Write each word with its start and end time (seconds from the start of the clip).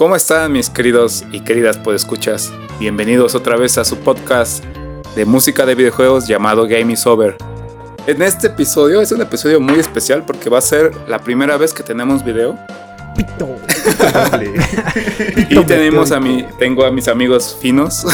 ¿Cómo 0.00 0.16
están 0.16 0.52
mis 0.52 0.70
queridos 0.70 1.24
y 1.30 1.40
queridas 1.40 1.76
podescuchas? 1.76 2.50
Bienvenidos 2.78 3.34
otra 3.34 3.58
vez 3.58 3.76
a 3.76 3.84
su 3.84 3.98
podcast 3.98 4.64
de 5.14 5.26
música 5.26 5.66
de 5.66 5.74
videojuegos 5.74 6.26
llamado 6.26 6.66
Game 6.66 6.94
is 6.94 7.06
Over. 7.06 7.36
En 8.06 8.22
este 8.22 8.46
episodio 8.46 9.02
es 9.02 9.12
un 9.12 9.20
episodio 9.20 9.60
muy 9.60 9.78
especial 9.78 10.24
porque 10.24 10.48
va 10.48 10.56
a 10.56 10.62
ser 10.62 10.90
la 11.06 11.18
primera 11.18 11.58
vez 11.58 11.74
que 11.74 11.82
tenemos 11.82 12.24
video. 12.24 12.58
Pito. 13.14 13.56
Y 15.50 15.64
tenemos 15.64 16.12
a 16.12 16.18
mi, 16.20 16.46
tengo 16.58 16.86
a 16.86 16.90
mis 16.90 17.06
amigos 17.06 17.58
finos. 17.60 18.06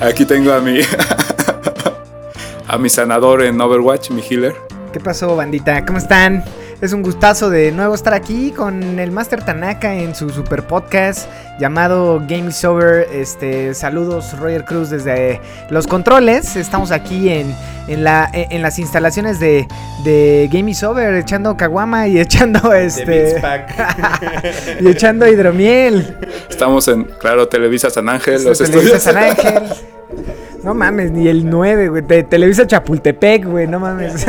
Aquí 0.00 0.24
tengo 0.24 0.54
a 0.54 0.60
mi 0.60 0.80
a 2.66 2.78
mi 2.78 2.88
sanador 2.88 3.42
en 3.42 3.60
Overwatch, 3.60 4.10
mi 4.10 4.22
healer. 4.22 4.56
¿Qué 4.98 5.04
pasó, 5.04 5.36
bandita? 5.36 5.86
¿Cómo 5.86 5.98
están? 5.98 6.42
Es 6.80 6.92
un 6.92 7.02
gustazo 7.04 7.50
de 7.50 7.70
nuevo 7.70 7.94
estar 7.94 8.14
aquí 8.14 8.50
con 8.50 8.98
el 8.98 9.12
Master 9.12 9.44
Tanaka 9.44 9.94
en 9.94 10.12
su 10.12 10.28
super 10.30 10.64
podcast 10.64 11.28
llamado 11.60 12.20
Game 12.26 12.48
is 12.48 12.64
Over. 12.64 13.06
Este, 13.12 13.74
saludos 13.74 14.36
Roger 14.40 14.64
Cruz 14.64 14.90
desde 14.90 15.40
los 15.70 15.86
controles. 15.86 16.56
Estamos 16.56 16.90
aquí 16.90 17.28
en, 17.28 17.54
en, 17.86 18.02
la, 18.02 18.28
en 18.32 18.60
las 18.60 18.80
instalaciones 18.80 19.38
de, 19.38 19.68
de 20.02 20.50
Game 20.52 20.72
is 20.72 20.82
Over, 20.82 21.14
echando 21.14 21.56
caguama 21.56 22.08
y 22.08 22.18
echando 22.18 22.74
este. 22.74 23.40
y 24.80 24.88
echando 24.88 25.28
hidromiel. 25.28 26.18
Estamos 26.50 26.88
en, 26.88 27.04
claro, 27.04 27.46
Televisa 27.46 27.88
San 27.88 28.08
Ángel. 28.08 28.42
Los 28.42 28.58
Televisa 28.58 28.96
estudios. 28.96 29.02
San 29.04 29.16
Ángel. 29.16 29.62
No 30.68 30.74
mames, 30.74 31.10
ni 31.10 31.26
el 31.28 31.48
9, 31.48 31.88
güey. 31.88 32.02
De 32.02 32.22
Televisa 32.24 32.66
Chapultepec, 32.66 33.46
güey, 33.46 33.66
no 33.66 33.80
mames. 33.80 34.26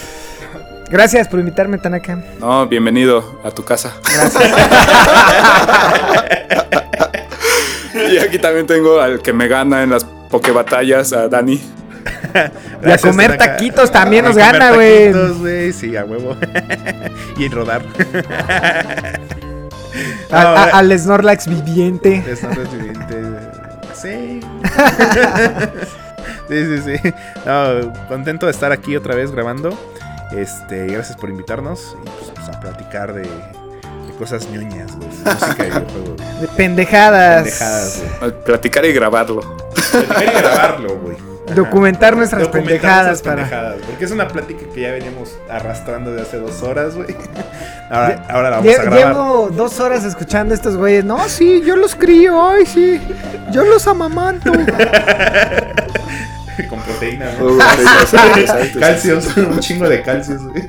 Gracias 0.90 1.28
por 1.28 1.40
invitarme, 1.40 1.78
Tanaka. 1.78 2.18
No, 2.38 2.66
bienvenido 2.66 3.40
a 3.42 3.50
tu 3.50 3.64
casa. 3.64 3.94
y 8.12 8.18
aquí 8.18 8.38
también 8.38 8.66
tengo 8.66 9.00
al 9.00 9.22
que 9.22 9.32
me 9.32 9.48
gana 9.48 9.82
en 9.82 9.88
las 9.88 10.04
pokebatallas, 10.04 11.14
a 11.14 11.26
Dani. 11.28 11.58
Y 12.86 12.90
a 12.90 12.98
comer 12.98 13.38
taquitos 13.38 13.90
también 13.90 14.26
nos 14.26 14.36
gana, 14.36 14.72
güey. 14.72 15.10
güey. 15.38 15.72
Sí, 15.72 15.96
a 15.96 16.04
huevo. 16.04 16.36
y 17.38 17.46
en 17.46 17.52
rodar. 17.52 17.80
A- 20.30 20.42
No, 20.42 20.48
a- 20.50 20.64
al 20.64 20.98
Snorlax 20.98 21.48
viviente. 21.48 22.22
Es 22.30 22.42
evidente. 22.44 23.22
Sí. 23.94 24.40
sí, 26.48 26.64
sí, 26.64 26.82
sí. 26.82 27.14
No, 27.44 27.92
contento 28.08 28.46
de 28.46 28.52
estar 28.52 28.72
aquí 28.72 28.96
otra 28.96 29.14
vez 29.14 29.30
grabando. 29.30 29.76
Este, 30.32 30.86
gracias 30.86 31.16
por 31.16 31.30
invitarnos 31.30 31.96
y 32.02 32.08
pues, 32.08 32.32
pues, 32.34 32.48
a 32.48 32.60
platicar 32.60 33.12
de, 33.12 33.22
de 33.22 34.12
cosas 34.18 34.48
ñoñas, 34.50 34.96
güey. 34.96 35.08
de 35.08 35.30
Música 35.32 35.66
y 35.66 35.70
videojuegos. 35.70 36.40
De 36.40 36.48
pendejadas. 36.56 37.42
Pendejadas, 37.42 38.02
güey. 38.20 38.32
Platicar 38.44 38.84
y 38.84 38.92
grabarlo. 38.92 39.40
Platicar 39.92 40.22
y 40.22 40.38
grabarlo, 40.40 40.98
güey. 40.98 41.25
Documentar 41.54 42.16
nuestras 42.16 42.42
Documentar 42.42 42.72
pendejadas 42.72 43.06
nuestras 43.06 43.34
para. 43.36 43.48
pendejadas, 43.48 43.76
Porque 43.86 44.04
es 44.04 44.10
una 44.10 44.26
plática 44.28 44.62
que 44.74 44.80
ya 44.80 44.90
veníamos 44.90 45.38
arrastrando 45.48 46.12
de 46.12 46.22
hace 46.22 46.38
dos 46.38 46.60
horas, 46.62 46.96
güey. 46.96 47.06
Ahora, 47.90 48.24
ahora 48.28 48.50
la 48.50 48.56
vamos 48.56 48.72
Lle- 48.72 48.78
a 48.78 48.82
grabar. 48.82 48.98
Llevo 49.14 49.48
dos 49.52 49.78
horas 49.78 50.04
escuchando 50.04 50.52
a 50.52 50.56
estos 50.56 50.76
güeyes. 50.76 51.04
No, 51.04 51.28
sí, 51.28 51.62
yo 51.64 51.76
los 51.76 51.94
crío, 51.94 52.48
ay, 52.50 52.66
sí. 52.66 53.00
Yo 53.52 53.64
los 53.64 53.86
amamanto. 53.86 54.50
Con 56.68 56.80
proteína, 56.80 57.30
Uh, 57.40 57.50
¿no? 57.50 57.58
Calcios, 58.80 59.36
un 59.36 59.60
chingo 59.60 59.88
de 59.88 60.02
calcios, 60.02 60.42
güey. 60.48 60.64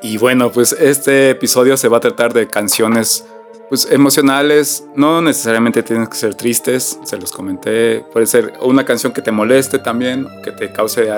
Y 0.00 0.16
bueno, 0.18 0.52
pues 0.52 0.72
este 0.72 1.30
episodio 1.30 1.76
se 1.76 1.88
va 1.88 1.96
a 1.96 2.00
tratar 2.00 2.32
de 2.32 2.46
canciones 2.46 3.24
pues 3.68 3.88
emocionales, 3.90 4.84
no 4.94 5.22
necesariamente 5.22 5.82
tienen 5.82 6.06
que 6.06 6.16
ser 6.16 6.34
tristes, 6.34 6.98
se 7.04 7.16
los 7.16 7.32
comenté, 7.32 8.04
puede 8.12 8.26
ser 8.26 8.54
una 8.60 8.84
canción 8.84 9.12
que 9.12 9.22
te 9.22 9.32
moleste 9.32 9.78
también, 9.78 10.26
que 10.42 10.52
te 10.52 10.70
cause 10.70 11.10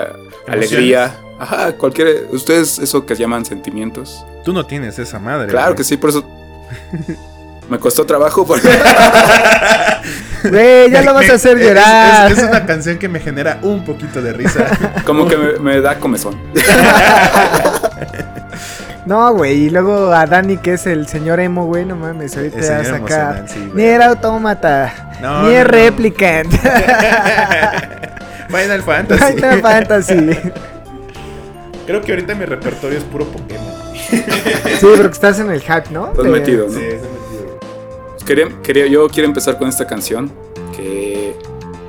alegría, 0.47 1.19
ajá, 1.39 1.73
cualquier, 1.73 2.27
ustedes 2.31 2.79
eso 2.79 3.05
que 3.05 3.15
llaman 3.15 3.45
sentimientos. 3.45 4.25
Tú 4.43 4.53
no 4.53 4.65
tienes 4.65 4.97
esa 4.99 5.19
madre. 5.19 5.47
Claro 5.49 5.75
que 5.75 5.83
sí, 5.83 5.97
por 5.97 6.09
eso 6.09 6.23
me 7.69 7.79
costó 7.79 8.05
trabajo 8.05 8.45
porque 8.45 8.69
Güey, 10.43 10.91
ya 10.91 11.01
lo 11.01 11.13
vas 11.13 11.29
a 11.29 11.33
hacer 11.33 11.57
llorar. 11.57 12.31
Es, 12.31 12.37
es 12.37 12.43
una 12.45 12.65
canción 12.65 12.97
que 12.97 13.09
me 13.09 13.19
genera 13.19 13.59
un 13.63 13.83
poquito 13.83 14.21
de 14.21 14.33
risa. 14.33 14.65
como 15.05 15.27
que 15.27 15.37
me, 15.59 15.59
me 15.59 15.81
da 15.81 15.99
comezón. 15.99 16.39
No, 19.07 19.33
güey, 19.33 19.53
y 19.65 19.69
luego 19.69 20.11
a 20.11 20.25
Dani, 20.25 20.57
que 20.57 20.73
es 20.73 20.85
el 20.85 21.07
señor 21.07 21.39
emo, 21.39 21.65
güey, 21.65 21.85
no 21.85 21.95
mames, 21.95 22.35
ahorita 22.35 22.57
va 22.59 22.79
a 22.79 22.83
sacar. 22.83 23.45
sí, 23.47 23.59
güey. 23.71 23.85
Nier 23.85 24.01
Automata, 24.01 25.17
No, 25.21 25.43
Nier 25.47 25.65
no, 25.71 25.77
no. 25.77 25.83
Replicant, 25.83 26.51
Final 28.49 28.81
Fantasy. 28.83 29.33
Final 29.33 29.61
Fantasy. 29.61 30.29
Creo 31.85 32.01
que 32.01 32.11
ahorita 32.11 32.35
mi 32.35 32.45
repertorio 32.45 32.97
es 32.97 33.03
puro 33.05 33.25
Pokémon. 33.25 33.73
Sí, 34.09 34.23
pero 34.81 35.03
que 35.03 35.13
estás 35.13 35.39
en 35.39 35.51
el 35.51 35.61
hack, 35.61 35.89
¿no? 35.91 36.11
Estás 36.11 36.25
De- 36.25 36.31
metido, 36.31 36.65
¿no? 36.67 36.73
Sí, 36.73 36.79
metido. 36.79 37.59
Quería, 38.25 38.47
quería- 38.61 38.87
yo 38.87 39.07
quiero 39.07 39.27
empezar 39.29 39.57
con 39.57 39.69
esta 39.69 39.87
canción 39.87 40.29
que 40.75 41.33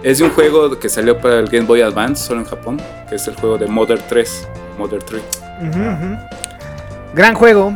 es 0.05 0.19
de 0.19 0.25
un 0.25 0.31
juego 0.31 0.79
que 0.79 0.89
salió 0.89 1.19
para 1.19 1.41
el 1.41 1.49
Game 1.49 1.67
Boy 1.67 1.81
Advance 1.83 2.25
solo 2.25 2.41
en 2.41 2.47
Japón, 2.47 2.81
que 3.09 3.17
es 3.17 3.27
el 3.27 3.35
juego 3.35 3.59
de 3.59 3.67
Mother 3.67 4.01
3, 4.09 4.47
Mother 4.79 5.03
3. 5.03 5.21
Ujú, 5.63 5.69
ujú. 5.81 6.19
Gran 7.15 7.35
juego. 7.35 7.75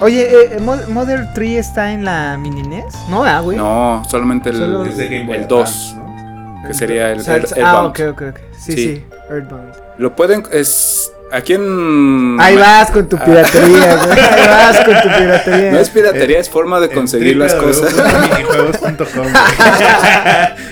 Oye, 0.00 0.28
eh, 0.56 0.60
Mo- 0.60 0.78
Mother 0.88 1.28
3 1.34 1.58
está 1.58 1.92
en 1.92 2.04
la 2.04 2.38
mini 2.38 2.62
NES? 2.62 2.86
No, 3.10 3.24
ah, 3.24 3.40
güey. 3.40 3.56
No, 3.58 4.02
solamente 4.08 4.48
el, 4.50 4.56
Solo- 4.56 4.84
el 4.84 4.90
Advance, 4.90 5.46
2, 5.48 5.94
¿no? 5.96 6.62
que 6.66 6.74
sería 6.74 7.10
el, 7.12 7.20
O 7.20 7.22
sea, 7.22 7.36
el- 7.36 7.46
el- 7.56 7.64
ah, 7.64 7.84
ok, 7.84 8.00
ok, 8.12 8.22
ok. 8.30 8.38
Sí, 8.58 8.72
Sí. 8.72 8.76
sí, 8.76 9.04
Earthbound. 9.28 9.74
Lo 9.98 10.16
pueden, 10.16 10.44
es 10.52 11.12
aquí 11.30 11.52
en... 11.52 12.38
Ahí 12.40 12.56
vas 12.56 12.90
con 12.90 13.06
tu 13.10 13.18
piratería, 13.18 13.96
güey. 14.06 14.18
Ahí 14.20 14.48
vas 14.48 14.76
con 14.84 14.94
tu 15.02 15.08
piratería. 15.18 15.72
No 15.72 15.78
es 15.78 15.90
piratería, 15.90 16.38
es 16.38 16.48
forma 16.48 16.80
de 16.80 16.88
conseguir 16.90 17.36
las 17.36 17.54
cosas. 17.54 17.92
www.minijuegos.com 17.94 19.26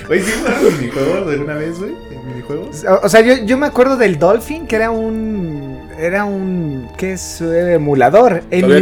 Güey, 0.07 0.21
¿sí 0.23 0.31
jugaron 0.39 0.77
minijuegos 0.79 1.27
de 1.27 1.33
alguna 1.33 1.53
vez, 1.53 1.77
güey? 1.79 1.91
¿En 2.11 2.27
minijuegos? 2.27 2.83
O, 2.85 3.05
o 3.05 3.09
sea, 3.09 3.21
yo, 3.21 3.35
yo 3.45 3.57
me 3.57 3.67
acuerdo 3.67 3.95
del 3.95 4.17
Dolphin, 4.17 4.65
que 4.65 4.75
era 4.75 4.89
un. 4.89 5.78
Era 5.99 6.25
un. 6.25 6.87
¿Qué 6.97 7.13
es? 7.13 7.41
Eh, 7.41 7.73
emulador. 7.73 8.43
Emule. 8.51 8.79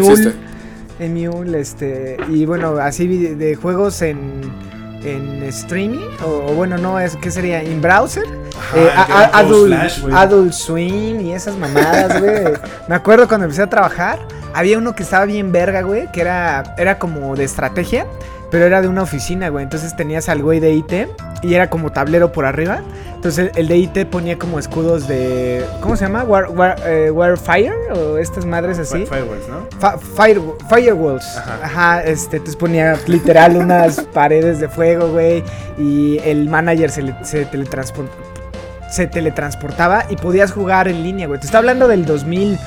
Emule, 1.00 1.59
este. 1.59 2.17
Y 2.29 2.45
bueno, 2.45 2.78
así 2.78 3.07
de 3.07 3.55
juegos 3.55 4.01
en. 4.01 4.41
En 5.03 5.44
streaming. 5.44 6.00
O, 6.25 6.28
o 6.50 6.53
bueno, 6.53 6.78
no, 6.78 7.00
es 7.00 7.16
¿qué 7.17 7.29
sería? 7.31 7.61
¿En 7.61 7.81
browser? 7.81 8.23
Eh, 8.75 8.89
a- 8.95 9.29
Adult, 9.38 9.73
Adult 10.13 10.51
Swim 10.53 11.22
y 11.22 11.33
esas 11.33 11.55
mamadas, 11.55 12.19
güey. 12.19 12.44
Me 12.89 12.95
acuerdo 12.95 13.28
cuando 13.28 13.45
empecé 13.45 13.61
a 13.61 13.69
trabajar, 13.69 14.19
había 14.53 14.78
uno 14.78 14.95
que 14.95 15.03
estaba 15.03 15.25
bien 15.25 15.51
verga, 15.51 15.81
güey, 15.84 16.11
que 16.11 16.22
era, 16.22 16.75
era 16.78 16.97
como 16.97 17.35
de 17.35 17.44
estrategia, 17.44 18.07
pero 18.49 18.66
era 18.66 18.81
de 18.81 18.88
una 18.88 19.03
oficina, 19.03 19.49
güey. 19.49 19.63
Entonces 19.63 19.95
tenías 19.95 20.28
al 20.29 20.41
güey 20.41 20.59
de 20.59 20.73
IT 20.73 20.94
y 21.44 21.53
era 21.53 21.69
como 21.69 21.91
tablero 21.91 22.31
por 22.31 22.45
arriba. 22.45 22.81
Entonces 23.27 23.51
el, 23.55 23.59
el 23.59 23.67
de 23.67 23.77
IT 23.77 24.05
ponía 24.09 24.38
como 24.39 24.57
escudos 24.57 25.05
de. 25.05 25.65
¿Cómo 25.81 25.97
se 25.97 26.05
llama? 26.05 26.23
War, 26.23 26.45
War- 26.49 26.77
eh, 26.85 27.11
Warfire 27.11 27.73
o 27.93 28.17
estas 28.17 28.45
madres 28.45 28.79
así. 28.79 29.05
Fireworks, 29.05 29.49
¿no? 29.49 29.67
Fa- 29.79 29.97
fire, 29.97 30.39
firewalls. 30.69 31.35
Ajá. 31.37 31.59
Ajá. 31.61 32.03
este, 32.05 32.37
entonces 32.37 32.55
ponía 32.55 32.97
literal 33.05 33.57
unas 33.57 33.99
paredes 34.13 34.61
de 34.61 34.69
fuego, 34.69 35.09
güey. 35.11 35.43
Y 35.77 36.19
el 36.19 36.47
manager 36.49 36.89
se, 36.89 37.01
le- 37.01 37.16
se, 37.25 37.45
se 38.89 39.07
teletransportaba 39.07 40.05
y 40.09 40.16
podías 40.16 40.53
jugar 40.53 40.87
en 40.87 41.03
línea, 41.03 41.27
güey. 41.27 41.37
Te 41.41 41.47
está 41.47 41.57
hablando 41.57 41.89
del 41.89 42.05
2000. 42.05 42.57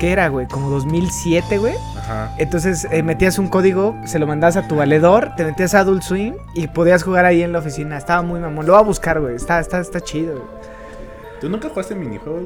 ¿Qué 0.00 0.10
era, 0.10 0.26
güey? 0.26 0.48
Como 0.48 0.70
2007, 0.70 1.58
güey. 1.58 1.74
Ajá. 2.04 2.34
Entonces 2.38 2.86
eh, 2.90 3.02
metías 3.02 3.38
un 3.38 3.48
código, 3.48 3.96
se 4.04 4.18
lo 4.18 4.26
mandabas 4.26 4.56
a 4.56 4.68
tu 4.68 4.76
valedor, 4.76 5.30
te 5.36 5.44
metías 5.44 5.74
a 5.74 5.80
Adult 5.80 6.02
Swim 6.02 6.34
y 6.54 6.66
podías 6.68 7.02
jugar 7.02 7.24
ahí 7.24 7.42
en 7.42 7.52
la 7.52 7.58
oficina. 7.60 7.96
Estaba 7.96 8.22
muy 8.22 8.40
mamón. 8.40 8.66
Lo 8.66 8.72
voy 8.74 8.80
a 8.82 8.84
buscar, 8.84 9.20
güey. 9.20 9.36
Está, 9.36 9.58
está, 9.60 9.80
está 9.80 10.00
chido, 10.00 10.32
güey. 10.34 10.44
¿Tú 11.40 11.48
nunca 11.48 11.68
jugaste 11.68 11.94
minijuegos? 11.94 12.42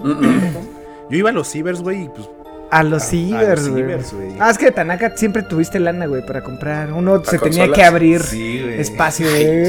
Yo 1.10 1.16
iba 1.16 1.30
a 1.30 1.32
los 1.32 1.48
cibers, 1.50 1.80
güey, 1.80 2.04
y 2.04 2.08
pues. 2.08 2.28
A 2.70 2.82
los 2.82 3.02
cibers, 3.04 3.62
los 3.62 3.70
güey. 3.70 3.82
cibers, 3.82 4.12
güey. 4.12 4.36
Ah, 4.38 4.50
es 4.50 4.58
que 4.58 4.70
Tanaka 4.70 5.16
siempre 5.16 5.42
tuviste 5.42 5.78
lana, 5.80 6.06
güey, 6.06 6.24
para 6.26 6.42
comprar. 6.42 6.92
Uno 6.92 7.24
se 7.24 7.38
tenía 7.38 7.70
que 7.72 7.82
abrir 7.82 8.22
Sí, 8.22 8.62
espacio, 8.76 9.28
güey. 9.30 9.64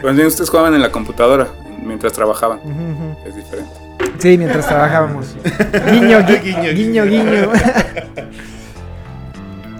Pues 0.00 0.16
bien, 0.16 0.26
ustedes 0.26 0.48
jugaban 0.50 0.74
en 0.74 0.80
la 0.82 0.90
computadora 0.90 1.48
mientras 1.84 2.12
trabajaban. 2.14 2.60
Es 3.26 3.36
diferente. 3.36 3.70
Sí, 4.18 4.38
mientras 4.38 4.66
trabajábamos. 4.66 5.36
Guiño, 5.92 6.20
gui- 6.20 6.40
Guiño, 6.42 6.72
guiño, 6.72 7.04
guiño. 7.04 7.52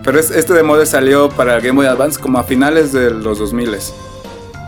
Pero 0.08 0.20
es- 0.20 0.30
este 0.30 0.54
de 0.54 0.62
Mother 0.62 0.86
salió 0.86 1.28
para 1.28 1.54
el 1.56 1.60
Game 1.60 1.76
Boy 1.76 1.84
Advance 1.84 2.18
como 2.18 2.38
a 2.38 2.42
finales 2.42 2.92
de 2.92 3.10
los 3.10 3.38
2000 3.38 3.76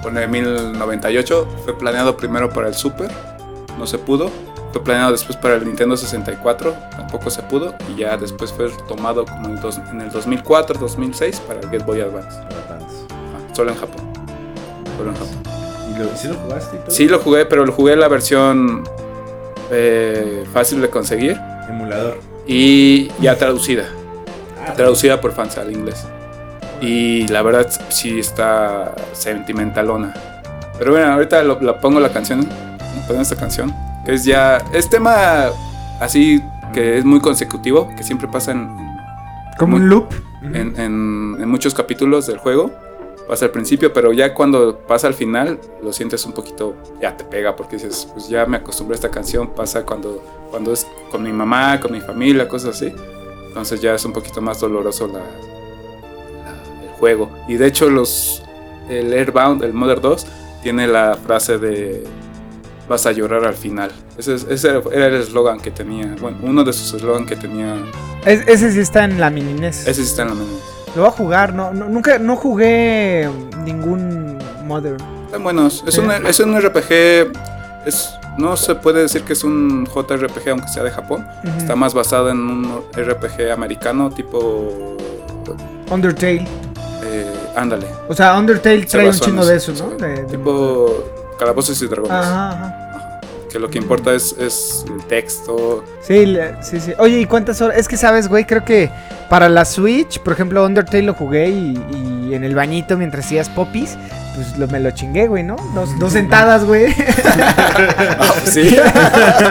Pone 0.03 0.27
1098. 0.27 1.49
Fue 1.65 1.79
planeado 1.79 2.15
primero 2.15 2.51
para 2.51 2.69
el 2.69 2.75
Super. 2.75 3.11
No 3.79 3.87
se 3.87 3.97
pudo. 3.97 4.31
fue 4.75 4.85
planeado 4.85 5.13
después 5.13 5.39
para 5.39 5.55
el 5.55 5.65
Nintendo 5.65 5.97
64, 5.97 6.75
tampoco 6.95 7.31
se 7.31 7.41
pudo, 7.43 7.75
y 7.89 7.99
ya 8.01 8.17
después 8.19 8.53
fue 8.53 8.69
tomado 8.87 9.25
como 9.25 9.47
en, 9.49 9.59
dos, 9.63 9.79
en 9.91 10.03
el 10.03 10.11
2004, 10.11 10.79
2006 10.79 11.41
para 11.41 11.59
el 11.61 11.67
Game 11.71 11.85
Boy 11.85 12.03
Advance. 12.03 12.39
Ah, 12.69 13.55
solo 13.57 13.71
en 13.73 13.79
Japón. 13.79 14.13
Solo 14.99 15.11
en 15.11 15.17
Japón. 15.17 15.43
¿Y 15.91 15.99
lo, 15.99 16.17
sí 16.17 16.29
lo 16.29 16.35
jugaste 16.35 16.77
y 16.77 16.79
todo? 16.81 16.91
Sí 16.91 17.09
lo 17.09 17.19
jugué, 17.19 17.47
pero 17.47 17.65
lo 17.65 17.73
jugué 17.73 17.97
la 17.97 18.09
versión 18.09 18.85
eh, 19.73 20.45
fácil 20.53 20.83
de 20.83 20.91
conseguir. 20.91 21.41
Emulador. 21.69 22.19
Y 22.47 23.11
ya 23.21 23.37
traducida. 23.39 23.89
Traducida 24.75 25.21
por 25.21 25.33
fans 25.33 25.59
al 25.59 25.73
inglés. 25.73 26.07
Y 26.81 27.29
la 27.29 27.43
verdad 27.43 27.69
sí 27.91 28.19
está 28.19 28.95
sentimentalona. 29.13 30.15
Pero 30.79 30.93
bueno, 30.93 31.13
ahorita 31.13 31.43
lo, 31.43 31.61
la 31.61 31.79
pongo 31.79 32.01
la 32.01 32.11
canción. 32.11 32.47
Pongo 33.07 33.21
esta 33.21 33.37
canción. 33.37 33.75
Que 34.05 34.15
es 34.15 34.25
ya. 34.25 34.59
Es 34.73 34.89
tema 34.89 35.51
así 36.01 36.43
que 36.73 36.99
es 36.99 37.05
muy 37.05 37.21
consecutivo. 37.21 37.89
Que 37.97 38.03
siempre 38.03 38.29
pasa 38.29 38.53
en. 38.53 38.69
Como 39.59 39.77
un 39.77 39.89
loop. 39.89 40.13
En, 40.43 40.55
en, 40.81 41.37
en 41.39 41.49
muchos 41.51 41.75
capítulos 41.75 42.27
del 42.27 42.39
juego 42.39 42.71
pasa 43.31 43.45
al 43.45 43.53
principio, 43.53 43.93
pero 43.93 44.13
ya 44.13 44.35
cuando 44.35 44.77
pasa 44.77 45.07
al 45.07 45.15
final 45.15 45.61
lo 45.85 45.93
sientes 45.93 46.25
un 46.27 46.33
poquito, 46.33 46.75
ya 47.01 47.17
te 47.17 47.23
pega 47.23 47.55
porque 47.55 47.77
dices, 47.77 48.09
pues 48.13 48.29
ya 48.29 48.45
me 48.45 48.57
acostumbré 48.57 48.95
a 48.95 48.97
esta 48.97 49.09
canción, 49.09 49.55
pasa 49.55 49.87
cuando, 49.87 50.21
cuando 50.51 50.73
es 50.73 50.85
con 51.13 51.23
mi 51.23 51.31
mamá, 51.31 51.79
con 51.79 51.93
mi 51.93 52.01
familia, 52.01 52.49
cosas 52.49 52.75
así. 52.75 52.93
Entonces 53.51 53.81
ya 53.81 53.95
es 53.97 54.05
un 54.05 54.13
poquito 54.13 54.41
más 54.41 54.61
doloroso 54.61 55.09
la, 55.09 55.19
la, 55.19 56.85
el 56.85 56.89
juego. 56.99 57.29
Y 57.49 57.57
de 57.57 57.67
hecho 57.67 57.91
los, 57.91 58.45
el 58.89 59.13
Airbound, 59.13 59.65
el 59.65 59.73
Mother 59.73 60.01
2, 60.01 60.27
tiene 60.63 60.87
la 60.87 61.17
frase 61.17 61.59
de 61.59 62.05
vas 62.89 63.07
a 63.07 63.13
llorar 63.13 63.45
al 63.45 63.55
final. 63.55 63.91
Ese, 64.17 64.35
ese 64.35 64.69
era 64.93 65.07
el 65.07 65.15
eslogan 65.15 65.61
que 65.61 65.73
tenía, 65.73 66.15
bueno, 66.21 66.39
uno 66.43 66.63
de 66.63 66.73
sus 66.73 66.95
eslogans 66.95 67.29
que 67.29 67.37
tenía. 67.37 67.77
Es, 68.25 68.47
ese 68.47 68.71
sí 68.71 68.79
está 68.79 69.05
en 69.05 69.19
la 69.19 69.31
mini 69.31 69.53
NES. 69.53 69.87
Ese 69.87 69.95
sí 69.95 70.11
está 70.11 70.23
en 70.23 70.29
la 70.29 70.35
mini 70.35 70.53
NES. 70.53 70.97
Lo 70.97 71.03
voy 71.03 71.09
a 71.09 71.13
jugar, 71.13 71.55
no, 71.55 71.73
no, 71.73 71.89
nunca, 71.89 72.19
no 72.19 72.37
jugué 72.37 73.29
ningún 73.65 74.39
Mother. 74.65 74.97
Están 75.27 75.43
buenos. 75.43 75.83
Es, 75.87 75.99
un, 75.99 76.11
es 76.11 76.39
un 76.39 76.61
RPG. 76.61 77.33
Es, 77.87 78.11
no 78.41 78.57
se 78.57 78.75
puede 78.75 79.03
decir 79.03 79.23
que 79.23 79.35
es 79.35 79.45
un 79.45 79.87
JRPG, 79.87 80.49
aunque 80.51 80.69
sea 80.69 80.83
de 80.83 80.91
Japón. 80.91 81.27
Uh 81.45 81.49
-huh. 81.49 81.57
Está 81.59 81.77
más 81.77 81.95
basado 81.95 82.31
en 82.31 82.39
un 82.39 82.83
RPG 82.93 83.53
americano, 83.53 84.11
tipo. 84.11 84.97
Undertale. 85.91 86.47
Eh, 87.05 87.33
ándale. 87.57 87.87
O 88.09 88.15
sea, 88.15 88.39
Undertale 88.39 88.87
trae 88.87 89.09
un 89.09 89.15
chingo 89.15 89.45
de 89.45 89.57
eso, 89.57 89.73
¿no? 89.73 89.97
De, 89.97 90.25
tipo. 90.25 91.05
Calabozos 91.39 91.81
y 91.83 91.87
dragones. 91.87 92.13
Ajá, 92.13 92.51
ajá 92.51 92.81
que 93.51 93.59
lo 93.59 93.69
que 93.69 93.79
importa 93.79 94.15
es, 94.15 94.35
es 94.39 94.85
el 94.89 95.05
texto. 95.05 95.85
Sí, 96.01 96.37
sí, 96.63 96.81
sí. 96.81 96.93
Oye, 96.99 97.21
¿y 97.21 97.27
cuántas 97.27 97.61
horas? 97.61 97.77
Es 97.77 97.89
que 97.89 97.97
sabes, 97.97 98.29
güey, 98.29 98.45
creo 98.45 98.65
que 98.65 98.91
para 99.29 99.49
la 99.49 99.65
Switch, 99.65 100.21
por 100.21 100.33
ejemplo, 100.33 100.65
Undertale 100.65 101.03
lo 101.03 101.15
jugué 101.15 101.49
y, 101.49 102.29
y 102.29 102.35
en 102.35 102.45
el 102.45 102.55
bañito 102.55 102.97
mientras 102.97 103.27
hacías 103.27 103.49
popis, 103.49 103.97
pues 104.35 104.57
lo, 104.59 104.67
me 104.69 104.81
lo 104.81 104.91
chingué, 104.91 105.27
güey, 105.27 105.43
¿no? 105.43 105.57
Dos, 105.75 105.99
dos 105.99 106.13
sentadas, 106.13 106.65
güey. 106.65 106.87
oh, 108.19 108.35
sí. 108.45 108.77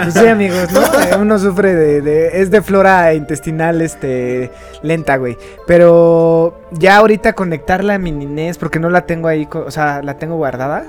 pues 0.03 0.13
sí, 0.13 0.27
amigos, 0.27 0.71
¿no? 0.71 0.81
Uno 1.19 1.39
sufre 1.39 1.75
de, 1.75 2.01
de, 2.01 2.41
Es 2.41 2.51
de 2.51 2.61
flora 2.61 3.13
intestinal, 3.13 3.81
este. 3.81 4.51
lenta, 4.81 5.17
güey. 5.17 5.37
Pero 5.67 6.59
ya 6.71 6.97
ahorita 6.97 7.33
conectarla 7.33 7.95
a 7.95 7.99
mi 7.99 8.11
NES, 8.11 8.57
porque 8.57 8.79
no 8.79 8.89
la 8.89 9.05
tengo 9.05 9.27
ahí, 9.27 9.47
o 9.51 9.71
sea, 9.71 10.01
la 10.01 10.15
tengo 10.17 10.35
guardada. 10.35 10.85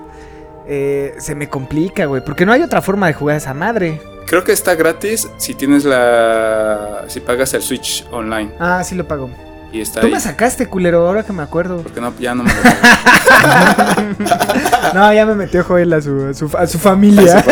Eh, 0.67 1.15
se 1.19 1.35
me 1.35 1.49
complica, 1.49 2.07
güey. 2.07 2.23
Porque 2.25 2.47
no 2.47 2.53
hay 2.53 2.63
otra 2.63 2.81
forma 2.81 3.09
de 3.09 3.15
jugar 3.15 3.35
a 3.35 3.39
esa 3.39 3.55
madre. 3.55 4.01
Creo 4.27 4.45
que 4.45 4.53
está 4.53 4.77
gratis 4.77 5.29
si 5.39 5.55
tienes 5.55 5.85
la. 5.85 7.05
Si 7.09 7.21
pagas 7.21 7.53
el 7.55 7.63
Switch 7.63 8.07
online. 8.13 8.53
Ah, 8.61 8.83
sí 8.85 8.95
lo 8.95 9.09
pago. 9.09 9.31
Y 9.73 9.81
está 9.81 10.01
Tú 10.01 10.07
ahí. 10.07 10.13
me 10.13 10.21
sacaste, 10.21 10.67
culero, 10.67 11.07
ahora 11.07 11.23
que 11.23 11.33
me 11.33 11.43
acuerdo. 11.43 11.83
Porque 11.83 12.01
no, 12.01 12.13
ya 12.19 12.35
no 12.35 12.43
me 12.43 12.51
No, 14.95 15.13
ya 15.13 15.27
me 15.27 15.35
metió 15.35 15.63
Joel 15.65 15.93
a 15.93 16.01
su, 16.01 16.27
a 16.27 16.35
su, 16.35 16.51
a 16.57 16.67
su 16.67 16.79
familia. 16.79 17.43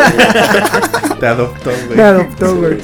Te 1.21 1.27
adoptó, 1.27 1.71
güey. 1.87 1.97
Me 1.97 2.03
adoptó, 2.03 2.57
güey. 2.57 2.79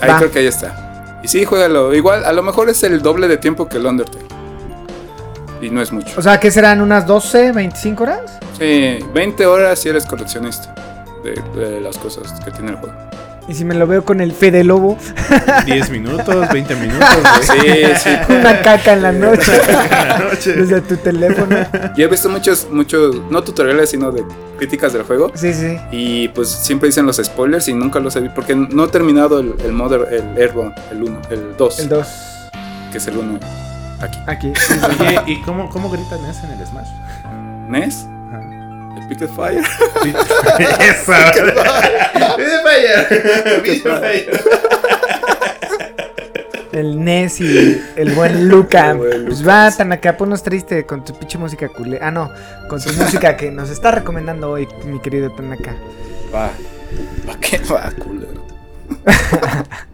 Ahí 0.00 0.10
Va. 0.10 0.18
creo 0.18 0.30
que 0.30 0.38
ahí 0.40 0.46
está. 0.46 1.20
Y 1.22 1.28
sí, 1.28 1.44
juégalo. 1.44 1.94
Igual, 1.94 2.24
a 2.24 2.32
lo 2.32 2.42
mejor 2.42 2.68
es 2.68 2.82
el 2.82 3.02
doble 3.02 3.28
de 3.28 3.36
tiempo 3.36 3.68
que 3.68 3.76
el 3.76 3.86
Undertale. 3.86 4.24
Y 5.60 5.70
no 5.70 5.82
es 5.82 5.92
mucho. 5.92 6.18
O 6.18 6.22
sea, 6.22 6.40
¿qué 6.40 6.50
serán? 6.50 6.80
¿Unas 6.80 7.06
12, 7.06 7.52
25 7.52 8.02
horas? 8.02 8.38
Sí, 8.58 8.98
20 9.12 9.46
horas 9.46 9.78
si 9.78 9.90
eres 9.90 10.06
coleccionista 10.06 10.74
de, 11.22 11.40
de, 11.60 11.80
las 11.80 11.98
cosas 11.98 12.40
que 12.40 12.50
tiene 12.50 12.70
el 12.70 12.76
juego. 12.76 12.94
Y 13.48 13.54
si 13.54 13.64
me 13.64 13.74
lo 13.74 13.86
veo 13.86 14.04
con 14.04 14.20
el 14.20 14.32
Fede 14.32 14.64
Lobo. 14.64 14.96
10 15.64 15.90
minutos, 15.90 16.48
20 16.52 16.76
minutos. 16.76 17.08
Güey. 17.46 17.94
Sí, 17.96 18.00
sí. 18.04 18.10
Una 18.28 18.60
caca 18.62 18.92
en 18.92 19.02
la 19.02 19.12
noche. 19.12 19.52
Desde 20.44 20.80
tu 20.82 20.96
teléfono. 20.96 21.56
Yo 21.96 22.04
he 22.04 22.08
visto 22.08 22.28
muchos, 22.28 22.68
muchos, 22.70 23.16
no 23.30 23.42
tutoriales, 23.42 23.90
sino 23.90 24.10
de 24.12 24.24
críticas 24.58 24.92
del 24.92 25.02
juego. 25.02 25.32
Sí, 25.34 25.52
sí. 25.52 25.76
Y 25.90 26.28
pues 26.28 26.48
siempre 26.48 26.88
dicen 26.88 27.06
los 27.06 27.16
spoilers 27.16 27.68
y 27.68 27.74
nunca 27.74 27.98
los 27.98 28.14
he 28.16 28.20
visto. 28.20 28.34
Porque 28.34 28.54
no 28.54 28.84
he 28.84 28.88
terminado 28.88 29.40
el, 29.40 29.54
el 29.64 29.72
Mother, 29.72 30.06
el 30.12 30.40
Airborne, 30.40 30.74
el 30.90 31.02
1, 31.02 31.22
el 31.30 31.56
2. 31.56 31.78
El 31.80 31.88
2. 31.88 32.06
Que 32.92 32.98
es 32.98 33.06
el 33.06 33.16
1. 33.16 33.40
Aquí. 34.00 34.18
Aquí. 34.26 34.52
Oye, 35.00 35.20
¿y 35.26 35.42
cómo, 35.42 35.68
cómo 35.70 35.90
grita 35.90 36.16
NES 36.18 36.44
en 36.44 36.50
el 36.52 36.66
Smash? 36.66 36.88
¿NES? 37.68 38.06
El 39.10 39.16
Picket 39.16 39.30
Fire. 39.30 39.58
Eso. 39.58 39.74
Picket 40.56 40.96
Fire. 42.62 43.62
Picket 43.62 43.82
Fire. 43.82 44.40
El 46.72 47.04
Ness 47.04 47.40
y 47.40 47.82
el 47.96 48.12
buen 48.12 48.48
Luca. 48.48 48.96
Pues 49.26 49.46
va, 49.46 49.70
Tanaka, 49.70 50.16
ponos 50.16 50.42
triste 50.42 50.86
con 50.86 51.04
tu 51.04 51.12
pinche 51.18 51.38
música 51.38 51.68
culé. 51.68 51.98
Ah, 52.00 52.10
no, 52.10 52.30
con 52.68 52.80
tu 52.80 52.92
música 52.92 53.36
que 53.36 53.50
nos 53.50 53.70
está 53.70 53.90
recomendando 53.90 54.50
hoy, 54.50 54.68
mi 54.84 55.00
querido 55.00 55.30
Tanaka. 55.30 55.74
Va. 56.32 56.50
¿Va 57.28 57.36
qué 57.40 57.58
va, 57.58 57.90
culero? 57.98 58.46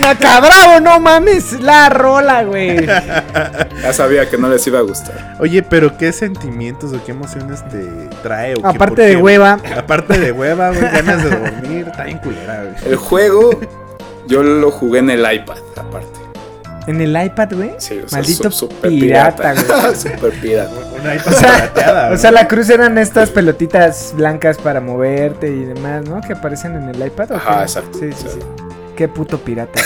¡Bravo, 0.00 0.18
Tanaka! 0.18 0.40
¡Bravo! 0.40 0.80
No 0.80 1.00
mames, 1.00 1.60
la 1.60 1.88
rola, 1.88 2.44
güey. 2.44 2.86
Ya 2.86 3.92
sabía 3.92 4.28
que 4.28 4.38
no 4.38 4.48
les 4.48 4.66
iba 4.66 4.78
a 4.78 4.82
gustar. 4.82 5.36
Oye, 5.40 5.62
pero 5.62 5.96
¿qué 5.96 6.12
sentimientos 6.12 6.92
o 6.92 7.04
qué 7.04 7.12
emociones 7.12 7.66
te 7.68 7.84
trae? 8.22 8.54
O 8.54 8.62
qué- 8.62 8.68
Aparte 8.68 9.02
de 9.02 9.10
qué? 9.12 9.16
hueva. 9.16 9.58
Aparte 9.76 10.18
de 10.18 10.32
hueva, 10.32 10.68
güey, 10.70 10.80
ganas 10.82 11.22
de 11.24 11.30
dormir, 11.30 11.86
está 11.88 12.04
bien 12.04 12.18
culera, 12.18 12.62
güey. 12.64 12.74
El 12.92 12.96
juego, 12.96 13.50
yo 14.26 14.42
lo 14.42 14.70
jugué 14.70 15.00
en 15.00 15.10
el 15.10 15.20
iPad, 15.20 15.58
aparte. 15.76 16.08
En 16.88 17.00
el 17.00 17.10
iPad, 17.24 17.48
güey. 17.52 17.74
Sí, 17.78 18.00
o 18.04 18.08
sea, 18.08 18.18
Maldito 18.18 18.50
su- 18.50 18.66
super 18.66 18.90
pirata, 18.90 19.54
güey. 19.54 19.94
super 19.94 20.32
pirata. 20.40 20.72
Una 21.00 21.14
iPad 21.14 21.32
O 21.32 21.36
sea, 21.36 21.52
pirateada, 21.54 22.10
o 22.12 22.16
sea, 22.16 22.30
güey. 22.30 22.42
la 22.42 22.48
cruz 22.48 22.70
eran 22.70 22.98
estas 22.98 23.30
pelotitas 23.30 24.12
blancas 24.16 24.58
para 24.58 24.80
moverte 24.80 25.46
y 25.48 25.64
demás, 25.64 26.04
¿no? 26.08 26.20
Que 26.20 26.32
aparecen 26.32 26.74
en 26.74 26.88
el 26.88 27.06
iPad. 27.06 27.30
¿o 27.32 27.36
Ajá, 27.36 27.56
qué? 27.58 27.62
exacto. 27.62 27.98
Sí, 28.00 28.10
sí, 28.12 28.26
Sí. 28.32 28.38
Qué 28.96 29.08
puto 29.08 29.38
pirata. 29.38 29.80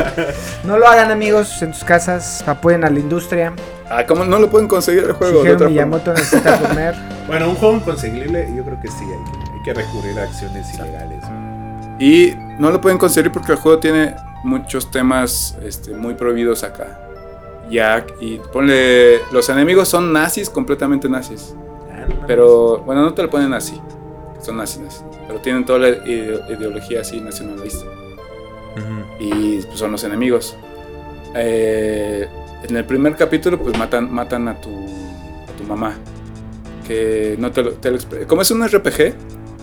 no 0.64 0.76
lo 0.78 0.86
hagan, 0.88 1.10
amigos, 1.10 1.62
en 1.62 1.72
sus 1.72 1.84
casas. 1.84 2.42
Apoyen 2.48 2.84
a 2.84 2.90
la 2.90 2.98
industria. 2.98 3.52
Ah, 3.88 4.04
¿cómo 4.06 4.24
no 4.24 4.38
lo 4.38 4.50
pueden 4.50 4.66
conseguir 4.68 5.04
el 5.04 5.12
juego? 5.12 5.42
de 5.42 5.50
Shigeru? 5.50 5.70
Miyamoto 5.70 6.12
necesita 6.12 6.58
comer. 6.58 6.94
Bueno, 7.30 7.48
un 7.48 7.54
juego 7.54 7.76
inconseguible, 7.76 8.48
yo 8.56 8.64
creo 8.64 8.80
que 8.80 8.88
sí, 8.88 9.04
hay 9.04 9.32
que, 9.32 9.52
hay 9.52 9.62
que 9.62 9.74
recurrir 9.74 10.18
a 10.18 10.24
acciones 10.24 10.74
ilegales. 10.74 11.22
Y 12.00 12.34
no 12.58 12.72
lo 12.72 12.80
pueden 12.80 12.98
conseguir 12.98 13.30
porque 13.30 13.52
el 13.52 13.58
juego 13.58 13.78
tiene 13.78 14.16
muchos 14.42 14.90
temas 14.90 15.56
este, 15.62 15.92
muy 15.92 16.14
prohibidos 16.14 16.64
acá. 16.64 16.98
Ya, 17.70 18.04
y 18.20 18.38
ponle. 18.52 19.20
Los 19.30 19.48
enemigos 19.48 19.88
son 19.88 20.12
nazis, 20.12 20.50
completamente 20.50 21.08
nazis. 21.08 21.54
Ah, 21.92 22.04
no. 22.08 22.26
Pero, 22.26 22.78
bueno, 22.78 23.02
no 23.02 23.14
te 23.14 23.22
lo 23.22 23.30
ponen 23.30 23.52
así. 23.54 23.80
Son 24.42 24.56
nazis, 24.56 24.80
nazis. 24.80 25.04
Pero 25.28 25.38
tienen 25.40 25.64
toda 25.64 25.78
la 25.78 25.88
ide- 25.90 26.40
ideología 26.52 27.02
así 27.02 27.20
nacionalista. 27.20 27.84
Y 29.18 29.60
pues, 29.62 29.78
son 29.78 29.92
los 29.92 30.04
enemigos. 30.04 30.56
Eh, 31.34 32.28
en 32.68 32.76
el 32.76 32.84
primer 32.84 33.16
capítulo, 33.16 33.58
pues 33.58 33.76
matan, 33.78 34.12
matan 34.12 34.48
a, 34.48 34.60
tu, 34.60 34.70
a 34.70 35.56
tu 35.58 35.64
mamá. 35.64 35.94
Que 36.86 37.36
no 37.38 37.50
te 37.50 37.62
lo, 37.62 37.72
te 37.72 37.90
lo 37.90 37.98
expre- 37.98 38.26
Como 38.26 38.42
es 38.42 38.50
un 38.50 38.66
RPG, 38.66 39.14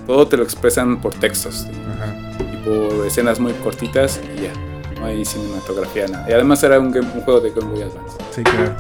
todo 0.05 0.27
te 0.27 0.37
lo 0.37 0.43
expresan 0.43 1.01
por 1.01 1.13
textos. 1.13 1.67
Ajá. 1.95 2.13
y 2.39 2.57
por 2.67 3.05
escenas 3.05 3.39
muy 3.39 3.53
cortitas 3.53 4.19
y 4.37 4.43
ya. 4.43 4.53
No 4.99 5.05
hay 5.05 5.23
cinematografía, 5.25 6.07
nada. 6.07 6.25
Y 6.29 6.33
además 6.33 6.63
era 6.63 6.79
un, 6.79 6.91
game- 6.91 7.07
un 7.13 7.21
juego 7.21 7.39
de 7.41 7.51
Game 7.51 7.71
Boy 7.71 7.81
Advance. 7.83 8.17
Sí, 8.31 8.43
claro. 8.43 8.73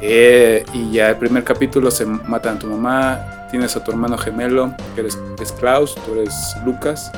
Eh, 0.00 0.64
y 0.72 0.92
ya 0.92 1.10
el 1.10 1.16
primer 1.16 1.42
capítulo 1.44 1.90
se 1.90 2.06
matan 2.06 2.56
a 2.56 2.58
tu 2.60 2.68
mamá, 2.68 3.48
tienes 3.50 3.74
a 3.76 3.82
tu 3.82 3.90
hermano 3.90 4.16
gemelo, 4.16 4.72
que 4.94 5.00
eres, 5.00 5.18
es 5.42 5.50
Klaus, 5.52 5.94
tú 6.06 6.14
eres 6.14 6.54
Lucas. 6.64 7.10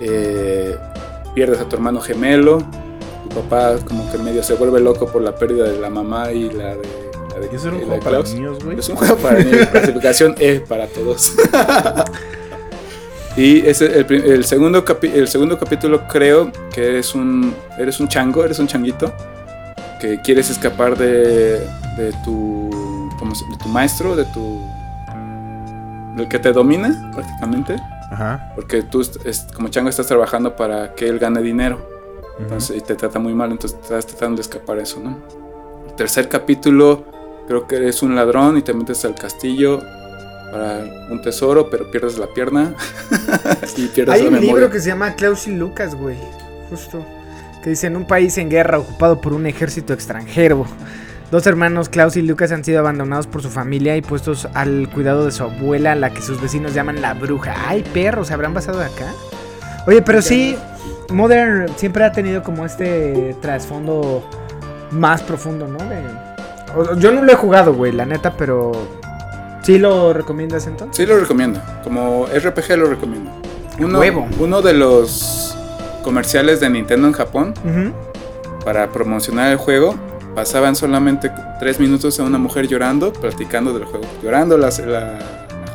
Eh, 0.00 0.76
pierdes 1.34 1.60
a 1.60 1.68
tu 1.68 1.76
hermano 1.76 2.00
gemelo, 2.00 2.58
tu 3.28 3.40
papá 3.40 3.76
como 3.86 4.10
que 4.10 4.18
medio 4.18 4.42
se 4.42 4.54
vuelve 4.54 4.80
loco 4.80 5.06
por 5.06 5.22
la 5.22 5.34
pérdida 5.34 5.64
de 5.64 5.78
la 5.80 5.90
mamá 5.90 6.32
y 6.32 6.50
la 6.50 6.74
de, 6.76 6.82
la 7.30 7.40
de, 7.40 7.48
¿Y 7.52 7.56
eso 7.56 7.68
era 7.68 7.76
un 7.76 7.82
juego 7.84 8.00
para 8.02 8.22
niños, 8.22 8.64
güey? 8.64 8.78
Es 8.78 8.88
un 8.88 8.96
juego 8.96 9.16
para 9.16 9.38
niños, 9.42 9.66
clasificación 9.68 10.34
E 10.38 10.60
para 10.60 10.86
todos. 10.86 11.32
y 13.36 13.66
ese, 13.66 13.98
el, 13.98 14.44
segundo 14.44 14.84
capi- 14.84 15.12
el 15.12 15.26
segundo 15.28 15.58
capítulo 15.58 16.06
creo 16.06 16.52
que 16.72 16.86
eres 16.86 17.14
un, 17.14 17.54
eres 17.78 17.98
un 17.98 18.06
chango, 18.08 18.44
eres 18.44 18.58
un 18.60 18.66
changuito, 18.68 19.12
que 20.00 20.20
quieres 20.20 20.50
escapar 20.50 20.96
de, 20.96 21.58
de 21.96 22.12
tu, 22.24 22.70
¿cómo 23.18 23.34
se- 23.34 23.44
de 23.46 23.56
tu 23.56 23.68
maestro, 23.68 24.14
de 24.14 24.24
tu... 24.26 24.60
del 26.16 26.28
que 26.28 26.38
te 26.38 26.52
domina 26.52 27.10
prácticamente, 27.12 27.74
Ajá. 28.10 28.52
porque 28.54 28.82
tú 28.82 29.00
es- 29.00 29.46
como 29.54 29.68
chango 29.68 29.88
estás 29.90 30.06
trabajando 30.06 30.56
para 30.56 30.94
que 30.94 31.08
él 31.08 31.18
gane 31.18 31.40
dinero. 31.42 31.92
Entonces, 32.38 32.76
y 32.76 32.80
te 32.80 32.94
trata 32.96 33.18
muy 33.18 33.32
mal, 33.34 33.52
entonces 33.52 33.78
estás 33.80 34.06
tratando 34.06 34.36
de 34.36 34.42
escapar 34.42 34.78
eso, 34.78 35.00
¿no? 35.00 35.18
El 35.86 35.94
tercer 35.94 36.28
capítulo, 36.28 37.04
creo 37.46 37.66
que 37.68 37.76
eres 37.76 38.02
un 38.02 38.16
ladrón 38.16 38.56
y 38.58 38.62
te 38.62 38.72
metes 38.74 39.04
al 39.04 39.14
castillo 39.14 39.78
para 40.50 40.84
un 41.10 41.20
tesoro, 41.22 41.70
pero 41.70 41.90
pierdes 41.90 42.18
la 42.18 42.26
pierna 42.26 42.74
y 43.76 43.86
pierdes 43.86 44.14
Hay 44.14 44.22
la 44.22 44.28
un 44.28 44.34
memoria. 44.34 44.54
libro 44.54 44.70
que 44.70 44.80
se 44.80 44.88
llama 44.88 45.14
Klaus 45.14 45.46
y 45.46 45.54
Lucas, 45.54 45.94
güey. 45.94 46.16
Justo. 46.70 47.04
Que 47.62 47.70
dice, 47.70 47.86
en 47.86 47.96
un 47.96 48.06
país 48.06 48.36
en 48.38 48.50
guerra 48.50 48.78
ocupado 48.78 49.20
por 49.20 49.32
un 49.32 49.46
ejército 49.46 49.92
extranjero. 49.92 50.66
Dos 51.30 51.46
hermanos, 51.46 51.88
Klaus 51.88 52.16
y 52.16 52.22
Lucas, 52.22 52.52
han 52.52 52.64
sido 52.64 52.78
abandonados 52.80 53.26
por 53.26 53.42
su 53.42 53.50
familia 53.50 53.96
y 53.96 54.02
puestos 54.02 54.46
al 54.54 54.88
cuidado 54.92 55.24
de 55.24 55.32
su 55.32 55.42
abuela, 55.42 55.94
la 55.94 56.10
que 56.10 56.22
sus 56.22 56.40
vecinos 56.40 56.74
llaman 56.74 57.00
la 57.02 57.14
bruja. 57.14 57.54
Ay, 57.66 57.82
perros, 57.92 58.28
¿se 58.28 58.34
habrán 58.34 58.54
basado 58.54 58.80
acá? 58.80 59.12
Oye, 59.86 60.00
pero 60.02 60.22
sí, 60.22 60.56
Modern 61.10 61.66
siempre 61.76 62.04
ha 62.04 62.12
tenido 62.12 62.42
como 62.42 62.64
este 62.64 63.34
trasfondo 63.42 64.28
más 64.90 65.22
profundo, 65.22 65.66
¿no? 65.66 65.78
De- 65.78 67.00
yo 67.00 67.12
no 67.12 67.22
lo 67.22 67.32
he 67.32 67.36
jugado, 67.36 67.72
güey, 67.74 67.92
la 67.92 68.04
neta, 68.06 68.34
pero... 68.36 68.72
¿Sí 69.62 69.78
lo 69.78 70.12
recomiendas 70.12 70.66
entonces? 70.66 70.96
Sí 70.96 71.06
lo 71.06 71.18
recomiendo, 71.18 71.60
como 71.82 72.26
RPG 72.26 72.76
lo 72.76 72.86
recomiendo. 72.86 73.30
Uno, 73.78 73.98
Huevo. 73.98 74.28
uno 74.38 74.60
de 74.62 74.74
los 74.74 75.56
comerciales 76.02 76.60
de 76.60 76.68
Nintendo 76.70 77.06
en 77.08 77.12
Japón 77.14 77.54
para 78.64 78.88
promocionar 78.90 79.50
el 79.50 79.56
juego 79.56 79.94
pasaban 80.34 80.74
solamente 80.76 81.30
tres 81.60 81.78
minutos 81.80 82.18
a 82.20 82.24
una 82.24 82.38
mujer 82.38 82.66
llorando, 82.66 83.12
platicando 83.12 83.72
del 83.72 83.84
juego, 83.84 84.04
llorando 84.22 84.58
la, 84.58 84.70
la, 84.86 85.00
la 85.00 85.18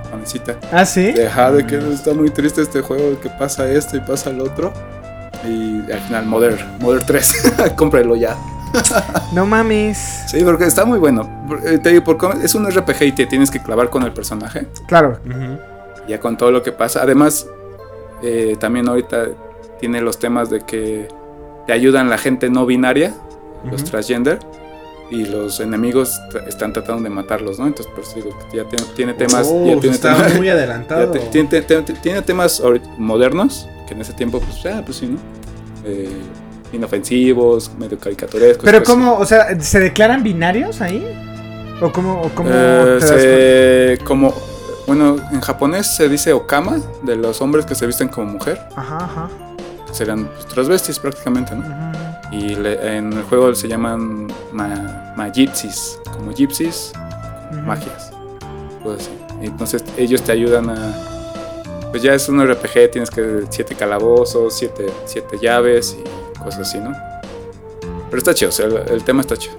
japonesita. 0.03 0.55
¿Ah, 0.71 0.85
sí? 0.85 1.11
Deja 1.13 1.51
de 1.51 1.65
que 1.65 1.77
está 1.93 2.13
muy 2.13 2.29
triste 2.29 2.61
este 2.61 2.81
juego, 2.81 3.19
que 3.21 3.29
pasa 3.29 3.69
esto 3.69 3.97
y 3.97 4.01
pasa 4.01 4.29
el 4.29 4.41
otro. 4.41 4.71
Y 5.47 5.89
al 5.91 5.99
final, 6.01 6.25
Modern, 6.25 6.57
Modern 6.79 7.05
3, 7.05 7.53
cómprelo 7.75 8.15
ya. 8.15 8.35
No 9.33 9.45
mames. 9.45 9.97
Sí, 10.27 10.43
porque 10.43 10.65
está 10.65 10.85
muy 10.85 10.99
bueno. 10.99 11.27
Eh, 11.65 11.79
Te 11.81 11.89
digo, 11.89 12.03
porque 12.03 12.27
es 12.43 12.53
un 12.55 12.69
RPG 12.69 13.01
y 13.03 13.11
te 13.13 13.25
tienes 13.25 13.49
que 13.49 13.61
clavar 13.61 13.89
con 13.89 14.03
el 14.03 14.11
personaje, 14.11 14.67
Claro. 14.87 15.19
Ya 16.07 16.19
con 16.19 16.37
todo 16.37 16.51
lo 16.51 16.61
que 16.63 16.71
pasa. 16.71 17.01
Además, 17.03 17.47
eh, 18.23 18.57
también 18.59 18.87
ahorita 18.89 19.27
tiene 19.79 20.01
los 20.01 20.19
temas 20.19 20.49
de 20.49 20.61
que 20.61 21.07
te 21.67 21.73
ayudan 21.73 22.09
la 22.09 22.17
gente 22.17 22.49
no 22.49 22.65
binaria, 22.65 23.13
los 23.63 23.83
transgender. 23.83 24.39
Y 25.11 25.25
los 25.25 25.59
enemigos 25.59 26.21
están 26.47 26.71
tratando 26.71 27.01
de 27.01 27.09
matarlos, 27.09 27.57
¿no? 27.57 27.65
Entonces, 27.65 27.91
por 27.91 28.03
eso 28.03 28.13
digo 28.13 28.29
ya 28.53 28.63
tiene, 28.65 28.85
tiene 28.95 29.13
temas. 29.15 29.47
Oh, 29.51 29.65
ya 29.65 29.79
tiene 29.79 29.95
está 29.95 30.15
temas- 30.15 30.35
muy 30.35 30.49
adelantado. 30.57 31.09
te- 31.11 31.19
tiene, 31.19 31.49
te- 31.49 31.61
te- 31.63 31.93
tiene 31.93 32.21
temas 32.21 32.61
modernos 32.99 33.67
que 33.87 33.95
en 33.95 34.01
ese 34.01 34.13
tiempo, 34.13 34.39
pues, 34.39 34.63
ah, 34.67 34.83
pues 34.85 34.99
sí, 34.99 35.07
¿no? 35.07 35.17
Eh, 35.83 36.09
inofensivos, 36.73 37.71
medio 37.79 37.97
caricaturescos. 37.99 38.63
Pero 38.65 38.77
pues, 38.79 38.89
cómo, 38.89 39.15
o 39.17 39.25
sea, 39.25 39.59
¿se 39.59 39.79
declaran 39.79 40.21
binarios 40.23 40.79
ahí? 40.81 41.03
¿O 41.81 41.91
cómo, 41.91 42.21
o 42.21 42.29
cómo 42.35 42.49
eh, 42.53 43.97
se- 43.97 44.03
como, 44.05 44.33
bueno, 44.85 45.15
en 45.31 45.41
japonés 45.41 45.87
se 45.87 46.07
dice 46.07 46.33
okama, 46.33 46.79
de 47.01 47.15
los 47.15 47.41
hombres 47.41 47.65
que 47.65 47.73
se 47.73 47.87
visten 47.87 48.09
como 48.09 48.31
mujer, 48.33 48.59
Ajá, 48.75 48.97
ajá. 48.97 49.29
serán 49.91 50.25
pues, 50.27 50.45
transvestis 50.45 50.99
prácticamente, 50.99 51.55
¿no? 51.55 51.61
Ujú. 51.61 51.88
Y 52.31 52.55
le- 52.55 52.97
en 52.97 53.11
el 53.13 53.23
juego 53.23 53.53
se 53.55 53.67
llaman 53.67 54.27
ma, 54.51 55.13
magypsies, 55.15 55.99
como 56.13 56.31
gypsies, 56.31 56.93
Ujú. 57.51 57.61
magias. 57.61 58.11
cosas 58.83 59.01
así. 59.07 59.11
Entonces 59.41 59.83
ellos 59.97 60.21
te 60.21 60.31
ayudan 60.31 60.69
a... 60.69 60.75
Pues 61.91 62.03
ya 62.03 62.13
es 62.13 62.29
un 62.29 62.39
RPG, 62.45 62.91
tienes 62.91 63.09
que 63.09 63.43
siete 63.49 63.73
calabozos, 63.75 64.55
siete, 64.55 64.85
siete 65.05 65.37
llaves 65.41 65.97
y 65.99 66.39
cosas 66.39 66.61
así, 66.61 66.77
¿no? 66.77 66.91
Pero 68.09 68.17
está 68.17 68.33
chido, 68.33 68.49
o 68.49 68.51
sea, 68.51 68.67
el, 68.67 68.77
el 68.89 69.03
tema 69.03 69.21
está 69.21 69.35
chido. 69.37 69.55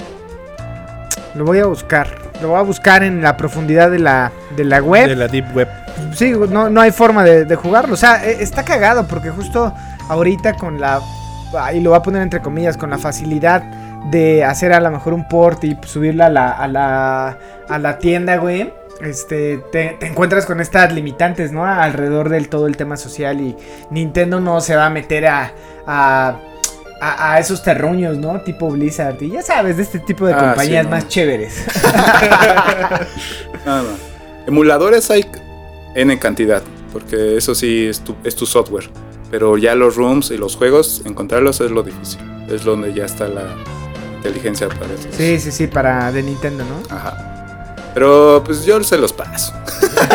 Lo 1.34 1.44
voy 1.44 1.58
a 1.58 1.66
buscar. 1.66 2.30
Lo 2.40 2.48
voy 2.48 2.58
a 2.58 2.62
buscar 2.62 3.02
en 3.02 3.20
la 3.22 3.36
profundidad 3.36 3.90
de 3.90 3.98
la, 3.98 4.32
de 4.56 4.64
la 4.64 4.80
web. 4.80 5.08
De 5.08 5.16
la 5.16 5.28
Deep 5.28 5.54
Web. 5.56 5.68
Sí, 6.14 6.32
no, 6.32 6.70
no 6.70 6.80
hay 6.80 6.92
forma 6.92 7.22
de, 7.24 7.44
de 7.44 7.56
jugarlo. 7.56 7.94
O 7.94 7.96
sea, 7.96 8.24
e- 8.24 8.42
está 8.42 8.64
cagado 8.64 9.06
porque 9.06 9.30
justo 9.30 9.72
ahorita 10.08 10.54
con 10.56 10.80
la... 10.80 11.00
Y 11.74 11.80
lo 11.80 11.90
voy 11.90 11.98
a 11.98 12.02
poner 12.02 12.22
entre 12.22 12.40
comillas, 12.40 12.76
con 12.76 12.90
la 12.90 12.98
facilidad 12.98 13.62
de 14.10 14.44
hacer 14.44 14.72
a 14.72 14.80
lo 14.80 14.90
mejor 14.90 15.12
un 15.12 15.26
port 15.28 15.62
y 15.64 15.76
subirla 15.86 16.26
a 16.26 16.30
la, 16.30 16.50
a 16.52 16.68
la, 16.68 17.38
a 17.68 17.78
la 17.78 17.98
tienda, 17.98 18.36
güey. 18.36 18.72
Este, 19.02 19.58
te, 19.72 19.96
te 19.98 20.06
encuentras 20.08 20.44
con 20.46 20.60
estas 20.60 20.92
limitantes, 20.92 21.52
¿no? 21.52 21.64
Alrededor 21.64 22.28
del 22.28 22.48
todo 22.50 22.66
el 22.66 22.76
tema 22.76 22.96
social 22.98 23.40
y 23.40 23.56
Nintendo 23.90 24.40
no 24.40 24.60
se 24.60 24.76
va 24.76 24.86
a 24.86 24.90
meter 24.90 25.26
a, 25.26 25.52
a, 25.86 26.36
a- 27.00 27.32
a 27.32 27.38
esos 27.38 27.62
terruños, 27.62 28.18
¿no? 28.18 28.42
Tipo 28.42 28.68
Blizzard 28.70 29.16
y 29.22 29.30
ya 29.30 29.40
sabes, 29.42 29.78
de 29.78 29.84
este 29.84 30.00
tipo 30.00 30.26
de 30.26 30.34
Ah, 30.34 30.38
sí, 30.40 30.44
compañías 30.48 30.84
no. 30.84 30.90
más 30.90 31.08
chéveres. 31.08 31.64
Nada 33.64 33.82
más. 33.82 33.98
Emuladores 34.46 35.10
hay 35.10 35.24
N 35.94 36.18
cantidad, 36.18 36.62
porque 36.92 37.36
eso 37.36 37.54
sí 37.54 37.86
es 37.86 38.00
tu, 38.00 38.14
es 38.24 38.34
tu 38.36 38.46
software. 38.46 38.88
Pero 39.30 39.56
ya 39.56 39.74
los 39.74 39.96
rooms 39.96 40.30
y 40.30 40.36
los 40.36 40.56
juegos, 40.56 41.02
encontrarlos 41.04 41.60
es 41.60 41.70
lo 41.70 41.82
difícil. 41.82 42.20
Es 42.48 42.64
donde 42.64 42.92
ya 42.92 43.04
está 43.04 43.28
la 43.28 43.44
inteligencia 44.16 44.68
para 44.68 44.86
eso. 44.92 45.08
Sí, 45.12 45.38
sí, 45.38 45.52
sí, 45.52 45.66
para 45.68 46.10
de 46.10 46.22
Nintendo, 46.22 46.64
¿no? 46.64 46.94
Ajá. 46.94 47.26
Pero 47.94 48.42
pues 48.44 48.64
yo 48.64 48.82
se 48.82 48.98
los 48.98 49.12
paso. 49.12 49.52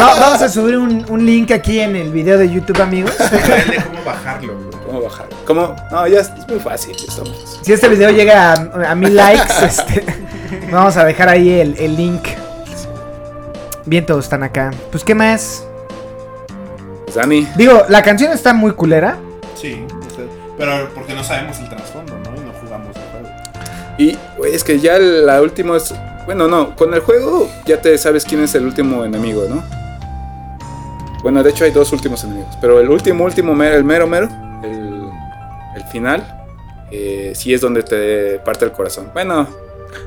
Va- 0.00 0.18
vamos 0.20 0.42
a 0.42 0.48
subir 0.48 0.76
un, 0.76 1.04
un 1.08 1.24
link 1.26 1.50
aquí 1.50 1.80
en 1.80 1.96
el 1.96 2.10
video 2.10 2.38
de 2.38 2.50
YouTube, 2.50 2.80
amigos. 2.80 3.16
de 3.18 3.82
cómo 3.82 4.04
bajarlo. 4.04 4.54
¿Cómo 4.86 5.02
bajar. 5.02 5.28
Como, 5.46 5.76
no, 5.90 6.06
ya 6.08 6.20
es, 6.20 6.30
muy 6.48 6.58
fácil. 6.60 6.96
Si 7.62 7.72
este 7.72 7.88
video 7.88 8.10
llega 8.10 8.52
a, 8.54 8.94
mil 8.94 9.14
likes, 9.14 9.52
este, 9.62 10.04
vamos 10.70 10.96
a 10.96 11.04
dejar 11.04 11.28
ahí 11.28 11.50
el, 11.60 11.76
el 11.78 11.96
link. 11.96 12.22
Bien, 13.86 14.04
todos 14.04 14.24
están 14.24 14.42
acá. 14.42 14.70
Pues, 14.90 15.04
¿qué 15.04 15.14
más? 15.14 15.64
Pues, 17.10 17.16
Dani. 17.16 17.44
Digo, 17.56 17.86
la 17.88 18.04
canción 18.04 18.30
está 18.30 18.54
muy 18.54 18.70
culera. 18.70 19.18
Sí, 19.56 19.84
pero 20.56 20.88
porque 20.94 21.12
no 21.12 21.24
sabemos 21.24 21.58
el 21.58 21.68
trasfondo, 21.68 22.16
¿no? 22.20 22.36
Y 22.36 22.44
no 22.46 22.52
jugamos 22.52 22.96
el 22.96 23.02
juego. 23.10 23.28
Y, 23.98 24.16
es 24.46 24.62
que 24.62 24.78
ya 24.78 24.96
la 24.96 25.42
última 25.42 25.76
es. 25.76 25.92
Bueno, 26.26 26.46
no, 26.46 26.76
con 26.76 26.94
el 26.94 27.00
juego 27.00 27.50
ya 27.66 27.80
te 27.80 27.98
sabes 27.98 28.24
quién 28.24 28.44
es 28.44 28.54
el 28.54 28.64
último 28.64 29.04
enemigo, 29.04 29.44
¿no? 29.48 29.64
Bueno, 31.24 31.42
de 31.42 31.50
hecho 31.50 31.64
hay 31.64 31.72
dos 31.72 31.92
últimos 31.92 32.22
enemigos. 32.22 32.56
Pero 32.60 32.78
el 32.78 32.88
último, 32.88 33.24
último, 33.24 33.60
el 33.60 33.82
mero, 33.82 34.06
mero, 34.06 34.28
el, 34.62 35.10
el 35.74 35.84
final, 35.90 36.46
eh, 36.92 37.32
sí 37.34 37.52
es 37.52 37.60
donde 37.60 37.82
te 37.82 38.38
parte 38.38 38.64
el 38.64 38.70
corazón. 38.70 39.10
Bueno, 39.12 39.48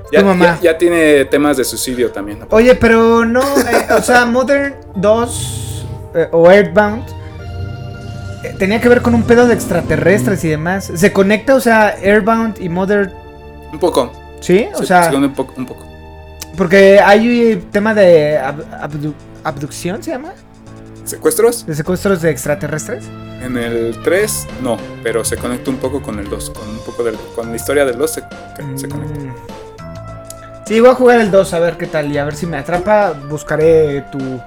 ya, 0.09 0.57
ya, 0.61 0.77
tiene 0.77 1.25
temas 1.25 1.57
de 1.57 1.65
suicidio 1.65 2.11
también. 2.11 2.45
Oye, 2.49 2.75
pero 2.75 3.25
no, 3.25 3.41
eh, 3.41 3.87
o 3.93 4.01
sea, 4.01 4.25
Modern 4.25 4.75
2 4.95 5.63
eh, 6.13 6.29
o 6.31 6.49
Earthbound 6.51 7.03
tenía 8.57 8.81
que 8.81 8.89
ver 8.89 9.01
con 9.01 9.15
un 9.15 9.23
pedo 9.23 9.47
de 9.47 9.53
extraterrestres 9.53 10.43
y 10.43 10.49
demás. 10.49 10.91
¿Se 10.93 11.11
conecta, 11.13 11.55
o 11.55 11.59
sea, 11.59 11.95
Airbound 12.01 12.61
y 12.61 12.69
Modern? 12.69 13.11
Un 13.71 13.79
poco. 13.79 14.11
¿Sí? 14.39 14.67
O 14.75 14.83
sea. 14.83 15.11
un 15.13 15.33
poco, 15.33 15.53
un 15.57 15.65
poco. 15.65 15.85
Porque 16.57 16.99
hay 16.99 17.65
tema 17.71 17.93
de 17.93 18.39
abducción, 19.43 20.03
¿se 20.03 20.11
llama? 20.11 20.33
¿Secuestros? 21.03 21.65
¿De 21.65 21.75
secuestros 21.75 22.21
de 22.21 22.29
extraterrestres? 22.29 23.05
En 23.41 23.57
el 23.57 23.97
3 24.03 24.47
no, 24.61 24.77
pero 25.01 25.25
se 25.25 25.35
conecta 25.35 25.69
un 25.69 25.77
poco 25.77 26.01
con 26.01 26.19
el 26.19 26.29
2, 26.29 26.51
con 26.51 26.69
un 26.69 26.79
poco 26.85 27.03
de, 27.03 27.13
con 27.35 27.49
la 27.49 27.55
historia 27.55 27.83
del 27.83 27.97
2 27.97 28.11
se, 28.11 28.21
conecta. 28.87 29.19
Mm. 29.19 29.35
Sí, 30.65 30.79
voy 30.79 30.91
a 30.91 30.95
jugar 30.95 31.19
el 31.19 31.29
2 31.29 31.53
a 31.53 31.59
ver 31.59 31.77
qué 31.77 31.87
tal 31.87 32.09
y 32.11 32.17
a 32.17 32.23
ver 32.23 32.35
si 32.35 32.45
me 32.45 32.55
atrapa, 32.55 33.11
buscaré 33.27 34.05
tu, 34.11 34.39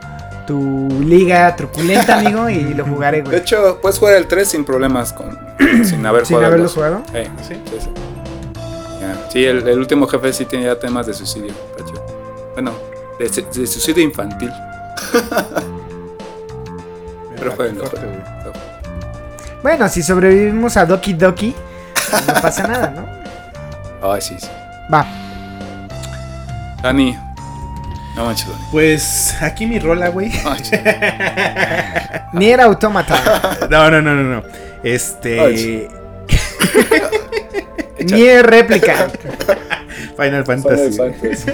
tu 0.47 0.89
liga 1.05 1.55
truculenta, 1.57 2.19
amigo, 2.19 2.49
y 2.49 2.75
lo 2.75 2.85
jugaré, 2.85 3.21
güey. 3.21 3.33
De 3.33 3.39
hecho, 3.39 3.79
puedes 3.83 3.99
jugar 3.99 4.15
el 4.15 4.27
3 4.27 4.49
sin 4.49 4.65
problemas, 4.65 5.13
con, 5.13 5.39
sin 5.85 6.05
haber 6.07 6.25
¿Sin 6.25 6.37
haberlo 6.37 6.69
jugado? 6.69 7.03
sí, 7.13 7.55
sí, 7.71 7.77
sí. 7.81 7.91
Sí, 9.29 9.45
el, 9.45 9.79
último 9.79 10.07
jefe 10.07 10.33
sí 10.33 10.45
tenía 10.47 10.79
temas 10.79 11.07
de 11.07 11.13
suicidio. 11.13 11.53
Bueno, 12.55 12.73
de, 13.19 13.29
de 13.29 13.67
suicidio 13.67 14.03
infantil. 14.03 14.51
Bueno, 19.63 19.89
si 19.89 20.03
sobrevivimos 20.03 20.77
a 20.77 20.87
Doki 20.87 21.13
Doki, 21.13 21.55
no 22.27 22.41
pasa 22.41 22.67
nada, 22.67 22.91
¿no? 22.91 24.13
Ay, 24.13 24.21
sí, 24.21 24.37
sí. 24.39 24.49
Va. 24.93 25.07
Dani. 26.83 27.26
No 28.17 28.25
manches, 28.25 28.49
Dani. 28.49 28.65
Pues 28.73 29.37
aquí 29.41 29.67
mi 29.67 29.79
rola, 29.79 30.09
güey. 30.09 30.29
Ni 32.33 32.51
era 32.51 32.65
autómata. 32.65 33.59
No, 33.71 33.91
no, 33.91 34.01
no, 34.01 34.15
no, 34.15 34.23
no. 34.23 34.43
Este. 34.83 35.89
Ni 37.99 38.23
es 38.23 38.43
réplica. 38.43 39.09
Final 40.17 40.47
Fantasy. 40.47 40.93
Final 40.93 41.15
Fantasy. 41.15 41.51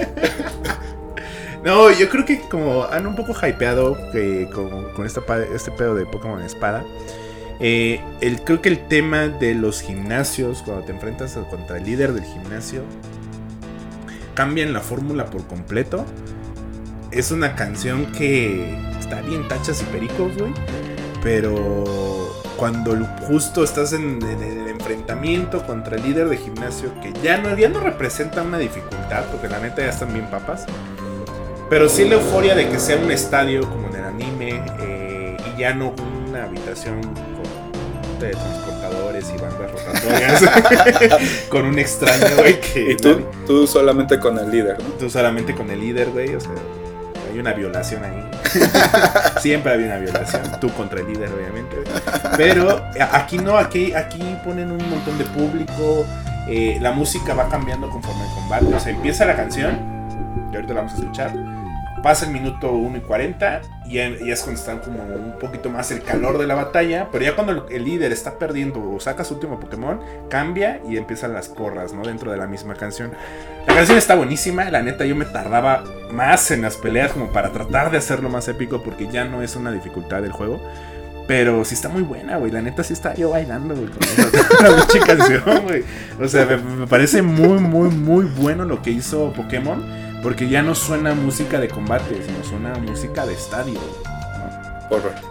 No, 1.63 1.91
yo 1.91 2.09
creo 2.09 2.25
que 2.25 2.41
como 2.41 2.83
han 2.83 3.07
un 3.07 3.15
poco 3.15 3.33
hypeado 3.33 3.97
que 4.11 4.49
con, 4.51 5.05
esta, 5.05 5.21
este 5.53 5.71
pedo 5.71 5.95
de 5.95 6.05
Pokémon 6.05 6.41
Espada. 6.41 6.83
Eh, 7.59 8.01
el, 8.21 8.41
creo 8.41 8.61
que 8.61 8.69
el 8.69 8.87
tema 8.87 9.27
de 9.27 9.55
los 9.55 9.81
gimnasios, 9.81 10.61
cuando 10.63 10.85
te 10.85 10.91
enfrentas 10.91 11.37
contra 11.49 11.77
el 11.77 11.85
líder 11.85 12.13
del 12.13 12.25
gimnasio, 12.25 12.83
cambian 14.33 14.73
la 14.73 14.81
fórmula 14.81 15.25
por 15.25 15.47
completo. 15.47 16.05
Es 17.13 17.31
una 17.31 17.55
canción 17.55 18.07
que 18.11 18.75
está 18.99 19.21
bien 19.21 19.47
tachas 19.47 19.81
y 19.81 19.85
pericos, 19.85 20.35
güey. 20.35 20.51
Pero 21.21 22.33
cuando 22.57 22.95
justo 23.27 23.63
estás 23.63 23.93
en, 23.93 24.19
el 24.23 24.67
enfrentamiento 24.67 25.63
contra 25.65 25.97
el 25.97 26.03
líder 26.03 26.27
de 26.29 26.37
gimnasio, 26.37 26.91
que 27.01 27.13
ya 27.21 27.37
no, 27.37 27.55
ya 27.55 27.69
no 27.69 27.79
representa 27.81 28.41
una 28.41 28.57
dificultad, 28.57 29.25
porque 29.31 29.47
la 29.47 29.59
neta 29.59 29.83
ya 29.83 29.89
están 29.89 30.11
bien 30.11 30.25
papas. 30.25 30.65
Pero 31.69 31.87
sí 31.87 32.05
la 32.05 32.15
euforia 32.15 32.55
de 32.55 32.67
que 32.67 32.79
sea 32.79 32.97
un 32.97 33.11
estadio 33.11 33.69
como 33.69 33.89
en 33.89 33.95
el 33.95 34.03
anime 34.05 34.63
eh, 34.79 35.37
y 35.53 35.59
ya 35.59 35.73
no 35.73 35.93
una 36.27 36.45
habitación 36.45 37.01
con 37.01 38.19
transportadores 38.19 39.31
y 39.35 39.41
bandas 39.41 39.71
rotatorias 39.71 41.47
con 41.49 41.65
un 41.65 41.77
extraño, 41.77 42.25
güey. 42.37 42.59
Que 42.59 42.91
y 42.91 42.97
tú, 42.97 43.21
tú 43.45 43.67
solamente 43.67 44.19
con 44.19 44.39
el 44.39 44.49
líder, 44.49 44.81
¿no? 44.81 44.89
Tú 44.91 45.09
solamente 45.09 45.53
con 45.53 45.69
el 45.69 45.79
líder, 45.79 46.09
güey. 46.09 46.35
O 46.35 46.39
sea, 46.39 46.51
hay 47.33 47.39
una 47.39 47.53
violación 47.53 48.03
ahí. 48.03 48.23
Siempre 49.41 49.73
hay 49.73 49.83
una 49.83 49.97
violación. 49.97 50.43
Tú 50.61 50.69
contra 50.69 50.99
el 50.99 51.07
líder, 51.07 51.31
obviamente. 51.31 51.75
Pero 52.37 52.85
aquí 53.11 53.37
no, 53.37 53.57
aquí, 53.57 53.93
aquí 53.93 54.37
ponen 54.43 54.71
un 54.71 54.89
montón 54.89 55.17
de 55.17 55.25
público. 55.25 56.05
Eh, 56.47 56.77
la 56.79 56.91
música 56.91 57.33
va 57.33 57.49
cambiando 57.49 57.89
conforme 57.89 58.23
el 58.23 58.33
combate. 58.35 58.75
O 58.75 58.79
sea, 58.79 58.91
empieza 58.91 59.25
la 59.25 59.35
canción. 59.35 59.79
Y 60.51 60.55
ahorita 60.55 60.73
la 60.73 60.81
vamos 60.81 60.93
a 60.93 60.97
escuchar 60.97 61.52
Pasa 62.03 62.25
el 62.25 62.31
minuto 62.31 62.73
1 62.73 62.97
y 62.97 62.99
40 62.99 63.61
y, 63.87 63.97
es 63.97 64.41
cuando 64.41 64.59
está 64.59 64.81
como 64.81 65.01
un 65.03 65.39
poquito 65.39 65.69
más 65.69 65.89
el 65.89 66.03
calor 66.03 66.37
de 66.37 66.45
la 66.45 66.53
batalla. 66.53 67.07
Pero 67.11 67.23
ya 67.23 67.33
cuando 67.33 67.67
el 67.69 67.85
líder 67.85 68.11
está 68.11 68.37
perdiendo 68.37 68.91
o 68.91 68.99
saca 68.99 69.23
su 69.23 69.35
último 69.35 69.57
Pokémon, 69.57 70.01
cambia 70.29 70.81
y 70.87 70.97
empiezan 70.97 71.31
las 71.31 71.47
porras, 71.47 71.93
¿no? 71.93 72.03
Dentro 72.03 72.29
de 72.29 72.37
la 72.37 72.45
misma 72.45 72.75
canción. 72.75 73.13
La 73.67 73.75
canción 73.75 73.97
está 73.97 74.15
buenísima, 74.15 74.69
la 74.69 74.81
neta 74.81 75.05
yo 75.05 75.15
me 75.15 75.23
tardaba 75.23 75.85
más 76.11 76.51
en 76.51 76.61
las 76.61 76.75
peleas 76.75 77.13
como 77.13 77.31
para 77.31 77.51
tratar 77.51 77.89
de 77.89 77.99
hacerlo 77.99 78.27
más 78.27 78.49
épico 78.49 78.83
porque 78.83 79.07
ya 79.07 79.23
no 79.23 79.41
es 79.41 79.55
una 79.55 79.71
dificultad 79.71 80.21
del 80.21 80.33
juego. 80.33 80.59
Pero 81.25 81.63
sí 81.63 81.75
está 81.75 81.87
muy 81.87 82.01
buena, 82.01 82.37
güey. 82.37 82.51
La 82.51 82.61
neta 82.61 82.83
sí 82.83 82.91
está 82.91 83.15
yo 83.15 83.29
bailando, 83.29 83.75
güey, 83.75 83.87
con 83.87 83.99
la 84.01 85.05
canción, 85.07 85.63
güey. 85.63 85.83
O 86.19 86.27
sea, 86.27 86.45
me, 86.45 86.85
parece 86.85 87.21
muy, 87.21 87.59
muy, 87.59 87.89
muy 87.89 88.25
bueno 88.25 88.65
lo 88.65 88.81
que 88.81 88.91
hizo 88.91 89.31
Pokémon. 89.31 90.02
Porque 90.23 90.47
ya 90.47 90.63
no 90.63 90.73
suena 90.73 91.13
música 91.13 91.59
de 91.59 91.67
combate, 91.67 92.23
sino 92.25 92.43
suena 92.43 92.73
música 92.79 93.25
de 93.25 93.33
estadio. 93.33 93.79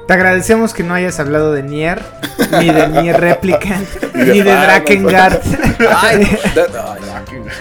Te 0.07 0.13
agradecemos 0.13 0.75
que 0.75 0.83
no 0.83 0.93
hayas 0.95 1.21
hablado 1.21 1.53
de 1.53 1.63
Nier, 1.63 2.03
ni 2.59 2.69
de 2.71 2.89
Nier 3.03 3.21
Replicant, 3.21 3.89
ni 4.15 4.41
de 4.41 4.53
Drakengard. 4.53 5.41
Ay, 5.97 6.39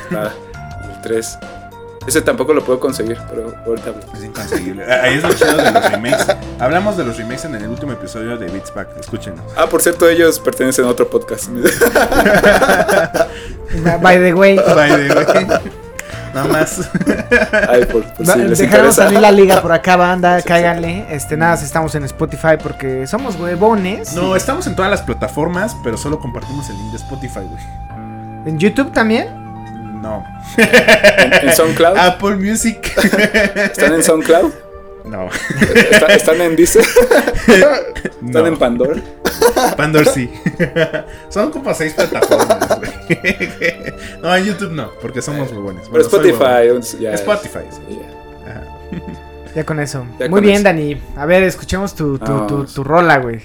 Nada. 0.10 0.34
El 0.96 1.02
3. 1.02 1.38
Ese 2.08 2.22
tampoco 2.22 2.54
lo 2.54 2.63
puedo 2.65 2.80
conseguir, 2.80 3.20
pero 3.30 3.54
ahorita 3.65 3.94
Es 4.15 4.24
inconseguible. 4.24 4.91
Ahí 4.91 5.17
es 5.17 5.24
lo 5.24 5.32
chido 5.34 5.56
de 5.56 5.72
los 5.72 5.91
remakes. 5.91 6.36
Hablamos 6.60 6.98
de 6.98 7.04
los 7.04 7.15
remakes 7.15 7.46
en 7.46 7.54
el 7.56 7.67
último 7.67 7.91
episodio 7.91 8.38
de 8.38 8.48
Beats 8.48 8.72
Pack. 8.72 8.98
Escúchenos. 9.00 9.41
Ah, 9.56 9.67
por 9.67 9.84
cierto, 9.84 10.10
ellos 10.10 10.39
pertenecen 10.39 10.86
a 10.86 10.88
otro 10.89 11.08
podcast. 11.08 11.50
By 14.02 14.17
the 14.17 14.34
way. 14.34 14.58
By 14.58 14.89
the 14.89 15.13
way. 15.13 15.72
Nada 16.34 16.48
más. 16.48 16.80
Ay, 17.70 17.86
por, 17.86 18.06
salir 18.94 19.20
la 19.20 19.32
liga 19.32 19.62
por 19.62 19.72
acá, 19.72 19.96
banda. 19.96 20.41
cáiganle. 20.41 21.06
Este, 21.10 21.38
nada, 21.38 21.58
si 21.58 21.65
estamos 21.65 21.94
en 21.96 22.04
Spotify 22.06 22.58
porque 22.62 23.08
somos 23.08 23.36
huevones. 23.36 24.13
No, 24.13 24.36
estamos 24.36 24.67
en 24.67 24.76
todas 24.76 24.91
las 24.91 25.02
plataformas, 25.02 25.76
pero 25.84 25.98
solo 25.98 26.20
compartimos 26.20 26.70
el 26.70 26.78
link 26.78 26.91
de 26.91 26.98
Spotify, 26.98 27.41
güey. 27.50 27.63
¿En 28.46 28.58
YouTube 28.58 28.91
también? 28.91 29.41
No. 30.02 30.26
¿En, 30.58 31.56
SoundCloud? 31.56 31.98
Apple 31.98 32.36
Music. 32.38 32.91
¿Están 33.56 33.94
en 33.94 34.04
SoundCloud? 34.04 34.52
No. 35.06 35.30
¿Están 36.10 36.41
en 36.41 36.56
Deezer? 36.56 36.86
¿Están 38.26 38.48
en 38.48 38.58
Pandora? 38.58 38.96
Pandora 39.78 40.12
sí. 40.12 40.30
Son 41.30 41.52
como 41.52 41.74
seis 41.74 41.94
plataformas, 41.94 42.80
güey. 42.80 42.91
No, 44.22 44.36
en 44.36 44.46
YouTube 44.46 44.72
no, 44.72 44.91
porque 45.02 45.22
somos 45.22 45.52
muy 45.52 45.62
buenos. 45.62 45.89
Pero 45.89 46.04
Spotify. 46.04 47.00
Ya 47.00 47.13
Spotify, 47.13 47.65
sí. 47.72 48.00
Ya 49.56 49.65
con 49.65 49.80
eso. 49.80 50.06
muy 50.30 50.41
bien, 50.41 50.63
Dani. 50.63 51.02
A 51.17 51.26
ver, 51.26 51.44
escuchemos 51.44 51.94
tu, 51.96 52.17
tu, 52.20 52.48
tu, 52.48 52.65
tu 52.65 52.84
rola, 52.84 53.17
güey. 53.17 53.41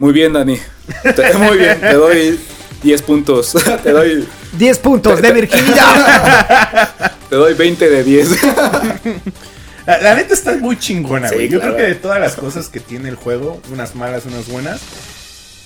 Muy 0.00 0.14
bien, 0.14 0.32
Dani. 0.32 0.58
muy 1.38 1.58
bien, 1.58 1.78
te 1.78 1.92
doy 1.92 2.40
10 2.82 3.02
puntos. 3.06 3.54
te 3.82 3.92
doy 3.92 4.26
10 4.54 4.78
puntos 4.78 5.20
de 5.20 5.30
virginidad. 5.30 7.12
te 7.28 7.36
doy 7.36 7.52
20 7.52 7.90
de 7.90 8.02
10. 8.02 8.28
La, 9.86 10.14
neta 10.14 10.32
está 10.32 10.56
muy 10.56 10.78
chingona, 10.78 11.30
güey. 11.30 11.50
Yo 11.50 11.60
creo 11.60 11.76
que 11.76 11.82
de 11.82 11.94
todas 11.96 12.18
las 12.18 12.34
cosas 12.34 12.68
que 12.68 12.80
tiene 12.80 13.10
el 13.10 13.16
juego, 13.16 13.60
unas 13.70 13.94
malas, 13.94 14.24
unas 14.24 14.48
buenas, 14.48 14.80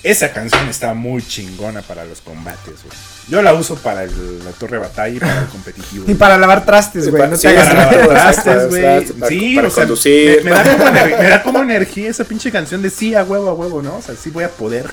esa 0.03 0.33
canción 0.33 0.69
está 0.69 0.95
muy 0.95 1.23
chingona 1.23 1.83
para 1.83 2.05
los 2.05 2.21
combates, 2.21 2.83
güey. 2.83 3.14
Yo 3.29 3.41
la 3.41 3.55
uso 3.55 3.77
para 3.77 4.05
la 4.05 4.53
torre 4.59 4.73
de 4.73 4.79
batalla 4.79 5.17
y 5.17 5.19
para 5.19 5.41
el 5.41 5.47
competitivo. 5.47 6.05
Y 6.07 6.15
para 6.15 6.37
lavar 6.37 6.67
trastes, 6.67 7.09
güey. 7.09 7.31
no 7.31 7.39
te 7.39 7.55
para 7.55 7.73
lavar 7.73 8.09
trastes, 8.09 8.69
güey. 8.69 9.07
Sí, 9.29 9.57
para 9.57 9.69
o 9.69 9.71
sea, 9.71 9.85
conducir. 9.85 10.45
Me, 10.45 10.51
da 10.51 10.63
como 10.63 10.93
me, 10.93 11.29
da 11.29 11.43
como 11.43 11.63
energía 11.63 12.11
esa 12.11 12.25
pinche 12.25 12.53
canción 12.53 12.83
de 12.83 12.91
sí, 12.91 13.15
a 13.15 13.25
huevo, 13.25 13.49
a 13.49 13.55
huevo, 13.55 13.81
¿no? 13.81 13.97
O 13.97 14.03
sea, 14.03 14.15
sí 14.15 14.29
voy 14.29 14.45
a 14.45 14.51
poder, 14.51 14.87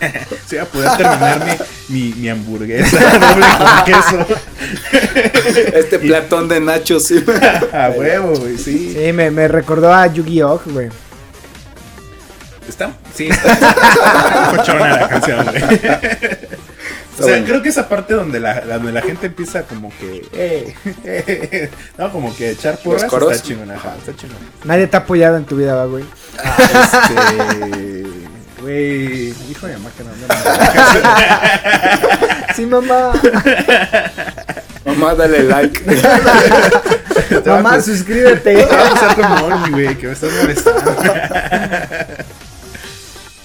sí 0.47 0.55
voy 0.55 0.59
a 0.59 0.65
poder 0.65 0.91
terminarme 0.97 1.57
mi, 1.89 2.13
mi 2.13 2.29
hamburguesa 2.29 2.97
doble 3.19 3.45
con 3.57 3.85
queso. 3.85 4.27
Este 5.73 5.99
platón 5.99 6.47
de 6.47 6.61
nachos, 6.61 7.03
sí. 7.03 7.23
a 7.73 7.89
huevo, 7.89 8.35
güey, 8.37 8.57
sí. 8.57 8.93
Sí, 8.93 9.11
me, 9.11 9.29
me 9.29 9.49
recordó 9.49 9.93
a 9.93 10.07
Yu-Gi-Oh, 10.07 10.61
güey. 10.67 10.89
¿Está? 12.67 12.93
Sí, 13.13 13.27
está. 13.27 14.55
cochona 14.55 14.89
la 14.89 15.09
canción, 15.09 15.45
güey. 15.45 15.61
O 17.19 17.23
sea, 17.23 17.43
creo 17.43 17.61
que 17.61 17.69
esa 17.69 17.87
parte 17.87 18.13
donde 18.13 18.39
la, 18.39 18.61
donde 18.61 18.91
la 18.91 19.01
gente 19.01 19.27
empieza 19.27 19.63
como 19.63 19.91
que. 19.97 20.25
Eh, 20.33 20.75
eh, 21.03 21.69
no, 21.97 22.11
como 22.11 22.35
que 22.35 22.51
echar 22.51 22.77
porras 22.77 23.03
está 23.03 23.41
chingona. 23.41 23.75
está 23.75 24.15
chingona. 24.15 24.39
Nadie 24.63 24.87
te 24.87 24.97
ha 24.97 25.01
apoyado 25.01 25.37
en 25.37 25.45
tu 25.45 25.55
vida, 25.57 25.85
güey. 25.85 26.03
Ah, 26.43 26.57
este. 26.59 28.05
Güey, 28.61 29.33
hijo 29.49 29.65
de 29.65 29.73
mamá 29.73 29.89
que 29.97 30.03
no, 30.03 30.11
no, 30.11 30.27
Sí, 32.55 32.65
mamá. 32.67 33.11
Mamá, 34.85 35.15
dale 35.15 35.43
like. 35.43 35.81
mamá, 37.45 37.81
suscríbete. 37.81 38.65
Vamos 38.65 39.01
a 39.01 39.15
tu 39.15 39.71
güey, 39.71 39.95
que 39.95 40.07
me 40.07 40.13
estás 40.13 40.31
molestando. 40.41 40.95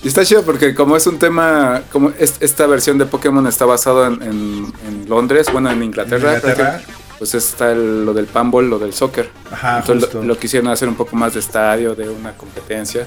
Y 0.03 0.09
está 0.09 0.25
chido 0.25 0.43
porque 0.43 0.75
como 0.75 0.97
es 0.97 1.07
un 1.07 1.19
tema, 1.19 1.83
como 1.91 2.13
esta 2.19 2.67
versión 2.67 2.99
de 2.99 3.07
Pokémon 3.07 3.47
está 3.47 3.65
basada 3.65 4.09
en, 4.09 4.73
Londres, 5.09 5.49
bueno, 5.53 5.71
en 5.71 5.83
Inglaterra, 5.83 6.81
pues 7.19 7.35
está 7.35 7.75
lo 7.75 8.13
del 8.13 8.27
panball, 8.27 8.69
lo 8.69 8.79
del 8.79 8.93
soccer. 8.93 9.31
Ajá, 9.51 9.79
Entonces 9.79 10.15
lo, 10.15 10.39
quisieron 10.39 10.69
hacer 10.71 10.89
un 10.89 10.97
poco 10.97 11.17
más 11.17 11.35
de 11.35 11.41
estadio, 11.41 11.95
de 11.95 12.09
una 12.09 12.37
competencia. 12.37 13.07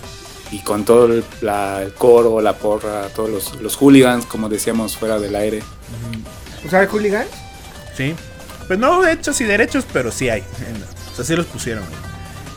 Y 0.52 0.64
con 0.64 0.84
todo 0.84 1.06
el, 1.06 1.24
coro, 1.98 2.42
la 2.42 2.58
porra, 2.58 3.08
todos 3.10 3.30
los, 3.30 3.62
los, 3.62 3.76
hooligans, 3.76 4.26
como 4.26 4.50
decíamos, 4.50 4.98
fuera 4.98 5.20
del 5.20 5.36
aire. 5.36 5.62
¿O 6.66 6.70
sea, 6.70 6.80
hay 6.80 6.88
hooligans? 6.88 7.30
Sí. 7.96 8.16
Pues 8.68 8.80
no 8.80 9.06
hechos 9.08 9.40
y 9.42 9.44
derechos, 9.44 9.86
pero 9.94 10.12
sí 10.12 10.30
hay. 10.30 10.44
O 11.12 11.16
sea, 11.16 11.24
sí 11.24 11.36
los 11.36 11.46
pusieron. 11.46 11.84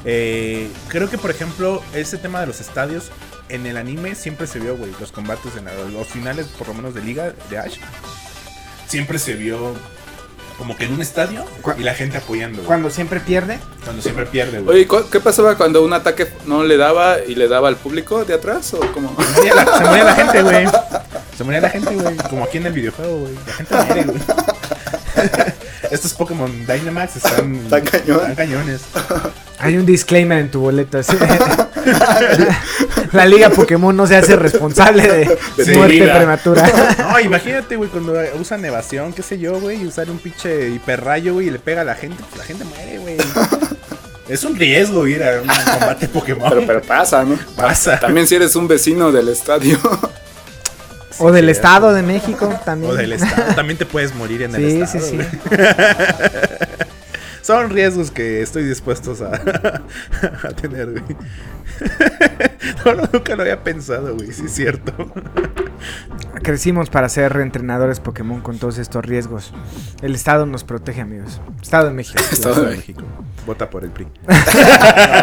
Eh, 0.05 0.69
creo 0.89 1.09
que, 1.11 1.19
por 1.19 1.31
ejemplo, 1.31 1.83
ese 1.95 2.17
tema 2.17 2.41
de 2.41 2.47
los 2.47 2.61
estadios 2.61 3.11
en 3.53 3.67
el 3.67 3.77
anime 3.77 4.15
siempre 4.15 4.47
se 4.47 4.59
vio, 4.59 4.77
güey, 4.77 4.91
los 4.99 5.13
combates 5.13 5.53
en 5.57 5.67
los 5.93 6.07
finales, 6.09 6.47
por 6.59 6.69
lo 6.69 6.75
menos 6.75 6.95
de 6.95 7.03
liga 7.03 7.33
de 7.51 7.59
Ash. 7.59 7.77
Siempre 8.89 9.19
se 9.19 9.35
vio 9.35 9.75
como 10.57 10.77
que 10.77 10.85
en 10.85 10.95
un 10.95 11.03
estadio 11.03 11.45
y 11.77 11.83
la 11.83 11.95
gente 11.95 12.17
apoyando. 12.17 12.63
Cuando 12.63 12.89
siempre 12.89 13.21
pierde. 13.21 13.59
Cuando 13.85 14.01
siempre 14.01 14.27
pierde, 14.27 14.61
güey. 14.61 14.87
Oye, 14.87 15.07
¿qué 15.11 15.21
pasaba 15.21 15.57
cuando 15.57 15.85
un 15.85 15.93
ataque 15.93 16.29
no 16.47 16.65
le 16.65 16.77
daba 16.77 17.19
y 17.27 17.35
le 17.35 17.47
daba 17.47 17.69
al 17.69 17.77
público 17.77 18.25
de 18.25 18.35
atrás 18.35 18.73
o 18.75 18.81
cómo? 18.93 19.15
Se 19.21 19.33
moría 19.37 19.55
la, 19.55 19.79
se 19.79 19.85
moría 19.85 20.05
la 20.05 20.15
gente, 20.15 20.43
güey. 20.43 20.67
Se 21.37 21.45
moría 21.45 21.61
la 21.61 21.71
gente, 21.71 21.95
güey. 21.95 22.17
Como 22.31 22.45
aquí 22.45 22.59
en 22.59 22.67
el 22.67 22.73
videojuego, 22.73 23.19
güey. 23.19 23.35
La 23.47 23.53
gente 23.53 23.75
muere, 23.75 24.05
güey. 24.05 24.19
Estos 25.91 26.15
Pokémon 26.15 26.51
Dynamax 26.67 27.17
están, 27.17 27.55
están, 27.57 27.85
están 27.85 28.35
cañones. 28.35 28.83
Hay 29.59 29.77
un 29.77 29.85
disclaimer 29.85 30.39
en 30.39 30.51
tu 30.51 30.61
boleto. 30.61 31.01
La 33.13 33.27
Liga 33.27 33.51
Pokémon 33.51 33.95
no 33.95 34.07
se 34.07 34.17
hace 34.17 34.37
responsable 34.37 35.03
de, 35.57 35.75
muerte 35.77 36.09
prematura. 36.09 36.71
No, 36.99 37.21
imagínate, 37.21 37.77
güey, 37.77 37.91
cuando 37.91 38.15
usan 38.41 38.65
evasión, 38.65 39.13
qué 39.13 39.23
sé 39.23 39.39
yo, 39.39 39.61
güey, 39.61 39.83
y 39.83 39.87
usar 39.87 40.11
un 40.11 40.19
pinche 40.19 40.71
hiperrayo, 40.71 41.35
güey, 41.35 41.49
y 41.49 41.51
le 41.51 41.59
pega 41.59 41.83
a 41.83 41.85
la 41.85 41.95
gente, 41.95 42.23
pues 42.29 42.39
la 42.39 42.45
gente 42.45 42.65
muere, 42.65 42.99
güey. 42.99 43.17
Es 44.29 44.45
un 44.45 44.57
riesgo 44.57 45.07
ir 45.07 45.23
a 45.23 45.43
un 45.43 45.49
combate 45.49 46.09
Pokémon. 46.09 46.49
Pero, 46.49 46.67
pero 46.67 46.83
pasa, 46.83 47.25
¿no? 47.25 47.39
Pasa. 47.57 47.99
También 48.01 48.27
si 48.27 48.37
eres 48.37 48.57
un 48.57 48.67
vecino 48.67 49.13
del 49.13 49.29
estadio. 49.29 49.79
o 51.19 51.33
del 51.33 51.49
Estado 51.49 51.93
de 51.93 52.03
México 52.03 52.49
también. 52.65 52.93
O 52.93 52.95
del 52.95 53.13
Estado. 53.13 53.55
También 53.55 53.79
te 53.79 53.85
puedes 53.85 54.15
morir 54.15 54.43
en 54.43 54.55
el 54.55 54.83
Estado. 54.83 55.05
Sí, 55.05 55.17
sí, 55.19 55.19
sí 55.19 55.53
son 57.43 57.71
riesgos 57.71 58.11
que 58.11 58.41
estoy 58.41 58.65
dispuestos 58.65 59.21
a, 59.23 59.33
tener, 60.61 60.91
güey. 60.91 61.17
no, 62.85 63.09
nunca 63.13 63.37
lo 63.37 63.43
había 63.43 63.63
pensado, 63.63 64.15
güey, 64.15 64.33
sí 64.33 64.45
es 64.47 64.53
cierto. 64.53 65.13
Crecimos 66.43 66.89
para 66.91 67.09
ser 67.09 67.37
entrenadores 67.37 68.01
Pokémon 68.01 68.41
con 68.41 68.59
todos 68.59 68.79
estos 68.79 69.05
riesgos. 69.05 69.53
El 70.01 70.15
Estado 70.15 70.47
nos 70.47 70.65
protege, 70.65 71.01
amigos. 71.01 71.41
Estado 71.61 71.89
de 71.89 71.93
México. 71.93 72.23
Estado 72.33 72.65
de 72.65 72.77
México. 72.77 73.03
Vota 73.47 73.69
por 73.69 73.85
el 73.85 73.91
PRI. 73.91 74.07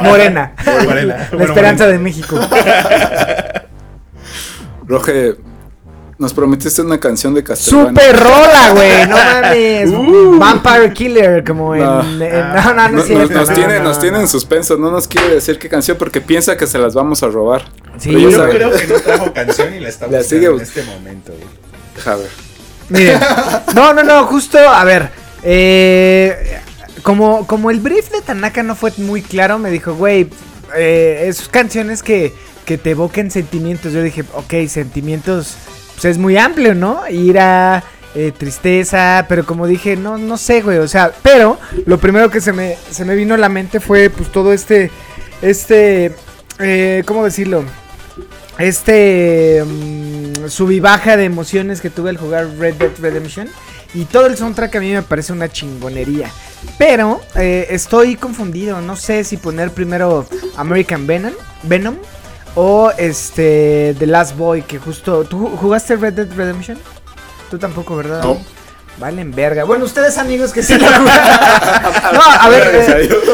Morena. 0.04 0.54
Morena. 0.86 1.30
La 1.32 1.44
esperanza 1.44 1.88
de 1.88 2.00
México. 2.00 2.38
Roge, 4.86 5.36
nos 6.20 6.34
prometiste 6.34 6.82
una 6.82 7.00
canción 7.00 7.34
de 7.34 7.44
Castlevania. 7.46 7.90
¡Super 7.90 8.20
rola, 8.20 8.72
güey! 8.72 9.08
No 9.08 9.16
mames. 9.42 9.90
Uh. 9.90 10.38
Vampire 10.38 10.94
Killer, 10.94 11.44
como 11.46 11.74
en. 11.74 11.82
No, 11.82 12.04
no, 12.04 12.74
no, 12.74 12.74
no, 12.74 12.90
nos, 12.90 13.10
nos, 13.32 13.54
tiene, 13.54 13.80
nos 13.80 14.00
tiene 14.00 14.20
en 14.20 14.28
suspenso. 14.28 14.76
No 14.76 14.92
nos 14.92 15.08
quiere 15.08 15.36
decir 15.36 15.58
qué 15.58 15.70
canción 15.70 15.98
porque 15.98 16.20
piensa 16.20 16.58
que 16.58 16.68
se 16.68 16.78
las 16.78 16.94
vamos 16.94 17.24
a 17.24 17.28
robar. 17.30 17.64
Sí, 17.98 18.12
yo 18.12 18.50
creo 18.50 18.72
que 18.72 18.86
no 18.88 19.00
trajo 19.00 19.34
canción 19.34 19.74
y 19.74 19.80
la 19.80 19.88
está 19.88 20.08
buscando 20.08 20.52
en 20.58 20.62
este 20.62 20.84
momento, 20.84 21.32
güey. 21.32 22.06
A 22.06 22.18
ver. 22.18 22.30
Miren. 22.90 23.20
No, 23.74 23.94
no, 23.94 24.04
no, 24.04 24.26
justo, 24.26 24.58
a 24.58 24.84
ver. 24.84 25.10
Eh, 25.42 26.60
como, 27.02 27.48
como 27.48 27.72
el 27.72 27.80
brief 27.80 28.12
de 28.12 28.22
Tanaka 28.22 28.62
no 28.62 28.76
fue 28.76 28.92
muy 28.98 29.22
claro, 29.22 29.58
me 29.58 29.70
dijo, 29.70 29.94
güey, 29.94 30.28
eh, 30.76 31.26
esos 31.28 31.48
canciones 31.48 32.04
que, 32.04 32.34
que 32.66 32.78
te 32.78 32.92
evoquen 32.92 33.32
sentimientos. 33.32 33.94
Yo 33.94 34.02
dije, 34.02 34.26
ok, 34.34 34.68
sentimientos 34.68 35.56
pues 36.00 36.14
es 36.14 36.18
muy 36.18 36.38
amplio, 36.38 36.76
¿no? 36.76 37.02
Ira, 37.10 37.84
eh, 38.16 38.32
tristeza, 38.36 39.26
pero 39.28 39.46
como 39.46 39.68
dije, 39.68 39.98
no, 39.98 40.18
no 40.18 40.38
sé, 40.38 40.62
güey, 40.62 40.78
o 40.78 40.88
sea, 40.88 41.12
pero 41.22 41.60
lo 41.86 41.98
primero 41.98 42.30
que 42.30 42.40
se 42.40 42.54
me, 42.54 42.78
se 42.90 43.04
me 43.04 43.16
vino 43.16 43.34
a 43.34 43.38
la 43.38 43.50
mente 43.50 43.82
fue 43.82 44.10
pues 44.10 44.32
todo 44.32 44.54
este, 44.54 44.92
este, 45.42 46.16
eh, 46.58 47.04
¿cómo 47.06 47.26
decirlo? 47.26 47.66
Este 48.58 49.62
um, 49.62 50.34
de 50.34 51.24
emociones 51.26 51.82
que 51.82 51.90
tuve 51.90 52.12
al 52.12 52.18
jugar 52.18 52.48
Red 52.58 52.76
Dead 52.76 52.92
Redemption. 53.00 53.50
Y 53.94 54.06
todo 54.06 54.28
el 54.28 54.38
soundtrack 54.38 54.76
a 54.76 54.80
mí 54.80 54.92
me 54.92 55.02
parece 55.02 55.34
una 55.34 55.50
chingonería. 55.50 56.30
Pero 56.78 57.22
eh, 57.36 57.68
estoy 57.72 58.16
confundido. 58.18 58.82
No 58.82 58.96
sé 58.96 59.24
si 59.24 59.38
poner 59.38 59.72
primero 59.72 60.28
American 60.58 61.08
Venom. 61.08 61.34
Venom 61.64 61.96
o 62.56 62.92
este 62.98 63.96
The 64.00 64.06
Last 64.08 64.36
Boy, 64.38 64.62
que 64.64 64.78
justo... 64.80 65.24
¿Tú 65.24 65.48
jugaste 65.58 65.96
Red 65.96 66.14
Dead 66.14 66.28
Redemption? 66.36 66.78
Tú 67.50 67.58
tampoco, 67.58 67.96
¿verdad? 67.96 68.24
No. 68.24 68.38
Valen 68.98 69.32
verga. 69.34 69.64
Bueno, 69.64 69.86
ustedes 69.86 70.18
amigos 70.18 70.52
que 70.52 70.62
sí 70.64 70.74
lo 70.78 70.86
jugaron. 70.86 71.06
no, 72.14 72.22
a 72.22 72.50
ver. 72.50 72.86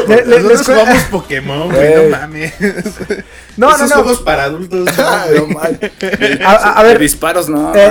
Eh, 0.08 0.24
Nosotros 0.26 0.62
jugamos 0.64 1.02
Pokémon, 1.10 1.68
güey, 1.70 1.94
no 2.10 2.16
mames. 2.16 2.54
No, 3.56 3.70
Esos 3.74 3.88
no, 3.88 3.96
no. 3.96 4.02
juegos 4.02 4.20
para 4.20 4.44
adultos. 4.44 4.88
No, 5.34 5.46
mal. 5.48 5.78
A, 6.44 6.52
a, 6.78 6.82
ver. 6.82 6.98
disparos, 6.98 7.48
no. 7.48 7.74
Eh, 7.74 7.90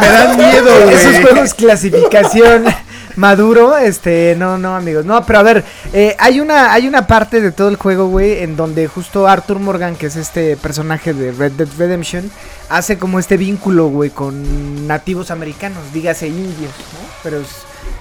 me 0.00 0.08
dan 0.08 0.36
miedo, 0.36 0.70
güey. 0.84 0.94
Esos 0.94 1.20
juegos 1.20 1.54
clasificación. 1.54 2.64
Maduro, 3.16 3.76
este, 3.76 4.34
no, 4.36 4.58
no, 4.58 4.76
amigos. 4.76 5.04
No, 5.04 5.24
pero 5.24 5.38
a 5.38 5.42
ver, 5.42 5.64
eh, 5.92 6.16
hay, 6.18 6.40
una, 6.40 6.72
hay 6.72 6.86
una 6.88 7.06
parte 7.06 7.40
de 7.40 7.52
todo 7.52 7.68
el 7.68 7.76
juego, 7.76 8.08
güey, 8.08 8.42
en 8.42 8.56
donde 8.56 8.86
justo 8.86 9.26
Arthur 9.26 9.58
Morgan, 9.58 9.96
que 9.96 10.06
es 10.06 10.16
este 10.16 10.56
personaje 10.56 11.12
de 11.14 11.32
Red 11.32 11.52
Dead 11.52 11.68
Redemption, 11.78 12.30
hace 12.68 12.98
como 12.98 13.18
este 13.18 13.36
vínculo, 13.36 13.88
güey, 13.88 14.10
con 14.10 14.86
nativos 14.86 15.30
americanos, 15.30 15.92
dígase 15.92 16.28
indios, 16.28 16.72
¿no? 16.92 17.08
Pero 17.22 17.42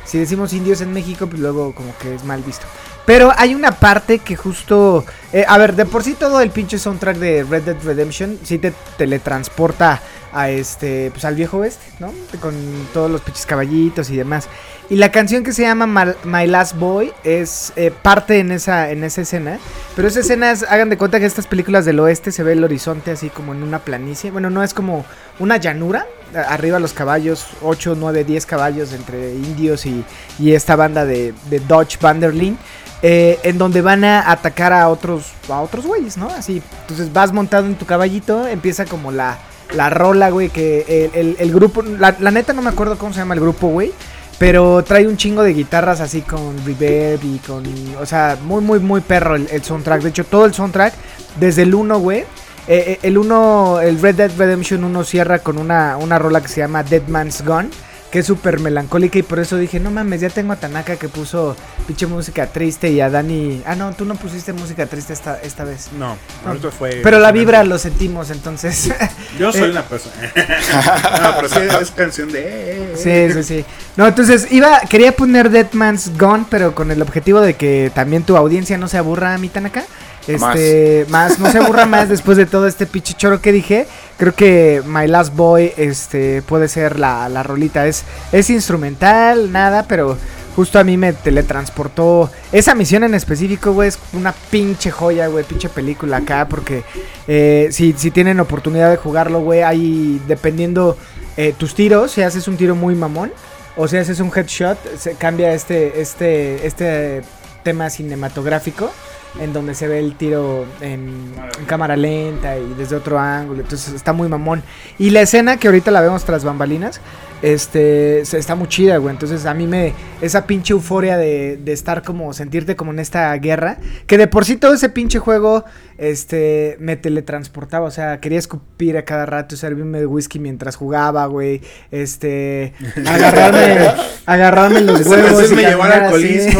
si 0.10 0.18
decimos 0.18 0.54
indios 0.54 0.82
en 0.82 0.92
México, 0.92 1.28
pues 1.28 1.40
luego 1.40 1.72
como 1.76 1.96
que 2.00 2.16
es 2.16 2.24
mal 2.24 2.42
visto. 2.42 2.66
Pero 3.06 3.32
hay 3.38 3.54
una 3.54 3.72
parte 3.72 4.18
que 4.18 4.36
justo. 4.36 5.06
Eh, 5.32 5.46
a 5.48 5.58
ver, 5.60 5.76
de 5.76 5.86
por 5.86 6.04
sí 6.04 6.16
todo 6.16 6.42
el 6.42 6.50
pinche 6.50 6.80
soundtrack 6.80 7.18
de 7.18 7.44
Red 7.44 7.64
Dead 7.64 7.78
Redemption 7.84 8.40
sí 8.44 8.58
te 8.58 8.74
teletransporta 8.98 10.02
a 10.34 10.50
este. 10.50 11.12
Pues 11.12 11.26
al 11.26 11.36
viejo 11.36 11.58
oeste, 11.58 11.86
¿no? 12.00 12.12
Con 12.42 12.56
todos 12.92 13.12
los 13.12 13.22
pinches 13.22 13.46
caballitos 13.46 14.10
y 14.10 14.18
demás. 14.18 14.48
Y 14.90 14.96
la 14.96 15.12
canción 15.12 15.44
que 15.44 15.54
se 15.54 15.62
llama 15.62 16.16
My, 16.24 16.48
Last 16.48 16.76
Boy 16.76 17.14
es 17.24 17.72
eh, 17.76 17.92
parte 17.92 18.40
en 18.40 18.52
esa, 18.52 18.90
en 18.90 19.04
esa 19.04 19.22
escena. 19.22 19.60
Pero 19.96 20.08
esa 20.08 20.22
escena 20.22 20.50
es, 20.50 20.64
hagan 20.64 20.90
de 20.90 20.98
cuenta 20.98 21.20
que 21.20 21.28
estas 21.28 21.46
películas 21.46 21.86
del 21.86 22.00
oeste 22.00 22.32
se 22.32 22.42
ve 22.42 22.54
el 22.54 22.64
horizonte 22.64 23.12
así 23.12 23.30
como 23.30 23.54
en 23.54 23.62
una 23.62 23.78
planicie. 23.78 24.32
Bueno, 24.32 24.50
no 24.50 24.64
es 24.64 24.74
como 24.74 25.06
una 25.38 25.58
llanura. 25.58 26.08
Arriba 26.36 26.80
los 26.80 26.94
caballos, 26.94 27.48
8, 27.62 27.96
9, 27.98 28.24
10 28.24 28.46
caballos 28.46 28.94
entre 28.94 29.34
indios 29.34 29.86
y, 29.86 30.04
y 30.38 30.54
esta 30.54 30.76
banda 30.76 31.06
de, 31.06 31.34
de 31.50 31.60
Dodge 31.60 31.98
Vanderlyn. 32.00 32.58
Eh, 33.02 33.40
en 33.44 33.58
donde 33.58 33.82
van 33.82 34.04
a 34.04 34.30
atacar 34.30 34.74
a 34.74 34.90
otros 34.90 35.32
a 35.48 35.62
otros 35.62 35.86
güeyes, 35.86 36.18
¿no? 36.18 36.28
Así, 36.28 36.62
entonces 36.82 37.14
vas 37.14 37.32
montado 37.32 37.66
en 37.66 37.76
tu 37.76 37.86
caballito, 37.86 38.46
empieza 38.46 38.84
como 38.84 39.10
la, 39.14 39.38
la 39.74 39.90
rola, 39.90 40.30
güey, 40.30 40.50
que 40.50 41.10
el, 41.14 41.54
grupo, 41.54 41.82
la, 41.82 42.12
neta 42.12 42.54
no 42.54 42.62
me 42.62 42.70
acuerdo 42.70 42.98
cómo 42.98 43.14
se 43.14 43.20
llama 43.20 43.36
el 43.36 43.40
grupo, 43.40 43.68
güey, 43.68 43.94
pero 44.38 44.84
trae 44.84 45.08
un 45.08 45.18
chingo 45.18 45.44
de 45.44 45.54
guitarras 45.54 46.02
así 46.02 46.22
con 46.22 46.66
reverb 46.66 47.24
y 47.24 47.38
con, 47.40 47.64
o 48.00 48.06
sea, 48.06 48.38
muy, 48.44 48.62
muy, 48.62 48.80
muy 48.80 49.02
perro 49.02 49.36
el, 49.36 49.64
soundtrack. 49.64 50.02
De 50.02 50.10
hecho, 50.10 50.26
todo 50.26 50.46
el 50.46 50.54
soundtrack, 50.54 50.94
desde 51.40 51.64
el 51.64 51.76
1, 51.76 52.00
güey, 52.00 52.26
eh, 52.68 52.84
eh, 52.88 53.00
el 53.04 53.18
1, 53.18 53.82
el 53.82 54.02
Red 54.02 54.16
Dead 54.16 54.32
Redemption 54.38 54.84
1 54.84 55.04
cierra 55.04 55.40
con 55.40 55.58
una, 55.58 55.98
una 55.98 56.20
rola 56.20 56.42
que 56.42 56.48
se 56.48 56.62
llama 56.62 56.84
Dead 56.84 57.08
Man's 57.08 57.44
Gone 57.44 57.70
que 58.12 58.20
es 58.20 58.26
súper 58.26 58.60
melancólica 58.60 59.20
y 59.20 59.24
por 59.24 59.40
eso 59.40 59.58
dije, 59.58 59.80
no 59.80 59.92
mames, 59.92 60.22
ya 60.22 60.30
tengo 60.30 60.54
a 60.54 60.56
Tanaka 60.56 60.96
que 60.96 61.10
puso 61.10 61.56
pinche 61.86 62.08
música 62.08 62.48
triste 62.48 62.90
y 62.90 63.02
a 63.02 63.10
Dani... 63.10 63.62
Ah, 63.66 63.76
no, 63.76 63.94
tú 63.94 64.06
no 64.06 64.16
pusiste 64.16 64.52
música 64.52 64.88
triste 64.88 65.14
esta, 65.14 65.40
esta 65.42 65.64
vez. 65.64 65.90
No, 65.98 66.18
no. 66.46 66.72
fue... 66.72 67.02
Pero 67.04 67.20
la 67.20 67.32
vibra 67.32 67.64
lo 67.64 67.78
sentimos, 67.78 68.32
entonces... 68.32 68.90
Yo 69.40 69.52
soy 69.52 69.70
una 69.70 69.84
persona... 69.84 70.16
no, 71.22 71.36
pero 71.36 71.50
sí 71.50 71.60
es 71.82 71.92
canción 71.92 72.32
de... 72.32 72.94
Sí, 72.96 73.32
sí, 73.34 73.44
sí. 73.44 73.66
No, 73.96 74.08
entonces 74.08 74.52
iba, 74.52 74.80
quería 74.82 75.12
poner 75.12 75.52
Dead 75.52 75.72
Man's 75.74 76.12
Gone, 76.18 76.46
pero 76.50 76.74
con 76.74 76.90
el 76.90 77.02
objetivo 77.02 77.42
de 77.42 77.56
que 77.56 77.92
también 77.94 78.24
tu 78.24 78.36
audiencia 78.38 78.78
no 78.78 78.88
se 78.88 78.98
aburra 78.98 79.36
a 79.36 79.38
mi 79.38 79.50
Tanaka. 79.50 79.86
Este, 80.30 81.06
más. 81.10 81.40
no 81.40 81.52
se 81.52 81.58
aburra 81.58 81.86
más 81.86 82.08
después 82.08 82.38
de 82.38 82.46
todo 82.46 82.68
este 82.68 82.86
pichichoro 82.86 83.42
que 83.42 83.52
dije. 83.52 83.88
Creo 84.18 84.36
que 84.36 84.84
My 84.86 85.08
Last 85.08 85.36
Boy 85.36 85.74
este, 85.78 86.42
puede 86.44 86.68
ser 86.68 87.00
la, 87.00 87.28
la 87.30 87.44
rolita. 87.44 87.88
Es, 87.88 88.04
es 88.32 88.50
instrumental, 88.50 89.52
nada, 89.52 89.84
pero 89.88 90.18
justo 90.56 90.78
a 90.78 90.84
mí 90.84 90.98
me 90.98 91.14
teletransportó. 91.14 92.30
Esa 92.52 92.76
misión 92.76 93.04
en 93.04 93.16
específico, 93.16 93.74
güey, 93.74 93.90
es 93.90 94.00
una 94.14 94.34
pinche 94.52 94.92
joya, 94.92 95.28
güey, 95.28 95.44
pinche 95.44 95.70
película 95.70 96.18
acá. 96.18 96.48
Porque 96.48 96.84
eh, 97.28 97.70
si, 97.72 97.94
si 97.98 98.12
tienen 98.12 98.40
oportunidad 98.40 98.90
de 98.92 98.98
jugarlo, 98.98 99.42
güey, 99.42 99.64
ahí 99.64 100.22
dependiendo 100.28 100.98
eh, 101.38 101.54
tus 101.58 101.74
tiros, 101.74 102.12
si 102.12 102.22
haces 102.22 102.48
un 102.48 102.58
tiro 102.58 102.76
muy 102.76 102.94
mamón 102.94 103.32
o 103.78 103.88
si 103.88 103.98
haces 103.98 104.20
un 104.20 104.32
headshot, 104.36 104.78
se 104.98 105.16
cambia 105.16 105.54
este, 105.54 106.02
este, 106.02 106.68
este 106.68 107.24
tema 107.64 107.90
cinematográfico 107.90 108.92
en 109.40 109.54
donde 109.54 109.76
se 109.76 109.88
ve 109.88 110.00
el 110.00 110.16
tiro 110.16 110.66
en, 110.82 111.34
cámara 111.68 111.96
lenta 111.96 112.58
y 112.58 112.74
desde 112.78 112.96
otro 112.96 113.20
ángulo. 113.20 113.62
Entonces 113.62 113.94
está 113.94 114.14
muy 114.14 114.28
mamón. 114.28 114.64
Y 114.98 115.12
la 115.12 115.22
escena 115.22 115.58
que 115.58 115.68
ahorita 115.68 115.92
la 115.92 116.02
vemos 116.02 116.24
tras 116.24 116.44
bambalinas 116.44 117.00
este, 117.42 118.22
está 118.22 118.56
muy 118.56 118.68
chida, 118.68 118.98
güey. 118.98 119.14
Entonces 119.14 119.46
a 119.46 119.54
mí 119.54 119.68
me, 119.68 119.94
esa 120.22 120.46
pinche 120.46 120.74
euforia 120.74 121.18
de, 121.18 121.58
de, 121.58 121.74
estar 121.74 122.02
como, 122.02 122.34
sentirte 122.34 122.76
como 122.76 122.92
en 122.92 123.00
esta 123.00 123.34
guerra, 123.36 123.78
que 124.08 124.18
de 124.18 124.28
por 124.28 124.46
sí 124.46 124.58
todo 124.58 124.74
ese 124.74 124.90
pinche 124.90 125.20
juego, 125.20 125.64
este, 126.00 126.78
me 126.80 126.96
teletransportaba, 126.96 127.86
o 127.86 127.92
sea, 127.92 128.20
quería 128.20 128.40
escupir 128.40 128.98
a 128.98 129.06
cada 129.06 129.26
rato, 129.26 129.56
servirme 129.56 130.00
de 130.00 130.06
whisky 130.06 130.40
mientras 130.40 130.76
jugaba, 130.76 131.26
güey, 131.26 131.62
este, 131.92 132.74
agarrarme, 133.06 133.92
agarrarme 134.26 134.82
los 134.82 135.06
huevos. 135.06 135.52
y 135.52 135.56
me 135.56 135.64
llevó 135.64 135.84
al 135.84 135.92
alcoholismo, 135.92 136.60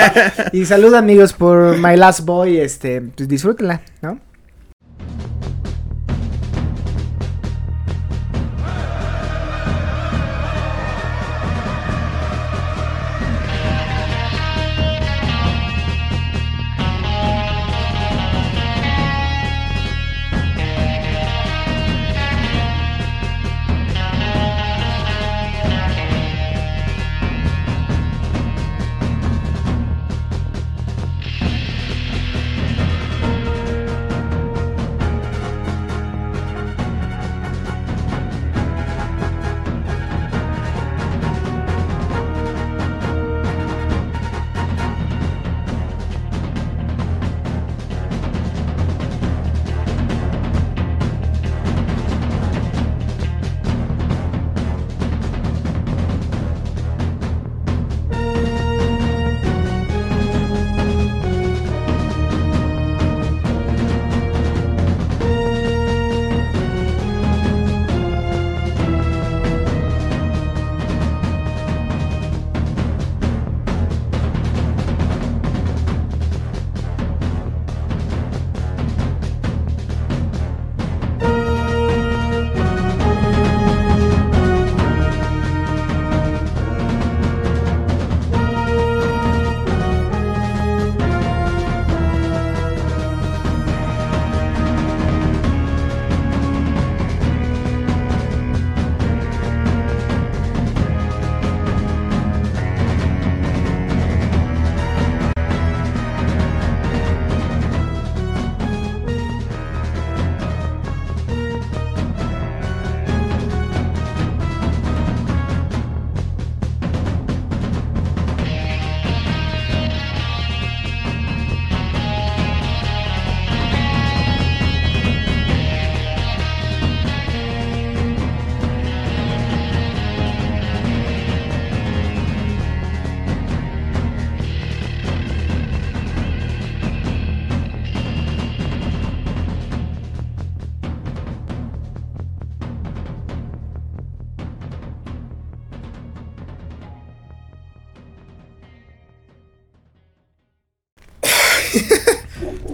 Y 0.52 0.64
salud 0.66 0.94
amigos 0.94 1.32
por 1.32 1.78
My 1.78 1.96
Last 1.96 2.20
Boy, 2.20 2.58
este, 2.58 3.00
pues 3.00 3.28
disfrútenla, 3.28 3.80
¿no? 4.02 4.20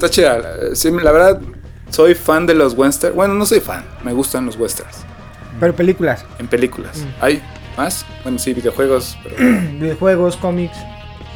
Está 0.00 0.08
chida. 0.08 0.40
Sí, 0.74 0.90
la 0.90 1.12
verdad, 1.12 1.38
soy 1.90 2.14
fan 2.14 2.46
de 2.46 2.54
los 2.54 2.72
westerns. 2.72 3.14
Bueno, 3.14 3.34
no 3.34 3.44
soy 3.44 3.60
fan, 3.60 3.84
me 4.02 4.14
gustan 4.14 4.46
los 4.46 4.56
westerns. 4.56 5.04
Pero 5.60 5.76
películas. 5.76 6.24
En 6.38 6.48
películas. 6.48 6.96
Mm. 6.96 7.22
¿Hay 7.22 7.42
más? 7.76 8.06
Bueno, 8.22 8.38
sí, 8.38 8.54
videojuegos. 8.54 9.18
videojuegos, 9.78 10.38
cómics. 10.38 10.78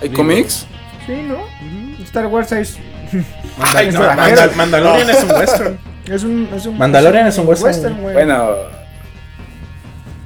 ¿Hay 0.00 0.08
cómics? 0.08 0.66
Sí, 1.04 1.12
¿no? 1.28 1.40
Star 2.04 2.26
Wars 2.28 2.52
es. 2.52 2.78
Ay, 3.58 3.90
no, 3.92 4.00
Mandal 4.00 4.56
Mandalorian 4.56 5.10
es 5.10 5.22
un 5.24 5.30
western. 5.38 5.78
Es 6.06 6.24
un, 6.24 6.48
es 6.54 6.64
un 6.64 6.78
Mandalorian 6.78 7.26
es 7.26 7.36
un 7.36 7.46
western. 7.46 8.00
Bueno, 8.00 8.54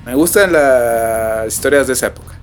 me 0.06 0.14
gustan 0.14 0.52
las 0.52 1.48
historias 1.48 1.88
de 1.88 1.94
esa 1.94 2.06
época. 2.06 2.34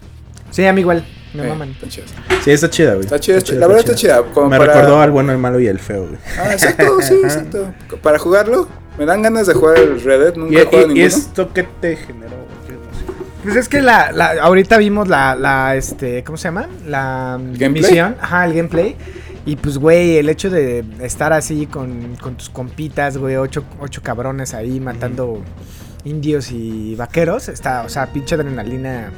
Sí, 0.52 0.66
a 0.66 0.74
mí 0.74 0.82
igual. 0.82 1.06
Me 1.36 1.46
Eh, 1.46 1.50
maman. 1.50 1.70
Está 1.72 1.88
chido. 1.90 2.08
Sí, 2.44 2.52
está 2.52 2.70
chida, 2.70 2.92
güey. 2.94 3.06
Está 3.06 3.20
chida, 3.20 3.40
la 3.54 3.68
verdad 3.68 3.80
está 3.80 3.96
chida. 3.96 4.24
como 4.34 4.50
Me 4.50 4.58
para- 4.58 4.74
recordó 4.74 5.00
al 5.02 5.12
bueno, 5.12 5.32
el 5.32 5.38
malo 5.38 5.60
y 5.60 5.68
el 5.68 5.80
feo, 5.80 6.08
güey. 6.08 6.18
Ah, 6.40 6.54
exacto, 6.54 7.02
sí, 7.02 7.16
exacto. 7.24 7.74
Para 8.02 8.18
jugarlo, 8.20 8.68
me 8.98 9.06
dan 9.06 9.22
ganas 9.22 9.48
de 9.48 9.54
jugar 9.54 9.78
el 9.78 10.02
Red 10.02 10.20
Dead. 10.22 10.36
Nunca 10.36 10.54
¿Y, 10.54 10.58
he 10.58 10.66
jugado 10.66 10.80
y- 10.88 10.92
y 10.92 10.94
ninguno. 10.96 11.06
esto 11.08 11.54
qué 11.54 11.64
te 11.82 11.96
generó? 11.98 12.46
Pues 13.44 13.56
es 13.58 13.70
que 13.70 13.82
la, 13.82 14.12
la 14.12 14.42
ahorita 14.42 14.78
vimos 14.80 15.08
la, 15.08 15.36
la, 15.36 15.76
este, 15.76 16.24
¿cómo 16.24 16.36
se 16.36 16.46
llama? 16.48 16.68
La 16.88 17.38
¿Gameplay? 17.40 17.70
misión, 17.92 18.16
ajá, 18.20 18.46
el 18.46 18.54
gameplay. 18.56 18.96
Y 19.46 19.56
pues, 19.58 19.78
güey, 19.78 20.18
el 20.18 20.30
hecho 20.30 20.50
de 20.50 20.84
estar 21.02 21.32
así 21.32 21.68
con, 21.68 22.16
con 22.20 22.36
tus 22.38 22.50
compitas, 22.50 23.18
güey, 23.18 23.36
ocho, 23.36 23.64
ocho 23.80 24.02
cabrones 24.02 24.56
ahí 24.56 24.80
matando 24.80 25.44
indios 26.06 26.52
y 26.52 26.96
vaqueros, 26.96 27.48
está, 27.50 27.84
o 27.84 27.90
sea, 27.90 28.08
pinche 28.12 28.34
adrenalina. 28.34 29.12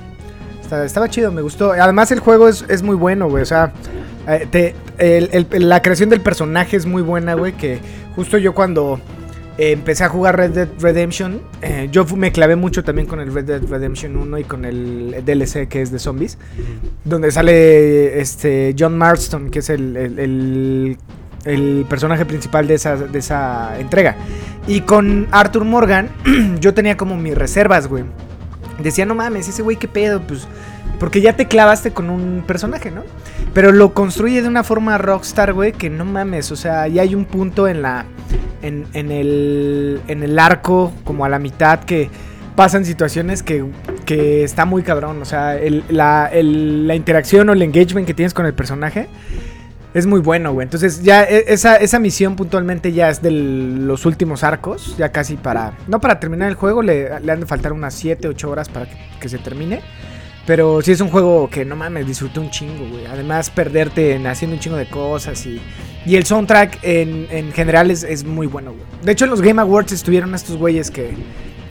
Está- 0.67 0.85
estaba 0.85 1.09
chido, 1.09 1.31
me 1.31 1.41
gustó. 1.41 1.71
Además, 1.71 2.11
el 2.11 2.19
juego 2.19 2.47
es, 2.49 2.65
es 2.67 2.83
muy 2.83 2.95
bueno, 2.95 3.29
güey, 3.29 3.43
o 3.43 3.45
sea, 3.45 3.71
eh, 4.27 4.47
te- 4.51 4.75
el- 4.97 5.47
el- 5.51 5.69
la 5.69 5.81
creación 5.81 6.09
del 6.09 6.21
personaje 6.21 6.75
es 6.77 6.85
muy 6.85 7.01
buena, 7.01 7.33
güey, 7.35 7.53
que 7.53 7.79
justo 8.15 8.37
yo 8.37 8.53
cuando 8.53 8.99
eh, 9.59 9.71
empecé 9.71 10.03
a 10.03 10.09
jugar 10.09 10.37
Red 10.37 10.51
Dead 10.51 10.67
Redemption, 10.79 11.41
eh, 11.63 11.87
yo 11.91 12.05
me 12.15 12.31
clavé 12.31 12.55
mucho 12.55 12.83
también 12.83 13.07
con 13.07 13.19
el 13.19 13.33
Red 13.33 13.45
Dead 13.45 13.61
Redemption 13.67 14.15
1 14.15 14.37
y 14.37 14.43
con 14.43 14.65
el 14.65 15.15
DLC 15.25 15.67
que 15.67 15.81
es 15.81 15.91
de 15.91 15.97
zombies, 15.97 16.37
donde 17.03 17.31
sale 17.31 18.19
este 18.21 18.75
John 18.77 18.95
Marston, 18.97 19.49
que 19.49 19.59
es 19.59 19.69
el, 19.71 19.97
el- 19.97 20.19
el- 20.19 20.97
el 21.45 21.85
personaje 21.89 22.23
principal 22.25 22.67
de 22.67 22.75
esa, 22.75 22.97
de 22.97 23.17
esa 23.17 23.79
entrega. 23.79 24.15
Y 24.67 24.81
con 24.81 25.27
Arthur 25.31 25.63
Morgan, 25.65 26.09
yo 26.59 26.73
tenía 26.75 26.95
como 26.97 27.15
mis 27.17 27.33
reservas, 27.35 27.87
güey. 27.87 28.03
Decía, 28.79 29.05
no 29.05 29.15
mames, 29.15 29.47
ese 29.47 29.61
güey, 29.61 29.77
qué 29.77 29.87
pedo, 29.87 30.21
pues. 30.21 30.47
Porque 30.99 31.21
ya 31.21 31.35
te 31.35 31.47
clavaste 31.47 31.91
con 31.91 32.09
un 32.09 32.43
personaje, 32.45 32.89
¿no? 32.91 33.03
Pero 33.53 33.71
lo 33.71 33.93
construye 33.93 34.41
de 34.41 34.47
una 34.47 34.63
forma 34.63 34.97
rockstar, 34.97 35.53
güey, 35.53 35.71
que 35.71 35.89
no 35.89 36.05
mames. 36.05 36.51
O 36.51 36.55
sea, 36.55 36.87
ya 36.87 37.01
hay 37.03 37.13
un 37.15 37.25
punto 37.25 37.67
en 37.67 37.81
la. 37.81 38.05
En, 38.61 38.85
en 38.93 39.11
el. 39.11 40.01
En 40.07 40.23
el 40.23 40.39
arco, 40.39 40.91
como 41.03 41.25
a 41.25 41.29
la 41.29 41.37
mitad, 41.39 41.79
que 41.81 42.09
pasan 42.55 42.85
situaciones 42.85 43.43
que, 43.43 43.63
que 44.05 44.43
está 44.43 44.65
muy 44.65 44.81
cabrón. 44.81 45.21
O 45.21 45.25
sea, 45.25 45.55
el- 45.57 45.83
la, 45.89 46.27
el- 46.31 46.87
la 46.87 46.95
interacción 46.95 47.47
o 47.49 47.53
el 47.53 47.61
engagement 47.61 48.07
que 48.07 48.15
tienes 48.15 48.33
con 48.33 48.45
el 48.47 48.53
personaje 48.55 49.07
es 49.97 50.05
muy 50.05 50.19
bueno, 50.19 50.53
güey. 50.53 50.65
Entonces, 50.65 51.01
ya 51.03 51.23
e- 51.23 51.45
esa, 51.47 51.75
esa 51.77 51.99
misión 51.99 52.35
puntualmente 52.35 52.91
ya 52.93 53.09
es 53.09 53.21
de 53.21 53.31
los 53.31 54.05
últimos 54.05 54.43
arcos. 54.43 54.95
Ya 54.97 55.11
casi 55.11 55.35
para. 55.35 55.73
No 55.87 55.99
para 55.99 56.19
terminar 56.19 56.49
el 56.49 56.55
juego, 56.55 56.81
le, 56.81 57.19
le 57.19 57.31
han 57.31 57.39
de 57.39 57.45
faltar 57.45 57.73
unas 57.73 57.93
7, 57.95 58.27
8 58.27 58.49
horas 58.49 58.69
para 58.69 58.87
que, 59.19 59.29
se 59.29 59.37
termine. 59.37 59.81
Pero 60.45 60.81
sí 60.81 60.91
es 60.93 61.01
un 61.01 61.09
juego 61.09 61.49
que 61.49 61.65
no 61.65 61.75
mames, 61.75 62.07
disfruté 62.07 62.39
un 62.39 62.49
chingo, 62.49 62.87
güey. 62.89 63.05
Además, 63.05 63.49
perderte 63.49 64.13
en 64.15 64.27
haciendo 64.27 64.55
un 64.55 64.61
chingo 64.61 64.77
de 64.77 64.87
cosas 64.89 65.45
y. 65.45 65.61
Y 66.05 66.15
el 66.15 66.25
soundtrack 66.25 66.79
en, 66.83 67.27
en 67.31 67.51
general 67.51 67.91
es, 67.91 68.03
es 68.03 68.23
muy 68.23 68.47
bueno, 68.47 68.71
güey. 68.71 68.83
De 69.03 69.11
hecho, 69.11 69.25
en 69.25 69.31
los 69.31 69.41
Game 69.41 69.61
Awards 69.61 69.91
estuvieron 69.91 70.33
estos 70.35 70.55
güeyes 70.55 70.89
que, 70.89 71.11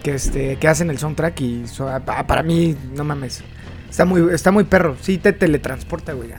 que, 0.02 0.14
este, 0.14 0.56
que 0.56 0.68
hacen 0.68 0.90
el 0.90 0.98
soundtrack 0.98 1.40
y 1.40 1.66
so- 1.66 1.88
pa- 2.04 2.26
para 2.26 2.42
mí, 2.42 2.76
no 2.94 3.02
mames. 3.02 3.42
Está 3.88 4.04
muy, 4.04 4.34
está 4.34 4.50
muy 4.50 4.64
perro. 4.64 4.94
Sí, 5.00 5.16
te 5.16 5.32
teletransporta, 5.32 6.12
güey. 6.12 6.30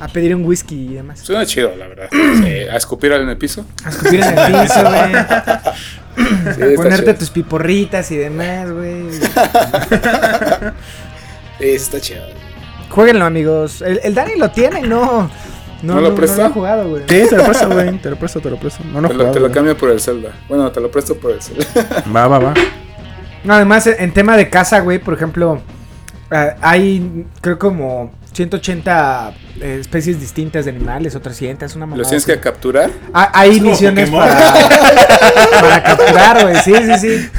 A, 0.00 0.08
pedir 0.08 0.34
un 0.34 0.44
whisky 0.44 0.74
y 0.90 0.94
demás. 0.94 1.20
Suena 1.20 1.44
chido, 1.44 1.74
la 1.76 1.88
verdad. 1.88 2.08
A 2.72 2.76
escupir 2.76 3.12
en 3.12 3.28
el 3.28 3.36
piso. 3.36 3.64
A 3.84 3.88
escupir 3.88 4.20
en 4.22 4.38
el 4.38 4.60
piso, 4.62 4.82
güey. 4.84 5.12
Sí, 6.18 6.74
Ponerte 6.74 7.04
chido. 7.04 7.14
tus 7.14 7.30
piporritas 7.30 8.10
y 8.10 8.16
demás, 8.16 8.72
güey. 8.72 9.06
Está 11.60 12.00
chido. 12.00 12.22
Jueguenlo, 12.90 13.24
amigos. 13.24 13.82
El, 13.82 14.00
el 14.02 14.14
Dani 14.14 14.36
lo 14.36 14.50
tiene, 14.50 14.82
no. 14.82 15.30
No, 15.82 15.94
¿No 15.94 16.00
lo 16.00 16.14
presta? 16.14 16.46
ha 16.46 16.50
jugado, 16.50 16.88
güey. 16.90 17.02
Sí, 17.08 17.22
te 17.28 17.36
lo 17.36 17.44
presto, 17.44 17.70
güey. 17.70 17.98
Te 17.98 18.10
lo 18.10 18.16
presto, 18.16 18.40
te 18.40 18.50
lo 18.50 18.58
presto. 18.58 18.82
No, 18.92 19.00
no 19.00 19.08
te, 19.08 19.14
lo, 19.14 19.30
te 19.30 19.38
lo 19.40 19.50
cambio 19.52 19.76
por 19.76 19.90
el 19.90 20.00
Zelda. 20.00 20.32
Bueno, 20.48 20.70
te 20.72 20.80
lo 20.80 20.90
presto 20.90 21.14
por 21.16 21.30
el 21.32 21.40
Zelda. 21.42 21.64
Va, 22.14 22.26
va, 22.26 22.38
va. 22.40 22.54
No, 23.44 23.54
además, 23.54 23.86
en 23.86 24.12
tema 24.12 24.36
de 24.36 24.50
casa, 24.50 24.80
güey, 24.80 24.98
por 24.98 25.14
ejemplo, 25.14 25.60
ah, 26.32 26.56
hay, 26.60 27.26
creo, 27.40 27.58
como 27.60 28.10
180 28.38 29.32
eh, 29.60 29.78
especies 29.80 30.20
distintas 30.20 30.64
de 30.64 30.70
animales 30.70 31.16
o 31.16 31.20
300, 31.20 31.74
una 31.74 31.86
mamada. 31.86 31.98
Los 31.98 32.08
tienes 32.08 32.24
que 32.24 32.38
capturar. 32.38 32.88
Ah, 33.12 33.32
hay 33.34 33.56
Es 33.56 33.62
misiones 33.62 34.10
para, 34.10 34.52
para 35.60 35.82
capturar, 35.82 36.42
güey. 36.44 36.54
Sí, 36.62 36.72
sí, 36.72 36.98
sí. 37.00 37.30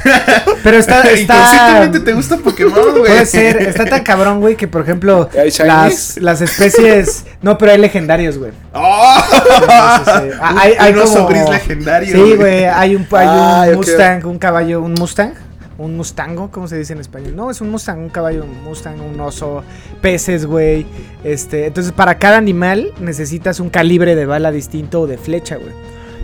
Pero 0.62 0.76
está. 0.76 1.00
está 1.10 1.90
te 1.90 2.12
gusta 2.12 2.36
Pokémon, 2.36 2.90
güey. 2.90 3.12
Puede 3.12 3.24
ser, 3.24 3.62
está 3.62 3.86
tan 3.86 4.02
cabrón, 4.04 4.40
güey, 4.40 4.56
que 4.56 4.68
por 4.68 4.82
ejemplo, 4.82 5.30
las, 5.64 6.18
las 6.18 6.42
especies. 6.42 7.24
No, 7.40 7.56
pero 7.56 7.72
hay 7.72 7.78
legendarios, 7.78 8.36
güey. 8.36 8.52
¡Oh! 8.74 9.22
Sí, 9.30 9.36
sí, 9.38 10.04
sí. 10.04 10.36
Ah, 10.38 10.54
Hay, 10.58 10.74
hay 10.78 10.92
un 10.92 10.98
oso 10.98 11.14
como- 11.14 11.28
gris 11.28 11.48
legendario. 11.48 12.14
Sí, 12.14 12.34
güey, 12.36 12.66
hay 12.66 12.94
un, 12.94 13.06
hay 13.10 13.70
un. 13.70 13.76
Mustang, 13.76 14.26
un 14.26 14.38
caballo, 14.38 14.82
un 14.82 14.92
Mustang. 14.92 15.32
Un 15.80 15.96
Mustango, 15.96 16.50
¿cómo 16.50 16.68
se 16.68 16.76
dice 16.76 16.92
en 16.92 17.00
español? 17.00 17.34
No, 17.34 17.50
es 17.50 17.62
un 17.62 17.70
Mustang, 17.70 17.98
un 17.98 18.10
caballo, 18.10 18.44
un 18.44 18.64
Mustang, 18.64 19.00
un 19.00 19.18
oso, 19.18 19.62
peces, 20.02 20.44
güey. 20.44 20.84
Este, 21.24 21.66
entonces 21.66 21.92
para 21.92 22.18
cada 22.18 22.36
animal 22.36 22.92
necesitas 23.00 23.60
un 23.60 23.70
calibre 23.70 24.14
de 24.14 24.26
bala 24.26 24.52
distinto 24.52 25.00
o 25.00 25.06
de 25.06 25.16
flecha, 25.16 25.56
güey. 25.56 25.72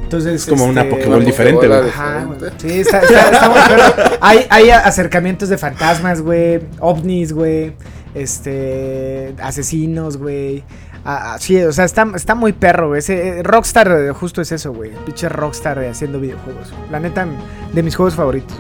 Entonces, 0.03 0.43
Es 0.43 0.47
como 0.47 0.67
una 0.67 0.83
este, 0.83 1.09
una 1.09 1.19
diferente, 1.19 1.67
Pokébola 1.67 1.81
güey. 1.81 1.91
Ajá, 1.91 2.25
güey. 2.25 2.39
diferente. 2.39 2.69
Sí, 2.69 2.81
está, 2.81 3.01
está, 3.01 3.31
está 3.31 3.49
muy 3.49 3.61
perro. 3.67 4.19
Hay, 4.21 4.47
hay 4.51 4.71
acercamientos 4.71 5.49
de 5.49 5.59
fantasmas, 5.59 6.21
güey. 6.21 6.61
ovnis, 6.79 7.33
güey. 7.33 7.73
Este. 8.15 9.35
Asesinos, 9.41 10.17
güey. 10.17 10.63
Ah, 11.05 11.35
ah, 11.35 11.37
sí, 11.39 11.61
o 11.63 11.73
sea, 11.73 11.85
está, 11.85 12.07
está 12.15 12.35
muy 12.35 12.53
perro, 12.53 12.89
güey. 12.89 12.99
Ese, 12.99 13.39
eh, 13.39 13.43
Rockstar 13.43 13.89
eh, 13.91 14.13
justo 14.13 14.43
es 14.43 14.53
eso, 14.53 14.73
güey. 14.73 14.91
Pinche 15.05 15.29
Rockstar 15.29 15.79
eh, 15.79 15.89
haciendo 15.89 16.21
videojuegos. 16.21 16.73
La 16.91 17.01
neta, 17.01 17.27
de 17.73 17.83
mis 17.83 17.95
juegos 17.97 18.15
favoritos. 18.15 18.57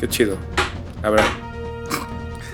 Qué 0.00 0.08
chido. 0.08 0.36
A 1.02 1.10
ver. 1.10 1.20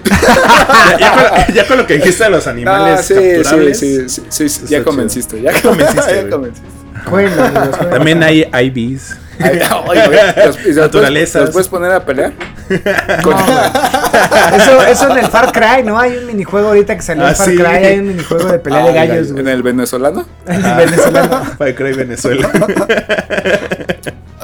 Ya, 0.05 0.99
ya 0.99 1.13
con, 1.47 1.55
ya 1.55 1.67
con 1.67 1.77
lo 1.79 1.87
que 1.87 1.95
dijiste 1.95 2.25
de 2.25 2.31
los 2.31 2.47
animales 2.47 3.01
Ah, 3.01 3.03
sí, 3.03 3.15
capturables. 3.15 3.79
sí, 3.79 4.09
sí, 4.09 4.23
sí, 4.29 4.49
sí, 4.49 4.67
ya 4.69 4.85
convenciste. 4.85 5.41
Ya 5.41 5.53
convenciste, 5.61 6.11
ya 6.15 6.17
güey. 6.21 6.31
convenciste. 6.31 6.69
Jueguenlo, 7.07 7.43
amigos, 7.45 7.67
jueguenlo. 7.71 7.91
También 7.97 8.23
hay 8.23 8.43
IVs. 8.53 9.17
Ay, 9.39 9.61
ay, 9.63 10.01
güey, 10.07 10.19
los- 10.47 10.77
Naturalezas. 10.77 11.33
puedes- 11.33 11.47
¿Los 11.47 11.51
puedes 11.53 11.69
poner 11.69 11.93
a 11.93 12.05
pelear? 12.05 12.33
No, 13.25 14.57
eso, 14.57 14.83
eso 14.87 15.11
en 15.13 15.19
el 15.19 15.27
Far 15.27 15.53
Cry, 15.53 15.85
¿no? 15.85 15.99
Hay 16.01 16.17
un 16.17 16.27
minijuego 16.27 16.69
ahorita 16.69 16.97
que 16.97 17.03
salió 17.03 17.25
Ah, 17.25 17.31
en 17.31 17.37
Far 17.37 17.49
sí. 17.49 17.57
Cry. 17.57 17.67
Hay 17.67 17.99
un 18.01 18.09
minijuego 18.09 18.49
de 18.49 18.59
pelea 18.59 18.83
de 18.91 18.99
Ay, 18.99 19.09
gallos, 19.09 19.31
¿En 19.31 19.47
el 19.49 19.63
venezolano? 19.63 20.27
En 20.49 20.65
el 20.65 20.75
venezolano. 20.77 21.45
Far 21.59 21.75
Cry 21.75 21.93
Venezuela. 21.93 22.51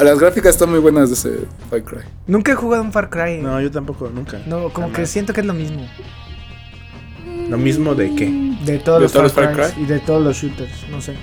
Las 0.05 0.19
gráficas 0.19 0.55
están 0.55 0.71
muy 0.71 0.79
buenas 0.79 1.09
de 1.09 1.15
ese 1.15 1.47
Far 1.71 1.83
Cry. 1.85 2.01
Nunca 2.27 2.53
he 2.53 2.55
jugado 2.55 2.83
un 2.83 2.93
Far 2.93 3.09
Cry. 3.11 3.39
No, 3.43 3.61
yo 3.61 3.71
tampoco, 3.71 4.11
nunca. 4.15 4.41
No, 4.47 4.69
como 4.71 4.93
que 4.93 5.07
siento 5.07 5.33
que 5.33 5.41
es 5.41 5.47
lo 5.47 5.55
mismo. 5.55 5.87
Lo 7.49 7.59
mismo 7.59 7.95
de 7.95 8.15
qué. 8.15 8.31
De 8.65 8.79
todos 8.79 8.99
¿De 8.99 9.03
los 9.05 9.13
todos 9.13 9.33
Far, 9.33 9.45
los 9.45 9.55
Far 9.57 9.73
Crys 9.75 9.85
y 9.85 9.87
de 9.87 10.01
todos 10.01 10.23
los 10.23 10.37
shooters, 10.37 10.89
no 10.91 11.01
sé. 11.01 11.15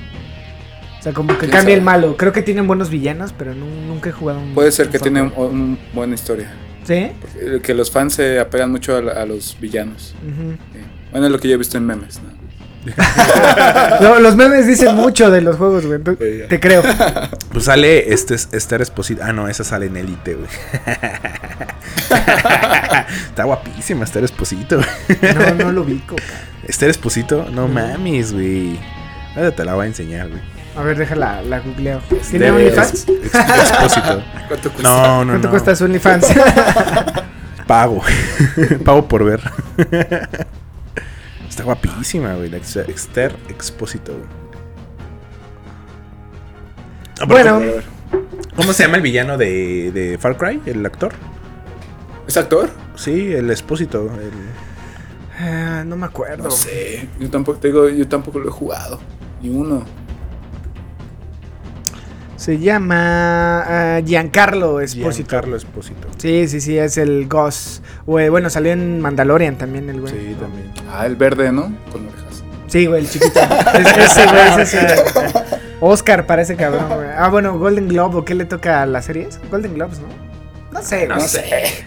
O 1.00 1.02
sea, 1.02 1.14
como 1.14 1.30
que 1.34 1.40
¿Quién 1.40 1.52
cambia 1.52 1.76
el 1.76 1.82
malo. 1.82 2.18
Creo 2.18 2.34
que 2.34 2.42
tienen 2.42 2.68
buenos 2.68 2.90
villanos, 2.90 3.34
pero 3.38 3.54
nu- 3.56 3.66
nunca 3.88 4.10
he 4.10 4.12
jugado 4.14 4.40
un. 4.40 4.54
Puede 4.54 4.72
ser 4.72 4.88
un 4.88 4.92
que 4.92 5.00
Far 5.00 5.04
tiene 5.04 5.22
un, 5.22 5.30
Cry. 5.30 5.42
un 5.42 5.80
buena 5.94 6.16
historia. 6.16 6.52
¿Sí? 6.84 7.12
Porque- 7.22 7.62
Que 7.62 7.74
los 7.74 7.90
fans 7.92 8.14
se 8.14 8.40
apegan 8.40 8.72
mucho 8.72 8.96
a, 8.98 9.26
los 9.26 9.58
villanos. 9.60 10.14
Sí. 10.22 10.80
Bueno, 11.12 11.26
es 11.28 11.32
lo 11.32 11.40
que 11.40 11.48
yo 11.48 11.56
he 11.56 11.58
visto 11.58 11.78
en 11.78 11.86
memes. 11.86 12.22
¿no? 12.22 12.30
Lo- 14.02 14.20
los 14.20 14.36
memes 14.36 14.68
dicen 14.68 14.96
mucho 14.96 15.30
de 15.32 15.42
los 15.42 15.56
juegos, 15.58 15.86
güey. 15.86 16.00
Te 16.48 16.60
creo. 16.60 16.82
Pues 17.52 17.66
sale 17.66 18.14
este 18.14 18.36
Esther 18.36 18.82
Esposito. 18.84 19.24
Ah, 19.26 19.34
no, 19.34 19.48
esa 19.48 19.64
sale 19.64 19.88
en 19.88 19.98
Elite, 19.98 20.36
güey. 20.36 20.48
Está 23.30 23.44
guapísima 23.44 24.04
Esther 24.06 24.24
Esposito. 24.24 24.80
No, 25.36 25.54
no 25.66 25.72
lo 25.72 25.82
ubico. 25.82 26.16
Esther 26.68 26.90
Esposito, 26.92 27.48
no 27.52 27.68
mames, 27.68 28.34
güey. 28.34 28.80
Ahora 29.36 29.52
te 29.52 29.66
la 29.66 29.74
voy 29.74 29.86
a 29.86 29.88
enseñar, 29.88 30.30
güey. 30.30 30.42
A 30.78 30.84
ver, 30.84 30.98
déjala, 30.98 31.42
la 31.42 31.60
googleo. 31.60 32.00
¿Tiene 32.08 32.22
Esther 32.22 32.52
OnlyFans? 32.52 33.08
Expósito. 33.10 34.24
¿Cuánto 34.48 34.72
cuesta? 34.72 34.90
No, 34.94 35.26
no, 35.26 35.32
¿Cuánto 35.32 35.48
no. 35.48 35.52
cuesta 35.52 35.76
su 35.76 35.86
OnlyFans? 35.86 36.28
Pago. 37.66 38.02
Pago 38.86 39.08
por 39.08 39.24
ver. 39.26 39.42
Está 41.50 41.64
guapísima, 41.64 42.36
güey. 42.36 42.50
La 42.50 42.58
ex- 42.58 42.76
Esther 42.78 43.36
Expósito, 43.50 44.14
güey. 44.14 44.26
Ah, 47.20 47.26
Bueno. 47.26 47.62
¿Cómo 48.56 48.74
se 48.74 48.84
llama 48.84 48.98
el 48.98 49.02
villano 49.04 49.38
de, 49.38 49.92
de 49.92 50.18
Far 50.18 50.38
Cry? 50.38 50.62
¿El 50.66 50.86
actor? 50.86 51.14
¿Es 52.28 52.36
actor? 52.38 52.70
Sí, 52.96 53.32
el 53.34 53.50
Expósito. 53.50 54.04
El... 54.20 54.32
Ah, 55.40 55.84
no 55.86 55.96
me 55.96 56.06
acuerdo. 56.06 56.44
No 56.46 56.52
sé. 56.52 57.08
Yo 57.20 57.30
tampoco, 57.30 57.60
te 57.60 57.70
digo, 57.70 57.88
yo 57.90 58.08
tampoco 58.08 58.40
lo 58.40 58.50
he 58.50 58.52
jugado. 58.52 59.00
Ni 59.42 59.50
uno. 59.50 59.86
Se 62.40 62.58
llama 62.58 63.64
ah, 63.68 64.00
Giancarlo 64.00 64.80
Esposito. 64.80 65.12
Giancarlo 65.12 65.58
Esposito. 65.58 66.08
Sí, 66.18 66.48
sí, 66.48 66.62
sí, 66.62 66.78
es 66.78 66.98
el 66.98 67.28
Ghost. 67.28 67.84
Güey, 68.06 68.30
bueno, 68.30 68.50
salió 68.50 68.72
en 68.72 69.02
Mandalorian 69.02 69.58
también 69.58 69.90
el 69.90 70.00
güey. 70.00 70.14
Sí, 70.14 70.38
también. 70.40 70.72
Ah, 70.90 71.06
el 71.06 71.18
verde, 71.18 71.52
¿no? 71.52 71.64
Con 71.92 72.08
orejas. 72.08 72.42
Sí, 72.68 72.86
güey, 72.86 73.02
el 73.02 73.10
chiquito. 73.10 73.42
Es- 73.74 73.98
ese, 73.98 74.26
güey, 74.26 74.62
ese, 74.62 74.86
ese. 74.86 75.04
Oscar 75.82 76.26
parece 76.26 76.56
cabrón, 76.56 76.86
güey. 76.88 77.10
Ah, 77.18 77.28
bueno, 77.28 77.60
Golden 77.60 77.90
Globe, 77.90 78.20
¿o 78.20 78.24
qué 78.26 78.36
le 78.36 78.46
toca 78.46 78.84
a 78.84 78.86
las 78.86 79.04
series? 79.04 79.38
Golden 79.52 79.74
Globes, 79.74 80.00
¿no? 80.00 80.08
No 80.72 80.82
sé, 80.82 81.08
No 81.08 81.20
sé. 81.20 81.84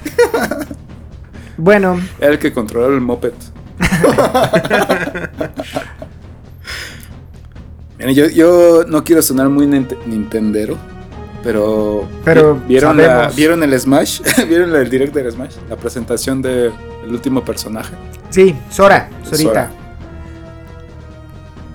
Bueno, 1.57 1.99
Era 2.21 2.33
el 2.33 2.39
que 2.39 2.53
controlaba 2.53 2.93
el 2.93 3.01
moped. 3.01 3.33
Miren, 8.05 8.15
yo, 8.15 8.27
yo 8.29 8.85
no 8.87 9.05
quiero 9.05 9.23
sonar 9.23 9.49
muy 9.49 9.67
ninte- 9.67 9.97
nintendero, 10.07 10.77
pero... 11.43 12.09
Pero 12.25 12.55
vi- 12.57 12.61
¿Vieron, 12.75 12.97
la-. 12.97 13.29
¿Vieron 13.35 13.63
el 13.63 13.79
Smash? 13.79 14.21
¿Vieron 14.49 14.75
el 14.75 14.91
direct 14.91 15.15
del 15.15 15.31
Smash? 15.31 15.55
La 15.69 15.77
presentación 15.77 16.43
del 16.43 16.73
último 17.09 17.45
personaje. 17.45 17.95
sí, 18.31 18.57
Sora, 18.71 19.09
Sorita. 19.23 19.49
Sora. 19.51 19.71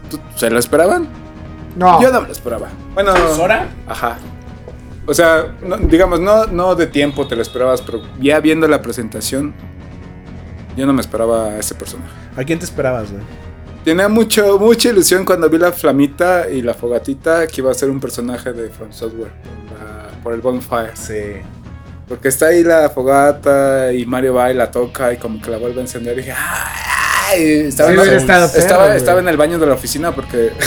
¿Tú- 0.09 0.19
¿Se 0.35 0.49
lo 0.49 0.59
esperaban? 0.59 1.07
No, 1.75 2.01
Yo 2.01 2.11
no 2.11 2.21
me 2.21 2.27
lo 2.27 2.33
esperaba. 2.33 2.67
Bueno, 2.93 3.13
¿Sora? 3.35 3.67
Ajá. 3.87 4.17
O 5.05 5.13
sea, 5.13 5.55
no- 5.65 5.77
digamos, 5.77 6.19
no, 6.19 6.45
no 6.47 6.75
de 6.75 6.87
tiempo 6.87 7.27
te 7.27 7.35
lo 7.35 7.41
esperabas, 7.41 7.81
pero 7.81 8.01
ya 8.19 8.39
viendo 8.41 8.67
la 8.67 8.81
presentación, 8.81 9.53
yo 10.75 10.85
no 10.85 10.93
me 10.93 11.01
esperaba 11.01 11.45
a 11.45 11.59
ese 11.59 11.75
personaje. 11.75 12.11
¿A 12.35 12.43
quién 12.43 12.59
te 12.59 12.65
esperabas, 12.65 13.11
güey? 13.11 13.23
Tenía 13.87 14.09
mucho, 14.09 14.59
mucha 14.59 14.89
ilusión 14.89 15.23
cuando 15.23 15.49
vi 15.49 15.57
la 15.57 15.71
flamita 15.71 16.49
y 16.49 16.61
la 16.61 16.73
fogatita 16.73 17.47
que 17.47 17.61
iba 17.61 17.71
a 17.71 17.73
ser 17.73 17.89
un 17.89 18.01
personaje 18.01 18.51
de 18.51 18.67
From 18.69 18.91
Software 18.91 19.31
por, 19.69 19.79
la- 19.79 20.09
por 20.21 20.33
el 20.33 20.41
Bonfire. 20.41 20.91
Sí. 20.93 21.41
Porque 22.05 22.27
está 22.27 22.47
ahí 22.47 22.65
la 22.65 22.89
fogata 22.89 23.93
y 23.93 24.05
Mario 24.05 24.33
va 24.33 24.51
y 24.51 24.55
la 24.55 24.69
toca 24.69 25.13
y 25.13 25.17
como 25.17 25.41
que 25.41 25.49
la 25.49 25.57
vuelve 25.57 25.77
a 25.79 25.83
encender 25.83 26.15
y 26.15 26.17
dije, 26.17 26.33
¡ay! 26.35 27.43
Estaba, 27.69 27.87
Sí, 27.89 27.93
en, 27.95 27.99
hubiera 28.01 28.17
estado 28.17 28.47
perro, 28.49 28.59
estaba, 28.61 28.85
güey. 28.87 28.97
estaba 28.97 29.19
en 29.21 29.27
el 29.29 29.37
baño 29.37 29.57
de 29.57 29.65
la 29.67 29.73
oficina 29.75 30.11
porque... 30.13 30.51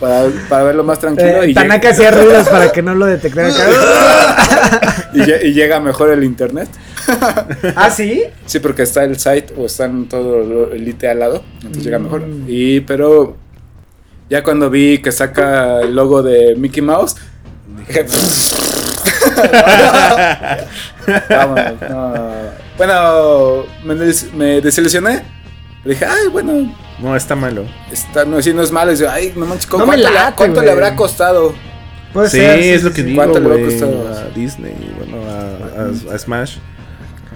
para, 0.00 0.26
para 0.48 0.62
verlo 0.64 0.84
más 0.84 0.98
tranquilo. 1.00 1.42
eh, 1.42 1.50
y 1.50 1.54
Tanaka 1.54 1.90
hacía 1.90 2.10
ruidos 2.12 2.48
para 2.48 2.72
que 2.72 2.80
no 2.80 2.94
lo 2.94 3.04
detectaran. 3.04 3.52
y, 5.12 5.20
y 5.48 5.52
llega 5.52 5.80
mejor 5.80 6.10
el 6.12 6.24
internet. 6.24 6.68
¿Ah, 7.76 7.90
sí? 7.90 8.24
Sí, 8.46 8.58
porque 8.60 8.82
está 8.82 9.04
el 9.04 9.18
site 9.18 9.54
o 9.56 9.66
están 9.66 10.08
todo 10.08 10.72
el 10.72 10.86
IT 10.88 11.04
al 11.04 11.18
lado, 11.20 11.42
entonces 11.56 11.84
llega 11.84 11.98
mejor. 11.98 12.26
Mm. 12.26 12.44
Y 12.48 12.80
pero 12.80 13.36
ya 14.30 14.42
cuando 14.42 14.70
vi 14.70 14.98
que 14.98 15.12
saca 15.12 15.80
el 15.80 15.94
logo 15.94 16.22
de 16.22 16.54
Mickey 16.56 16.82
Mouse, 16.82 17.16
dije, 17.86 18.06
no. 21.88 22.22
Bueno, 22.76 23.64
me, 23.84 23.94
des- 23.94 24.32
me 24.32 24.60
desilusioné. 24.60 25.22
Dije, 25.84 26.04
ay, 26.04 26.28
bueno, 26.30 26.72
No, 27.00 27.16
está 27.16 27.34
malo. 27.34 27.64
está, 27.90 28.24
no, 28.24 28.40
si 28.42 28.52
no 28.52 28.62
es 28.62 28.70
malo. 28.72 28.92
Y 28.92 28.96
yo, 28.96 29.10
ay, 29.10 29.32
no 29.36 29.46
manches, 29.46 29.66
¿cuánto, 29.66 29.96
late, 29.96 30.34
cuánto 30.36 30.62
le 30.62 30.70
habrá 30.70 30.94
costado? 30.94 31.54
Puede 32.12 32.28
Sí, 32.30 32.38
ser, 32.38 32.58
es 32.60 32.82
lo 32.82 32.90
que 32.90 32.96
sí. 32.96 33.02
digo, 33.04 33.16
¿Cuánto 33.22 33.40
le 33.40 33.48
güey, 33.48 33.64
costar? 33.64 33.88
a 33.88 34.28
Disney, 34.34 34.74
bueno, 34.98 35.18
a, 35.30 36.12
a- 36.12 36.14
a 36.14 36.18
Smash. 36.18 36.56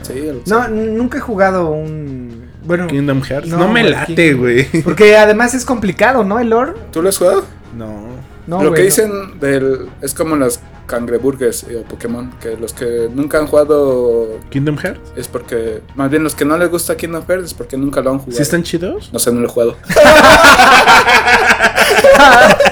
Sí, 0.02 0.12
el- 0.18 0.42
No, 0.46 0.68
nunca 0.68 1.18
he 1.18 1.20
jugado 1.20 1.70
un. 1.70 2.50
Bueno, 2.64 2.86
Kingdom 2.86 3.22
Hearts. 3.22 3.48
No, 3.48 3.58
No, 3.58 3.68
me 3.68 3.82
late, 3.88 4.34
güey. 4.34 4.64
porque 4.82 5.16
además 5.16 5.54
es 5.54 5.64
complicado, 5.64 6.22
¿no? 6.24 6.38
El 6.38 6.50
lore. 6.50 6.72
¿Tú 6.92 7.02
lo 7.02 7.08
has 7.08 7.18
jugado? 7.18 7.44
No. 7.76 8.12
No, 8.46 8.60
lo 8.62 8.72
que 8.72 8.80
no. 8.80 8.84
dicen 8.86 9.38
del 9.40 9.88
es 10.00 10.14
como 10.14 10.34
las 10.36 10.60
cangreburgers 10.86 11.62
eh, 11.64 11.76
o 11.76 11.82
Pokémon, 11.84 12.32
que 12.40 12.56
los 12.56 12.72
que 12.74 13.08
nunca 13.14 13.38
han 13.38 13.46
jugado 13.46 14.40
Kingdom 14.50 14.76
Hearts. 14.78 15.12
es 15.16 15.28
porque, 15.28 15.80
más 15.94 16.10
bien 16.10 16.24
los 16.24 16.34
que 16.34 16.44
no 16.44 16.58
les 16.58 16.68
gusta 16.68 16.96
Kingdom 16.96 17.24
Hearts 17.26 17.44
es 17.46 17.54
porque 17.54 17.76
nunca 17.76 18.00
lo 18.00 18.10
han 18.10 18.18
jugado. 18.18 18.36
¿Sí 18.36 18.42
están 18.42 18.64
chidos? 18.64 19.10
No 19.12 19.20
sé, 19.20 19.32
no 19.32 19.38
lo 19.40 19.46
he 19.46 19.50
jugado. 19.50 19.76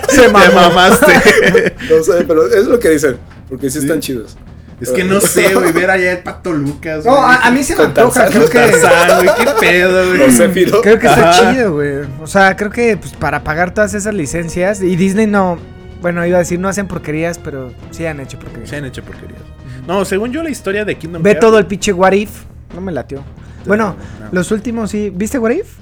Se 0.08 0.22
Te 0.22 0.28
mamaste. 0.28 1.12
no 1.90 2.02
sé, 2.02 2.24
pero 2.26 2.46
es 2.46 2.66
lo 2.66 2.78
que 2.80 2.90
dicen, 2.90 3.16
porque 3.48 3.70
sí, 3.70 3.78
Sí. 3.78 3.84
están 3.86 4.00
chidos. 4.00 4.36
Es 4.80 4.90
que 4.90 5.04
no 5.04 5.20
sé, 5.20 5.54
güey, 5.54 5.72
ver 5.72 5.90
allá 5.90 6.12
el 6.12 6.18
Pato 6.18 6.52
Lucas. 6.52 7.04
No, 7.04 7.16
güey. 7.16 7.24
a, 7.24 7.46
a 7.46 7.50
mí 7.50 7.62
se 7.62 7.76
me 7.76 7.84
antoja. 7.84 8.26
Creo 8.26 8.48
que, 8.48 8.58
Tarzán, 8.58 9.24
güey, 9.24 9.36
qué 9.36 9.46
pedo, 9.60 10.08
güey. 10.16 10.18
No 10.18 10.36
sé, 10.36 10.50
creo 10.82 10.98
que 10.98 11.06
está 11.06 11.52
chido, 11.52 11.72
güey. 11.74 11.98
O 12.20 12.26
sea, 12.26 12.56
creo 12.56 12.70
que 12.70 12.96
pues, 12.96 13.12
para 13.12 13.44
pagar 13.44 13.74
todas 13.74 13.94
esas 13.94 14.14
licencias. 14.14 14.82
Y 14.82 14.96
Disney 14.96 15.26
no. 15.26 15.58
Bueno, 16.00 16.24
iba 16.24 16.36
a 16.36 16.40
decir, 16.40 16.58
no 16.58 16.68
hacen 16.68 16.86
porquerías, 16.88 17.38
pero 17.38 17.72
sí 17.90 18.06
han 18.06 18.20
hecho 18.20 18.38
porquerías. 18.38 18.70
Se 18.70 18.76
han 18.76 18.86
hecho 18.86 19.02
porquerías. 19.02 19.40
No, 19.86 20.04
según 20.04 20.32
yo 20.32 20.42
la 20.42 20.50
historia 20.50 20.84
de 20.84 20.96
Kingdom 20.96 21.22
Ve 21.22 21.34
todo 21.34 21.58
el 21.58 21.66
pinche 21.66 21.92
What 21.92 22.12
If. 22.12 22.30
No 22.74 22.80
me 22.80 22.92
latió. 22.92 23.22
Bueno, 23.66 23.96
no. 24.20 24.28
los 24.32 24.50
últimos 24.50 24.90
sí. 24.90 25.12
¿Viste 25.14 25.38
What 25.38 25.50
If? 25.50 25.74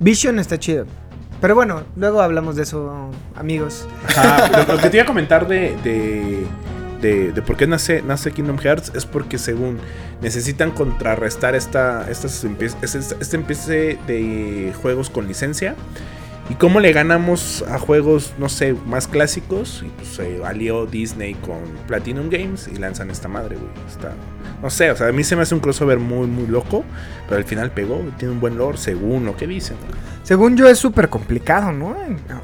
Vision 0.00 0.38
está 0.38 0.58
chido. 0.58 0.86
Pero 1.40 1.54
bueno, 1.54 1.84
luego 1.96 2.20
hablamos 2.20 2.56
de 2.56 2.64
eso, 2.64 3.10
amigos. 3.34 3.86
Ajá, 4.08 4.48
lo, 4.66 4.74
lo 4.74 4.80
que 4.80 4.90
te 4.90 4.96
iba 4.98 5.04
a 5.04 5.06
comentar 5.06 5.46
de, 5.48 5.76
de, 5.82 6.44
de, 7.00 7.32
de 7.32 7.42
por 7.42 7.56
qué 7.56 7.66
nace, 7.66 8.02
nace 8.02 8.32
Kingdom 8.32 8.58
Hearts 8.58 8.92
es 8.94 9.06
porque 9.06 9.38
según 9.38 9.78
necesitan 10.22 10.70
contrarrestar 10.70 11.54
esta, 11.54 12.06
empie- 12.08 12.74
este, 12.82 12.98
este 13.20 13.36
empiece 13.36 13.98
de 14.06 14.72
juegos 14.80 15.10
con 15.10 15.26
licencia. 15.28 15.74
¿Y 16.48 16.54
cómo 16.54 16.80
le 16.80 16.92
ganamos 16.92 17.64
a 17.70 17.78
juegos, 17.78 18.32
no 18.36 18.48
sé, 18.48 18.74
más 18.86 19.06
clásicos? 19.06 19.84
Y 19.86 19.88
pues 19.90 20.08
se 20.08 20.44
alió 20.44 20.84
Disney 20.84 21.34
con 21.34 21.58
Platinum 21.86 22.28
Games 22.28 22.66
y 22.66 22.74
lanzan 22.76 23.08
esta 23.12 23.28
madre, 23.28 23.54
güey. 23.54 23.70
Está, 23.88 24.14
no 24.60 24.68
sé, 24.68 24.90
o 24.90 24.96
sea, 24.96 25.06
a 25.06 25.12
mí 25.12 25.22
se 25.22 25.36
me 25.36 25.42
hace 25.42 25.54
un 25.54 25.60
crossover 25.60 26.00
muy, 26.00 26.26
muy 26.26 26.48
loco, 26.48 26.82
pero 27.28 27.36
al 27.38 27.44
final 27.44 27.70
pegó, 27.70 28.02
tiene 28.18 28.34
un 28.34 28.40
buen 28.40 28.58
lore, 28.58 28.78
según 28.78 29.26
lo 29.26 29.36
que 29.36 29.46
dicen. 29.46 29.76
Según 30.24 30.56
yo 30.56 30.68
es 30.68 30.76
súper 30.80 31.08
complicado, 31.08 31.70
¿no? 31.70 31.94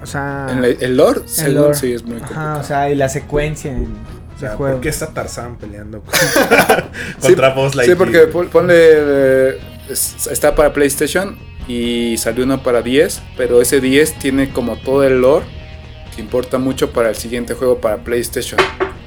O 0.01 0.07
sea... 0.07 0.47
En 0.53 0.63
la- 0.63 0.69
el 0.69 0.97
lore, 0.97 1.23
según 1.27 1.55
lore. 1.57 1.75
sí 1.75 1.93
es 1.93 2.05
muy 2.05 2.19
Ajá, 2.19 2.27
complicado. 2.27 2.61
o 2.61 2.63
sea, 2.63 2.91
y 2.91 2.95
la 2.95 3.09
secuencia 3.09 3.73
en 3.73 3.89
O 4.37 4.39
sea. 4.39 4.57
¿por 4.57 4.81
qué 4.81 4.89
está 4.91 5.09
Tarzán 5.09 5.57
peleando 5.57 6.03
con- 6.03 6.13
contra 7.21 7.51
Buzz 7.55 7.73
Sí, 7.85 7.95
porque 7.97 8.21
pon- 8.27 8.49
ponle 8.49 8.75
eh, 8.77 9.59
es- 9.89 10.27
está 10.31 10.55
para 10.55 10.73
PlayStation 10.73 11.37
y 11.69 12.17
salió 12.19 12.45
uno 12.45 12.63
para 12.63 12.83
10, 12.83 13.23
pero 13.37 13.61
ese 13.61 13.81
10 13.81 14.19
tiene 14.19 14.51
como 14.53 14.77
todo 14.77 15.03
el 15.05 15.21
lore 15.21 15.47
que 16.15 16.21
importa 16.23 16.59
mucho 16.59 16.91
para 16.93 17.09
el 17.11 17.17
siguiente 17.17 17.55
juego 17.55 17.79
para 17.81 17.99
PlayStation. 17.99 18.61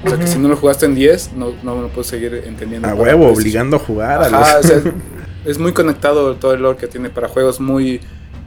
O 0.04 0.08
sea 0.08 0.18
que 0.18 0.26
si 0.26 0.38
no 0.38 0.48
lo 0.48 0.56
jugaste 0.56 0.86
en 0.86 0.94
10, 0.94 1.32
no, 1.34 1.52
no 1.62 1.80
lo 1.82 1.88
puedes 1.88 2.06
seguir 2.08 2.42
entendiendo. 2.46 2.88
A 2.88 2.94
huevo, 2.94 3.28
obligando 3.28 3.76
a 3.76 3.78
jugar 3.80 4.22
a 4.22 4.28
los- 4.30 4.64
o 4.64 4.68
sea, 4.68 4.82
es 5.44 5.58
muy 5.58 5.72
conectado 5.72 6.34
todo 6.36 6.54
el 6.54 6.62
lore 6.62 6.78
que 6.78 6.86
tiene 6.86 7.08
para 7.10 7.28
juegos 7.28 7.60
muy. 7.60 8.00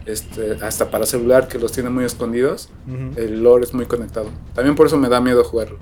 Este, 0.05 0.57
hasta 0.61 0.89
para 0.91 1.05
celular 1.05 1.47
que 1.47 1.57
los 1.57 1.71
tiene 1.71 1.89
muy 1.89 2.03
escondidos. 2.03 2.69
El 3.15 3.41
lore 3.41 3.63
es 3.63 3.73
muy 3.73 3.85
conectado. 3.85 4.29
También 4.53 4.75
por 4.75 4.87
eso 4.87 4.97
me 4.97 5.07
da 5.09 5.21
miedo 5.21 5.43
jugarlo. 5.45 5.77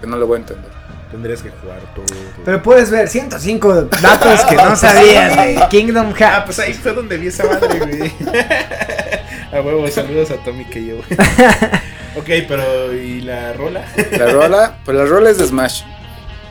Que 0.00 0.06
no 0.06 0.16
lo 0.16 0.26
voy 0.26 0.36
a 0.36 0.40
entender. 0.40 0.70
Tendrías 1.10 1.40
que 1.40 1.50
jugar 1.50 1.78
todo. 1.94 2.04
Pero 2.44 2.62
puedes 2.62 2.90
ver 2.90 3.08
105 3.08 3.82
datos 4.02 4.44
que 4.44 4.56
no 4.56 4.74
sabías 4.76 5.36
de 5.36 5.60
Kingdom 5.70 6.08
Ah, 6.12 6.16
Hearts. 6.18 6.42
pues 6.46 6.58
ahí 6.58 6.74
fue 6.74 6.92
donde 6.92 7.16
vi 7.16 7.28
esa 7.28 7.44
madre, 7.44 7.78
güey. 7.78 8.12
a 9.52 9.60
huevo, 9.62 9.86
saludos 9.88 10.30
a 10.32 10.36
Tommy 10.44 10.64
que 10.64 10.84
yo. 10.84 10.96
ok, 12.16 12.28
pero 12.48 12.92
¿y 12.92 13.20
la 13.20 13.52
rola? 13.52 13.84
La 14.18 14.26
rola, 14.32 14.74
pues 14.84 14.96
la 14.96 15.04
rola 15.06 15.30
es 15.30 15.38
de 15.38 15.46
Smash, 15.46 15.82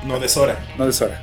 No, 0.04 0.20
de 0.20 0.30
Sora. 0.30 0.58
no 0.78 0.86
de 0.86 0.94
Sora. 0.94 1.22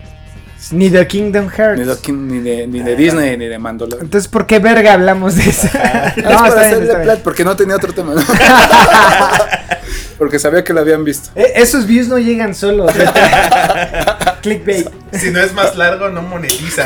Ni 0.70 0.88
de 0.88 1.06
Kingdom 1.06 1.48
Hearts. 1.48 1.78
Ni 1.80 1.84
de, 1.86 2.12
ni 2.12 2.40
de, 2.40 2.66
ni 2.68 2.80
de 2.82 2.96
Disney 2.96 3.36
ni 3.36 3.46
de 3.46 3.58
Mandalorian. 3.58 4.04
Entonces, 4.04 4.28
¿por 4.28 4.46
qué 4.46 4.58
verga 4.60 4.92
hablamos 4.94 5.34
de 5.36 5.50
eso? 5.50 5.66
Es 6.16 6.24
no, 6.24 6.30
para 6.30 6.48
está 6.48 6.60
bien, 6.60 6.66
hacerle 6.66 6.84
está 6.84 6.94
bien. 6.98 7.02
plat, 7.02 7.18
porque 7.22 7.44
no 7.44 7.56
tenía 7.56 7.76
otro 7.76 7.92
tema. 7.92 8.14
¿no? 8.14 8.22
porque 10.18 10.38
sabía 10.38 10.62
que 10.62 10.72
lo 10.72 10.80
habían 10.80 11.04
visto. 11.04 11.30
Eh, 11.34 11.52
esos 11.56 11.86
views 11.86 12.06
no 12.08 12.18
llegan 12.18 12.54
solos. 12.54 12.92
Clickbait. 14.42 14.88
Si 15.12 15.30
no 15.30 15.40
es 15.40 15.52
más 15.52 15.76
largo, 15.76 16.08
no 16.10 16.22
monetiza. 16.22 16.84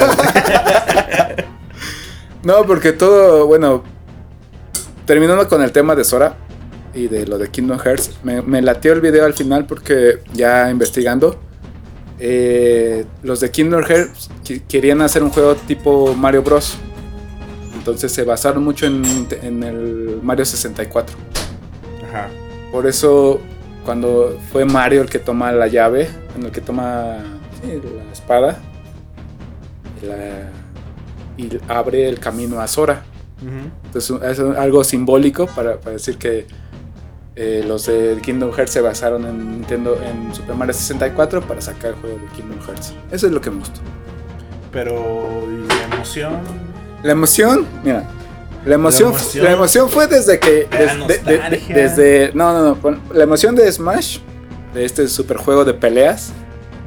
No, 2.43 2.65
porque 2.65 2.93
todo, 2.93 3.47
bueno, 3.47 3.83
terminando 5.05 5.49
con 5.49 5.63
el 5.63 5.73
tema 5.73 5.95
de 5.97 6.05
Sora 6.05 6.37
y 6.95 7.09
de 7.09 7.27
lo 7.27 7.39
de 7.39 7.49
Kingdom 7.51 7.79
Hearts, 7.79 8.13
me, 8.23 8.41
me 8.41 8.63
latió 8.63 8.93
el 8.93 9.01
video 9.01 9.25
al 9.27 9.35
final 9.35 9.67
porque 9.67 10.21
ya 10.33 10.71
investigando, 10.71 11.41
eh, 12.19 13.05
los 13.23 13.41
de 13.41 13.51
Kingdom 13.51 13.83
Hearts 13.83 14.31
querían 14.69 15.03
hacer 15.03 15.23
un 15.23 15.31
juego 15.31 15.55
tipo 15.55 16.15
Mario 16.15 16.43
Bros. 16.43 16.77
Entonces 17.75 18.13
se 18.13 18.25
basaron 18.25 18.65
mucho 18.65 18.87
en, 18.87 19.05
en 19.43 19.63
el 19.63 20.21
Mario 20.23 20.45
64. 20.45 21.17
Ajá. 22.09 22.29
Por 22.73 22.87
eso, 22.87 23.41
cuando 23.85 24.39
fue 24.51 24.65
Mario 24.65 25.03
el 25.03 25.09
que 25.09 25.19
toma 25.19 25.53
la 25.53 25.67
llave, 25.67 26.09
en 26.37 26.45
el 26.45 26.51
que 26.51 26.61
toma 26.61 27.19
sí, 27.63 27.81
la 27.97 28.13
espada, 28.13 28.59
y 30.03 30.07
la, 30.07 30.51
y 31.37 31.59
abre 31.69 32.09
el 32.09 32.19
camino 32.19 32.61
a 32.61 32.67
Sora. 32.67 33.05
Entonces 33.85 34.17
es 34.23 34.41
algo 34.41 34.83
simbólico 34.83 35.47
para, 35.47 35.79
para 35.79 35.93
decir 35.93 36.17
que 36.17 36.47
eh, 37.39 37.63
los 37.67 37.85
de 37.85 38.19
Kingdom 38.23 38.51
Hearts 38.51 38.73
se 38.73 38.81
basaron 38.81 39.27
en 39.27 39.53
Nintendo 39.53 40.01
en 40.03 40.35
Super 40.35 40.55
Mario 40.55 40.73
64 40.73 41.43
para 41.43 41.61
sacar 41.61 41.91
el 41.91 41.97
juego 41.97 42.19
de 42.19 42.27
Kingdom 42.35 42.59
Hearts. 42.67 42.95
Eso 43.11 43.27
es 43.27 43.33
lo 43.33 43.43
que 43.43 43.51
me 43.51 43.59
gustó. 43.59 43.83
Pero 44.73 45.47
¿y 45.47 45.69
la 45.69 45.97
emoción. 45.97 46.41
La 47.03 47.13
emoción, 47.13 47.67
mira. 47.85 48.09
La 48.65 48.77
emoción, 48.77 49.13
la 49.13 49.19
emoción, 49.19 49.45
la 49.45 49.53
emoción 49.53 49.91
fue 49.91 50.07
desde 50.07 50.41
que. 50.41 50.65
Des, 50.65 51.07
de, 51.07 51.19
de, 51.19 51.63
desde. 51.69 52.31
No, 52.35 52.53
no, 52.53 52.79
no. 52.83 53.01
La 53.13 53.25
emoción 53.25 53.55
de 53.55 53.71
Smash, 53.71 54.21
de 54.73 54.87
este 54.87 55.07
super 55.07 55.37
juego 55.37 55.63
de 55.65 55.75
peleas. 55.75 56.33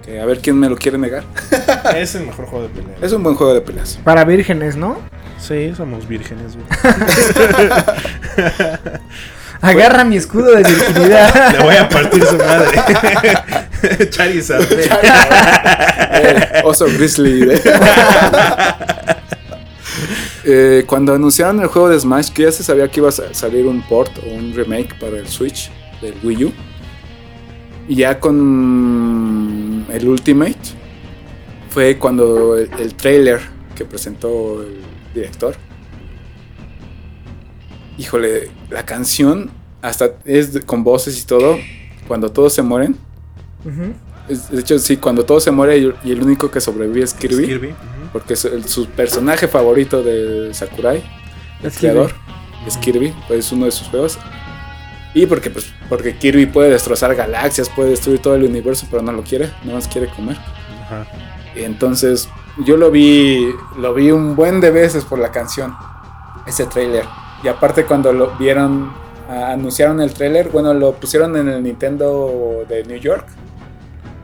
Que 0.04 0.20
a 0.20 0.26
ver 0.26 0.40
quién 0.40 0.60
me 0.60 0.68
lo 0.68 0.76
quiere 0.76 0.98
negar. 0.98 1.24
es 1.96 2.16
el 2.16 2.26
mejor 2.26 2.48
juego 2.48 2.68
de 2.68 2.74
peleas. 2.74 3.04
Es 3.04 3.14
un 3.14 3.22
buen 3.22 3.36
juego 3.36 3.54
de 3.54 3.62
peleas. 3.62 4.00
Para 4.04 4.26
vírgenes, 4.26 4.76
¿no? 4.76 4.98
Sí, 5.38 5.76
somos 5.76 6.08
vírgenes, 6.08 6.56
güey. 6.56 6.66
Agarra 9.62 10.04
mi 10.06 10.16
escudo 10.18 10.56
de 10.56 10.64
virginidad. 10.64 11.52
Le 11.58 11.64
voy 11.64 11.76
a 11.76 11.90
partir 11.90 12.24
su 12.26 12.38
madre. 12.38 12.80
Charizard. 14.10 14.66
eh, 14.72 16.62
oso 16.64 16.86
Grizzly. 16.86 17.50
eh, 20.46 20.84
cuando 20.88 21.14
anunciaron 21.14 21.60
el 21.62 21.68
juego 21.68 21.90
de 21.90 22.00
Smash, 22.00 22.30
que 22.30 22.44
ya 22.44 22.52
se 22.52 22.64
sabía 22.64 22.88
que 22.90 23.02
iba 23.02 23.10
a 23.10 23.12
salir 23.12 23.66
un 23.66 23.82
port 23.82 24.18
o 24.20 24.30
un 24.30 24.54
remake 24.54 24.98
para 25.00 25.18
el 25.18 25.28
Switch 25.28 25.70
del 26.02 26.16
Wii 26.24 26.46
U. 26.46 26.54
Y 27.90 27.96
ya 27.96 28.20
con 28.20 29.86
el 29.92 30.08
Ultimate 30.08 30.58
fue 31.70 31.98
cuando 31.98 32.56
el, 32.58 32.70
el 32.80 32.94
trailer 32.96 33.42
que 33.76 33.84
presentó 33.84 34.62
el 34.62 34.78
director 35.14 35.56
híjole, 38.00 38.50
la 38.70 38.86
canción 38.86 39.52
hasta 39.82 40.12
es 40.26 40.62
con 40.66 40.84
voces 40.84 41.22
y 41.22 41.26
todo, 41.26 41.58
cuando 42.08 42.32
todos 42.32 42.54
se 42.54 42.62
mueren. 42.62 42.96
Uh 43.66 43.70
-huh. 43.70 43.94
De 44.52 44.62
hecho, 44.62 44.80
sí, 44.80 44.98
cuando 44.98 45.26
todos 45.26 45.44
se 45.44 45.52
mueren 45.52 45.96
y 46.04 46.12
el 46.12 46.22
único 46.22 46.50
que 46.50 46.62
sobrevive 46.62 47.04
es 47.04 47.14
Kirby. 47.14 47.44
Es 47.44 47.50
Kirby. 47.50 47.68
Uh 47.68 47.72
-huh. 47.72 48.12
Porque 48.14 48.34
es 48.34 48.46
el, 48.46 48.64
su 48.66 48.88
personaje 48.88 49.48
favorito 49.48 50.02
de 50.02 50.54
Sakurai, 50.54 51.04
el 51.62 51.68
es 51.68 51.78
creador, 51.78 52.08
Kirby. 52.12 52.68
es 52.68 52.78
Kirby, 52.78 53.14
pues 53.28 53.46
es 53.46 53.52
uno 53.52 53.66
de 53.66 53.72
sus 53.72 53.88
juegos. 53.88 54.18
Y 55.14 55.26
porque, 55.26 55.50
pues, 55.50 55.74
porque 55.90 56.16
Kirby 56.16 56.46
puede 56.46 56.70
destrozar 56.70 57.16
galaxias, 57.16 57.68
puede 57.70 57.90
destruir 57.90 58.20
todo 58.20 58.36
el 58.36 58.44
universo, 58.44 58.88
pero 58.90 59.02
no 59.02 59.12
lo 59.12 59.24
quiere, 59.24 59.52
no 59.64 59.74
más 59.74 59.88
quiere 59.88 60.08
comer. 60.08 60.38
-huh. 60.38 61.06
Y 61.60 61.64
entonces 61.64 62.30
yo 62.66 62.78
lo 62.78 62.92
vi, 62.92 63.52
lo 63.78 63.94
vi 63.94 64.12
un 64.12 64.36
buen 64.36 64.62
de 64.62 64.72
veces 64.72 65.04
por 65.04 65.20
la 65.20 65.32
canción, 65.32 65.76
ese 66.48 66.66
trailer. 66.66 67.06
Y 67.44 67.48
aparte 67.48 67.86
cuando 67.86 68.12
lo 68.12 68.36
vieron, 68.38 68.92
uh, 69.30 69.32
anunciaron 69.32 70.02
el 70.02 70.14
tráiler, 70.14 70.50
bueno, 70.50 70.74
lo 70.74 70.94
pusieron 70.94 71.36
en 71.38 71.48
el 71.48 71.64
Nintendo 71.64 72.66
de 72.68 72.84
New 72.84 73.00
York. 73.00 73.26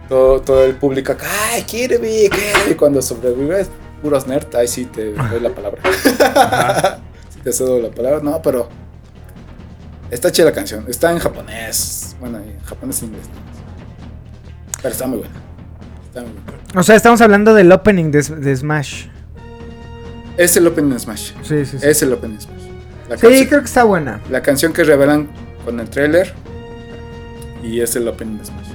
Todo, 0.09 0.41
todo 0.41 0.63
el 0.63 0.76
público 0.76 1.13
acá, 1.13 1.26
¡ay, 1.51 1.63
Kirby! 1.63 2.30
Kirby! 2.30 2.72
Y 2.72 2.76
cuando 2.76 3.01
sobrevives, 3.01 3.70
puros 4.01 4.28
nerds, 4.28 4.53
ahí 4.55 4.68
sí 4.68 4.86
te 4.86 5.13
doy 5.13 5.39
la 5.39 5.49
palabra. 5.49 5.82
sí 7.30 7.39
te 7.43 7.51
cedo 7.51 7.80
la 7.80 7.89
palabra, 7.89 8.20
no, 8.22 8.39
pero 8.41 8.70
está 10.11 10.32
chida 10.32 10.45
la 10.45 10.51
canción. 10.51 10.86
Está 10.88 11.11
en 11.11 11.18
japonés, 11.18 12.16
bueno, 12.20 12.38
en 12.38 12.59
japonés 12.61 13.01
e 13.01 13.05
inglés. 13.05 13.26
Pero 14.82 14.89
está 14.93 15.07
muy 15.07 15.20
buena. 15.20 15.36
Está 16.07 16.22
muy 16.22 16.32
buena. 16.34 16.80
O 16.80 16.84
sea, 16.84 16.95
estamos 16.95 17.22
hablando 17.22 17.55
del 17.55 17.72
opening 17.72 18.11
de, 18.11 18.22
de 18.22 18.55
Smash. 18.55 19.07
Es 20.38 20.55
el 20.57 20.68
opening 20.68 20.91
de 20.91 20.99
Smash. 20.99 21.32
Sí, 21.41 21.66
sí, 21.66 21.80
sí. 21.80 21.88
Es 21.88 22.03
el 22.03 22.13
opening 22.13 22.36
de 22.36 22.41
Smash. 22.41 22.64
La 23.10 23.18
sí, 23.18 23.47
creo 23.47 23.60
que 23.60 23.66
está 23.66 23.84
buena. 23.84 24.22
La 24.30 24.41
canción 24.41 24.74
que 24.74 24.84
revelan 24.84 25.30
con 25.64 25.80
el 25.80 25.89
trailer 25.89 26.34
y 27.64 27.82
es 27.82 27.95
el 27.95 28.08
opening 28.08 28.38
de 28.38 28.45
Smash. 28.45 28.68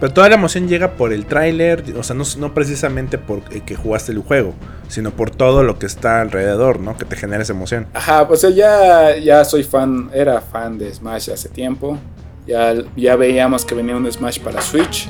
Pero 0.00 0.12
toda 0.12 0.28
la 0.28 0.34
emoción 0.34 0.68
llega 0.68 0.96
por 0.96 1.12
el 1.12 1.24
tráiler, 1.24 1.84
o 1.96 2.02
sea, 2.02 2.16
no, 2.16 2.24
no, 2.38 2.52
precisamente 2.52 3.16
por 3.16 3.42
que 3.42 3.74
jugaste 3.76 4.12
el 4.12 4.18
juego, 4.18 4.52
sino 4.88 5.12
por 5.12 5.30
todo 5.30 5.62
lo 5.62 5.78
que 5.78 5.86
está 5.86 6.20
alrededor, 6.20 6.80
¿no? 6.80 6.96
Que 6.96 7.04
te 7.04 7.16
genera 7.16 7.42
esa 7.42 7.52
emoción. 7.52 7.86
Ajá, 7.94 8.26
pues 8.26 8.42
ya, 8.54 9.16
ya 9.16 9.44
soy 9.44 9.62
fan, 9.62 10.10
era 10.12 10.40
fan 10.40 10.78
de 10.78 10.92
Smash 10.92 11.30
hace 11.30 11.48
tiempo. 11.48 11.98
Ya, 12.46 12.74
ya 12.96 13.16
veíamos 13.16 13.64
que 13.64 13.74
venía 13.74 13.96
un 13.96 14.10
Smash 14.10 14.40
para 14.40 14.60
Switch. 14.60 15.08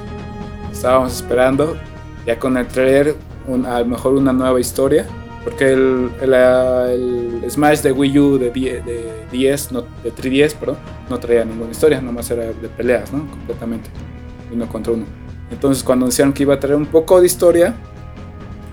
Estábamos 0.71 1.15
esperando. 1.15 1.77
Ya 2.27 2.39
con 2.39 2.57
el 2.57 2.67
trailer, 2.67 3.17
un, 3.49 3.67
a 3.67 3.81
lo 3.81 3.87
mejor 3.87 4.15
una 4.15 4.33
nueva 4.33 4.61
historia. 4.61 5.07
Porque 5.45 5.73
el, 5.73 6.11
el, 6.23 6.35
el, 6.35 7.51
Smash 7.51 7.81
de 7.81 7.93
Wii 7.93 8.19
U 8.19 8.39
de, 8.39 8.51
de 8.51 9.27
10, 9.31 9.73
no, 9.73 9.83
de 10.03 10.13
3DS, 10.13 10.55
perdón, 10.55 10.79
no 11.11 11.19
traía 11.19 11.45
ninguna 11.45 11.71
historia, 11.71 12.01
nomás 12.01 12.31
era 12.31 12.45
de 12.45 12.69
peleas, 12.69 13.13
¿no? 13.13 13.31
Completamente. 13.31 13.91
Uno 14.51 14.67
contra 14.67 14.95
uno. 14.95 15.05
Entonces 15.51 15.85
cuando 15.85 16.07
anunciaron 16.07 16.33
que 16.33 16.45
iba 16.45 16.55
a 16.55 16.61
traer 16.61 16.77
un 16.77 16.87
poco 16.87 17.21
de 17.21 17.27
historia, 17.27 17.75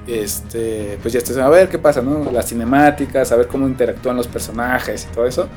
este, 0.07 0.97
pues 1.01 1.13
ya 1.13 1.19
estás 1.19 1.37
a 1.37 1.49
ver 1.49 1.69
qué 1.69 1.77
pasa, 1.77 2.01
¿no? 2.01 2.31
Las 2.31 2.47
cinemáticas, 2.47 3.31
a 3.31 3.35
ver 3.35 3.47
cómo 3.47 3.67
interactúan 3.67 4.15
los 4.15 4.27
personajes 4.27 5.07
y 5.09 5.13
todo 5.13 5.25
eso. 5.25 5.47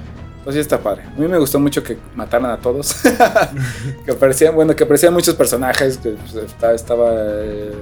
Pues 0.42 0.56
ya 0.56 0.60
está 0.60 0.78
padre. 0.78 1.04
A 1.04 1.18
mí 1.18 1.26
me 1.26 1.38
gustó 1.38 1.58
mucho 1.58 1.82
que 1.82 1.96
mataran 2.14 2.50
a 2.50 2.58
todos. 2.58 2.96
que 4.04 4.10
aparecían, 4.10 4.54
bueno, 4.54 4.76
que 4.76 4.84
aparecían 4.84 5.14
muchos 5.14 5.34
personajes. 5.34 5.96
Que 5.96 6.10
pues, 6.10 6.34
estaba, 6.34 6.74
estaba 6.74 7.10
eh, 7.14 7.72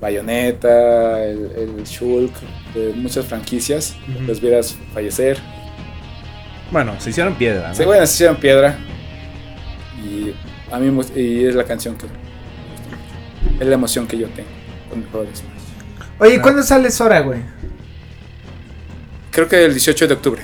Bayonetta, 0.00 1.24
el, 1.24 1.52
el, 1.56 1.84
Shulk, 1.84 2.32
de 2.74 2.92
muchas 2.94 3.26
franquicias. 3.26 3.96
Uh 4.08 4.12
-huh. 4.12 4.26
Los 4.26 4.40
vieras 4.40 4.76
fallecer. 4.94 5.38
Bueno, 6.70 6.94
se 7.00 7.10
hicieron 7.10 7.34
piedra, 7.34 7.68
¿no? 7.68 7.74
Sí, 7.74 7.84
bueno, 7.84 8.06
se 8.06 8.14
hicieron 8.14 8.36
piedra. 8.36 8.78
Y 10.02 10.32
a 10.72 10.78
mí 10.78 11.00
y 11.14 11.44
es 11.44 11.54
la 11.54 11.64
canción 11.64 11.96
que. 11.96 12.06
Es 13.60 13.66
la 13.66 13.74
emoción 13.74 14.06
que 14.06 14.16
yo 14.16 14.28
tengo 14.28 14.48
con 14.90 15.02
de 15.02 15.36
Smash. 15.36 15.50
Oye, 16.18 16.36
ah. 16.36 16.42
¿cuándo 16.42 16.62
sale 16.62 16.90
Sora, 16.90 17.20
güey? 17.20 17.40
Creo 19.30 19.48
que 19.48 19.64
el 19.64 19.72
18 19.72 20.08
de 20.08 20.14
octubre. 20.14 20.42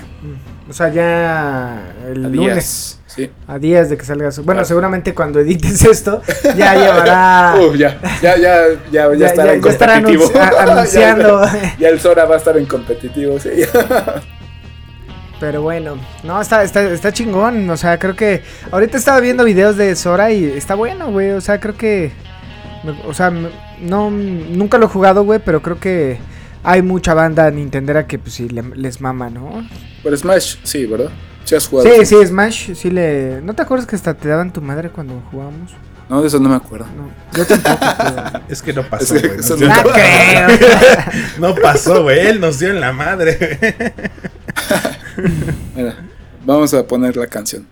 O 0.69 0.73
sea, 0.73 0.93
ya 0.93 1.95
el 2.09 2.25
a 2.25 2.29
lunes. 2.29 3.01
Sí. 3.17 3.31
A 3.49 3.59
días 3.59 3.89
de 3.89 3.97
que 3.97 4.05
salga 4.05 4.31
su... 4.31 4.43
Bueno, 4.43 4.65
seguramente 4.65 5.15
cuando 5.15 5.41
edites 5.41 5.83
esto 5.85 6.23
ya 6.57 6.75
llevará... 6.75 7.55
Ya, 7.77 7.99
ya, 8.23 8.37
ya, 8.37 8.57
ya, 8.93 9.15
ya, 9.15 9.27
estará 9.27 9.55
en 9.55 9.61
competitivo. 9.63 10.25
anunci 10.35 10.39
anunciando. 10.71 11.45
ya, 11.45 11.77
ya, 11.79 11.89
el 11.89 12.01
Sora 12.01 12.27
va 12.27 12.35
a 12.35 12.39
estar 12.39 12.57
en 12.57 12.67
competitivo, 12.67 13.39
sí. 13.41 13.51
Pero 15.41 15.63
bueno, 15.63 15.99
no, 16.25 16.41
está, 16.41 16.63
está, 16.63 16.83
está 16.83 17.13
chingón. 17.13 17.69
O 17.69 17.77
sea, 17.77 17.99
creo 17.99 18.17
que. 18.17 18.43
Ahorita 18.71 18.97
estaba 18.97 19.21
viendo 19.21 19.45
videos 19.45 19.77
de 19.77 19.95
Sora 19.95 20.31
y 20.33 20.45
está 20.45 20.75
bueno, 20.75 21.11
güey. 21.11 21.33
O 21.33 21.41
sea, 21.41 21.61
creo 21.61 21.77
que. 21.77 22.13
O 23.07 23.13
sea, 23.13 23.31
no. 23.31 24.11
Nunca 24.11 24.79
lo 24.79 24.87
he 24.87 24.89
jugado, 24.89 25.25
güey, 25.25 25.41
pero 25.45 25.61
creo 25.61 25.79
que 25.79 26.19
hay 26.63 26.83
mucha 26.83 27.13
banda 27.15 27.51
nintendera 27.51 28.07
que 28.07 28.19
pues 28.19 28.35
sí 28.35 28.49
le, 28.49 28.63
les 28.75 29.01
mama, 29.01 29.29
¿no? 29.29 29.69
Pero 30.03 30.17
Smash, 30.17 30.57
sí, 30.63 30.87
¿verdad? 30.87 31.11
Sí 31.47 31.55
has 31.55 31.67
jugado. 31.67 31.89
Sí, 31.89 32.05
sí, 32.05 32.27
Smash, 32.27 32.75
sí 32.75 32.91
le. 32.91 33.41
¿No 33.41 33.55
te 33.55 33.63
acuerdas 33.63 33.87
que 33.87 33.97
hasta 33.97 34.13
te 34.15 34.29
daban 34.29 34.53
tu 34.53 34.61
madre 34.61 34.91
cuando 34.91 35.23
jugábamos? 35.31 35.73
No, 36.09 36.21
de 36.21 36.29
eso 36.29 36.39
no 36.39 36.49
me 36.49 36.57
acuerdo. 36.57 36.87
No, 36.97 37.11
yo 37.37 37.45
tampoco. 37.47 37.79
Pero... 38.33 38.45
es 38.49 38.63
que 38.63 38.73
no 38.73 38.83
pasó, 38.89 39.15
Es 39.17 39.23
que 39.23 39.29
no, 39.57 39.69
no- 39.69 39.83
No 39.83 39.91
creo. 39.93 40.49
no 41.39 41.55
pasó, 41.55 42.03
güey. 42.03 42.19
Él 42.27 42.41
nos 42.41 42.59
dio 42.59 42.71
en 42.71 42.81
la 42.81 42.93
madre. 42.93 43.59
Mira, 45.75 45.97
vamos 46.45 46.75
a 46.75 46.87
poner 46.87 47.17
la 47.17 47.27
canción. 47.27 47.67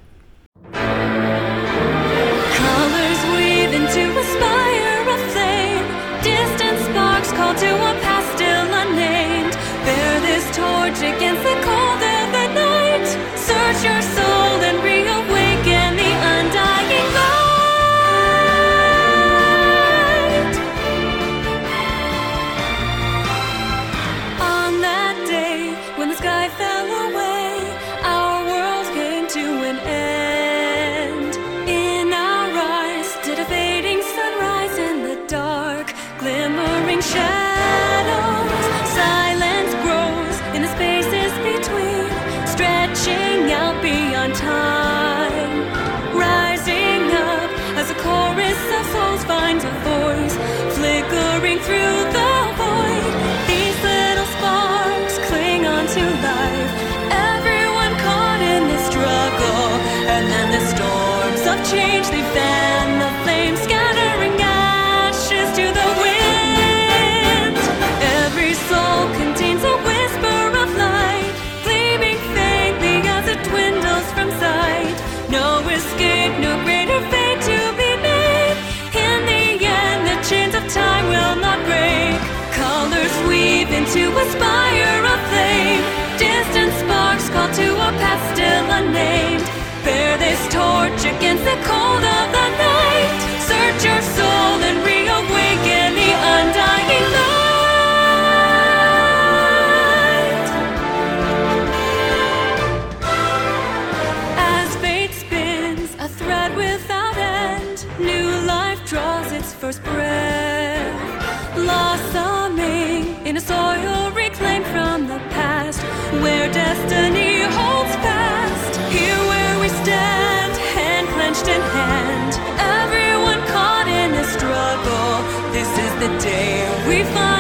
The 126.05 126.19
day 126.19 126.69
we 126.87 127.03
find 127.15 127.34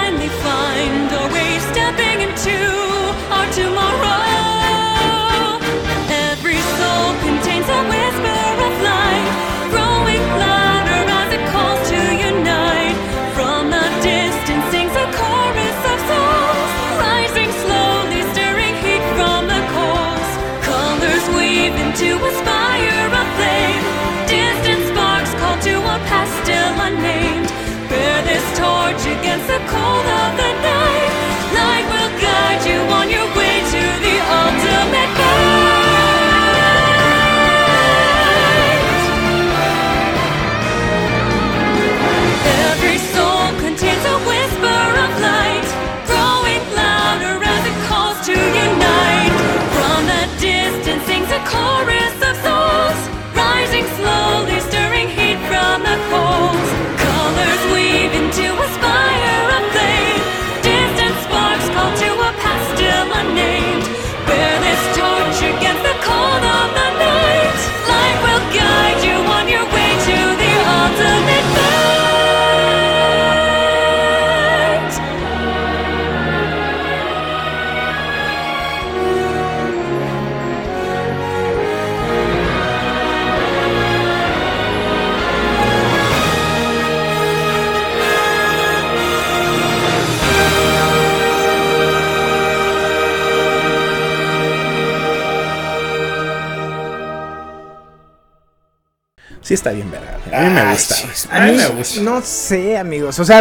Sí 99.54 99.56
está 99.56 99.70
bien 99.70 99.88
verga. 99.88 100.18
A 100.36 100.40
mí 100.42 100.50
me 100.50 100.70
gusta. 100.72 100.94
A 101.30 101.40
mí 101.46 101.52
me 101.52 101.66
gusta. 101.68 102.00
No 102.00 102.20
sé, 102.22 102.76
amigos. 102.76 103.20
O 103.20 103.24
sea, 103.24 103.40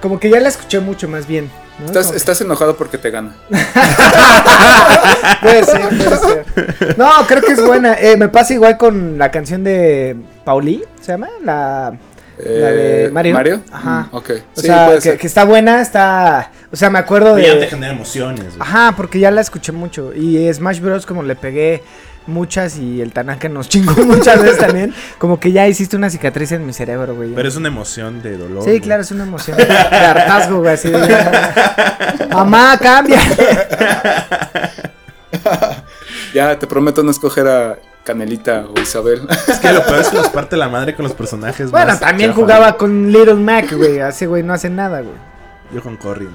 como 0.00 0.20
que 0.20 0.30
ya 0.30 0.38
la 0.38 0.48
escuché 0.48 0.78
mucho 0.78 1.08
más 1.08 1.26
bien. 1.26 1.50
¿no? 1.80 1.86
Estás, 1.86 2.02
Como 2.04 2.12
que- 2.12 2.18
estás 2.18 2.40
enojado 2.40 2.76
porque 2.76 2.98
te 2.98 3.10
gana. 3.10 3.34
Puede 5.42 5.64
ser, 5.64 5.88
puede 5.88 6.16
ser. 6.18 6.98
No, 6.98 7.10
creo 7.26 7.42
que 7.42 7.52
es 7.52 7.60
buena. 7.64 7.94
Eh, 7.98 8.16
me 8.16 8.28
pasa 8.28 8.54
igual 8.54 8.76
con 8.78 9.18
la 9.18 9.30
canción 9.32 9.64
de 9.64 10.16
Pauli, 10.44 10.84
¿se 11.00 11.12
llama? 11.12 11.28
La, 11.44 11.92
la 12.38 12.70
de 12.70 13.04
Eh, 13.06 13.10
Mario. 13.10 13.34
¿Mario? 13.34 13.60
Ajá. 13.72 14.08
Mm, 14.12 14.16
ok. 14.16 14.30
O 14.56 14.60
Sí, 14.60 14.66
sea, 14.66 14.84
puede 14.86 14.98
que, 14.98 15.02
ser. 15.02 15.18
que 15.18 15.26
está 15.26 15.44
buena, 15.44 15.80
está... 15.80 16.50
O 16.72 16.76
sea, 16.76 16.90
me 16.90 16.98
acuerdo 17.00 17.38
Ya 17.38 17.52
te 17.54 17.58
de... 17.60 17.66
genera 17.68 17.92
emociones. 17.92 18.44
güey. 18.44 18.56
Ajá, 18.60 18.94
porque 18.96 19.18
ya 19.18 19.30
la 19.30 19.40
escuché 19.40 19.72
mucho. 19.72 20.12
Y 20.14 20.52
Smash 20.52 20.80
Bros. 20.80 21.06
como 21.06 21.22
le 21.24 21.34
pegué 21.36 21.82
muchas 22.26 22.78
y 22.78 23.00
el 23.00 23.12
Tanaka 23.12 23.48
nos 23.48 23.68
chingó 23.68 23.92
muchas 24.04 24.40
veces 24.42 24.58
también. 24.58 24.94
Como 25.18 25.38
que 25.38 25.52
ya 25.52 25.66
hiciste 25.68 25.96
una 25.96 26.10
cicatriz 26.10 26.52
en 26.52 26.66
mi 26.66 26.72
cerebro, 26.72 27.14
güey. 27.14 27.34
Pero 27.34 27.48
es 27.48 27.56
una 27.56 27.68
emoción 27.68 28.22
de 28.22 28.36
dolor. 28.36 28.62
Sí, 28.62 28.70
güey. 28.70 28.80
claro, 28.80 29.02
es 29.02 29.10
una 29.10 29.24
emoción 29.24 29.56
de 29.56 29.64
hartazgo, 29.64 30.60
güey, 30.60 30.74
así 30.74 30.90
de... 30.90 32.28
Mamá, 32.30 32.78
cambia. 32.80 33.20
Ya, 36.32 36.58
te 36.58 36.66
prometo 36.66 37.04
no 37.04 37.12
escoger 37.12 37.46
a 37.46 37.78
Canelita 38.02 38.66
o 38.66 38.80
Isabel. 38.80 39.22
Es 39.46 39.60
que 39.60 39.72
lo 39.72 39.84
peor 39.84 40.00
es 40.00 40.08
que 40.08 40.16
nos 40.16 40.28
parte 40.30 40.56
la 40.56 40.68
madre 40.68 40.96
con 40.96 41.04
los 41.04 41.14
personajes. 41.14 41.70
Bueno, 41.70 41.92
más 41.92 42.00
también 42.00 42.32
jugaba 42.32 42.76
con 42.76 43.12
Little 43.12 43.34
Mac, 43.34 43.72
güey. 43.72 44.00
Así, 44.00 44.26
güey, 44.26 44.42
no 44.42 44.52
hace 44.52 44.68
nada, 44.68 45.00
güey. 45.00 45.12
güey. 45.12 45.74
Yo 45.74 45.80
con 45.82 45.96
Corrin, 45.96 46.30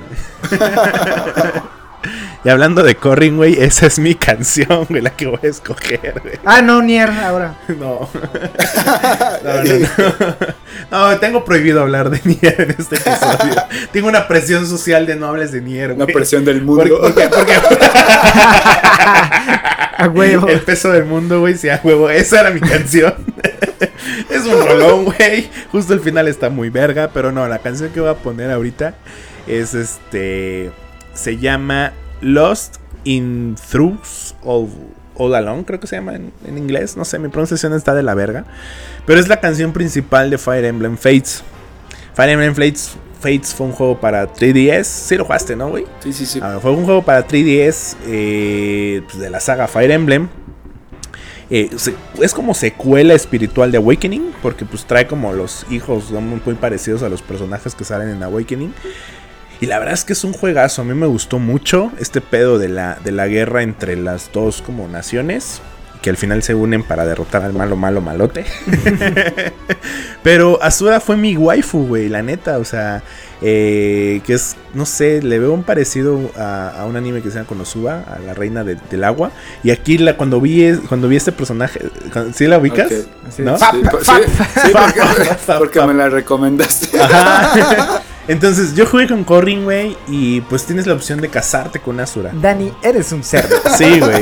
güey. 0.49 0.61
y 2.43 2.49
hablando 2.49 2.83
de 2.83 2.95
Corrin, 2.95 3.37
güey, 3.37 3.61
esa 3.61 3.85
es 3.87 3.99
mi 3.99 4.15
canción, 4.15 4.85
güey, 4.89 5.01
la 5.01 5.11
que 5.11 5.27
voy 5.27 5.39
a 5.43 5.47
escoger, 5.47 6.19
güey. 6.21 6.35
Ah, 6.45 6.61
no, 6.61 6.81
Nier, 6.81 7.09
ahora. 7.09 7.55
No. 7.69 8.09
No, 9.43 9.63
no, 9.63 9.79
no. 9.79 11.09
No, 11.11 11.19
tengo 11.19 11.43
prohibido 11.45 11.81
hablar 11.81 12.09
de 12.09 12.19
Nier 12.23 12.61
en 12.61 12.75
este 12.77 12.95
episodio. 12.97 13.63
Tengo 13.91 14.07
una 14.07 14.27
presión 14.27 14.65
social 14.67 15.05
de 15.05 15.15
no 15.15 15.27
hables 15.27 15.51
de 15.51 15.61
Nier, 15.61 15.91
Una 15.91 16.05
güey. 16.05 16.15
presión 16.15 16.45
del 16.45 16.61
Porque, 16.63 16.89
mundo. 16.91 17.01
porque, 17.07 17.29
porque 17.29 17.53
A 19.97 20.07
huevo. 20.07 20.47
el 20.47 20.61
peso 20.61 20.91
del 20.91 21.05
mundo, 21.05 21.41
güey, 21.41 21.55
sí, 21.57 21.69
a 21.69 21.79
huevo. 21.83 22.09
Esa 22.09 22.41
era 22.41 22.51
mi 22.51 22.59
canción. 22.61 23.13
es 24.29 24.45
un 24.45 24.65
rolón, 24.65 25.05
güey. 25.05 25.49
Justo 25.71 25.93
el 25.93 25.99
final 25.99 26.27
está 26.27 26.49
muy 26.49 26.69
verga, 26.69 27.09
pero 27.13 27.31
no, 27.31 27.47
la 27.47 27.59
canción 27.59 27.89
que 27.91 27.99
voy 27.99 28.09
a 28.09 28.15
poner 28.15 28.49
ahorita 28.51 28.95
es 29.47 29.73
este. 29.73 30.71
Se 31.13 31.37
llama 31.37 31.93
Lost 32.21 32.77
in 33.03 33.55
Throughs 33.71 34.35
of 34.43 34.69
All 35.15 35.35
Alone, 35.35 35.65
creo 35.65 35.79
que 35.79 35.87
se 35.87 35.97
llama 35.97 36.15
en, 36.15 36.31
en 36.45 36.57
inglés. 36.57 36.95
No 36.97 37.05
sé, 37.05 37.19
mi 37.19 37.27
pronunciación 37.27 37.73
está 37.73 37.93
de 37.93 38.03
la 38.03 38.15
verga. 38.15 38.45
Pero 39.05 39.19
es 39.19 39.27
la 39.27 39.39
canción 39.39 39.73
principal 39.73 40.29
de 40.29 40.37
Fire 40.37 40.65
Emblem 40.65 40.97
Fates. 40.97 41.43
Fire 42.13 42.29
Emblem 42.29 42.53
Fates, 42.53 42.95
Fates 43.19 43.53
fue 43.53 43.67
un 43.67 43.73
juego 43.73 43.99
para 43.99 44.31
3DS. 44.33 44.83
Sí 44.83 45.17
lo 45.17 45.25
jugaste, 45.25 45.55
¿no, 45.55 45.69
güey? 45.69 45.85
Sí, 45.99 46.13
sí, 46.13 46.25
sí. 46.25 46.39
Ah, 46.41 46.59
fue 46.61 46.71
un 46.71 46.85
juego 46.85 47.03
para 47.03 47.27
3DS 47.27 47.97
eh, 48.07 49.01
pues, 49.05 49.19
de 49.19 49.29
la 49.29 49.39
saga 49.39 49.67
Fire 49.67 49.91
Emblem. 49.91 50.29
Eh, 51.51 51.69
es 52.21 52.33
como 52.33 52.53
secuela 52.53 53.15
espiritual 53.15 53.71
de 53.71 53.79
Awakening, 53.79 54.33
porque 54.41 54.65
pues 54.65 54.85
trae 54.85 55.07
como 55.07 55.33
los 55.33 55.65
hijos 55.71 56.11
muy 56.11 56.53
parecidos 56.55 57.01
a 57.01 57.09
los 57.09 57.23
personajes 57.23 57.73
que 57.73 57.83
salen 57.83 58.09
en 58.09 58.21
Awakening. 58.21 58.71
Y 59.61 59.65
la 59.65 59.77
verdad 59.79 59.93
es 59.93 60.05
que 60.05 60.13
es 60.13 60.23
un 60.23 60.33
juegazo, 60.33 60.81
a 60.81 60.85
mí 60.85 60.93
me 60.93 61.05
gustó 61.07 61.37
mucho 61.39 61.91
este 61.99 62.21
pedo 62.21 62.57
de 62.59 62.69
la, 62.69 62.97
de 63.03 63.11
la 63.11 63.27
guerra 63.27 63.61
entre 63.63 63.95
las 63.97 64.31
dos 64.31 64.61
como 64.61 64.87
naciones. 64.87 65.61
Que 66.01 66.09
al 66.09 66.15
final 66.15 66.41
se 66.43 66.55
unen 66.55 66.81
para 66.83 67.05
derrotar 67.05 67.43
al 67.43 67.51
malo, 67.51 67.75
malo, 67.75 67.99
malote. 67.99 68.45
Pero 70.23 70.61
Asura 70.61 71.01
fue 71.01 71.17
mi 71.17 71.35
waifu, 71.35 71.87
güey, 71.87 72.07
la 72.07 72.21
neta. 72.21 72.57
O 72.57 72.63
sea, 72.63 73.03
eh, 73.41 74.21
que 74.25 74.33
es 74.33 74.55
no 74.73 74.85
sé, 74.85 75.21
le 75.21 75.39
veo 75.39 75.51
un 75.51 75.63
parecido 75.63 76.31
a, 76.37 76.69
a 76.69 76.85
un 76.85 76.95
anime 76.95 77.21
que 77.21 77.29
se 77.29 77.35
llama 77.35 77.47
Konosuba, 77.47 78.03
a 78.07 78.19
la 78.19 78.33
reina 78.33 78.63
de- 78.63 78.77
del 78.89 79.03
agua. 79.03 79.31
Y 79.63 79.71
aquí 79.71 79.97
la, 79.97 80.15
cuando 80.15 80.39
vi 80.39 80.63
es- 80.63 80.79
cuando 80.87 81.07
vi 81.09 81.15
este 81.17 81.31
personaje, 81.33 81.81
¿sí 82.33 82.47
la 82.47 82.59
ubicas? 82.59 82.89
¿No? 83.37 83.57
sí, 83.57 83.65
porque, 84.71 85.01
porque 85.57 85.81
me 85.85 85.93
la 85.93 86.07
recomendaste. 86.09 86.97
Ajá. 87.01 88.01
Entonces 88.29 88.75
yo 88.75 88.85
jugué 88.85 89.07
con 89.07 89.23
Corrin, 89.23 89.63
güey, 89.63 89.97
y 90.07 90.41
pues 90.41 90.63
tienes 90.63 90.85
la 90.85 90.93
opción 90.93 91.19
de 91.19 91.29
casarte 91.29 91.79
con 91.79 91.99
Asura. 91.99 92.29
Dani, 92.31 92.71
eres 92.83 93.11
un 93.11 93.23
cerdo. 93.23 93.55
Sí, 93.77 93.99
güey. 93.99 94.21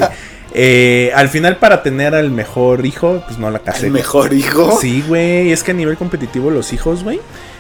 Eh, 0.54 1.12
al 1.14 1.28
final 1.28 1.58
para 1.58 1.84
tener 1.84 2.16
al 2.16 2.32
mejor 2.32 2.86
hijo, 2.86 3.22
pues 3.28 3.38
no 3.38 3.52
la 3.52 3.60
casé. 3.60 3.88
El 3.88 3.92
mejor 3.92 4.34
hijo. 4.34 4.80
Sí, 4.80 5.04
güey. 5.06 5.52
Es 5.52 5.62
que 5.62 5.72
a 5.72 5.74
nivel 5.74 5.98
competitivo 5.98 6.50
los 6.50 6.72
hijos, 6.72 7.04
güey. 7.04 7.20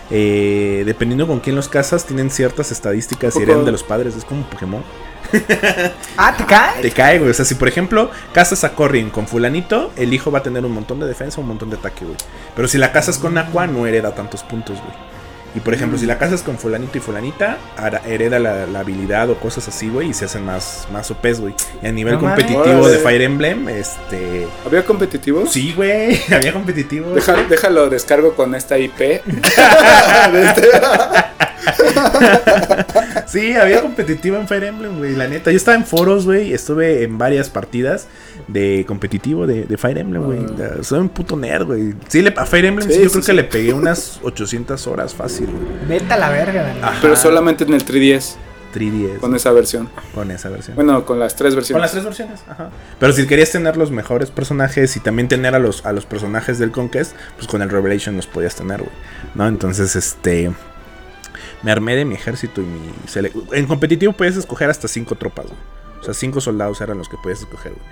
eh, 0.09 0.83
dependiendo 0.85 1.27
con 1.27 1.41
quién 1.41 1.55
los 1.57 1.67
casas, 1.67 2.05
tienen 2.05 2.31
ciertas 2.31 2.71
estadísticas 2.71 3.35
y 3.35 3.41
heredan 3.43 3.65
de 3.65 3.73
los 3.73 3.83
padres. 3.83 4.15
Es 4.15 4.23
como 4.23 4.41
un 4.41 4.47
Pokémon. 4.47 4.83
ah, 6.17 6.33
¿te 6.37 6.45
cae? 6.45 6.81
Te 6.81 6.91
cae, 6.91 7.19
güey. 7.19 7.29
O 7.29 7.33
sea, 7.33 7.43
si 7.43 7.55
por 7.55 7.67
ejemplo 7.67 8.09
casas 8.33 8.63
a 8.63 8.71
Corrin 8.71 9.09
con 9.09 9.27
fulanito, 9.27 9.91
el 9.97 10.13
hijo 10.13 10.31
va 10.31 10.39
a 10.39 10.43
tener 10.43 10.63
un 10.63 10.71
montón 10.71 11.01
de 11.01 11.07
defensa, 11.07 11.41
un 11.41 11.47
montón 11.47 11.69
de 11.69 11.75
ataque, 11.75 12.05
güey. 12.05 12.15
Pero 12.55 12.69
si 12.69 12.77
la 12.77 12.93
casas 12.93 13.17
con 13.17 13.37
Aqua, 13.37 13.67
no 13.67 13.85
hereda 13.85 14.15
tantos 14.15 14.43
puntos, 14.43 14.77
güey. 14.77 15.16
Y 15.57 15.59
por 15.59 15.73
ejemplo, 15.73 15.97
si 15.97 16.05
la 16.05 16.19
casas 16.19 16.43
con 16.43 16.59
fulanito 16.59 16.99
y 16.99 17.01
fulanita, 17.01 17.57
hereda 18.05 18.37
la, 18.37 18.67
la 18.67 18.81
habilidad 18.81 19.27
o 19.31 19.39
cosas 19.39 19.67
así, 19.67 19.89
güey, 19.89 20.09
y 20.09 20.13
se 20.13 20.25
hacen 20.25 20.45
más, 20.45 20.87
más 20.93 21.09
OPs, 21.09 21.39
güey. 21.39 21.55
Y 21.81 21.87
a 21.87 21.91
nivel 21.91 22.13
No 22.13 22.19
competitivo 22.19 22.87
de 22.87 22.99
Fire 22.99 23.23
Emblem, 23.23 23.67
este... 23.67 24.47
¿Había 24.63 24.85
competitivos? 24.85 25.51
Sí, 25.51 25.73
güey, 25.75 26.21
había 26.31 26.53
competitivo. 26.53 27.09
Deja- 27.15 27.43
déjalo 27.49 27.89
descargo 27.89 28.35
con 28.35 28.53
esta 28.53 28.77
IP. 28.77 29.23
Sí, 33.27 33.53
había 33.53 33.81
competitivo 33.81 34.37
en 34.37 34.47
Fire 34.47 34.63
Emblem, 34.65 34.97
güey. 34.99 35.15
La 35.15 35.27
neta, 35.27 35.51
yo 35.51 35.57
estaba 35.57 35.75
en 35.75 35.85
foros, 35.85 36.25
güey. 36.25 36.53
Estuve 36.53 37.03
en 37.03 37.17
varias 37.17 37.49
partidas 37.49 38.07
de 38.47 38.85
competitivo 38.87 39.45
de, 39.45 39.63
de 39.65 39.77
Fire 39.77 39.97
Emblem, 39.97 40.23
güey. 40.23 40.39
Ah. 40.59 40.81
Soy 40.83 40.99
un 40.99 41.09
puto 41.09 41.35
nerd, 41.35 41.65
güey. 41.65 41.93
Sí, 42.07 42.21
le, 42.21 42.33
a 42.37 42.45
Fire 42.45 42.65
Emblem 42.65 42.87
sí, 42.87 42.95
Sí, 42.95 42.99
yo 43.03 43.05
sí, 43.09 43.11
creo 43.11 43.23
sí. 43.23 43.27
que 43.27 43.33
le 43.33 43.43
pegué 43.43 43.73
unas 43.73 44.19
800 44.23 44.87
horas 44.87 45.13
fácil, 45.13 45.47
güey. 45.47 45.87
Vete 45.99 46.13
a 46.13 46.17
la 46.17 46.29
verga. 46.29 46.73
Pero 47.01 47.15
solamente 47.15 47.65
en 47.65 47.73
el 47.73 47.85
3DS, 47.85 48.35
3DS. 48.73 49.19
con 49.19 49.35
esa 49.35 49.51
versión. 49.51 49.89
con 50.13 50.31
esa 50.31 50.49
versión. 50.49 50.75
Bueno, 50.75 51.05
con 51.05 51.19
las 51.19 51.35
tres 51.35 51.51
Con 51.51 51.57
versiones. 51.57 51.81
las 51.81 51.91
tres 51.91 52.03
versiones, 52.05 52.43
ajá. 52.47 52.69
Pero 52.99 53.11
si 53.13 53.27
querías 53.27 53.51
tener 53.51 53.75
los 53.75 53.91
mejores 53.91 54.31
personajes 54.31 54.95
y 54.95 54.99
también 55.01 55.27
tener 55.27 55.53
a 55.55 55.59
los, 55.59 55.85
a 55.85 55.91
los 55.91 56.05
personajes 56.05 56.57
del 56.59 56.71
Conquest, 56.71 57.15
pues 57.35 57.47
con 57.47 57.61
el 57.61 57.69
Revelation 57.69 58.15
los 58.15 58.27
podías 58.27 58.55
tener, 58.55 58.79
güey. 58.79 58.91
¿No? 59.35 59.47
Entonces, 59.47 59.95
este. 59.95 60.51
Me 61.63 61.71
armé 61.71 61.95
de 61.95 62.05
mi 62.05 62.15
ejército 62.15 62.61
y 62.61 62.65
mi. 62.65 62.79
En 63.51 63.65
competitivo 63.65 64.13
podías 64.13 64.37
escoger 64.37 64.69
hasta 64.69 64.87
cinco 64.87 65.15
tropas, 65.15 65.47
güey. 65.47 65.57
O 65.99 66.03
sea, 66.03 66.13
cinco 66.13 66.39
soldados 66.39 66.79
eran 66.81 66.97
los 66.97 67.09
que 67.09 67.17
podías 67.21 67.39
escoger, 67.39 67.73
güey. 67.73 67.83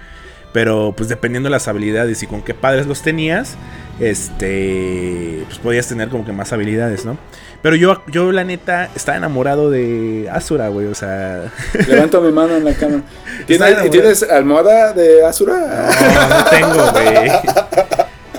Pero, 0.54 0.94
pues 0.96 1.10
dependiendo 1.10 1.48
de 1.48 1.52
las 1.52 1.68
habilidades 1.68 2.24
y 2.24 2.28
con 2.28 2.42
qué 2.42 2.54
padres 2.54 2.88
los 2.88 3.02
tenías, 3.02 3.56
este. 4.00 5.44
Pues 5.46 5.60
podías 5.60 5.88
tener 5.88 6.10
como 6.10 6.26
que 6.26 6.32
más 6.32 6.54
habilidades, 6.54 7.06
¿no? 7.06 7.18
Pero 7.62 7.76
yo, 7.76 8.04
yo 8.08 8.32
la 8.32 8.44
neta, 8.44 8.90
estaba 8.96 9.18
enamorado 9.18 9.70
de 9.70 10.30
Asura, 10.32 10.70
güey. 10.70 10.88
O 10.88 10.96
sea. 10.96 11.52
Levanto 11.88 12.22
mi 12.22 12.32
mano 12.32 12.56
en 12.56 12.64
la. 12.64 12.72
Está 12.72 12.88
¿Tienes. 13.46 13.90
¿Tienes 13.90 14.24
almohada 14.24 14.94
de 14.94 15.26
Asura? 15.26 15.58
No, 15.58 16.38
no 16.38 16.46
tengo, 16.46 16.92
güey. 16.92 17.32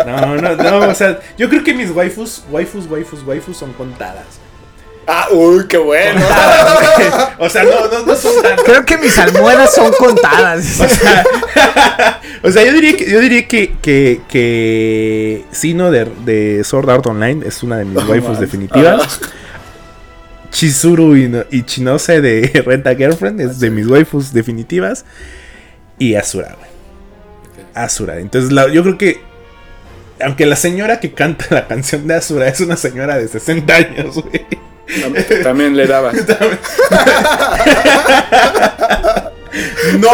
No, 0.06 0.36
no, 0.36 0.56
no, 0.56 0.88
o 0.88 0.94
sea, 0.94 1.18
yo 1.36 1.48
creo 1.48 1.64
que 1.64 1.74
mis 1.74 1.90
waifus, 1.90 2.44
waifus, 2.50 2.88
waifus, 2.88 3.22
waifus 3.26 3.56
son 3.56 3.72
contadas. 3.72 4.45
Ah, 5.06 5.28
uy, 5.30 5.66
qué 5.68 5.78
bueno. 5.78 6.20
O 7.38 7.48
sea, 7.50 7.62
no, 7.64 7.88
no, 7.90 8.06
no 8.06 8.16
son 8.16 8.42
tan. 8.42 8.56
Creo 8.64 8.84
que 8.84 8.96
mis 8.98 9.16
almohadas 9.18 9.74
son 9.74 9.92
contadas. 9.92 10.80
O 10.80 10.88
sea, 10.88 11.24
o 12.42 12.50
sea, 12.50 12.64
yo 12.64 12.72
diría 12.72 12.96
que, 12.96 13.10
yo 13.10 13.20
diría 13.20 13.46
que, 13.48 13.74
que, 13.82 14.20
que 14.28 15.44
Sino 15.52 15.90
de, 15.90 16.06
de 16.24 16.62
Sword 16.64 16.90
Art 16.90 17.06
Online 17.06 17.46
es 17.46 17.62
una 17.62 17.76
de 17.78 17.84
mis 17.84 18.02
waifus 18.04 18.30
man. 18.32 18.40
definitivas. 18.40 19.20
Chizuru 20.50 21.16
y, 21.16 21.30
y 21.50 21.62
Chinose 21.64 22.20
de 22.20 22.62
Renta 22.66 22.94
Girlfriend 22.94 23.40
es 23.40 23.60
de 23.60 23.70
mis 23.70 23.86
waifus 23.86 24.32
definitivas. 24.32 25.04
Y 25.98 26.14
Asura, 26.14 26.56
güey. 26.58 26.70
Asura. 27.74 28.18
Entonces, 28.18 28.52
la- 28.52 28.68
yo 28.68 28.82
creo 28.82 28.98
que. 28.98 29.20
Aunque 30.24 30.46
la 30.46 30.56
señora 30.56 30.98
que 30.98 31.12
canta 31.12 31.46
la 31.50 31.66
canción 31.68 32.06
de 32.06 32.14
Asura 32.14 32.48
es 32.48 32.60
una 32.60 32.76
señora 32.76 33.18
de 33.18 33.28
60 33.28 33.74
años, 33.74 34.14
güey. 34.14 34.46
Tam- 34.86 35.42
También 35.42 35.76
le 35.76 35.86
dabas. 35.86 36.14
No, 39.98 40.10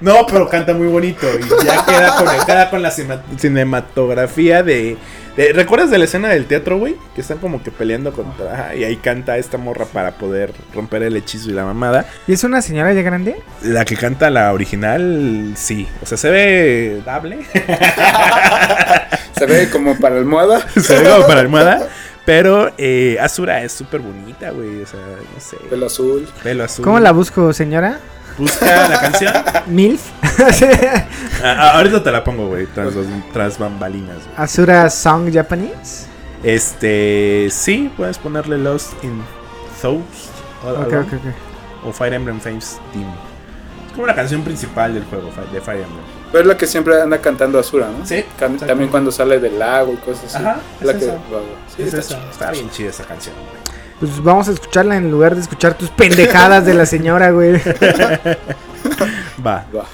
no, 0.00 0.26
pero 0.26 0.48
canta 0.48 0.72
muy 0.72 0.86
bonito. 0.86 1.26
Y 1.38 1.42
ya 1.66 1.84
queda 1.84 2.16
conectada 2.16 2.70
con 2.70 2.80
la 2.80 2.90
cinematografía 2.90 4.62
de, 4.62 4.96
de- 5.36 5.52
¿Recuerdas 5.52 5.90
de 5.90 5.98
la 5.98 6.06
escena 6.06 6.28
del 6.28 6.46
teatro, 6.46 6.78
güey? 6.78 6.96
Que 7.14 7.20
están 7.20 7.36
como 7.36 7.62
que 7.62 7.70
peleando 7.70 8.12
contra. 8.12 8.54
ajá, 8.54 8.74
y 8.74 8.84
ahí 8.84 8.96
canta 8.96 9.36
esta 9.36 9.58
morra 9.58 9.84
para 9.84 10.12
poder 10.12 10.52
romper 10.74 11.02
el 11.02 11.16
hechizo 11.16 11.50
y 11.50 11.52
la 11.52 11.64
mamada. 11.64 12.06
¿Y 12.26 12.32
es 12.32 12.44
una 12.44 12.62
señora 12.62 12.94
ya 12.94 13.02
grande? 13.02 13.36
La 13.62 13.84
que 13.84 13.96
canta 13.96 14.30
la 14.30 14.50
original, 14.54 15.52
sí. 15.54 15.86
O 16.02 16.06
sea, 16.06 16.16
se 16.16 16.30
ve 16.30 17.02
dable. 17.04 17.40
Se 19.38 19.44
ve 19.44 19.68
como 19.68 19.98
para 19.98 20.16
almohada. 20.16 20.66
se 20.80 20.98
ve 20.98 21.10
como 21.10 21.26
para 21.26 21.40
almohada. 21.40 21.86
Pero 22.26 22.70
eh, 22.76 23.16
Asura 23.20 23.62
es 23.62 23.72
súper 23.72 24.00
bonita, 24.02 24.50
güey. 24.50 24.82
O 24.82 24.86
sea, 24.86 25.00
no 25.00 25.40
sé. 25.40 25.56
Pelo 25.70 25.86
azul. 25.86 26.28
Pelo 26.42 26.64
azul. 26.64 26.84
¿Cómo 26.84 27.00
la 27.00 27.12
busco, 27.12 27.52
señora? 27.54 27.98
Busca 28.36 28.88
la 28.88 29.00
canción. 29.00 29.32
¿Milf? 29.66 30.02
Ah, 31.42 31.54
ah, 31.58 31.76
ahorita 31.76 32.02
te 32.02 32.10
la 32.10 32.24
pongo, 32.24 32.46
güey. 32.48 32.66
Tras, 32.66 32.94
tras 33.32 33.58
bambalinas, 33.58 34.16
güey. 34.16 34.28
¿Asura 34.38 34.88
Song 34.88 35.30
Japanese? 35.32 36.06
Este, 36.42 37.48
sí, 37.50 37.92
puedes 37.94 38.16
ponerle 38.18 38.56
Lost 38.56 38.92
in 39.04 39.22
Thoughts 39.82 40.30
o, 40.64 40.70
Ok, 40.70 40.76
algo, 40.92 41.00
ok, 41.00 41.12
ok. 41.12 41.86
o 41.88 41.92
Fire 41.92 42.14
Emblem 42.14 42.40
Fames 42.40 42.80
Team. 42.92 43.06
Es 43.86 43.92
como 43.92 44.06
la 44.06 44.14
canción 44.14 44.42
principal 44.42 44.94
del 44.94 45.04
juego 45.04 45.30
de 45.52 45.60
Fire 45.60 45.82
Emblem. 45.82 46.04
Pero 46.32 46.40
es 46.42 46.46
la 46.46 46.56
que 46.56 46.66
siempre 46.66 47.00
anda 47.00 47.18
cantando 47.18 47.58
Asura, 47.58 47.88
¿no? 47.88 48.04
Sí, 48.06 48.24
Can-. 48.38 48.58
También 48.58 48.90
cuando 48.90 49.10
sale 49.12 49.38
del 49.38 49.58
lago 49.58 49.92
y 49.92 49.96
cosas 49.96 50.34
así. 50.34 50.44
Ajá, 50.44 50.58
Es 50.80 50.86
la 50.86 50.92
es 50.92 50.98
que. 50.98 51.04
esa. 51.04 51.14
va, 51.14 51.18
va. 51.38 51.42
Sí, 51.76 51.82
Es 51.82 51.88
está 51.88 51.98
esa, 52.00 52.08
chido. 52.16 52.30
está 52.30 52.50
bien 52.50 52.70
chida 52.70 52.90
esa 52.90 53.04
canción. 53.04 53.34
güey. 53.36 53.76
Pues 54.00 54.22
vamos 54.22 54.48
a 54.48 54.52
escucharla 54.52 54.96
en 54.96 55.10
lugar 55.10 55.34
de 55.34 55.40
escuchar 55.40 55.74
tus 55.78 55.88
pendejadas 55.90 56.66
de 56.66 56.74
la 56.74 56.84
señora, 56.84 57.30
güey. 57.30 57.52
Va. 59.46 59.64
Va. 59.74 59.84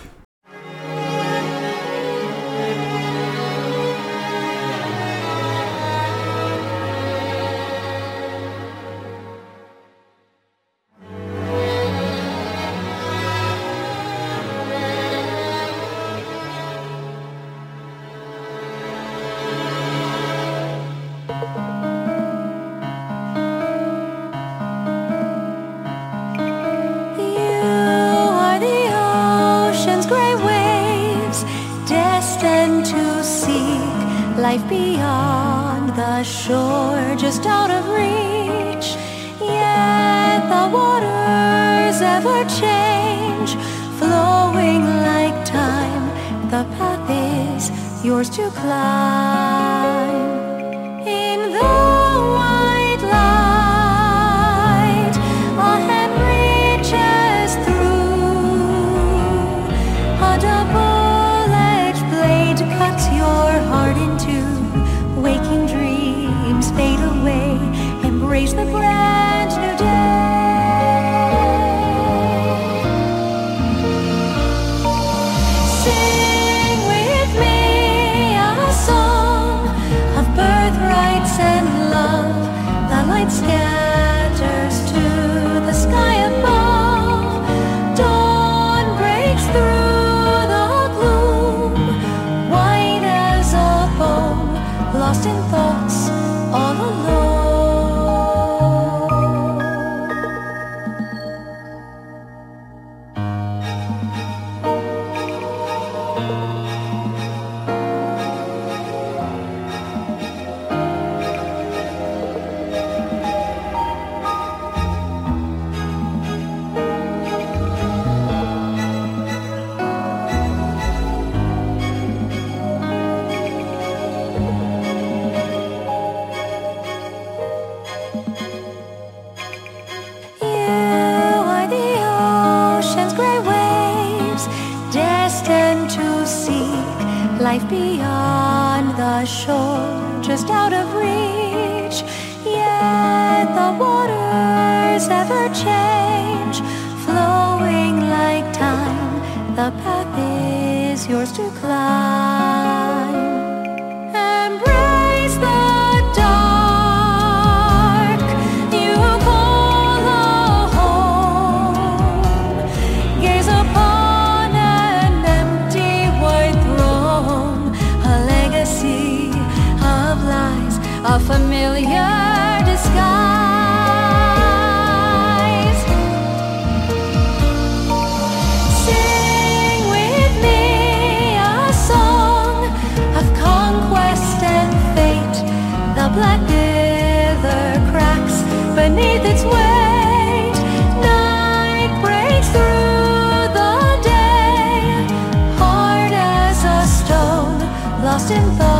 lost 198.22 198.30
in 198.30 198.56
thought. 198.56 198.71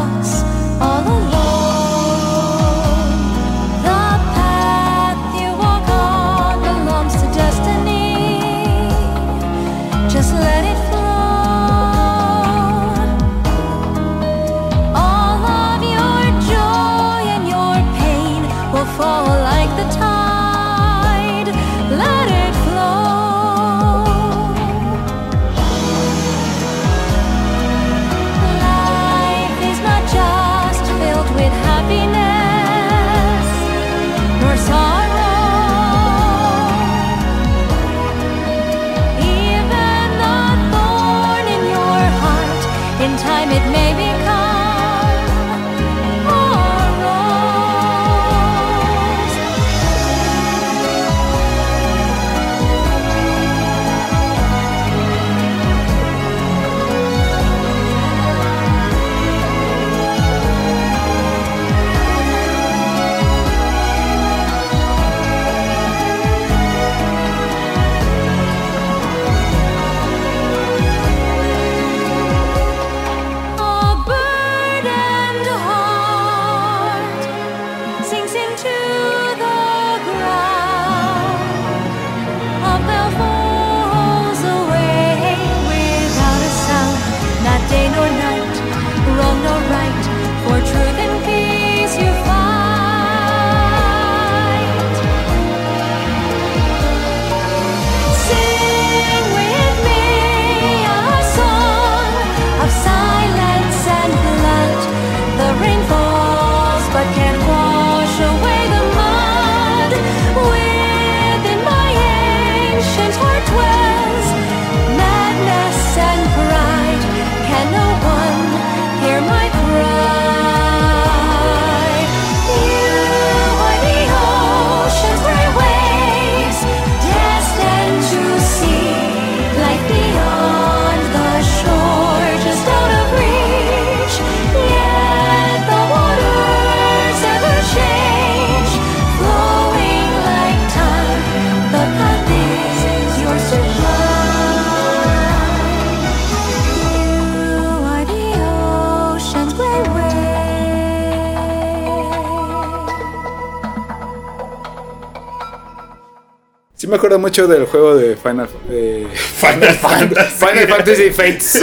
me 156.93 156.97
acuerdo 156.99 157.19
mucho 157.19 157.49
del 157.49 157.65
juego 157.65 157.97
de 157.97 158.17
Final, 158.17 158.47
Final, 158.69 159.75
Fantasy. 159.77 160.47
Final 160.47 160.69
Fantasy 160.69 161.11
Fates. 161.11 161.55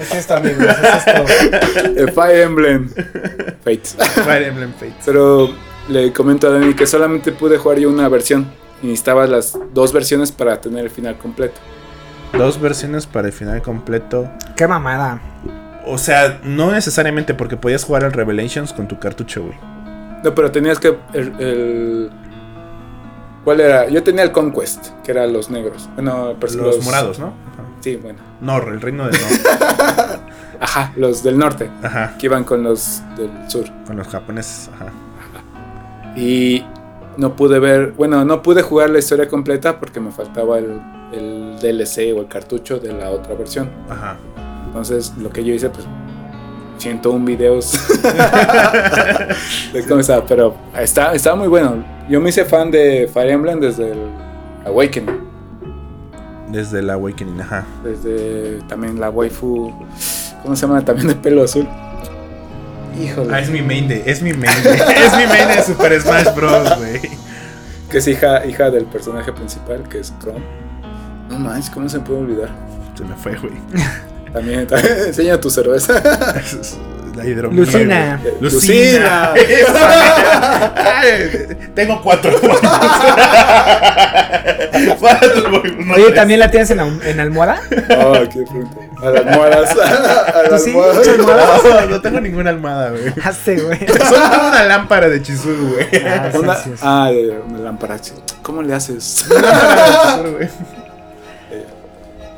es 0.00 0.14
esto, 0.14 0.36
amigos, 0.36 0.64
es 0.64 1.06
esto. 1.06 2.12
Fire 2.14 2.40
Emblem 2.40 2.88
Fates. 3.62 3.94
Fire 4.24 4.42
Emblem 4.42 4.72
Fates. 4.72 5.04
Pero 5.04 5.50
le 5.88 6.14
comento 6.14 6.46
a 6.46 6.50
Dani 6.50 6.72
que 6.72 6.86
solamente 6.86 7.30
pude 7.30 7.58
jugar 7.58 7.78
yo 7.78 7.90
una 7.90 8.08
versión. 8.08 8.50
Y 8.82 8.86
necesitaba 8.86 9.26
las 9.26 9.58
dos 9.74 9.92
versiones 9.92 10.32
para 10.32 10.58
tener 10.62 10.84
el 10.84 10.90
final 10.90 11.18
completo. 11.18 11.60
Dos 12.32 12.58
versiones 12.58 13.04
para 13.06 13.26
el 13.26 13.34
final 13.34 13.60
completo. 13.60 14.30
Qué 14.56 14.66
mamada. 14.66 15.20
O 15.84 15.98
sea, 15.98 16.40
no 16.42 16.72
necesariamente 16.72 17.34
porque 17.34 17.58
podías 17.58 17.84
jugar 17.84 18.02
al 18.04 18.14
Revelations 18.14 18.72
con 18.72 18.88
tu 18.88 18.98
cartucho, 18.98 19.42
güey. 19.42 19.58
No, 20.24 20.34
pero 20.34 20.50
tenías 20.50 20.78
que. 20.78 20.96
El, 21.12 22.10
¿Cuál 23.46 23.60
era? 23.60 23.88
Yo 23.88 24.02
tenía 24.02 24.24
el 24.24 24.32
Conquest, 24.32 24.88
que 25.04 25.12
eran 25.12 25.32
los 25.32 25.50
negros. 25.50 25.88
Bueno, 25.94 26.34
pues 26.40 26.56
los, 26.56 26.78
los, 26.78 26.84
morados, 26.84 27.20
¿no? 27.20 27.32
Sí, 27.78 27.94
bueno. 27.94 28.18
Nor, 28.40 28.70
el 28.70 28.80
reino 28.80 29.04
del 29.04 29.12
norte. 29.12 30.20
ajá, 30.60 30.92
los 30.96 31.22
del 31.22 31.38
norte. 31.38 31.70
Ajá. 31.80 32.16
Que 32.18 32.26
iban 32.26 32.42
con 32.42 32.64
los 32.64 33.02
del 33.16 33.30
sur. 33.48 33.66
Con 33.86 33.98
los 33.98 34.08
japoneses, 34.08 34.68
ajá. 34.74 34.86
ajá. 34.86 36.18
Y 36.18 36.66
no 37.18 37.36
pude 37.36 37.60
ver, 37.60 37.92
bueno, 37.92 38.24
no 38.24 38.42
pude 38.42 38.62
jugar 38.62 38.90
la 38.90 38.98
historia 38.98 39.28
completa 39.28 39.78
porque 39.78 40.00
me 40.00 40.10
faltaba 40.10 40.58
el, 40.58 40.80
el 41.12 41.56
DLC 41.60 42.16
o 42.16 42.22
el 42.22 42.26
cartucho 42.26 42.80
de 42.80 42.94
la 42.94 43.10
otra 43.10 43.36
versión. 43.36 43.70
Ajá. 43.88 44.16
Entonces, 44.66 45.12
lo 45.18 45.30
que 45.30 45.44
yo 45.44 45.54
hice, 45.54 45.70
pues 45.70 45.86
101 46.78 47.24
videos 47.24 47.72
de 49.72 49.82
cómo 49.88 50.00
estaba, 50.00 50.24
pero 50.26 50.54
está, 50.78 51.14
estaba 51.14 51.36
muy 51.36 51.48
bueno. 51.48 51.84
Yo 52.08 52.20
me 52.20 52.28
hice 52.30 52.44
fan 52.44 52.70
de 52.70 53.08
Fire 53.12 53.30
Emblem 53.30 53.60
desde 53.60 53.92
el 53.92 53.98
Awakening, 54.66 55.20
Desde 56.50 56.80
el 56.80 56.90
Awakening, 56.90 57.40
ajá. 57.40 57.64
desde 57.82 58.60
también 58.68 59.00
la 59.00 59.10
waifu, 59.10 59.72
¿cómo 60.42 60.54
se 60.56 60.66
llama? 60.66 60.84
También 60.84 61.08
de 61.08 61.14
pelo 61.14 61.44
azul. 61.44 61.66
Híjole. 63.00 63.34
Ah, 63.34 63.40
es 63.40 63.50
mi 63.50 63.60
main 63.60 63.88
de. 63.88 64.02
Es 64.06 64.22
mi 64.22 64.32
main 64.32 64.50
de. 64.62 64.70
es 64.74 65.16
mi 65.16 65.26
main 65.26 65.48
de 65.48 65.62
Super 65.62 66.00
Smash 66.00 66.34
Bros, 66.34 66.78
güey. 66.78 67.00
Que 67.90 67.98
es 67.98 68.08
hija, 68.08 68.44
hija 68.46 68.70
del 68.70 68.84
personaje 68.86 69.32
principal, 69.32 69.82
que 69.88 70.00
es 70.00 70.12
Chrome. 70.20 70.40
No 71.28 71.38
manches, 71.38 71.70
¿cómo 71.70 71.88
se 71.88 71.98
me 71.98 72.04
puede 72.04 72.20
olvidar? 72.20 72.48
Se 72.96 73.04
me 73.04 73.14
fue, 73.16 73.36
güey. 73.36 73.52
También, 74.36 74.66
también 74.66 74.96
enseña 75.06 75.40
tu 75.40 75.48
cerveza. 75.50 75.94
La 77.16 77.24
hidromiel. 77.24 77.64
Lucina. 77.64 78.20
Lucina. 78.40 79.32
Tengo 81.74 82.02
cuatro. 82.02 82.30
Oye, 85.94 86.12
¿también 86.14 86.40
la 86.40 86.50
tienes 86.50 86.70
en, 86.70 86.76
la- 86.76 87.08
en 87.08 87.20
almohada? 87.20 87.60
Oh, 88.04 88.12
qué 88.30 88.44
fruto. 88.46 88.80
A 89.02 89.10
las 89.10 89.26
almohadas. 89.26 89.70
A 89.70 90.42
¿Tú 90.44 90.50
las 90.50 90.62
sí? 90.64 90.70
almohadas. 90.70 90.96
¿Muchas 90.96 91.14
almohadas? 91.18 91.64
No, 91.64 91.86
no 91.86 92.00
tengo 92.02 92.20
ninguna 92.20 92.50
almohada, 92.50 92.90
güey. 92.90 93.12
Hace, 93.24 93.56
güey. 93.60 93.78
Solo 93.86 94.30
tengo 94.30 94.48
una 94.48 94.64
lámpara 94.64 95.08
de 95.08 95.22
Chizuru, 95.22 95.74
güey. 95.74 95.86
Ah, 96.06 96.28
sí, 96.30 96.38
Una- 96.38 96.54
sí, 96.56 96.70
sí. 96.74 96.80
ah, 96.82 97.08
de 97.10 97.38
una 97.48 97.58
lámpara. 97.60 97.96
¿Cómo 98.42 98.60
le 98.62 98.74
haces? 98.74 99.24
Una 99.30 99.40
lámpara 99.40 99.86
de 99.86 99.92
Chizuru, 100.12 100.32
güey. 100.36 100.48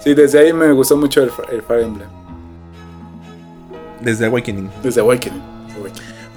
Sí, 0.08 0.14
desde 0.14 0.38
ahí 0.38 0.54
me 0.54 0.72
gustó 0.72 0.96
mucho 0.96 1.22
el, 1.22 1.30
el 1.50 1.60
Fire 1.60 1.82
Emblem. 1.82 2.08
Desde 4.00 4.24
Awakening. 4.24 4.70
Desde 4.82 5.02
Awakening. 5.02 5.57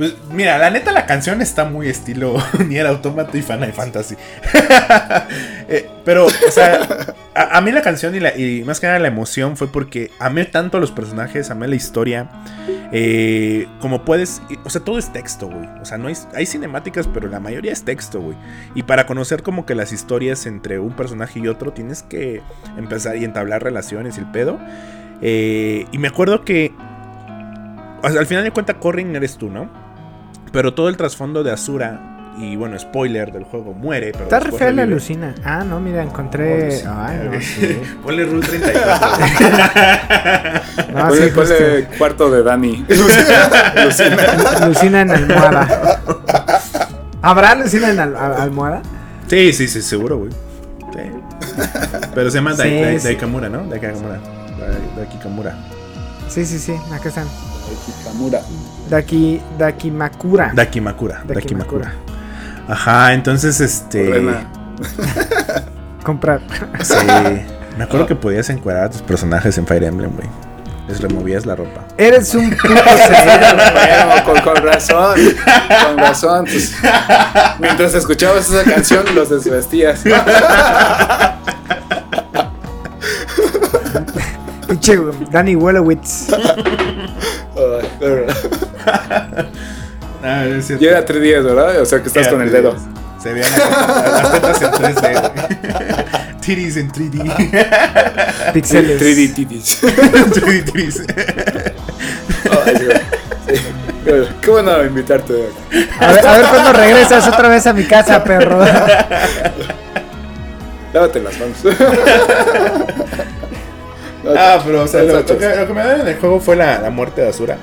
Pues 0.02 0.16
mira, 0.32 0.58
la 0.58 0.72
neta 0.72 0.91
la 0.91 1.06
canción 1.06 1.43
está 1.43 1.66
muy 1.66 1.88
estilo 1.88 2.36
Nier 2.68 2.88
Automata 2.88 3.38
y 3.38 3.43
Final 3.43 3.72
Fantasy. 3.72 4.16
Eh, 5.74 5.88
pero, 6.04 6.26
o 6.26 6.52
sea, 6.52 7.16
a, 7.34 7.62
mí 7.62 7.72
la 7.72 7.82
canción 7.82 8.14
y, 8.14 8.20
la, 8.20 8.36
y 8.36 8.62
más 8.66 8.82
que 8.82 8.88
nada 8.88 8.99
la 8.99 9.08
emoción 9.08 9.56
fue 9.56 9.71
porque 9.71 10.12
amé 10.20 10.43
tanto 10.43 10.75
a 10.75 10.80
los 10.82 10.92
personajes, 10.92 11.50
amé 11.50 11.70
la 11.70 11.75
historia. 11.75 12.30
eh, 12.92 13.67
como 13.80 14.04
puedes, 14.04 14.42
o 14.66 14.70
sea, 14.70 14.82
todo 14.82 14.97
es 14.97 15.13
texto, 15.13 15.47
güey. 15.47 15.70
O 15.82 15.86
sea, 15.86 15.97
no 15.97 16.09
hay, 16.09 16.16
hay 16.34 16.46
cinemáticas, 16.46 17.08
pero 17.08 17.30
la 17.30 17.39
mayoría 17.39 17.71
es 17.71 17.86
texto, 17.86 18.20
güey. 18.20 18.36
Y 18.75 18.84
para 18.84 19.05
conocer 19.05 19.43
como 19.43 19.66
que 19.66 19.75
las 19.75 19.93
historias 19.93 20.46
entre 20.46 20.80
un 20.80 20.93
personaje 20.93 21.39
y 21.39 21.47
otro, 21.47 21.71
tienes 21.71 22.04
que 22.04 22.42
empezar 22.75 23.16
y 23.16 23.24
entablar 23.24 23.63
relaciones 23.63 24.17
y 24.17 24.21
el 24.21 24.32
pedo. 24.32 24.59
Eh, 25.21 25.86
y 25.93 25.97
me 26.00 26.09
acuerdo 26.09 26.43
que 26.43 26.74
al 28.04 28.25
final 28.25 28.43
de 28.43 28.51
cuentas, 28.51 28.75
Corrin 28.80 29.16
eres 29.16 29.38
tú, 29.38 29.50
¿no? 29.50 29.91
Pero 30.51 30.73
todo 30.73 30.89
el 30.89 30.97
trasfondo 30.97 31.43
de 31.43 31.51
Asura, 31.51 32.33
y 32.37 32.55
bueno, 32.55 32.78
spoiler 32.79 33.32
del 33.32 33.43
juego, 33.43 33.73
muere. 33.73 34.11
Pero 34.11 34.23
Está 34.25 34.39
re 34.39 34.51
fea 34.51 34.71
la. 34.71 34.86
Lucina. 34.86 35.36
Ah, 35.43 35.63
no, 35.65 35.79
mira, 35.79 36.01
encontré. 36.03 36.71
Lucina, 36.71 37.05
Ay, 37.07 37.29
no, 37.32 37.41
sí. 37.41 37.82
Ponle 38.03 38.25
Rule 38.25 38.45
34. 38.47 39.07
No, 40.93 41.07
ponle, 41.07 41.23
sí, 41.25 41.32
justo. 41.32 41.55
ponle 41.55 41.87
cuarto 41.97 42.32
de 42.32 42.43
Dani. 42.43 42.86
Lucina 44.67 45.01
en 45.01 45.11
almohada. 45.11 46.01
¿Habrá 47.21 47.55
Lucina 47.55 47.89
en 47.91 47.99
al- 47.99 48.15
almohada? 48.15 48.82
sí, 49.28 49.53
sí, 49.53 49.67
sí, 49.67 49.82
seguro, 49.82 50.17
güey. 50.19 50.32
Sí. 50.93 51.11
Pero 52.13 52.29
se 52.29 52.37
llama 52.37 52.53
Dai- 52.55 52.69
Sí, 52.69 52.82
Dai-. 52.82 52.99
Daikamura, 53.03 53.49
¿no? 53.49 53.63
Daikamura. 53.65 54.19
Dai- 54.59 54.95
Daikikamura. 54.97 55.55
Sí, 56.28 56.45
sí, 56.45 56.59
sí. 56.59 56.73
Acá 56.93 57.09
están. 57.09 57.28
Kamura. 58.03 58.41
Daki, 58.92 59.42
Dakimakura. 59.58 60.51
Dakimakura. 60.54 61.24
Dakimakura. 61.26 61.93
Ajá, 62.68 63.13
entonces 63.13 63.62
este. 63.62 64.22
Comprar. 66.04 66.42
Sí. 66.84 66.96
Me 67.78 67.86
acuerdo 67.86 68.05
que 68.05 68.16
podías 68.16 68.50
encuadrar 68.50 68.86
a 68.86 68.89
tus 68.89 69.01
personajes 69.01 69.58
en 69.58 69.66
Fire 69.66 69.86
Emblem, 69.86 70.12
güey. 70.13 70.28
Les 70.89 71.00
removías 71.00 71.46
la 71.46 71.55
ropa. 71.55 71.86
Eres 71.97 72.36
un 72.36 72.50
puto. 72.62 72.74
Bueno, 72.74 74.26
con, 74.26 74.42
con 74.42 74.55
razón. 74.62 75.16
Con 75.86 75.97
razón. 75.97 76.43
Pues, 76.43 76.76
mientras 77.59 77.93
escuchabas 77.96 78.50
esa 78.50 78.70
canción, 78.70 79.05
los 79.16 79.30
desvestías. 79.30 80.04
Pinche 84.68 84.97
Danny 85.32 85.55
Wolowitz. 85.55 86.28
Ah, 90.24 90.45
es 90.45 90.67
cierto. 90.67 90.86
Y 90.86 90.87
era 90.87 91.03
3 91.03 91.20
días, 91.20 91.43
¿verdad? 91.43 91.82
O 91.82 91.86
sea 91.86 91.99
que 91.99 92.08
estás 92.08 92.28
con 92.28 92.43
el 92.43 92.51
dedo. 92.51 92.75
Se 93.20 93.33
veían 93.33 93.49
las 93.51 94.32
tetas 94.32 94.62
en 94.62 94.71
3D, 94.71 95.20
güey. 95.20 95.32
Titties 96.41 96.78
en 96.78 96.91
3D. 96.91 98.53
Pixeles. 98.53 99.01
3D 99.01 99.33
titties. 99.33 99.82
3D 99.82 100.63
titties. 100.66 101.01
Ay, 102.66 102.75
sí. 102.78 102.86
Sí. 103.47 103.62
Bueno, 104.05 104.25
Qué 104.41 104.51
bueno 104.51 104.86
invitarte. 104.86 105.49
A 105.99 106.12
ver, 106.12 106.28
a 106.28 106.37
ver 106.37 106.45
cuándo 106.47 106.74
regresas 106.74 107.28
otra 107.28 107.49
vez 107.49 107.66
a 107.66 107.74
mi 107.74 107.86
casa, 107.86 108.24
perro. 108.24 108.59
Lávate 110.93 111.20
las 111.20 111.33
manos. 111.39 111.58
Ah, 114.37 114.59
pero 114.63 114.83
o 114.83 114.87
sea, 114.87 115.01
lo, 115.03 115.13
lo 115.13 115.25
que, 115.25 115.55
lo 115.55 115.67
que 115.67 115.74
me 115.74 115.83
da 115.83 115.95
en 116.01 116.08
el 116.08 116.20
juego 116.20 116.39
fue 116.39 116.55
la, 116.55 116.79
la 116.79 116.89
muerte 116.91 117.21
de 117.21 117.29
Asura. 117.29 117.58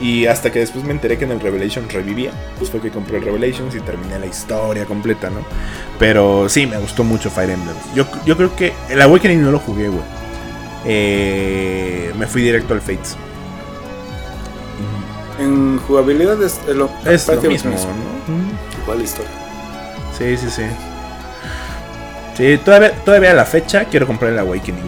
Y 0.00 0.26
hasta 0.26 0.52
que 0.52 0.60
después 0.60 0.84
me 0.84 0.92
enteré 0.92 1.18
que 1.18 1.24
en 1.24 1.32
el 1.32 1.40
Revelation 1.40 1.88
revivía, 1.88 2.30
pues 2.58 2.70
fue 2.70 2.80
que 2.80 2.90
compré 2.90 3.18
el 3.18 3.24
Revelations 3.24 3.74
y 3.74 3.80
terminé 3.80 4.18
la 4.18 4.26
historia 4.26 4.84
completa, 4.84 5.28
¿no? 5.28 5.40
Pero 5.98 6.48
sí, 6.48 6.66
me 6.66 6.78
gustó 6.78 7.02
mucho 7.02 7.30
Fire 7.30 7.50
Emblem. 7.50 7.74
Yo, 7.94 8.06
yo 8.24 8.36
creo 8.36 8.54
que 8.54 8.72
el 8.88 9.02
Awakening 9.02 9.42
no 9.42 9.50
lo 9.50 9.58
jugué, 9.58 9.88
güey. 9.88 10.02
Eh, 10.84 12.12
me 12.16 12.26
fui 12.28 12.42
directo 12.42 12.74
al 12.74 12.80
Fates. 12.80 13.16
En 15.40 15.78
jugabilidad 15.78 16.40
es 16.42 16.60
lo, 16.68 16.90
Es 17.04 17.26
lo 17.28 17.40
mismo, 17.42 17.70
mismo. 17.70 17.90
¿no? 18.26 18.82
Igual 18.82 19.02
historia. 19.02 19.30
Sí, 20.16 20.36
sí, 20.36 20.50
sí. 20.50 20.62
Sí, 22.36 22.58
todavía, 22.64 22.92
todavía 23.04 23.32
a 23.32 23.34
la 23.34 23.44
fecha 23.44 23.84
quiero 23.86 24.06
comprar 24.06 24.32
el 24.32 24.38
Awakening, 24.38 24.82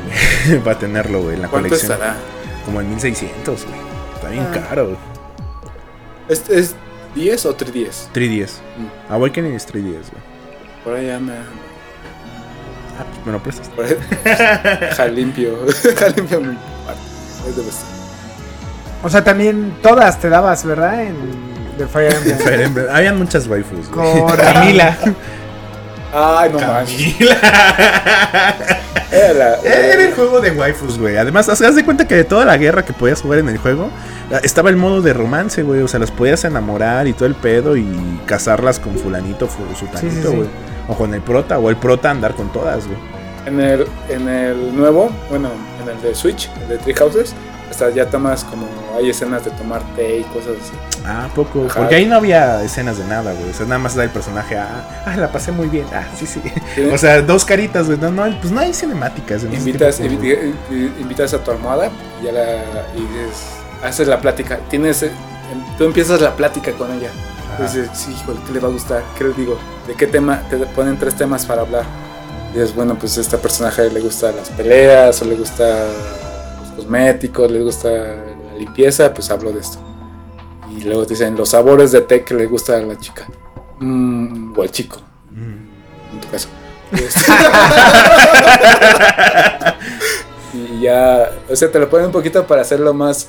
güey. 0.46 0.58
Para 0.64 0.78
tenerlo, 0.78 1.22
güey, 1.22 1.34
en 1.36 1.42
la 1.42 1.48
¿Cuánto 1.48 1.68
colección. 1.68 1.92
estará? 1.92 2.16
Como 2.64 2.80
en 2.80 2.88
1600, 2.90 3.64
güey. 3.66 3.89
Bien 4.30 4.46
Ah. 4.52 4.66
caro. 4.68 4.96
¿Es, 6.28 6.48
¿Es 6.48 6.74
10 7.14 7.46
o 7.46 7.54
3 7.54 7.72
10? 7.72 8.08
3DS. 8.14 8.50
Mm. 8.78 9.12
Awakening 9.12 9.54
es 9.54 9.66
3DS, 9.66 10.10
güey. 10.10 10.22
Por 10.84 10.94
allá 10.94 11.18
me. 11.18 11.32
Ah, 11.32 13.04
pues 13.12 13.26
me 13.26 13.32
lo 13.32 13.42
prestas. 13.42 13.68
Por 13.70 13.84
ahí. 13.84 13.96
Ja 14.96 15.06
limpio. 15.08 15.56
Ja 15.98 16.08
limpio 16.08 16.40
mi 16.40 16.54
parte. 16.86 17.00
Ahí 17.46 17.52
debe 17.56 17.68
estar. 17.68 17.88
O 19.02 19.08
sea, 19.08 19.24
también 19.24 19.74
todas 19.82 20.18
te 20.20 20.28
dabas, 20.28 20.64
¿verdad? 20.64 21.02
En 21.04 21.16
The 21.78 21.86
Fire 21.86 22.14
Emblem. 22.16 22.38
Fire 22.38 22.60
Emblem. 22.60 22.86
Habían 22.90 23.18
muchas 23.18 23.46
waifus, 23.46 23.90
güey. 23.90 24.20
Con 24.20 24.36
Camila. 24.36 24.96
Ay, 26.12 26.50
no 26.52 26.58
manches. 26.60 27.14
Camila. 27.16 27.36
Era 29.12 29.32
la- 29.32 29.56
Era 29.64 30.04
el 30.04 30.14
juego 30.14 30.40
de 30.40 30.52
waifus, 30.52 30.98
güey. 30.98 31.16
Además, 31.16 31.48
haz 31.48 31.74
de 31.74 31.84
cuenta 31.84 32.06
que 32.06 32.14
de 32.14 32.24
toda 32.24 32.44
la 32.44 32.56
guerra 32.56 32.84
que 32.84 32.92
podías 32.92 33.20
jugar 33.22 33.40
en 33.40 33.48
el 33.48 33.58
juego, 33.58 33.90
estaba 34.42 34.70
el 34.70 34.76
modo 34.76 35.02
de 35.02 35.12
romance, 35.12 35.62
güey. 35.62 35.82
O 35.82 35.88
sea, 35.88 35.98
las 36.00 36.10
podías 36.12 36.44
enamorar 36.44 37.06
y 37.08 37.12
todo 37.12 37.26
el 37.26 37.34
pedo 37.34 37.76
y 37.76 38.20
casarlas 38.26 38.78
con 38.78 38.96
fulanito, 38.96 39.48
fu- 39.48 39.62
sutanito, 39.78 40.00
Sí, 40.00 40.10
sí, 40.22 40.28
sí. 40.28 40.36
güey. 40.36 40.48
O 40.88 40.94
con 40.96 41.12
el 41.14 41.22
prota, 41.22 41.58
o 41.58 41.70
el 41.70 41.76
prota 41.76 42.10
andar 42.10 42.34
con 42.34 42.52
todas, 42.52 42.86
güey. 42.86 42.98
En 43.46 43.58
el, 43.60 43.86
en 44.08 44.28
el 44.28 44.76
nuevo, 44.76 45.10
bueno, 45.28 45.50
en 45.82 45.88
el 45.88 46.00
de 46.02 46.14
Switch, 46.14 46.48
el 46.62 46.68
de 46.68 46.78
Three 46.78 46.94
Houses, 46.94 47.34
hasta 47.70 47.90
ya 47.90 48.06
tomas 48.06 48.44
como. 48.44 48.66
Hay 48.96 49.08
escenas 49.10 49.44
de 49.44 49.50
tomar 49.52 49.82
té 49.96 50.18
y 50.18 50.22
cosas 50.24 50.54
así. 50.62 50.72
Ah, 51.06 51.28
poco. 51.34 51.66
Ajá. 51.66 51.80
Porque 51.80 51.94
ahí 51.94 52.06
no 52.06 52.16
había 52.16 52.62
escenas 52.62 52.98
de 52.98 53.04
nada, 53.04 53.32
güey. 53.32 53.50
O 53.50 53.54
sea, 53.54 53.64
nada 53.66 53.78
más 53.78 53.94
da 53.94 54.04
el 54.04 54.10
personaje. 54.10 54.58
Ah, 54.58 55.02
ah, 55.06 55.16
la 55.16 55.30
pasé 55.32 55.52
muy 55.52 55.68
bien. 55.68 55.86
Ah, 55.94 56.04
sí, 56.18 56.26
sí. 56.26 56.42
¿Sí? 56.74 56.84
O 56.92 56.98
sea, 56.98 57.22
dos 57.22 57.44
caritas, 57.44 57.86
güey. 57.86 57.98
No, 57.98 58.10
no, 58.10 58.24
pues 58.40 58.52
no 58.52 58.60
hay 58.60 58.74
cinemáticas. 58.74 59.44
en 59.44 59.54
Invitas, 59.54 59.96
tipo 59.98 60.08
invi- 60.14 60.52
invi- 60.70 60.92
invitas 61.00 61.32
a 61.34 61.38
tu 61.42 61.50
almohada 61.52 61.90
y 62.20 62.26
ya 62.26 62.32
la. 62.32 62.42
Y 62.94 63.00
dices, 63.00 63.46
haces 63.82 64.08
la 64.08 64.20
plática. 64.20 64.58
Tienes. 64.68 65.02
eh, 65.02 65.10
Tú 65.78 65.84
empiezas 65.84 66.20
la 66.20 66.34
plática 66.36 66.72
con 66.72 66.92
ella. 66.92 67.10
Dices, 67.60 67.88
sí, 67.92 68.12
híjole, 68.12 68.38
¿qué 68.46 68.52
le 68.52 68.60
va 68.60 68.68
a 68.68 68.70
gustar? 68.70 69.02
¿Qué 69.18 69.24
le 69.24 69.32
digo? 69.34 69.58
¿De 69.86 69.94
qué 69.94 70.06
tema? 70.06 70.42
Te 70.48 70.56
ponen 70.58 70.96
tres 70.98 71.14
temas 71.14 71.44
para 71.46 71.62
hablar. 71.62 71.84
Y 72.54 72.58
dices, 72.58 72.74
bueno, 72.74 72.96
pues 72.96 73.16
a 73.18 73.20
este 73.20 73.36
personaje 73.38 73.90
le 73.90 74.00
gusta 74.00 74.32
las 74.32 74.48
peleas, 74.50 75.20
o 75.20 75.24
le 75.24 75.34
gusta 75.36 75.64
cosméticos, 76.80 77.50
le 77.50 77.62
gusta 77.62 77.90
la 77.90 78.56
limpieza, 78.58 79.12
pues 79.12 79.30
hablo 79.30 79.52
de 79.52 79.60
esto. 79.60 79.78
Y 80.76 80.82
luego 80.84 81.04
dicen 81.04 81.36
los 81.36 81.50
sabores 81.50 81.92
de 81.92 82.00
té 82.02 82.24
que 82.24 82.34
le 82.34 82.46
gusta 82.46 82.76
a 82.76 82.80
la 82.80 82.96
chica. 82.98 83.26
Mm, 83.80 84.52
o 84.58 84.62
al 84.62 84.70
chico, 84.70 84.98
Mm. 85.30 86.14
en 86.14 86.20
tu 86.20 86.28
caso. 86.28 86.48
Y 90.52 90.80
ya, 90.80 91.30
o 91.48 91.54
sea, 91.54 91.70
te 91.70 91.78
lo 91.78 91.88
ponen 91.88 92.06
un 92.06 92.12
poquito 92.12 92.44
para 92.44 92.62
hacerlo 92.62 92.92
más 92.92 93.28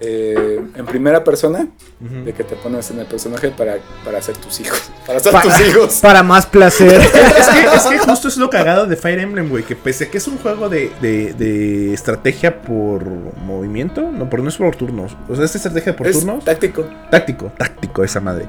eh, 0.00 0.60
en 0.76 0.86
primera 0.86 1.24
persona, 1.24 1.66
de 2.00 2.32
que 2.32 2.44
te 2.44 2.54
pones 2.56 2.90
en 2.92 3.00
el 3.00 3.06
personaje 3.06 3.48
para, 3.50 3.78
para 4.04 4.18
hacer 4.18 4.36
tus 4.36 4.60
hijos. 4.60 4.80
Para 5.08 5.18
hacer 5.20 5.32
Pa- 5.32 5.40
tus 5.42 5.60
hijos. 5.66 5.98
Para 6.02 6.22
más 6.22 6.44
placer. 6.46 7.00
es, 7.00 7.08
que, 7.48 7.76
es 7.76 7.82
que 7.86 7.98
justo 7.98 8.28
es 8.28 8.36
lo 8.36 8.50
cagado 8.50 8.86
de 8.86 8.94
Fire 8.94 9.18
Emblem, 9.18 9.48
güey. 9.48 9.64
Que 9.64 9.74
pese 9.74 10.04
a 10.04 10.10
que 10.10 10.18
es 10.18 10.28
un 10.28 10.36
juego 10.38 10.68
de, 10.68 10.92
de, 11.00 11.32
de 11.32 11.94
estrategia 11.94 12.60
por 12.60 13.02
movimiento, 13.42 14.02
no, 14.12 14.28
por, 14.28 14.40
no 14.42 14.50
es 14.50 14.56
por 14.58 14.76
turnos. 14.76 15.16
O 15.30 15.34
sea, 15.34 15.46
es 15.46 15.54
estrategia 15.56 15.96
por 15.96 16.06
Es 16.06 16.18
turnos. 16.20 16.44
táctico. 16.44 16.84
Táctico, 17.10 17.50
táctico 17.56 18.04
esa 18.04 18.20
madre. 18.20 18.44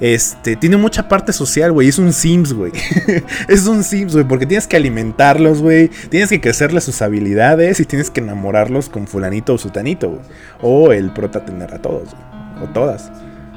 Este, 0.00 0.54
tiene 0.56 0.76
mucha 0.76 1.08
parte 1.08 1.32
social, 1.32 1.72
güey. 1.72 1.88
Es 1.88 1.98
un 1.98 2.12
Sims, 2.12 2.52
güey. 2.52 2.70
es 3.48 3.66
un 3.66 3.82
Sims, 3.82 4.12
güey. 4.14 4.24
Porque 4.26 4.46
tienes 4.46 4.68
que 4.68 4.76
alimentarlos, 4.76 5.60
güey. 5.62 5.88
Tienes 6.10 6.30
que 6.30 6.40
crecerles 6.40 6.84
sus 6.84 7.02
habilidades 7.02 7.80
y 7.80 7.84
tienes 7.84 8.08
que 8.10 8.20
enamorarlos 8.20 8.88
con 8.88 9.08
fulanito 9.08 9.54
o 9.54 9.58
sutanito, 9.58 10.10
güey. 10.10 10.20
O 10.62 10.92
el 10.98 11.12
prota 11.12 11.44
tener 11.44 11.74
a 11.74 11.78
todos, 11.78 12.10
güey. 12.10 12.64
O 12.68 12.72
todas. 12.72 13.10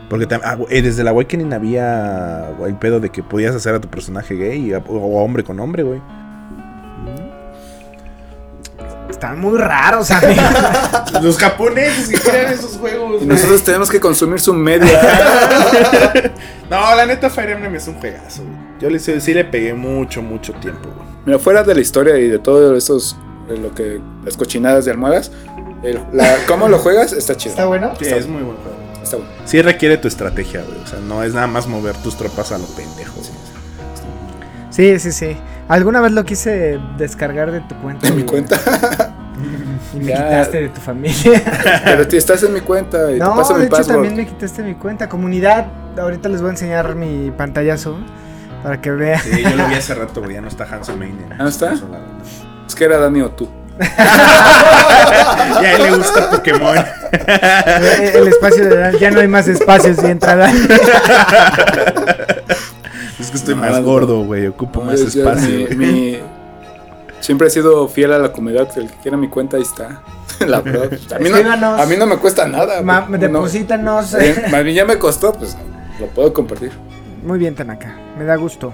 Porque 0.09 0.27
ah, 0.43 0.57
desde 0.69 1.03
la 1.03 1.11
Awakening 1.11 1.53
había 1.53 2.49
el 2.65 2.76
pedo 2.76 2.99
de 2.99 3.09
que 3.09 3.23
podías 3.23 3.53
hacer 3.55 3.76
a 3.76 3.81
tu 3.81 3.89
personaje 3.89 4.35
gay 4.35 4.73
o, 4.73 4.80
o 4.80 5.23
hombre 5.23 5.43
con 5.43 5.59
hombre, 5.59 5.84
güey. 5.84 6.01
Están 9.09 9.39
muy 9.39 9.57
raros, 9.57 10.11
amigo. 10.11 10.41
Los 11.22 11.38
japoneses 11.38 12.09
que 12.09 12.19
crean 12.19 12.53
esos 12.53 12.77
juegos. 12.77 13.23
Y 13.23 13.26
nosotros 13.26 13.64
tenemos 13.64 13.89
que 13.89 13.99
consumir 13.99 14.39
su 14.39 14.53
media. 14.53 16.34
No, 16.69 16.93
la 16.95 17.05
neta 17.05 17.30
Fire 17.30 17.51
Emblem 17.51 17.76
es 17.76 17.88
un 17.88 17.93
juegazo, 17.93 18.43
güey. 18.43 18.55
Yo 18.81 18.89
le, 18.89 18.99
sí 18.99 19.34
le 19.34 19.45
pegué 19.45 19.73
mucho, 19.73 20.22
mucho 20.22 20.51
tiempo, 20.55 20.89
güey. 20.93 21.07
Mira, 21.26 21.39
fuera 21.39 21.64
de 21.64 21.73
la 21.73 21.80
historia 21.80 22.18
y 22.18 22.27
de 22.27 22.39
todo 22.39 22.76
esos, 22.76 23.15
de 23.47 23.57
lo 23.57 23.73
que, 23.73 24.01
las 24.26 24.35
cochinadas 24.35 24.84
de 24.84 24.91
almohadas, 24.91 25.31
el- 25.83 26.01
la, 26.13 26.35
cómo 26.47 26.67
lo 26.67 26.77
juegas 26.79 27.13
está 27.13 27.35
chido. 27.35 27.51
¿Está 27.51 27.65
bueno? 27.65 27.93
Sí, 27.99 28.05
es 28.05 28.27
muy 28.27 28.41
buen 28.43 28.57
juego. 28.57 28.77
Está 29.03 29.17
bueno. 29.17 29.31
Sí 29.45 29.61
requiere 29.61 29.97
tu 29.97 30.07
estrategia, 30.07 30.61
güey. 30.63 30.77
O 30.83 30.87
sea, 30.87 30.99
no 30.99 31.23
es 31.23 31.33
nada 31.33 31.47
más 31.47 31.67
mover 31.67 31.95
tus 31.97 32.17
tropas 32.17 32.51
a 32.51 32.57
lo 32.57 32.65
pendejo. 32.67 33.13
Sí, 34.69 34.99
sí, 34.99 35.11
sí. 35.11 35.37
Alguna 35.67 36.01
vez 36.01 36.11
lo 36.11 36.23
quise 36.23 36.79
descargar 36.97 37.51
de 37.51 37.61
tu 37.61 37.75
cuenta. 37.81 38.07
En 38.07 38.15
mi 38.15 38.23
cuenta. 38.23 38.57
Y 39.93 39.97
me 39.99 40.05
Ya. 40.07 40.15
quitaste 40.17 40.61
de 40.63 40.69
tu 40.69 40.81
familia. 40.81 41.41
Pero 41.85 42.07
tú 42.07 42.15
estás 42.15 42.41
en 42.41 42.53
mi 42.53 42.61
cuenta 42.61 43.11
y 43.11 43.19
no, 43.19 43.29
te 43.31 43.37
paso 43.37 43.53
de 43.53 43.59
mi 43.59 43.65
hecho 43.67 43.75
password. 43.77 43.95
también 43.97 44.15
me 44.15 44.25
quitaste 44.25 44.63
mi 44.63 44.73
cuenta. 44.73 45.07
Comunidad, 45.07 45.67
ahorita 45.97 46.27
les 46.27 46.41
voy 46.41 46.47
a 46.49 46.51
enseñar 46.53 46.95
mi 46.95 47.29
pantallazo 47.29 47.97
para 48.63 48.81
que 48.81 48.89
vean. 48.89 49.21
Sí, 49.21 49.43
yo 49.43 49.55
lo 49.55 49.67
vi 49.67 49.75
hace 49.75 49.93
rato, 49.93 50.21
güey. 50.21 50.33
Ya 50.33 50.41
no 50.41 50.47
está 50.47 50.63
Hanson 50.65 50.97
Main. 50.97 51.17
¿Ah, 51.33 51.35
no 51.43 51.47
está? 51.49 51.73
Es 52.67 52.73
que 52.73 52.83
era 52.85 52.97
Dani 52.97 53.21
o 53.21 53.29
tú. 53.29 53.47
Ya 55.61 55.69
a 55.69 55.73
él 55.75 55.83
le 55.83 55.97
gusta 55.97 56.29
Pokémon. 56.29 56.75
El 58.13 58.27
espacio 58.27 58.65
de 58.69 58.77
Dan, 58.77 58.97
ya 58.97 59.11
no 59.11 59.19
hay 59.21 59.27
más 59.27 59.47
espacios 59.47 59.97
y 60.03 60.07
entrada. 60.07 60.51
Es 63.19 63.31
que 63.31 63.37
estoy 63.37 63.55
No, 63.55 63.61
más 63.61 63.71
no. 63.71 63.83
gordo, 63.83 64.23
güey. 64.23 64.47
Ocupo 64.47 64.81
más 64.81 64.95
Es- 64.95 65.01
es 65.01 65.15
espacio. 65.15 65.67
mi- 65.75 66.19
Siempre 67.19 67.47
he 67.47 67.49
sido 67.49 67.87
fiel 67.87 68.13
a 68.13 68.19
la 68.19 68.31
comunidad. 68.31 68.67
El 68.77 68.87
que 68.89 68.95
quiera 68.97 69.17
mi 69.17 69.27
cuenta, 69.27 69.57
ahí 69.57 69.63
está. 69.63 70.01
La 70.45 70.61
verdad. 70.61 70.89
A 71.15 71.19
mí, 71.19 71.29
no, 71.29 71.35
Escríbanos. 71.37 71.81
a 71.81 71.85
mí 71.87 71.95
no 71.97 72.05
me 72.05 72.17
cuesta 72.17 72.47
nada. 72.47 72.81
Ma- 72.83 73.01
güey. 73.01 73.19
No, 73.19 73.27
deposítanos. 73.27 74.13
eh, 74.13 74.45
a 74.53 74.61
mí 74.61 74.73
ya 74.73 74.85
me 74.85 74.97
costó, 74.99 75.33
pues 75.33 75.57
lo 75.99 76.05
puedo 76.07 76.31
compartir. 76.31 76.71
Muy 77.23 77.39
bien, 77.39 77.55
Tanaka. 77.55 77.95
Me 78.17 78.23
da 78.25 78.35
gusto. 78.35 78.71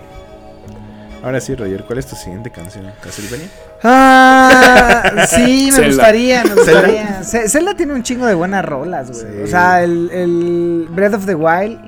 Ahora 1.24 1.40
sí, 1.40 1.56
Roger, 1.56 1.86
¿cuál 1.86 2.00
es 2.00 2.06
tu 2.08 2.16
siguiente 2.18 2.52
canción? 2.52 2.92
¿Castlevania? 3.02 3.48
Ah, 3.82 5.26
sí, 5.30 5.68
me 5.68 5.72
Zelda. 5.78 5.88
gustaría, 5.88 6.44
me 6.44 6.50
¿Zelda? 6.50 6.82
gustaría. 6.82 7.24
Zelda 7.48 7.74
tiene 7.76 7.94
un 7.94 8.04
chingo 8.04 8.26
de 8.26 8.34
buenas 8.34 8.66
rolas, 8.66 9.10
güey. 9.10 9.22
Sí. 9.38 9.42
O 9.44 9.48
sea, 9.48 9.84
el, 9.84 10.10
el 10.12 10.88
Breath 10.92 11.14
of 11.14 11.26
the 11.26 11.36
Wild, 11.36 11.80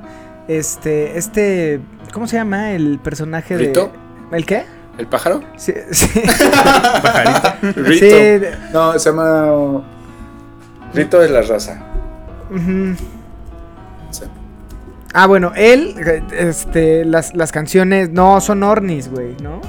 este, 0.48 1.18
este, 1.18 1.82
¿cómo 2.14 2.28
se 2.28 2.38
llama 2.38 2.72
el 2.72 2.98
personaje 3.00 3.58
¿Rito? 3.58 3.92
de... 4.32 4.38
¿El 4.38 4.46
qué? 4.46 4.64
¿El 4.98 5.08
pájaro? 5.08 5.42
Sí, 5.58 5.74
sí. 5.92 6.08
Rito. 7.76 8.06
Sí. 8.06 8.42
No, 8.72 8.98
se 8.98 9.10
llama. 9.10 9.84
Rito 10.94 11.22
es 11.22 11.30
la 11.32 11.42
raza. 11.42 11.84
Sí. 12.50 12.96
Ah, 15.18 15.28
bueno, 15.28 15.54
él, 15.56 15.96
este, 16.38 17.06
las, 17.06 17.34
las 17.36 17.52
canciones, 17.54 18.10
no, 18.10 18.42
son 18.42 18.64
Ornis, 18.64 19.10
güey, 19.10 19.36
¿no? 19.42 19.62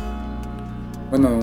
Bueno, 1.10 1.38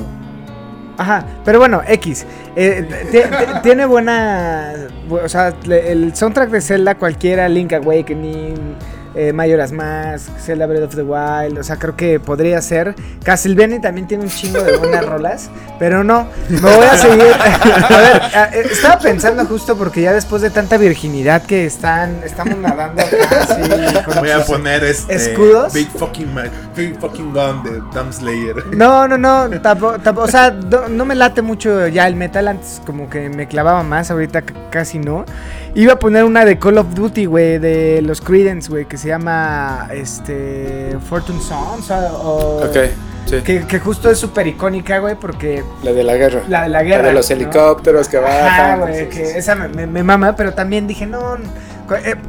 Ajá, 0.97 1.25
pero 1.45 1.57
bueno, 1.59 1.81
X. 1.88 2.25
eh, 2.55 2.85
ti- 3.11 3.17
ti- 3.19 3.59
tiene 3.63 3.85
buena. 3.85 4.73
bu- 5.09 5.21
O 5.23 5.30
sea, 5.30 5.53
el 5.67 6.13
soundtrack 6.15 6.49
de 6.51 6.61
Zelda, 6.61 6.95
cualquiera, 6.95 7.47
Link 7.49 7.71
Awakening, 7.73 8.75
eh, 9.15 9.31
Majora's 9.34 9.72
Mask, 9.72 10.30
Zelda 10.40 10.65
Breath 10.65 10.84
of 10.84 10.95
the 10.95 11.03
Wild. 11.03 11.57
O 11.60 11.64
sea, 11.64 11.77
creo 11.77 11.95
que 11.95 12.19
podría 12.19 12.61
ser. 12.61 12.95
Castlevania 13.23 13.80
también 13.81 14.07
tiene 14.07 14.23
un 14.23 14.30
chingo 14.30 14.61
de 14.61 14.77
buenas 14.77 15.06
rolas, 15.10 15.49
pero 15.80 16.03
no. 16.03 16.27
Me 16.49 16.60
voy 16.60 16.85
a 16.85 16.98
seguir. 16.98 17.23
a 17.90 17.98
ver, 17.98 18.22
eh, 18.53 18.68
estaba 18.72 18.99
pensando 18.99 19.45
justo 19.45 19.77
porque 19.77 20.02
ya 20.02 20.14
después 20.14 20.41
de 20.41 20.49
tanta 20.49 20.77
virginidad 20.77 21.44
que 21.44 21.65
están, 21.65 22.22
estamos 22.23 22.57
nadando 22.57 23.02
acá, 23.02 23.18
así, 23.41 24.03
con 24.06 24.15
Voy 24.19 24.31
a 24.31 24.44
poner 24.45 24.84
este. 24.84 25.15
¿Escudos? 25.15 25.73
Big 25.73 25.90
fucking, 25.90 26.30
Big 26.76 26.99
fucking 26.99 27.34
Gun 27.34 27.64
de 27.64 27.72
Dumb 27.94 28.11
Slayer. 28.11 28.65
No, 28.76 29.07
no, 29.07 29.18
no, 29.18 29.49
tampo- 29.61 29.98
tampo- 30.02 30.22
o 30.22 30.27
sea, 30.27 30.52
no, 30.52 30.88
no 30.90 31.06
me 31.06 31.15
late 31.15 31.41
mucho 31.41 31.88
ya 31.88 32.07
el 32.07 32.15
metal, 32.15 32.48
antes 32.48 32.81
como 32.85 33.10
que 33.10 33.30
me 33.30 33.48
clavaba 33.48 33.84
más, 33.84 34.11
ahorita 34.11 34.41
casi 34.69 34.99
no. 34.99 35.26
Iba 35.75 35.93
a 35.93 35.99
poner 35.99 36.23
una 36.23 36.45
de 36.45 36.59
Call 36.59 36.77
of 36.77 36.93
Duty, 36.93 37.25
güey, 37.25 37.57
de 37.57 38.01
los 38.03 38.21
Creedence, 38.21 38.69
güey, 38.69 38.85
que 38.85 38.95
se 38.97 39.07
llama, 39.07 39.89
este, 39.93 40.95
Fortune 41.09 41.41
Sons, 41.41 41.89
o... 41.89 41.95
o- 41.95 42.65
ok, 42.67 42.77
sí. 43.25 43.37
Que, 43.43 43.65
que 43.65 43.79
justo 43.79 44.11
es 44.11 44.19
súper 44.19 44.45
icónica, 44.45 44.99
güey, 44.99 45.15
porque 45.15 45.63
La 45.81 45.91
de 45.91 46.03
la 46.03 46.15
guerra. 46.15 46.43
la 46.47 46.63
de 46.63 46.69
la 46.69 46.83
guerra. 46.83 47.07
de 47.07 47.13
los 47.13 47.27
¿no? 47.27 47.35
helicópteros 47.35 48.07
que 48.07 48.17
Ajá, 48.17 48.27
bajan. 48.27 48.79
güey, 48.81 48.99
sí, 48.99 49.05
que 49.17 49.25
sí, 49.25 49.37
esa 49.37 49.55
me, 49.55 49.67
me- 49.69 49.87
me 49.87 50.03
mama, 50.03 50.35
pero 50.35 50.53
también 50.53 50.85
dije, 50.85 51.07
no, 51.07 51.37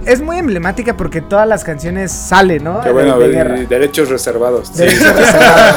es 0.07 0.21
muy 0.23 0.39
emblemática 0.39 0.97
porque 0.97 1.21
todas 1.21 1.47
las 1.49 1.65
canciones 1.65 2.13
salen, 2.13 2.65
¿no? 2.65 2.81
Qué 2.83 2.91
bueno, 2.91 3.19
de 3.19 3.67
derechos 3.67 4.09
reservados. 4.09 4.75
Derechos 4.77 5.15
reservados. 5.17 5.75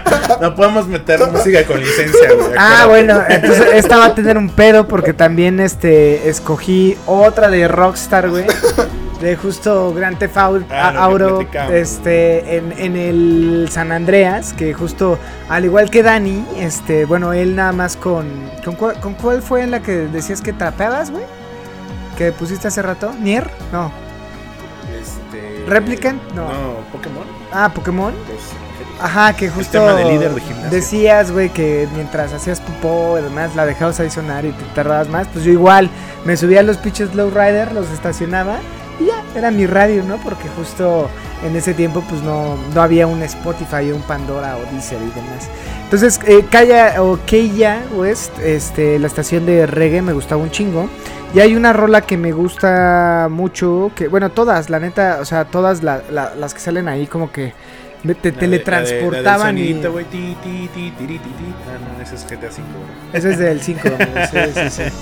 No 0.40 0.54
podemos 0.54 0.86
meter 0.86 1.20
música 1.30 1.64
con 1.64 1.78
licencia, 1.80 2.32
güey. 2.32 2.52
Ah, 2.56 2.86
bueno, 2.88 3.20
entonces 3.28 3.66
esta 3.74 3.98
va 3.98 4.06
a 4.06 4.14
tener 4.14 4.38
un 4.38 4.48
pedo 4.48 4.88
porque 4.88 5.12
también 5.12 5.60
este 5.60 6.30
escogí 6.30 6.96
otra 7.06 7.50
de 7.50 7.68
Rockstar, 7.68 8.30
güey. 8.30 8.46
De 9.20 9.36
justo 9.36 9.92
Grand 9.92 10.16
Theft 10.18 10.36
Au- 10.38 10.64
Ah, 10.70 11.10
este, 11.74 12.56
en, 12.56 12.72
en 12.78 12.96
el 12.96 13.68
San 13.70 13.92
Andreas, 13.92 14.54
que 14.54 14.72
justo, 14.72 15.18
al 15.50 15.66
igual 15.66 15.90
que 15.90 16.02
Dani, 16.02 16.42
este, 16.56 17.04
bueno, 17.04 17.34
él 17.34 17.54
nada 17.54 17.72
más 17.72 17.96
con, 17.96 18.26
¿con 18.64 18.76
cuál, 18.76 18.98
con 19.00 19.12
cuál 19.14 19.42
fue 19.42 19.60
en 19.62 19.72
la 19.72 19.80
que 19.80 19.92
decías 19.92 20.40
que 20.40 20.54
trapeabas, 20.54 21.10
güey? 21.10 21.24
Que 22.20 22.32
pusiste 22.32 22.68
hace 22.68 22.82
rato, 22.82 23.14
Nier, 23.18 23.50
no, 23.72 23.90
Este, 25.00 25.64
Replicant, 25.66 26.20
no. 26.34 26.42
No, 26.48 26.74
Pokémon. 26.92 27.24
ah, 27.50 27.70
Pokémon, 27.74 28.12
Los- 28.12 29.02
ajá, 29.02 29.32
que 29.34 29.48
justo 29.48 29.72
tema 29.78 29.94
de 29.94 30.04
líder 30.04 30.34
de 30.34 30.40
gimnasio. 30.42 30.68
decías, 30.70 31.32
güey, 31.32 31.48
que 31.48 31.88
mientras 31.94 32.34
hacías 32.34 32.60
popó, 32.60 33.16
además 33.16 33.56
la 33.56 33.64
dejabas 33.64 34.00
ahí 34.00 34.10
sonar 34.10 34.44
y 34.44 34.50
te 34.52 34.64
tardabas 34.74 35.08
más, 35.08 35.28
pues 35.28 35.46
yo 35.46 35.52
igual 35.52 35.88
me 36.26 36.36
subía 36.36 36.60
a 36.60 36.62
los 36.62 36.76
pinches 36.76 37.14
Lowrider, 37.14 37.72
los 37.72 37.88
estacionaba 37.90 38.58
y 39.00 39.06
ya, 39.06 39.22
era 39.34 39.50
mi 39.50 39.64
radio, 39.66 40.02
¿no? 40.04 40.18
Porque 40.18 40.46
justo 40.58 41.08
en 41.42 41.56
ese 41.56 41.72
tiempo 41.72 42.04
pues 42.06 42.20
no, 42.20 42.58
no 42.74 42.82
había 42.82 43.06
un 43.06 43.22
Spotify, 43.22 43.92
un 43.92 44.02
Pandora 44.02 44.58
o 44.58 44.70
Deezer 44.74 44.98
y 45.00 45.06
demás. 45.18 45.48
Entonces, 45.84 46.20
eh, 46.26 46.44
Kaya 46.50 47.02
o 47.02 47.18
Keia 47.24 47.82
West, 47.94 48.38
este, 48.40 48.98
la 48.98 49.06
estación 49.06 49.46
de 49.46 49.64
reggae 49.66 50.02
me 50.02 50.12
gustaba 50.12 50.42
un 50.42 50.50
chingo. 50.50 50.86
Y 51.32 51.38
hay 51.40 51.54
una 51.54 51.72
rola 51.72 52.00
que 52.00 52.16
me 52.16 52.32
gusta 52.32 53.28
mucho, 53.30 53.92
que 53.94 54.08
bueno, 54.08 54.30
todas, 54.30 54.68
la 54.68 54.80
neta, 54.80 55.18
o 55.20 55.24
sea, 55.24 55.44
todas 55.44 55.82
la- 55.82 56.02
la- 56.10 56.34
las 56.34 56.54
que 56.54 56.60
salen 56.60 56.88
ahí 56.88 57.06
como 57.06 57.30
que 57.30 57.52
me- 58.02 58.14
te 58.14 58.30
La 58.30 58.34
de- 58.34 58.40
teletransportaban 58.40 59.24
la 59.24 59.32
de- 59.38 59.38
la 59.38 59.46
del 59.46 59.58
y... 59.58 59.68
sonidito, 59.68 59.92
güey, 59.92 60.04
ti, 60.06 60.36
ti, 60.42 60.70
ti, 60.74 60.92
tiri, 60.98 61.18
ti, 61.18 61.28
ti. 61.28 61.54
Ah, 61.68 61.96
no, 61.96 62.02
ese 62.02 62.14
es 62.16 62.24
GTA 62.24 62.48
V. 62.48 62.56
güey. 62.56 62.90
Eso 63.12 63.28
es 63.28 63.38
del 63.38 63.60
5, 63.60 63.80
sí, 64.32 64.38
sí, 64.54 64.70
sí. 64.70 64.82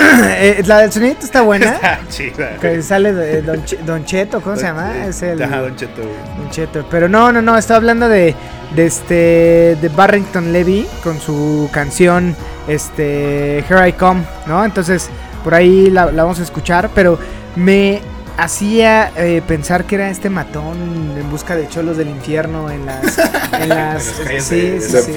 Eh, 0.00 0.62
la 0.64 0.78
del 0.78 0.92
sonidito 0.92 1.26
está 1.26 1.42
buena. 1.42 1.74
Está 1.74 1.98
chida. 2.08 2.56
Que 2.60 2.80
sale 2.82 3.12
de 3.12 3.42
Don, 3.42 3.64
Che- 3.64 3.78
Don 3.84 4.04
Cheto, 4.04 4.40
¿cómo 4.40 4.54
se 4.56 4.62
llama? 4.62 5.04
Es 5.06 5.22
el 5.22 5.42
Ajá, 5.42 5.58
Don 5.60 5.74
Cheto. 5.76 6.02
Don 6.38 6.50
Cheto. 6.50 6.86
Pero 6.88 7.08
no, 7.08 7.32
no, 7.32 7.42
no, 7.42 7.58
estoy 7.58 7.76
hablando 7.76 8.08
de, 8.08 8.34
de 8.76 8.86
este 8.86 9.76
de 9.80 9.90
Barrington 9.94 10.52
Levy 10.52 10.86
con 11.02 11.18
su 11.20 11.68
canción 11.72 12.36
este 12.68 13.58
Here 13.68 13.88
I 13.88 13.92
Come, 13.94 14.22
¿no? 14.46 14.64
Entonces, 14.64 15.10
por 15.48 15.54
ahí 15.54 15.88
la, 15.88 16.12
la 16.12 16.24
vamos 16.24 16.38
a 16.40 16.42
escuchar, 16.42 16.90
pero 16.94 17.18
me 17.56 18.02
hacía 18.36 19.12
eh, 19.16 19.40
pensar 19.48 19.84
que 19.86 19.94
era 19.94 20.10
este 20.10 20.28
matón 20.28 20.76
en 21.18 21.30
busca 21.30 21.56
de 21.56 21.66
cholos 21.68 21.96
del 21.96 22.08
infierno 22.10 22.70
en 22.70 22.84
las, 22.84 23.18
en 23.58 23.68
las 23.70 24.02
sí, 24.02 24.24
de- 24.24 24.40
sí, 24.42 24.92
de 24.92 25.02
sí. 25.02 25.12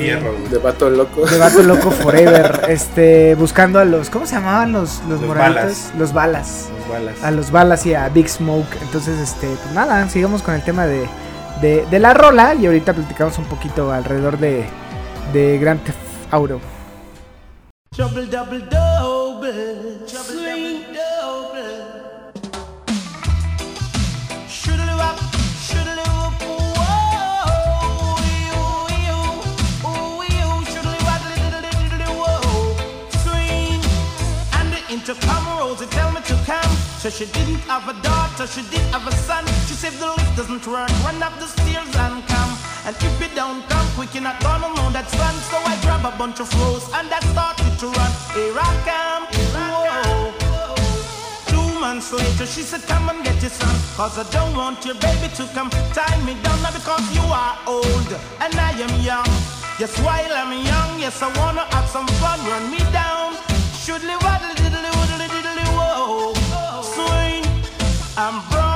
De 0.49 0.57
vato 0.57 0.89
loco. 0.89 1.25
de 1.25 1.37
vato 1.37 1.61
loco 1.63 1.91
forever, 2.03 2.61
este 2.69 3.35
buscando 3.35 3.77
a 3.77 3.83
los 3.83 4.09
¿cómo 4.09 4.25
se 4.25 4.35
llamaban 4.35 4.71
los 4.71 5.01
los, 5.09 5.19
Los 5.19 5.21
moraditos? 5.27 5.63
balas. 5.63 5.91
Los 5.97 6.13
balas. 6.13 6.69
Las 6.79 6.87
balas. 6.89 7.23
A 7.25 7.31
los 7.31 7.51
balas 7.51 7.85
y 7.85 7.93
a 7.93 8.07
Big 8.07 8.29
Smoke. 8.29 8.73
Entonces, 8.83 9.19
este, 9.19 9.47
pues 9.61 9.75
nada, 9.75 10.07
sigamos 10.07 10.41
con 10.41 10.53
el 10.55 10.63
tema 10.63 10.85
de, 10.85 11.09
de, 11.59 11.85
de 11.91 11.99
la 11.99 12.13
rola 12.13 12.55
y 12.55 12.67
ahorita 12.67 12.93
platicamos 12.93 13.37
un 13.37 13.45
poquito 13.47 13.91
alrededor 13.91 14.37
de, 14.39 14.63
de 15.33 15.57
Grand 15.59 15.83
Theft 15.83 15.97
Auto. 16.31 16.61
Trouble 17.93 18.25
double 18.27 18.59
double, 18.59 19.20
double. 19.41 20.61
Shoodly 24.47 24.95
wop, 25.01 25.17
shoodly 25.65 26.05
whoop, 26.13 26.37
whoa, 26.77 28.21
you, 28.29 28.61
you, 29.07 29.17
ooh, 29.89 30.21
you, 30.35 30.49
shoodly 30.69 30.99
wop, 31.07 31.21
diddly 31.29 31.71
diddly 31.73 32.09
whoa, 32.21 32.77
swing. 33.23 33.81
And 34.57 34.67
the 34.73 34.81
intercom 34.93 35.43
Rosie 35.57 35.87
tell 35.87 36.11
me 36.11 36.21
to 36.21 36.35
come. 36.45 36.75
So 37.01 37.09
she 37.09 37.25
didn't 37.25 37.61
have 37.65 37.87
a 37.89 37.93
daughter, 38.03 38.45
she 38.45 38.61
did 38.69 38.85
have 38.93 39.07
a 39.07 39.11
son. 39.11 39.45
She 39.67 39.73
said 39.73 39.93
the 39.93 40.05
lift 40.05 40.37
doesn't 40.37 40.67
work, 40.67 40.89
run 41.03 41.23
up 41.23 41.33
the 41.39 41.47
stairs 41.47 41.95
and 41.95 42.27
come. 42.27 42.70
And 42.83 42.95
if 42.95 43.21
you 43.21 43.29
don't 43.35 43.61
come 43.69 43.87
quick, 43.93 44.13
you're 44.15 44.23
not 44.23 44.41
gonna 44.41 44.73
know 44.73 44.89
that 44.89 45.07
son. 45.09 45.35
So 45.49 45.57
I 45.57 45.77
grab 45.85 46.03
a 46.03 46.17
bunch 46.17 46.39
of 46.39 46.49
rose 46.59 46.85
and 46.97 47.07
I 47.13 47.19
started 47.29 47.77
to 47.77 47.87
run. 47.93 48.11
Here 48.33 48.57
I 48.57 48.71
come, 48.89 49.23
whoa. 49.53 50.33
Two 51.45 51.79
months 51.79 52.11
later, 52.11 52.47
she 52.47 52.63
said, 52.63 52.81
Come 52.87 53.09
and 53.09 53.23
get 53.23 53.39
your 53.41 53.51
son. 53.51 53.75
Cause 53.95 54.17
I 54.17 54.25
don't 54.31 54.55
want 54.55 54.83
your 54.83 54.95
baby 54.95 55.29
to 55.37 55.45
come 55.53 55.69
tie 55.93 56.17
me 56.25 56.33
down. 56.41 56.57
Now 56.63 56.73
because 56.73 57.05
you 57.13 57.21
are 57.21 57.55
old 57.67 58.11
and 58.41 58.55
I 58.55 58.71
am 58.81 58.93
young. 59.05 59.29
Yes, 59.77 59.93
while 60.01 60.33
I'm 60.33 60.53
young, 60.65 60.99
yes, 60.99 61.21
I 61.21 61.29
wanna 61.37 61.65
have 61.75 61.87
some 61.87 62.07
fun. 62.17 62.39
Run 62.49 62.71
me 62.71 62.79
down. 62.91 63.37
Shoodly 63.77 64.17
waddly 64.25 64.57
diddly 64.57 64.89
woodly 64.97 65.27
diddly 65.29 65.65
whoa. 65.77 66.33
Swing. 66.81 67.45
I'm 68.17 68.41
broad. 68.49 68.70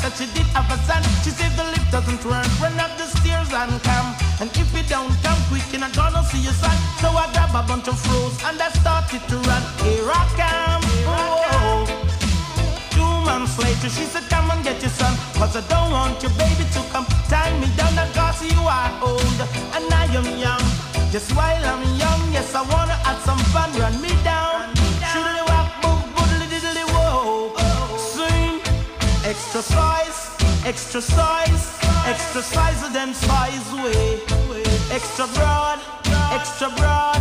Daughter, 0.00 0.16
she 0.16 0.26
did 0.32 0.46
have 0.54 0.68
a 0.70 0.78
son. 0.84 1.02
She 1.24 1.30
said 1.30 1.52
the 1.56 1.64
lift 1.64 1.90
doesn't 1.90 2.24
work, 2.24 2.46
run 2.60 2.78
up 2.80 2.96
the 2.96 3.04
stairs 3.04 3.52
and 3.52 3.82
come. 3.82 4.14
And 4.40 4.50
if 4.56 4.68
you 4.74 4.82
don't 4.88 5.12
come 5.22 5.38
quick, 5.48 5.64
you're 5.70 5.80
not 5.80 5.94
gonna 5.94 6.22
see 6.24 6.40
your 6.40 6.52
son. 6.52 6.76
So 7.00 7.08
I 7.08 7.30
grab 7.32 7.54
a 7.54 7.62
bunch 7.66 7.88
of 7.88 7.98
froze 8.00 8.36
and 8.44 8.60
I 8.60 8.68
started 8.70 9.22
to 9.28 9.36
run. 9.48 9.62
Here 9.84 10.08
I 10.08 10.22
come. 10.40 10.82
Whoa. 11.08 11.86
Two 12.90 13.12
months 13.24 13.58
later, 13.58 13.88
she 13.88 14.04
said, 14.04 14.24
Come 14.28 14.50
and 14.50 14.64
get 14.64 14.80
your 14.80 14.90
son. 14.90 15.14
Cause 15.34 15.56
I 15.56 15.62
don't 15.68 15.90
want 15.90 16.22
your 16.22 16.32
baby 16.32 16.64
to 16.74 16.80
come 16.92 17.06
tie 17.28 17.52
me 17.60 17.68
down. 17.76 17.96
Cause 18.14 18.42
you 18.44 18.60
are 18.60 18.92
old 19.02 19.38
and 19.76 19.86
I 19.92 20.06
am 20.16 20.28
young. 20.38 20.64
Just 21.12 21.34
while 21.34 21.64
I'm 21.64 21.82
young, 21.82 21.89
Extra 29.60 29.76
size, 29.76 30.64
extra 30.64 31.02
size, 31.02 31.78
extra 32.06 32.40
size 32.40 32.80
way. 33.84 34.18
Extra 34.90 35.26
broad, 35.36 35.78
extra 36.32 36.70
broad, 36.78 37.20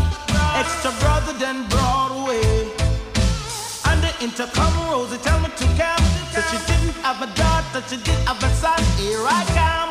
extra 0.55 0.89
broader 1.01 1.33
than 1.37 1.67
Broadway. 1.67 2.63
And 3.87 4.01
the 4.01 4.13
intercom 4.23 4.71
Rosie 4.87 5.17
tell 5.17 5.37
me 5.41 5.49
to 5.49 5.65
come. 5.75 6.05
So 6.31 6.39
she 6.47 6.57
didn't 6.65 6.95
have 7.03 7.21
a 7.21 7.27
daughter, 7.35 7.83
she 7.89 7.97
did 7.97 8.15
have 8.25 8.41
a 8.41 8.49
son. 8.55 8.81
Here 8.95 9.19
I 9.19 9.43
come. 9.59 9.89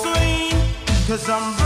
Swing. 0.00 0.54
Cause 1.08 1.28
I'm 1.28 1.65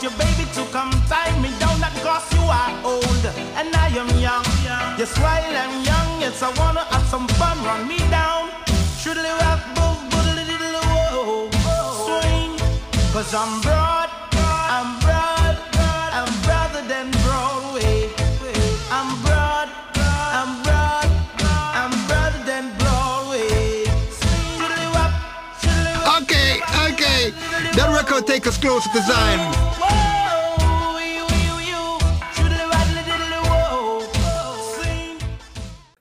want 0.00 0.16
your 0.16 0.26
baby 0.26 0.48
to 0.54 0.64
come 0.72 0.90
tie 1.08 1.30
me 1.40 1.50
down. 1.58 1.78
Not 1.80 1.92
cause 2.02 2.32
you 2.32 2.40
are 2.40 2.72
old 2.84 3.24
and 3.56 3.74
I 3.74 3.88
am 3.88 4.08
young. 4.18 4.44
Yes, 4.98 5.16
while 5.18 5.56
I'm 5.62 5.84
young, 5.84 6.20
yes, 6.20 6.42
I 6.42 6.50
wanna 6.58 6.84
have 6.84 7.06
some 7.06 7.28
fun. 7.40 7.56
Run 7.64 7.86
me 7.86 7.98
down. 8.10 8.50
Shoodly 9.00 9.32
rock, 9.40 9.60
boo, 9.74 9.94
boodly 10.10 10.44
diddly 10.48 10.80
whoa. 10.88 11.50
Swing. 12.06 12.56
Cause 13.12 13.34
I'm 13.34 13.60
broad, 13.60 14.08
I'm 14.76 15.00
broad, 15.00 15.56
I'm 16.18 16.32
broader 16.44 16.82
than 16.88 17.10
Broadway. 17.24 18.08
I'm 18.90 19.10
broad, 19.22 19.68
I'm 20.38 20.62
broad, 20.62 21.08
I'm 21.80 21.92
broader 22.08 22.42
than 22.50 22.64
Broadway. 22.78 23.84
Shoodly 24.56 24.88
wop, 24.94 25.12
shoodly 25.60 25.94
wop. 26.04 26.22
Okay, 26.22 26.60
okay. 26.88 27.30
That 27.76 27.90
record 27.92 28.26
take 28.26 28.46
us 28.46 28.56
closer 28.56 28.88
to 28.92 29.02
Zion. 29.02 29.69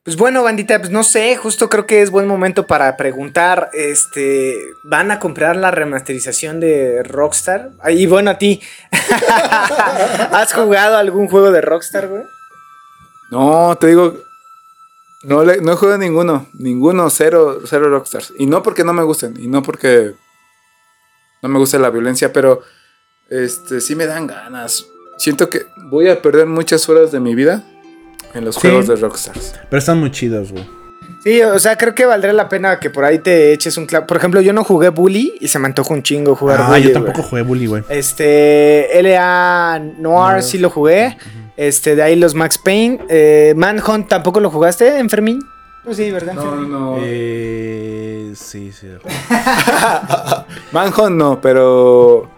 Pues 0.09 0.17
bueno, 0.17 0.41
bandita, 0.41 0.79
pues 0.79 0.89
no 0.89 1.03
sé, 1.03 1.35
justo 1.35 1.69
creo 1.69 1.85
que 1.85 2.01
es 2.01 2.09
buen 2.09 2.25
momento 2.25 2.65
para 2.65 2.97
preguntar, 2.97 3.69
este, 3.73 4.57
¿van 4.81 5.11
a 5.11 5.19
comprar 5.19 5.55
la 5.55 5.69
remasterización 5.69 6.59
de 6.59 7.03
Rockstar? 7.03 7.73
Ah, 7.79 7.91
Y 7.91 8.07
bueno, 8.07 8.31
a 8.31 8.39
ti, 8.39 8.59
¿has 10.31 10.51
jugado 10.51 10.97
algún 10.97 11.27
juego 11.27 11.51
de 11.51 11.61
Rockstar, 11.61 12.07
güey? 12.07 12.23
No, 13.29 13.77
te 13.79 13.85
digo. 13.85 14.17
No, 15.21 15.43
no 15.43 15.73
he 15.73 15.75
jugado 15.75 15.99
ninguno. 15.99 16.47
Ninguno, 16.53 17.07
cero, 17.11 17.59
cero 17.65 17.91
Rockstars. 17.91 18.33
Y 18.39 18.47
no 18.47 18.63
porque 18.63 18.83
no 18.83 18.93
me 18.93 19.03
gusten. 19.03 19.35
Y 19.39 19.47
no 19.47 19.61
porque 19.61 20.15
no 21.43 21.49
me 21.49 21.59
guste 21.59 21.77
la 21.77 21.91
violencia. 21.91 22.33
Pero 22.33 22.63
este 23.29 23.79
sí 23.79 23.93
me 23.95 24.07
dan 24.07 24.25
ganas. 24.25 24.87
Siento 25.19 25.51
que 25.51 25.67
voy 25.91 26.09
a 26.09 26.19
perder 26.19 26.47
muchas 26.47 26.89
horas 26.89 27.11
de 27.11 27.19
mi 27.19 27.35
vida 27.35 27.63
en 28.33 28.45
los 28.45 28.55
Sí. 28.55 28.61
juegos 28.61 28.87
de 28.87 28.95
Rockstars. 28.95 29.55
Pero 29.69 29.77
están 29.79 29.99
muy 29.99 30.11
chidos, 30.11 30.51
güey. 30.51 30.67
Sí, 31.23 31.41
o 31.41 31.59
sea, 31.59 31.75
creo 31.77 31.93
que 31.93 32.05
valdría 32.05 32.31
la 32.31 32.47
pena 32.47 32.79
que 32.79 32.89
por 32.89 33.03
ahí 33.03 33.19
te 33.19 33.51
eches 33.51 33.75
un 33.77 33.85
clavo. 33.85 34.07
Por 34.07 34.15
ejemplo, 34.17 34.39
yo 34.39 34.53
no 34.53 34.63
jugué 34.63 34.87
Bully 34.89 35.35
y 35.41 35.49
se 35.49 35.59
me 35.59 35.67
antoja 35.67 35.93
un 35.93 36.01
chingo 36.01 36.33
jugar 36.35 36.61
Ah, 36.61 36.67
Bully. 36.69 36.83
yo 36.83 36.93
tampoco 36.93 37.23
jugué 37.23 37.41
Bully, 37.41 37.65
güey. 37.67 37.83
Este, 37.89 38.89
LA 39.01 39.79
Noir 39.97 40.41
sí 40.43 40.57
lo 40.59 40.69
jugué. 40.69 41.17
Este, 41.57 41.95
de 41.97 42.03
ahí 42.03 42.15
los 42.15 42.35
Max 42.35 42.57
Payne. 42.57 42.99
Eh, 43.09 43.53
Manhunt 43.57 44.07
tampoco 44.07 44.39
lo 44.39 44.49
jugaste, 44.49 44.97
Enfermín. 44.97 45.39
Pues 45.83 45.97
sí, 45.97 46.09
¿verdad? 46.09 46.33
No, 46.35 46.43
Enfermín? 46.43 46.71
no. 46.71 46.97
Eh, 47.01 48.31
sí, 48.35 48.71
sí. 48.71 48.87
Manhunt 50.71 51.15
no, 51.15 51.41
pero. 51.41 52.29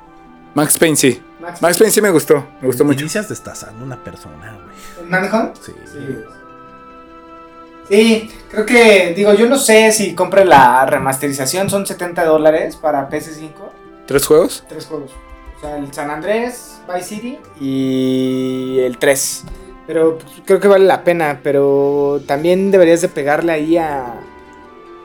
Max 0.53 0.77
Payne 0.77 0.95
sí. 0.95 1.21
Max 1.39 1.61
Max, 1.61 1.77
Payne 1.77 1.91
sí 1.91 2.01
me 2.01 2.09
gustó. 2.09 2.45
Me 2.61 2.67
gustó 2.67 2.83
mucho. 2.85 2.99
Inicias 3.01 3.29
destazando 3.29 3.83
una 3.85 3.97
persona, 4.03 4.53
güey. 4.63 4.70
¿Manhunt? 5.11 5.55
Sí. 5.61 5.73
Sí. 5.85 6.17
Sí, 7.89 8.31
creo 8.49 8.65
que, 8.65 9.13
digo, 9.15 9.33
yo 9.33 9.47
no 9.49 9.57
sé 9.57 9.91
si 9.91 10.15
compre 10.15 10.45
la 10.45 10.85
remasterización, 10.85 11.69
son 11.69 11.85
70 11.85 12.23
dólares 12.25 12.77
para 12.77 13.09
PS5, 13.09 13.49
¿Tres 14.05 14.25
juegos? 14.25 14.63
tres 14.69 14.85
juegos. 14.85 15.11
O 15.57 15.59
sea, 15.61 15.77
el 15.77 15.93
San 15.93 16.09
Andrés, 16.09 16.79
Vice 16.91 17.07
City 17.07 17.39
y 17.59 18.79
el 18.79 18.97
3. 18.97 19.43
Pero 19.87 20.17
pues, 20.17 20.41
creo 20.45 20.59
que 20.59 20.67
vale 20.67 20.85
la 20.85 21.03
pena, 21.03 21.41
pero 21.43 22.21
también 22.25 22.71
deberías 22.71 23.01
de 23.01 23.09
pegarle 23.09 23.51
ahí 23.51 23.77
a 23.77 24.13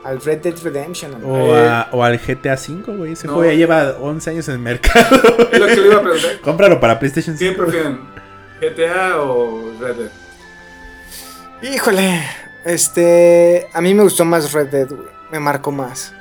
al 0.03 0.21
Red 0.21 0.39
Dead 0.41 0.55
Redemption. 0.63 1.21
O, 1.25 1.53
a- 1.53 1.89
o 1.91 2.01
al 2.03 2.17
GTA 2.17 2.53
V, 2.55 2.95
güey. 2.95 3.11
Ese 3.11 3.27
No. 3.27 3.33
juego 3.33 3.51
ya 3.51 3.57
lleva 3.57 3.95
11 3.99 4.29
años 4.29 4.47
en 4.47 4.53
el 4.55 4.59
mercado. 4.59 5.17
Es 5.51 5.59
lo 5.59 5.65
que 5.67 5.75
le 5.75 5.87
iba 5.87 5.97
a 5.97 6.01
preguntar. 6.01 6.31
Cómpralo 6.41 6.79
para 6.79 6.97
PlayStation 6.97 7.37
¿Qué 7.37 7.49
5. 7.49 7.61
prefieren? 7.63 7.99
¿GTA 8.61 9.21
o 9.21 9.71
Red 9.79 9.95
Dead? 9.95 10.09
Híjole, 11.73 12.21
este, 12.65 13.67
a 13.73 13.81
mí 13.81 13.93
me 13.93 14.03
gustó 14.03 14.25
más 14.25 14.51
Red 14.53 14.67
Dead, 14.67 14.87
güey. 14.87 15.07
Me 15.31 15.39
marcó 15.39 15.71
más. 15.71 16.13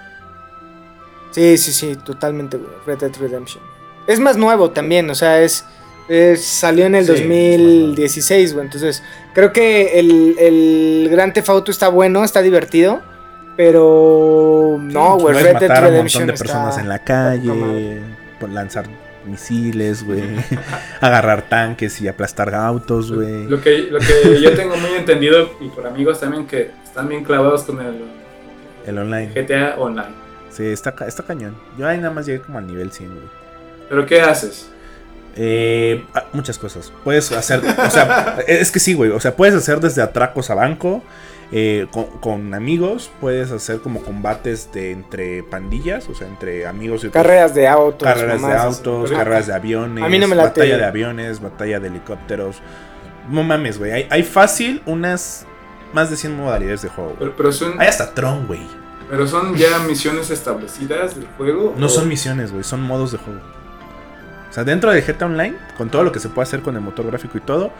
Sí, 1.31 1.59
sí, 1.59 1.73
sí, 1.73 1.97
totalmente, 1.97 2.57
güey. 2.57 2.71
Red 2.87 2.99
Dead 2.99 3.13
Redemption. 3.21 3.63
Es 4.07 4.19
más 4.21 4.37
nuevo 4.37 4.71
también, 4.71 5.09
o 5.11 5.15
sea, 5.15 5.43
es, 5.43 5.65
es- 6.09 6.45
salió 6.45 6.87
en 6.87 6.95
el 6.95 7.05
Sí, 7.07 7.13
es 7.13 7.19
más 7.21 7.29
nuevo. 7.29 7.63
2016, 7.89 8.53
güey. 8.55 8.65
Entonces, 8.67 9.03
creo 9.35 9.53
que 9.53 9.99
el, 9.99 10.37
el 10.39 11.09
Gran 11.11 11.33
Theft 11.33 11.49
Auto 11.51 11.71
está 11.71 11.89
bueno, 11.89 12.25
está 12.25 12.41
divertido, 12.41 13.03
pero 13.57 14.79
no, 14.81 15.19
güey. 15.19 15.35
Red 15.35 15.45
Dead 15.45 15.53
matar 15.55 15.77
a 15.77 15.81
un 15.81 15.85
Redemption 15.87 16.23
montón 16.23 16.35
de 16.35 16.39
personas 16.39 16.69
está- 16.71 16.81
en 16.83 16.89
la 16.89 16.99
calle, 17.01 18.01
por 18.41 18.49
lanzar 18.51 18.87
misiles, 19.27 20.05
güey. 20.05 20.23
agarrar 21.01 21.48
tanques 21.48 22.01
y 22.01 22.09
aplastar 22.09 22.55
autos, 22.55 23.12
güey. 23.12 23.44
Lo 23.47 23.61
que, 23.61 23.89
lo 23.90 23.98
que 23.98 24.40
yo 24.40 24.55
tengo 24.55 24.77
muy 24.77 24.90
entendido, 24.90 25.51
y 25.61 25.69
por 25.69 25.86
amigos 25.86 26.20
también, 26.20 26.47
que 26.47 26.70
están 26.85 27.09
bien 27.09 27.24
clavados 27.24 27.65
con 27.65 27.81
el 27.81 28.05
El 28.86 28.98
online. 28.98 29.32
GTA 29.35 29.77
Online. 29.78 30.27
Sí, 30.51 30.65
está, 30.65 30.94
está 31.07 31.23
cañón. 31.23 31.55
Yo 31.77 31.86
ahí 31.86 31.98
nada 31.98 32.12
más 32.12 32.24
llegué 32.27 32.40
como 32.40 32.59
al 32.59 32.66
nivel 32.66 32.90
100, 32.90 33.11
güey. 33.11 33.27
¿Pero 33.89 34.07
qué 34.07 34.23
haces? 34.23 34.70
Eh, 35.36 36.05
ah, 36.15 36.24
muchas 36.32 36.59
cosas. 36.59 36.90
Puedes 37.05 37.31
hacer, 37.32 37.61
o 37.61 37.90
sea, 37.90 38.39
es 38.47 38.70
que 38.73 38.81
sí, 38.81 38.94
güey. 38.94 39.11
O 39.11 39.20
sea, 39.20 39.36
puedes 39.36 39.55
hacer 39.55 39.81
desde 39.81 40.01
atracos 40.01 40.48
a 40.51 40.55
banco, 40.55 41.03
eh, 41.52 41.86
con, 41.93 42.05
con 42.20 42.55
amigos. 42.55 43.10
Puedes 43.20 43.51
hacer 43.52 43.81
como 43.81 44.02
combates 44.02 44.70
de 44.73 44.93
entre 44.93 45.43
pandillas, 45.43 46.09
o 46.09 46.14
sea, 46.14 46.27
entre 46.27 46.66
amigos 46.66 47.05
y 47.05 47.09
otros- 47.09 47.23
Carreras 47.23 47.55
de 47.55 47.68
autos. 47.68 48.06
carreras 48.09 48.43
de 48.43 48.52
autos, 48.55 49.10
carreras 49.10 49.47
de 49.47 49.55
aviones, 49.55 50.05
A 50.05 50.09
mí 50.09 50.18
no 50.18 50.28
me 50.28 50.36
late. 50.36 50.60
batalla 50.60 50.77
de 50.78 50.85
aviones, 50.85 51.40
batalla 51.40 51.81
de 51.81 51.89
helicópteros. 51.89 52.56
No 53.31 53.43
mames, 53.43 53.78
güey. 53.78 53.93
Hay, 53.93 54.06
hay 54.10 54.23
fácil 54.23 54.82
unas 54.86 55.47
más 55.93 56.10
de 56.10 56.16
100 56.16 56.36
modalidades 56.36 56.82
de 56.82 56.89
juego. 56.89 57.14
Pero, 57.18 57.35
pero 57.36 57.52
son, 57.52 57.81
Hay 57.81 57.89
hasta 57.89 58.12
Tron, 58.14 58.47
güey. 58.47 58.60
pero 59.09 59.27
son 59.27 59.55
ya 59.56 59.78
misiones 59.81 60.31
establecidas 60.31 61.14
del 61.16 61.27
juego. 61.36 61.74
No 61.77 61.86
o- 61.86 61.89
son 61.89 62.09
misiones, 62.09 62.52
güey, 62.52 62.62
son 62.64 62.82
modos 62.82 63.12
de 63.12 63.18
juego. 63.18 63.40
O 64.48 64.52
sea, 64.52 64.64
dentro 64.64 64.90
de 64.90 65.02
GTA 65.02 65.27
Online, 65.27 65.55
con 65.77 65.90
todo 65.90 66.02
lo 66.02 66.12
que 66.12 66.18
se 66.20 66.28
puede 66.28 66.44
hacer 66.44 66.60
con 66.62 66.74
el 66.77 66.81
motor 66.82 67.06
gráfico 67.06 67.36
y 67.36 67.40
todo, 67.40 67.70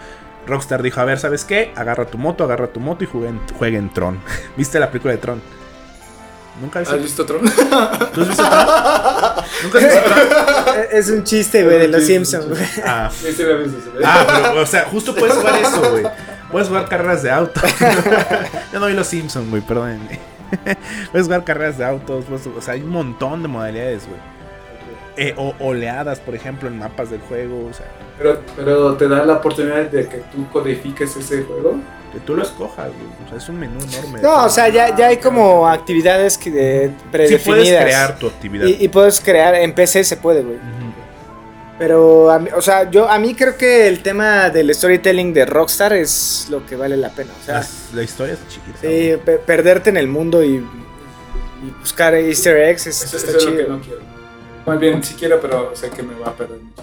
Rockstar 0.47 0.83
dijo, 0.83 1.01
a 1.01 1.05
ver, 1.05 1.19
¿sabes 1.19 1.45
qué? 1.45 1.73
Agarra 1.77 2.07
tu 2.07 2.19
moto, 2.19 2.45
agarra 2.45 2.69
tu 2.69 2.81
moto 2.81 3.05
y 3.05 3.07
juega 3.07 3.29
en, 3.31 3.41
juega 3.59 3.79
en 3.79 3.93
Tron. 3.93 4.21
¿Viste 4.57 4.79
la 4.79 4.91
película 4.91 5.13
de 5.13 5.19
Tron? 5.19 5.43
¿Nunca 6.61 6.81
viste? 6.81 6.95
¿Has 6.95 7.03
visto 7.03 7.27
Tron? 7.27 7.43
¿Tú 7.43 8.21
has 8.23 8.29
visto 8.29 8.43
Tron? 8.45 8.67
¿Nunca 9.63 9.79
has 9.79 9.85
visto 9.85 10.01
Tron? 10.05 10.27
Es 10.93 11.11
un 11.11 11.25
chiste, 11.25 11.65
güey, 11.65 11.79
de 11.81 11.89
los 11.89 12.05
Simpsons, 12.05 12.49
güey. 12.49 12.63
Ah, 12.85 13.11
ah, 14.05 14.27
pero, 14.27 14.63
o 14.63 14.67
sea, 14.67 14.85
justo 14.91 15.15
puedes 15.15 15.35
jugar 15.37 15.59
eso, 15.61 15.91
güey. 15.91 16.05
Puedes 16.51 16.69
jugar 16.69 16.89
carreras 16.89 17.23
de 17.23 17.31
auto. 17.31 17.61
Yo 18.73 18.81
no 18.81 18.87
vi 18.87 18.95
los 18.95 19.07
Simpsons, 19.07 19.51
güey, 19.51 19.63
perdónenme. 19.63 20.19
Puedes 21.11 21.27
jugar 21.27 21.45
carreras 21.45 21.77
de 21.77 21.85
autos, 21.85 22.25
puedes- 22.25 22.47
o 22.47 22.61
sea, 22.63 22.75
hay 22.75 22.83
un 22.83 22.91
montón 22.91 23.43
de 23.43 23.49
modalidades, 23.49 24.07
güey. 24.07 24.21
Eh, 25.19 25.33
o 25.37 25.55
oleadas, 25.61 26.21
por 26.21 26.35
ejemplo, 26.35 26.69
en 26.69 26.79
mapas 26.79 27.11
del 27.11 27.21
juego, 27.21 27.67
o 27.69 27.73
sea, 27.73 27.87
Pero, 28.19 28.41
pero 28.55 28.95
te 28.97 29.09
da 29.09 29.25
la 29.25 29.35
oportunidad 29.35 29.87
de 29.91 30.07
que 30.07 30.19
tú 30.33 30.47
codifiques 30.51 31.17
ese 31.17 31.43
juego. 31.43 31.77
que 32.13 32.21
tú 32.21 32.35
lo 32.37 32.43
escojas, 32.43 32.87
güey. 32.89 33.27
O 33.27 33.29
sea, 33.29 33.39
es 33.39 33.49
un 33.49 33.59
menú 33.59 33.79
enorme. 33.81 34.21
No, 34.23 34.45
o 34.45 34.49
sea, 34.49 34.69
ya, 34.69 34.95
ya 34.97 35.09
hay 35.09 35.17
como 35.19 35.69
actividades 35.69 36.39
que 36.39 36.51
de, 36.51 36.87
Sí, 36.89 36.95
predefinidas. 37.11 37.45
puedes 37.47 37.81
crear 37.85 38.19
tu 38.19 38.27
actividad. 38.29 38.67
y, 38.67 38.77
y 38.85 38.89
puedes 38.89 39.21
crear, 39.21 39.55
en 39.55 39.75
PC 39.75 40.05
se 40.05 40.17
puede, 40.17 40.43
güey. 40.43 40.57
Pero, 41.79 42.31
a 42.31 42.39
mí- 42.39 42.49
o 42.57 42.63
sea, 42.63 42.91
yo 42.91 43.07
a 43.09 43.19
mí 43.19 43.35
creo 43.35 43.57
que 43.59 43.87
el 43.87 44.03
tema 44.03 44.49
del 44.49 44.75
storytelling 44.75 45.35
de 45.35 45.45
Rockstar 45.45 45.93
es 45.93 46.47
lo 46.49 46.65
que 46.65 46.75
vale 46.77 46.97
la 46.97 47.11
pena. 47.11 47.33
O 47.39 47.45
sea, 47.45 47.55
Las- 47.57 47.91
la 47.93 48.03
historia 48.03 48.33
es 48.35 48.41
sí, 48.81 49.17
pe- 49.25 49.39
perderte 49.39 49.91
en 49.91 49.99
el 49.99 50.09
mundo 50.09 50.43
y, 50.43 50.55
y 50.57 51.71
buscar 51.81 52.15
easter 52.15 52.57
eggs 52.57 52.87
es- 52.87 53.03
Eso, 53.03 53.17
está 53.19 53.31
eso 53.31 53.39
es 53.39 53.45
lo 53.45 53.57
que 53.57 53.65
no 53.69 53.81
quiero. 53.81 54.01
Más 54.67 54.79
bien, 54.81 55.03
sí 55.03 55.15
quiero, 55.19 55.41
pero 55.41 55.75
sé 55.75 55.91
que 55.91 56.03
me 56.03 56.15
va 56.15 56.29
a 56.29 56.33
perder 56.35 56.59
mucho. 56.61 56.83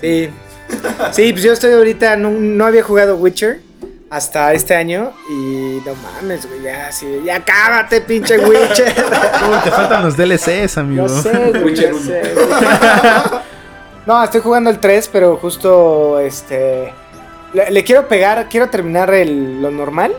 Sí. 0.00 0.30
Sí, 1.12 1.32
pues 1.32 1.42
yo 1.44 1.52
estoy 1.52 1.72
ahorita, 1.72 2.16
no, 2.16 2.30
no 2.30 2.66
había 2.66 2.82
jugado 2.82 3.16
Witcher 3.16 3.60
hasta 4.10 4.52
este 4.52 4.74
año 4.74 5.12
y 5.30 5.80
no 5.86 5.94
mames, 5.94 6.46
güey, 6.48 6.62
ya, 6.62 6.90
sí, 6.92 7.20
ya 7.24 7.42
cábate, 7.44 8.00
pinche 8.02 8.38
Witcher. 8.38 8.94
Uy, 9.50 9.56
te 9.64 9.70
faltan 9.70 10.02
los 10.04 10.16
DLCs, 10.16 10.76
amigo. 10.78 11.06
Yo 11.06 11.22
sé, 11.22 11.30
güey, 11.50 11.64
Witcher 11.64 11.92
ya 11.94 11.98
sé, 12.00 12.34
güey. 12.34 13.40
No, 14.06 14.22
estoy 14.24 14.40
jugando 14.40 14.70
el 14.70 14.78
3, 14.78 15.08
pero 15.12 15.36
justo 15.36 16.18
este. 16.20 16.92
Le, 17.54 17.70
le 17.70 17.84
quiero 17.84 18.08
pegar, 18.08 18.46
quiero 18.50 18.68
terminar 18.68 19.12
el- 19.14 19.60
lo 19.62 19.70
normal. 19.70 20.14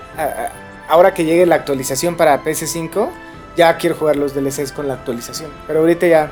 ahora 0.88 1.14
que 1.14 1.26
llegue 1.26 1.46
la 1.46 1.56
actualización 1.56 2.16
para 2.16 2.44
PS5, 2.44 3.10
ya 3.56 3.76
quiero 3.78 3.96
jugar 3.96 4.16
los 4.16 4.34
DLCs 4.34 4.72
con 4.72 4.88
la 4.88 4.96
actualización. 4.96 5.50
Pero 5.68 5.80
ahorita 5.82 6.08
ya. 6.08 6.32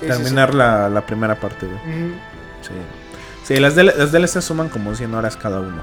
Sí, 0.00 0.06
sí, 0.06 0.12
sí. 0.12 0.18
Terminar 0.22 0.54
La, 0.54 0.88
la 0.88 1.04
primera 1.04 1.34
parte, 1.34 1.66
güey. 1.66 1.78
Sí. 2.62 2.72
Sí, 3.44 3.56
las, 3.58 3.74
DL 3.74 3.92
las 3.96 4.12
DLCs 4.12 4.44
suman 4.44 4.68
como 4.68 4.94
100 4.94 5.14
horas 5.14 5.36
cada 5.36 5.60
uno. 5.60 5.80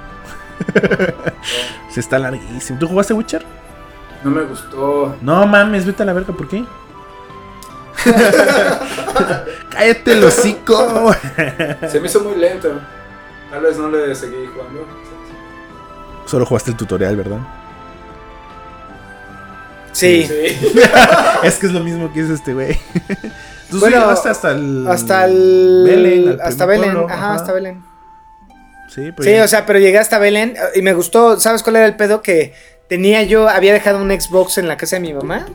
Se 1.90 2.00
está 2.00 2.20
larguísimo. 2.20 2.78
¿Tú 2.80 2.88
jugaste 2.88 3.14
Witcher? 3.14 3.44
No 4.24 4.32
me 4.32 4.44
gustó. 4.44 5.16
No 5.22 5.46
mames, 5.48 5.86
vete 5.86 6.04
a 6.04 6.06
la 6.06 6.14
verga, 6.14 6.34
¿por 6.34 6.48
qué? 6.48 6.64
Cállate 9.72 10.12
el 10.12 10.24
hocico. 10.24 11.14
Se 11.90 12.00
me 12.00 12.08
hizo 12.08 12.22
muy 12.22 12.36
lento. 12.36 12.80
Tal 13.50 13.62
vez 13.62 13.78
no 13.78 13.90
le 13.90 14.14
seguí 14.16 14.46
jugando. 14.54 14.86
Solo 16.26 16.46
jugaste 16.46 16.72
el 16.72 16.78
tutorial, 16.78 17.16
¿verdad? 17.16 17.40
Sí. 19.92 20.28
Sí. 20.28 20.80
Es 21.44 21.58
que 21.58 21.68
es 21.68 21.72
lo 21.72 21.80
mismo 21.80 22.12
que 22.12 22.20
hizo 22.22 22.34
este 22.34 22.54
güey. 22.54 22.80
Tú 23.70 23.80
Bueno, 23.80 23.98
sí 23.98 24.02
llegaste 24.02 24.30
hasta 24.30 24.52
el. 24.52 24.88
Hasta 24.88 25.26
el. 25.26 25.84
Belén, 25.86 26.40
hasta 26.42 26.66
Belén. 26.66 26.94
pueblo, 26.94 27.10
Ajá, 27.10 27.34
hasta 27.34 27.52
Belén. 27.54 27.84
Sí, 28.94 29.12
pues 29.12 29.28
Sí, 29.28 29.36
o 29.36 29.48
sea, 29.48 29.66
pero 29.66 29.80
llegué 29.80 29.98
hasta 29.98 30.20
Belén 30.20 30.56
y 30.76 30.82
me 30.82 30.94
gustó. 30.94 31.40
¿Sabes 31.40 31.64
cuál 31.64 31.78
era 31.78 31.86
el 31.86 31.96
pedo? 31.96 32.22
Que 32.22 32.54
tenía 32.88 33.24
yo, 33.24 33.50
había 33.50 33.74
dejado 33.74 34.02
un 34.02 34.10
Xbox 34.10 34.58
en 34.58 34.68
la 34.68 34.78
casa 34.78 34.98
de 34.98 35.02
mi 35.02 35.14
mamá. 35.14 35.46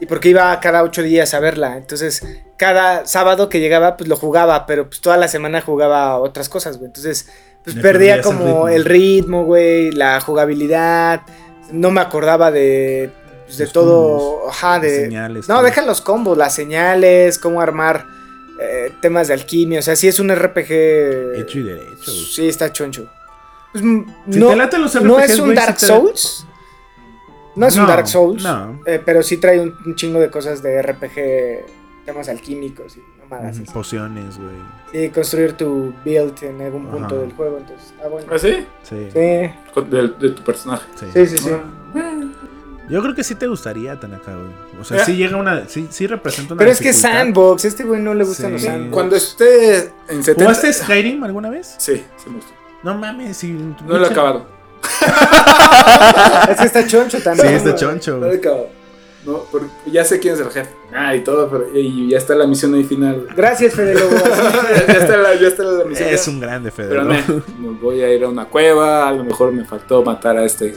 Y 0.00 0.06
porque 0.06 0.30
iba 0.30 0.58
cada 0.58 0.82
ocho 0.82 1.02
días 1.02 1.32
a 1.32 1.38
verla. 1.38 1.76
Entonces, 1.76 2.26
cada 2.56 3.06
sábado 3.06 3.48
que 3.48 3.60
llegaba, 3.60 3.96
pues 3.96 4.08
lo 4.08 4.16
jugaba. 4.16 4.66
Pero 4.66 4.88
pues 4.88 5.00
toda 5.00 5.16
la 5.16 5.28
semana 5.28 5.60
jugaba 5.60 6.18
otras 6.18 6.48
cosas, 6.48 6.78
güey. 6.78 6.86
Entonces, 6.88 7.28
pues 7.62 7.76
perdía 7.76 8.20
como 8.20 8.68
el 8.68 8.84
ritmo, 8.84 9.44
güey. 9.44 9.92
La 9.92 10.20
jugabilidad. 10.20 11.20
No 11.70 11.92
me 11.92 12.00
acordaba 12.00 12.50
de. 12.50 13.12
Pues, 13.56 13.58
de 13.58 13.66
todo. 13.72 14.18
combos, 14.40 14.50
Ajá, 14.56 14.78
de. 14.80 15.04
señales, 15.04 15.48
no, 15.48 15.54
todo. 15.56 15.64
deja 15.64 15.82
los 15.82 16.00
combos, 16.00 16.36
las 16.38 16.54
señales, 16.54 17.38
cómo 17.38 17.60
armar 17.60 18.06
eh, 18.60 18.92
temas 19.00 19.28
de 19.28 19.34
alquimia. 19.34 19.78
O 19.80 19.82
sea, 19.82 19.96
sí 19.96 20.08
es 20.08 20.18
un 20.20 20.34
RPG. 20.34 20.70
Hecho 21.40 21.58
y 21.58 21.62
derecho. 21.62 22.10
Sí, 22.10 22.48
está 22.48 22.72
choncho. 22.72 23.08
Pues, 23.72 23.82
mm, 23.84 24.04
Si 24.30 24.38
no, 24.38 24.48
te 24.50 24.56
late 24.56 24.78
los 24.78 24.94
no 25.02 25.18
es 25.18 25.38
un 25.38 25.54
Dark 25.54 25.76
te- 25.78 25.86
Souls. 25.86 26.46
No 27.54 27.66
es 27.66 27.76
un 27.76 27.86
Dark 27.86 28.06
Souls. 28.08 28.42
no. 28.42 28.80
eh, 28.86 29.00
pero 29.04 29.22
sí 29.22 29.36
trae 29.36 29.60
un, 29.60 29.74
un 29.84 29.94
chingo 29.94 30.18
de 30.20 30.30
cosas 30.30 30.62
de 30.62 30.80
RPG, 30.80 32.04
temas 32.06 32.28
alquímicos 32.30 32.96
y 32.96 33.02
mamadas. 33.20 33.56
Así. 33.58 33.64
Pociones, 33.72 34.38
güey. 34.38 34.54
Sí, 34.90 35.08
construir 35.10 35.52
tu 35.54 35.92
build 36.04 36.34
en 36.42 36.60
algún 36.62 36.86
punto 36.86 37.14
Ajá. 37.14 37.16
del 37.16 37.32
juego. 37.32 37.58
Entonces, 37.58 37.90
está 37.90 38.08
bueno. 38.08 38.26
¿Ah, 38.32 38.38
sí? 38.38 38.66
Sí. 38.82 39.08
Sí, 39.12 39.18
De, 39.18 39.54
de 40.18 40.30
tu 40.30 40.42
personaje. 40.44 40.84
sí. 40.94 41.06
sí, 41.12 41.26
sí. 41.26 41.38
sí. 41.38 41.50
Yo 42.88 43.00
creo 43.02 43.14
que 43.14 43.22
sí 43.24 43.34
te 43.36 43.46
gustaría, 43.46 43.98
Tanaka, 43.98 44.32
güey. 44.34 44.80
O 44.80 44.84
sea, 44.84 44.98
Ya. 44.98 45.04
sí 45.04 45.16
llega 45.16 45.36
una. 45.36 45.68
Sí, 45.68 45.86
sí 45.90 46.06
representa 46.06 46.54
una. 46.54 46.58
Pero 46.58 46.70
es 46.72 46.80
que. 46.80 46.92
Sandbox, 46.92 47.64
este 47.64 47.84
güey 47.84 48.00
no 48.00 48.12
le 48.14 48.24
gustan 48.24 48.48
Sí. 48.48 48.52
los 48.54 48.62
Sandbox. 48.62 48.92
Cuando 48.92 49.16
esté 49.16 49.78
en 50.08 50.22
70. 50.22 50.42
¿Jugaste 50.44 50.72
Skyrim 50.72 51.22
alguna 51.24 51.48
vez? 51.50 51.74
Sí, 51.78 52.04
sí 52.22 52.28
me 52.30 52.36
gustó. 52.36 52.52
No 52.82 52.94
mames, 52.98 53.36
si. 53.36 53.52
No 53.52 53.76
lo 53.98 54.04
he 54.04 54.08
acabado. 54.08 54.46
Es 56.50 56.56
que 56.58 56.66
está 56.66 56.86
choncho 56.86 57.18
Sí, 57.18 57.24
también. 57.24 57.54
es 57.54 57.64
de 57.64 57.70
güey. 57.70 57.80
choncho. 57.80 58.12
No 58.18 58.26
lo 58.26 58.32
he 58.32 58.36
acabado. 58.36 58.68
No, 59.24 59.44
porque 59.52 59.68
ya 59.86 60.04
sé 60.04 60.18
quién 60.18 60.34
es 60.34 60.40
el 60.40 60.50
jefe. 60.50 60.70
Ah, 60.92 61.14
y 61.14 61.22
todo, 61.22 61.48
pero 61.48 61.68
y 61.78 62.10
ya 62.10 62.18
está 62.18 62.34
la 62.34 62.44
misión 62.44 62.74
ahí 62.74 62.82
final. 62.82 63.28
Gracias, 63.36 63.72
Fede 63.74 63.94
Lobo. 63.94 64.10
ya, 64.88 64.92
está 64.94 65.16
la, 65.16 65.34
ya 65.36 65.46
está 65.46 65.62
la 65.62 65.84
misión. 65.84 66.08
Es 66.08 66.26
ya. 66.26 66.32
un 66.32 66.40
grande, 66.40 66.72
Fede. 66.72 66.88
Pero 66.88 67.04
¿no? 67.04 67.10
me, 67.14 67.22
me 67.60 67.78
voy 67.80 68.02
a 68.02 68.12
ir 68.12 68.24
a 68.24 68.28
una 68.28 68.46
cueva. 68.46 69.06
A 69.06 69.12
lo 69.12 69.22
mejor 69.22 69.52
me 69.52 69.64
faltó 69.64 70.02
matar 70.02 70.36
a 70.36 70.44
este 70.44 70.76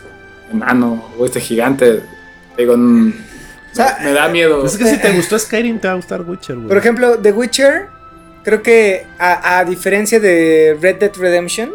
enano 0.55 1.11
o 1.17 1.25
este 1.25 1.39
gigante. 1.39 2.01
Digo, 2.57 2.75
mm, 2.77 3.13
O 3.71 3.75
sea, 3.75 3.97
me 4.03 4.11
da 4.11 4.27
miedo. 4.29 4.61
Pues 4.61 4.73
es 4.73 4.79
que 4.79 4.85
si 4.85 4.97
te 4.99 5.11
gustó 5.11 5.37
Skyrim, 5.37 5.79
te 5.79 5.87
va 5.87 5.93
a 5.93 5.97
gustar 5.97 6.21
Witcher, 6.21 6.55
güey. 6.55 6.67
Por 6.67 6.77
ejemplo, 6.77 7.17
The 7.19 7.31
Witcher, 7.31 7.87
creo 8.43 8.63
que 8.63 9.05
a, 9.19 9.59
a 9.59 9.65
diferencia 9.65 10.19
de 10.19 10.77
Red 10.81 10.97
Dead 10.97 11.11
Redemption, 11.17 11.71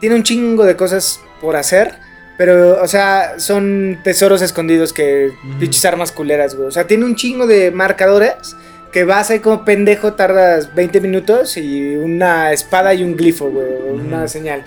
tiene 0.00 0.16
un 0.16 0.22
chingo 0.22 0.64
de 0.64 0.76
cosas 0.76 1.20
por 1.40 1.56
hacer. 1.56 1.94
Pero, 2.36 2.82
o 2.82 2.88
sea, 2.88 3.38
son 3.38 3.98
tesoros 4.02 4.40
escondidos 4.40 4.94
que 4.94 5.30
pinches 5.58 5.84
armas 5.84 6.10
culeras, 6.10 6.54
güey. 6.54 6.68
O 6.68 6.70
sea, 6.70 6.86
tiene 6.86 7.04
un 7.04 7.14
chingo 7.14 7.46
de 7.46 7.70
marcadores 7.70 8.56
que 8.92 9.04
vas 9.04 9.30
ahí 9.30 9.40
como 9.40 9.62
pendejo, 9.62 10.14
tardas 10.14 10.74
20 10.74 11.02
minutos 11.02 11.58
y 11.58 11.96
una 11.96 12.50
espada 12.52 12.94
y 12.94 13.04
un 13.04 13.14
glifo, 13.14 13.50
güey. 13.50 13.66
Una 13.90 14.26
señal. 14.26 14.64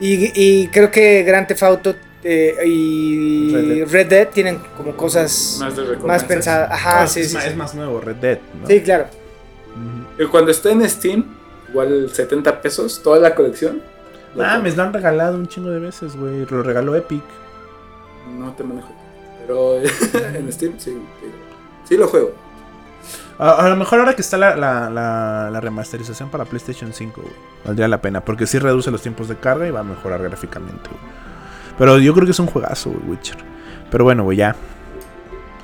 Y, 0.00 0.32
y 0.34 0.68
creo 0.68 0.90
que 0.90 1.22
Grand 1.22 1.46
Theft 1.46 1.62
Auto 1.62 1.94
eh, 2.22 2.56
y 2.66 3.52
Red 3.54 3.68
Dead. 3.68 3.88
Red 3.90 4.06
Dead 4.08 4.28
tienen 4.28 4.60
como 4.76 4.96
cosas 4.96 5.56
Más 5.60 5.74
de 5.76 5.96
más 5.98 6.24
pensadas. 6.24 6.70
Ajá, 6.70 7.02
Ah, 7.02 7.06
sí, 7.06 7.20
es, 7.20 7.28
sí, 7.30 7.34
más, 7.34 7.44
sí. 7.44 7.50
es 7.50 7.56
más 7.56 7.74
nuevo, 7.74 8.00
Red 8.00 8.16
Dead. 8.16 8.38
¿no? 8.60 8.66
Sí, 8.66 8.80
claro. 8.82 9.06
Y 10.18 10.24
Cuando 10.26 10.50
esté 10.50 10.70
en 10.72 10.88
Steam, 10.88 11.24
igual 11.70 12.10
70 12.12 12.60
pesos, 12.60 13.00
toda 13.02 13.18
la 13.18 13.34
colección. 13.34 13.80
Ah, 14.38 14.58
me 14.62 14.70
lo 14.70 14.82
han 14.82 14.92
regalado 14.92 15.36
un 15.36 15.48
chingo 15.48 15.70
de 15.70 15.80
veces, 15.80 16.14
güey. 16.16 16.44
Lo 16.46 16.62
regaló 16.62 16.94
Epic. 16.94 17.22
No 18.38 18.52
te 18.52 18.62
manejo. 18.64 18.92
Pero 19.46 19.78
en 20.34 20.52
Steam 20.52 20.74
sí. 20.78 20.96
Sí 21.88 21.96
lo 21.96 22.06
juego. 22.06 22.32
A, 23.38 23.64
a 23.64 23.68
lo 23.70 23.76
mejor 23.76 23.98
ahora 24.00 24.14
que 24.14 24.20
está 24.20 24.36
la, 24.36 24.54
la, 24.54 24.90
la- 24.90 25.48
la 25.50 25.60
remasterización 25.60 26.28
para 26.30 26.44
PlayStation 26.44 26.92
5, 26.92 27.22
güey, 27.22 27.34
valdría 27.64 27.88
la 27.88 28.00
pena. 28.02 28.22
Porque 28.24 28.46
sí 28.46 28.58
reduce 28.58 28.90
los 28.90 29.00
tiempos 29.02 29.28
de 29.28 29.36
carga 29.36 29.66
y 29.66 29.70
va 29.70 29.80
a 29.80 29.84
mejorar 29.84 30.22
gráficamente, 30.22 30.88
güey. 30.90 31.20
Pero 31.80 31.98
yo 31.98 32.12
creo 32.12 32.26
que 32.26 32.32
es 32.32 32.38
un 32.38 32.46
juegazo, 32.46 32.90
güey, 32.90 33.12
Witcher. 33.12 33.38
Pero 33.90 34.04
bueno, 34.04 34.22
güey, 34.22 34.36
ya. 34.36 34.54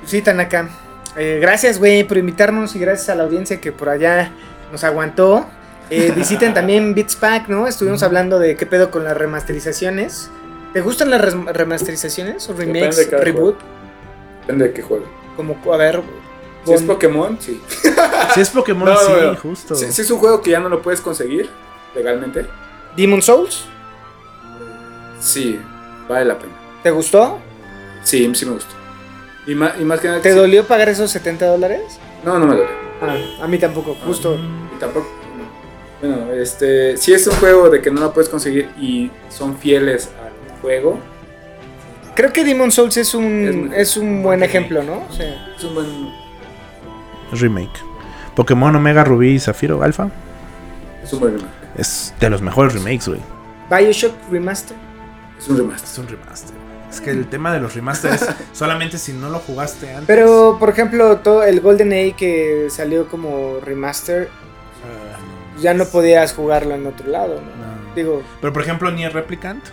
Sí, 0.03 0.23
Tanaka. 0.23 0.67
Eh, 1.15 1.37
gracias, 1.39 1.77
güey, 1.77 2.05
por 2.05 2.17
invitarnos 2.17 2.75
y 2.75 2.79
gracias 2.79 3.09
a 3.09 3.15
la 3.15 3.23
audiencia 3.23 3.61
que 3.61 3.71
por 3.71 3.87
allá 3.87 4.31
nos 4.71 4.83
aguantó. 4.83 5.45
Eh, 5.91 6.11
visiten 6.15 6.55
también 6.55 6.95
Beats 6.95 7.15
Pack, 7.15 7.49
¿no? 7.49 7.67
Estuvimos 7.67 8.01
hablando 8.01 8.39
de 8.39 8.55
qué 8.55 8.65
pedo 8.65 8.89
con 8.89 9.03
las 9.03 9.15
remasterizaciones. 9.15 10.31
¿Te 10.73 10.81
gustan 10.81 11.11
las 11.11 11.21
remasterizaciones 11.21 12.49
o 12.49 12.53
Depende 12.53 12.79
remakes, 12.79 13.11
de 13.11 13.17
reboot? 13.17 13.59
Depende 14.41 14.69
de 14.69 14.73
qué 14.73 14.81
juego. 14.81 15.05
Como, 15.35 15.55
a 15.71 15.77
ver, 15.77 16.01
Si 16.65 16.73
es 16.73 16.81
Pokémon, 16.81 17.37
sí. 17.39 17.61
Si 18.33 18.41
es 18.41 18.49
Pokémon, 18.49 18.89
No, 18.89 18.97
sí, 18.97 19.11
no, 19.21 19.33
no. 19.33 19.39
justo. 19.39 19.75
Si, 19.75 19.91
si 19.91 20.01
es 20.01 20.09
un 20.09 20.17
juego 20.17 20.41
que 20.41 20.49
ya 20.49 20.59
no 20.59 20.67
lo 20.67 20.81
puedes 20.81 20.99
conseguir 20.99 21.47
legalmente, 21.93 22.47
Demon 22.95 23.21
Souls, 23.21 23.65
sí, 25.19 25.59
vale 26.07 26.25
la 26.25 26.37
pena. 26.37 26.53
¿te 26.83 26.91
gustó? 26.91 27.39
Sí, 28.03 28.29
sí 28.33 28.45
me 28.45 28.53
gustó. 28.53 28.75
Y 29.45 29.55
más, 29.55 29.73
y 29.79 29.83
más 29.83 29.99
que 29.99 30.07
nada. 30.07 30.21
¿Te 30.21 30.31
sí. 30.31 30.37
dolió 30.37 30.65
pagar 30.65 30.89
esos 30.89 31.11
70 31.11 31.45
dólares? 31.45 31.99
No, 32.23 32.37
no 32.39 32.45
me 32.47 32.55
dolió. 32.55 32.69
Ah, 33.01 33.43
a 33.43 33.47
mí 33.47 33.57
tampoco, 33.57 33.95
justo. 34.05 34.35
Y 34.75 34.79
tampoco. 34.79 35.07
Bueno, 36.01 36.31
este. 36.33 36.97
Si 36.97 37.13
es 37.13 37.25
un 37.27 37.35
juego 37.35 37.69
de 37.69 37.81
que 37.81 37.91
no 37.91 38.01
lo 38.01 38.13
puedes 38.13 38.29
conseguir 38.29 38.69
y 38.79 39.11
son 39.29 39.57
fieles 39.57 40.09
al 40.23 40.61
juego, 40.61 40.99
Creo 42.17 42.33
que 42.33 42.43
Demon 42.43 42.71
Souls 42.71 42.97
es 42.97 43.13
un, 43.13 43.71
es 43.75 43.95
un 43.95 44.23
buen 44.23 44.41
ejemplo, 44.41 44.81
¿no? 44.81 45.05
O 45.07 45.13
sea, 45.13 45.53
es 45.55 45.63
un 45.63 45.75
buen. 45.75 46.11
Remake. 47.31 47.79
Pokémon 48.35 48.75
Omega 48.75 49.03
Rubí 49.03 49.33
y 49.33 49.39
Zafiro 49.39 49.83
Alpha. 49.83 50.09
Es 51.03 51.13
un 51.13 51.19
buen 51.19 51.33
remake. 51.33 51.53
Es 51.77 52.15
de 52.19 52.31
los 52.31 52.41
mejores 52.41 52.73
remakes, 52.73 53.07
güey. 53.07 53.21
Bioshock 53.69 54.13
Remaster. 54.31 54.75
Es 55.39 55.47
un 55.47 55.57
remaster. 55.57 55.89
Es 55.89 55.97
un 55.97 56.07
remaster. 56.07 56.55
Es 56.89 57.01
que 57.01 57.11
el 57.11 57.27
tema 57.27 57.53
de 57.53 57.59
los 57.59 57.75
remasters 57.75 58.25
solamente 58.53 58.97
si 58.97 59.13
no 59.13 59.29
lo 59.29 59.39
jugaste 59.39 59.89
antes. 59.91 60.05
Pero, 60.07 60.57
por 60.59 60.69
ejemplo, 60.69 61.17
todo 61.17 61.43
el 61.43 61.59
Golden 61.61 61.91
Age 61.91 62.15
que 62.17 62.67
salió 62.69 63.07
como 63.07 63.59
remaster, 63.61 64.29
Ah, 64.83 65.59
ya 65.59 65.73
no 65.73 65.85
podías 65.85 66.33
jugarlo 66.33 66.75
en 66.75 66.85
otro 66.87 67.07
lado, 67.09 67.35
¿no? 67.35 67.41
no. 67.41 67.95
Digo, 67.95 68.21
Pero 68.39 68.53
por 68.53 68.61
ejemplo, 68.61 68.89
Nier 68.91 69.11
Replicant 69.13 69.63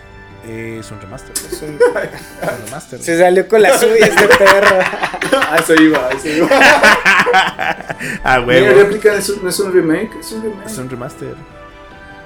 eh, 0.47 0.77
es 0.79 0.91
un 0.91 0.99
remaster. 0.99 1.31
es 1.37 1.61
un- 1.61 1.75
Es 1.75 2.51
un 2.51 2.65
remaster. 2.65 2.99
se 3.01 3.17
salió 3.19 3.47
con 3.47 3.61
la 3.61 3.77
suya 3.77 4.07
este 4.07 4.27
perro. 4.27 4.77
Ah, 5.47 5.57
eso 5.59 5.73
iba, 5.75 6.09
eso 6.09 6.27
iba. 6.27 6.47
ah, 8.23 8.39
Nier 8.45 8.63
huevo. 8.63 8.79
Replicant 8.81 9.17
es 9.19 9.29
un- 9.29 9.43
no 9.43 9.49
es 9.49 9.59
un 9.59 9.71
remake, 9.73 10.11
es 10.19 10.31
un 10.31 10.43
remake. 10.43 10.65
Es 10.65 10.77
un 10.77 10.89
remaster. 10.89 11.35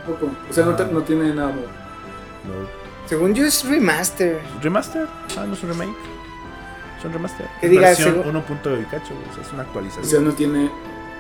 Poco. 0.06 0.30
O 0.50 0.54
sea, 0.54 0.66
no, 0.66 0.76
te- 0.76 0.86
no 0.86 1.02
tiene 1.04 1.34
nada. 1.34 1.52
nuevo. 1.52 1.68
No. 2.48 2.79
Según 3.10 3.34
yo 3.34 3.44
es 3.46 3.66
remaster. 3.68 4.40
¿Remaster? 4.62 5.08
Ah, 5.38 5.46
no 5.48 5.54
es 5.56 5.64
un 5.64 5.70
remake. 5.70 5.96
Es 7.00 7.06
un 7.06 7.14
remaster. 7.14 7.48
Que 7.60 7.68
diga, 7.70 7.88
versión 7.88 8.16
segu- 8.24 8.28
1. 8.30 8.42
punto 8.46 8.80
y 8.80 8.84
cacho, 8.84 9.14
o 9.30 9.34
sea, 9.34 9.42
es 9.44 9.48
una 9.48 9.48
O 9.48 9.50
sea, 9.50 9.62
actualización. 9.64 10.26
no 10.26 10.32
tiene. 10.34 10.70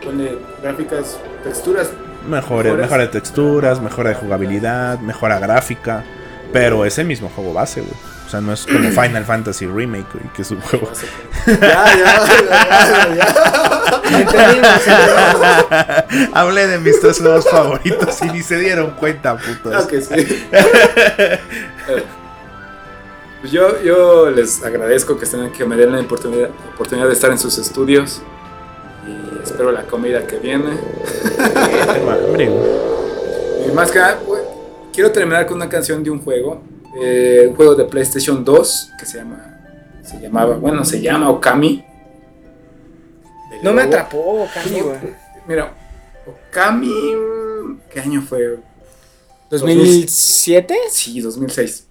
Pone 0.03 0.31
gráficas, 0.61 1.19
texturas. 1.43 1.89
Mejora, 2.29 2.63
mejoras. 2.63 2.77
mejora 2.85 3.01
de 3.03 3.07
texturas, 3.09 3.81
mejora 3.81 4.09
de 4.11 4.15
jugabilidad, 4.15 4.99
mejora 4.99 5.39
gráfica. 5.39 6.03
Pero 6.53 6.85
es 6.85 6.97
el 6.99 7.05
mismo 7.07 7.29
juego 7.35 7.53
base, 7.53 7.81
güey. 7.81 7.93
O 8.29 8.31
sea, 8.31 8.41
no 8.41 8.53
es 8.53 8.67
como 8.67 8.87
Final 8.91 9.25
Fantasy 9.25 9.65
Remake, 9.65 10.05
güey, 10.13 10.31
que 10.35 10.43
es 10.43 10.51
un 10.51 10.61
juego. 10.61 10.87
Ya, 11.47 11.57
ya, 11.57 12.27
ya, 12.45 13.15
ya. 13.15 13.25
Hablé 16.33 16.67
de 16.67 16.77
mis 16.77 16.99
tres 16.99 17.17
juegos 17.17 17.49
favoritos 17.49 18.21
y 18.21 18.25
ni 18.25 18.43
se 18.43 18.59
dieron 18.59 18.91
cuenta, 18.91 19.35
putos. 19.35 19.71
Claro 19.71 19.87
que 19.87 20.01
sí. 20.01 20.47
Pues 23.41 23.51
yo, 23.51 23.81
yo 23.81 24.29
les 24.29 24.63
agradezco 24.63 25.17
que 25.17 25.25
estén 25.25 25.51
que 25.51 25.65
me 25.65 25.75
den 25.75 25.91
la 25.91 25.99
oportunidad, 25.99 26.51
oportunidad 26.75 27.07
de 27.07 27.13
estar 27.13 27.31
en 27.31 27.39
sus 27.39 27.57
estudios. 27.57 28.21
Y 29.07 29.41
espero 29.43 29.71
la 29.71 29.87
comida 29.87 30.27
que 30.27 30.37
viene. 30.37 30.77
Y 33.67 33.71
más 33.71 33.89
que 33.89 33.97
nada, 33.97 34.19
quiero 34.93 35.11
terminar 35.11 35.47
con 35.47 35.57
una 35.57 35.67
canción 35.67 36.03
de 36.03 36.11
un 36.11 36.21
juego. 36.21 36.61
Eh, 36.95 37.45
un 37.49 37.55
juego 37.55 37.75
de 37.75 37.85
PlayStation 37.85 38.43
2 38.43 38.91
que 38.99 39.05
se 39.05 39.17
llama. 39.19 39.55
Se 40.03 40.19
llamaba, 40.19 40.55
bueno, 40.57 40.83
se 40.85 41.01
llama 41.01 41.29
Okami. 41.29 41.85
No 43.63 43.73
me 43.73 43.81
atrapó, 43.83 44.47
Cami, 44.53 44.79
güey. 44.81 44.97
Mira, 45.47 45.73
Okami. 46.49 46.91
¿Qué 47.91 47.99
año 47.99 48.21
fue? 48.21 48.57
¿2007? 49.51 50.73
Sí, 50.89 51.19
2006. 51.21 51.87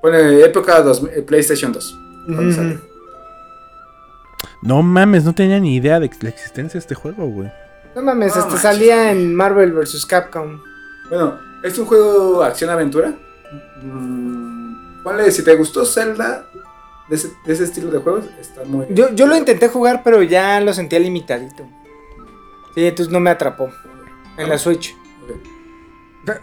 Pone 0.00 0.40
época 0.44 0.80
dos- 0.82 1.02
eh, 1.14 1.22
PlayStation 1.22 1.72
2. 1.72 1.94
cuando 2.26 2.42
Ujú. 2.42 2.52
sale. 2.52 2.78
No 4.62 4.82
mames, 4.82 5.24
no 5.24 5.34
tenía 5.34 5.58
ni 5.60 5.76
idea 5.76 5.98
de 6.00 6.10
la 6.20 6.28
existencia 6.28 6.74
de 6.74 6.80
este 6.80 6.94
juego, 6.94 7.26
güey. 7.28 7.50
No 7.94 8.02
mames, 8.02 8.34
No 8.34 8.40
este 8.42 8.52
manches. 8.54 8.60
salía 8.62 9.10
en 9.12 9.34
Marvel 9.34 9.72
vs. 9.72 10.04
Capcom. 10.06 10.60
Bueno, 11.08 11.38
es 11.64 11.78
un 11.78 11.86
juego 11.86 12.42
acción-aventura. 12.42 13.14
Mm, 13.82 15.02
ponle, 15.02 15.30
si 15.30 15.42
te 15.44 15.54
gustó 15.54 15.84
Zelda, 15.84 16.46
de 17.08 17.16
ese, 17.16 17.32
de 17.44 17.52
ese 17.52 17.64
estilo 17.64 17.90
de 17.90 17.98
juegos, 17.98 18.24
está 18.40 18.64
muy. 18.64 18.86
Yo, 18.90 19.10
yo 19.14 19.26
lo 19.26 19.36
intenté 19.36 19.68
jugar, 19.68 20.02
pero 20.04 20.22
ya 20.22 20.60
lo 20.60 20.72
sentía 20.72 20.98
limitadito. 20.98 21.64
Sí, 22.74 22.86
entonces 22.86 23.12
no 23.12 23.20
me 23.20 23.30
atrapó. 23.30 23.70
En 24.36 24.48
la 24.48 24.58
Switch. 24.58 24.94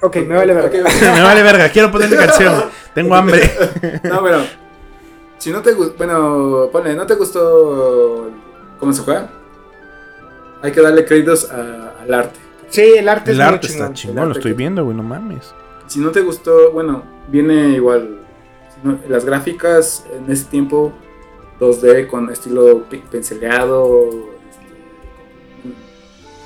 Ok, 0.01 0.15
me 0.17 0.35
vale 0.35 0.53
ver. 0.53 0.65
Ok, 0.65 0.73
Me 1.01 1.21
vale 1.21 1.43
verga, 1.43 1.69
quiero 1.69 1.91
ponerle 1.91 2.17
canción. 2.17 2.65
Tengo 2.93 3.15
hambre. 3.15 3.41
No, 4.03 4.21
bueno. 4.21 4.39
Si 5.37 5.51
no 5.51 5.61
te 5.61 5.73
gustó. 5.73 5.95
Bueno, 5.97 6.69
ponle, 6.71 6.95
¿no 6.95 7.05
te 7.05 7.13
gustó 7.15 8.31
cómo 8.79 8.91
se 8.93 9.01
juega? 9.03 9.29
Hay 10.63 10.71
que 10.71 10.81
darle 10.81 11.05
créditos 11.05 11.49
a- 11.51 12.01
al 12.01 12.13
arte. 12.13 12.39
Sí, 12.69 12.81
el 12.97 13.07
arte 13.07 13.31
El 13.31 13.39
es 13.39 13.45
muy 13.45 13.53
arte 13.53 13.67
está 13.67 13.77
chingón. 13.77 13.93
chingón, 13.93 14.23
El 14.23 14.29
lo 14.29 14.35
estoy 14.35 14.51
que- 14.53 14.57
viendo, 14.57 14.83
güey, 14.83 14.97
no 14.97 15.03
mames. 15.03 15.53
Si 15.87 15.99
no 15.99 16.11
te 16.11 16.21
gustó, 16.21 16.71
bueno, 16.71 17.03
viene 17.27 17.69
igual. 17.69 18.19
no- 18.83 18.99
las 19.07 19.25
gráficas 19.25 20.05
en 20.15 20.29
ese 20.31 20.45
tiempo 20.45 20.91
2D 21.59 22.07
con 22.07 22.29
estilo 22.29 22.83
pi- 22.89 23.03
pinceleado, 23.09 24.09
este, 24.49 25.73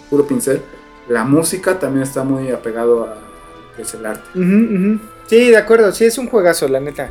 puro 0.10 0.26
pincel. 0.28 0.62
La 1.08 1.24
música 1.24 1.80
también 1.80 2.04
está 2.04 2.24
muy 2.24 2.50
apegado 2.52 3.04
a 3.04 3.16
lo 3.16 3.76
que 3.76 3.82
es 3.82 3.94
el 3.94 4.06
arte. 4.06 4.40
Ujú. 4.40 5.00
Sí, 5.28 5.50
de 5.50 5.58
acuerdo, 5.58 5.92
sí, 5.92 6.06
es 6.06 6.18
un 6.18 6.28
juegazo, 6.28 6.68
la 6.68 6.80
neta. 6.80 7.10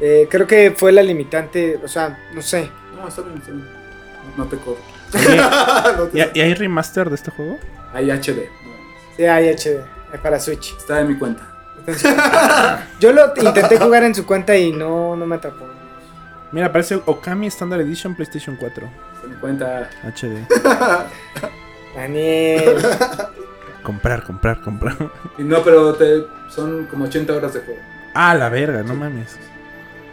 Eh, 0.00 0.28
creo 0.30 0.46
que 0.46 0.72
fue 0.76 0.92
la 0.92 1.02
limitante, 1.02 1.80
o 1.82 1.88
sea, 1.88 2.18
no 2.34 2.42
sé. 2.42 2.70
No, 2.94 3.08
está 3.08 3.22
bien, 3.22 3.38
está 3.38 3.50
bien. 3.50 3.66
No 4.36 4.44
te 4.46 4.56
corro. 4.58 4.76
Oye, 5.14 5.36
No 5.96 6.04
te- 6.08 6.18
¿Y, 6.34 6.38
y 6.38 6.42
hay 6.42 6.54
remaster 6.54 7.08
de 7.08 7.14
este 7.16 7.30
juego? 7.30 7.58
Hay 7.94 8.10
HD. 8.10 8.48
Sí, 9.16 9.24
hay 9.24 9.48
HD, 9.48 9.80
para 10.22 10.38
Switch. 10.38 10.76
Está 10.76 11.00
en 11.00 11.08
mi 11.08 11.16
cuenta. 11.18 11.54
Yo 13.00 13.12
lo 13.12 13.32
intenté 13.36 13.78
jugar 13.78 14.04
en 14.04 14.14
su 14.14 14.26
cuenta 14.26 14.56
y 14.56 14.72
no, 14.72 15.16
no 15.16 15.26
me 15.26 15.36
atrapó. 15.36 15.66
Mira, 16.52 16.66
aparece 16.66 17.00
Okami 17.04 17.46
Standard 17.48 17.82
Edition 17.82 18.14
PlayStation 18.14 18.56
4 18.56 18.88
Está 19.14 19.26
en 19.26 19.30
mi 19.32 19.36
cuenta. 19.38 19.90
HD. 20.02 20.46
Daniel. 21.94 22.76
Comprar, 23.82 24.22
comprar, 24.24 24.60
comprar. 24.60 24.96
Y 25.36 25.42
no, 25.42 25.62
pero 25.62 25.94
te, 25.94 26.24
son 26.48 26.86
como 26.86 27.04
80 27.04 27.34
horas 27.34 27.54
de 27.54 27.60
juego. 27.60 27.80
Ah, 28.14 28.34
la 28.34 28.48
verga, 28.48 28.82
no 28.82 28.94
mames. 28.94 29.38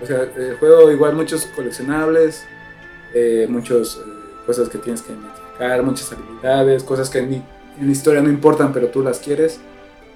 O 0.02 0.06
sea, 0.06 0.24
el 0.36 0.58
juego 0.58 0.92
igual 0.92 1.16
muchos 1.16 1.46
coleccionables, 1.48 2.46
eh, 3.14 3.48
muchas 3.50 4.00
cosas 4.46 4.70
que 4.70 4.78
tienes 4.78 5.02
que 5.02 5.14
identificar, 5.14 5.84
muchas 5.84 6.12
habilidades, 6.12 6.84
cosas 6.84 7.10
que 7.10 7.20
en, 7.20 7.34
en 7.34 7.86
la 7.86 7.92
historia 7.92 8.22
no 8.22 8.30
importan, 8.30 8.74
pero 8.74 8.88
tú 8.88 9.02
las 9.02 9.20
quieres. 9.20 9.60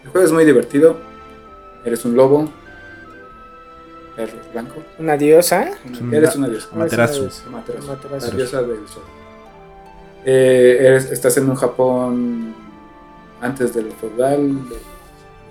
El 0.04 0.10
juego 0.10 0.26
es 0.26 0.34
muy 0.34 0.46
divertido. 0.46 1.00
Eres 1.90 2.06
un 2.06 2.16
lobo, 2.16 2.48
perro 4.16 4.38
blanco. 4.54 4.76
Una 5.00 5.18
diosa. 5.18 5.72
Eres 6.12 6.36
una 6.36 6.48
diosa. 6.48 6.68
Amaterasu. 6.72 7.30
Amaterasu. 7.48 7.88
Amaterasu. 7.88 8.28
La 8.30 8.36
diosa 8.38 8.62
del 8.62 8.88
sol. 8.88 9.04
Eh, 10.24 10.78
eres- 10.82 11.12
estás 11.12 11.36
en 11.38 11.50
un 11.50 11.56
Japón 11.56 12.54
antes 13.42 13.74
de 13.74 13.82
lo 13.82 13.92
feudal, 13.94 14.70
del 14.70 14.80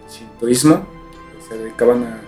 shintoísmo. 0.08 0.86
Se 1.48 1.58
dedicaban 1.58 2.04
a. 2.04 2.20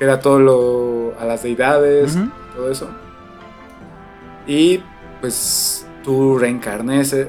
Era 0.00 0.20
todo 0.20 0.38
lo. 0.38 1.14
a 1.20 1.26
las 1.26 1.42
deidades, 1.42 2.16
todo 2.56 2.70
eso. 2.70 2.88
Y 4.46 4.82
pues 5.20 5.86
tú 6.02 6.38
reencarnes, 6.38 7.12
eh, 7.12 7.28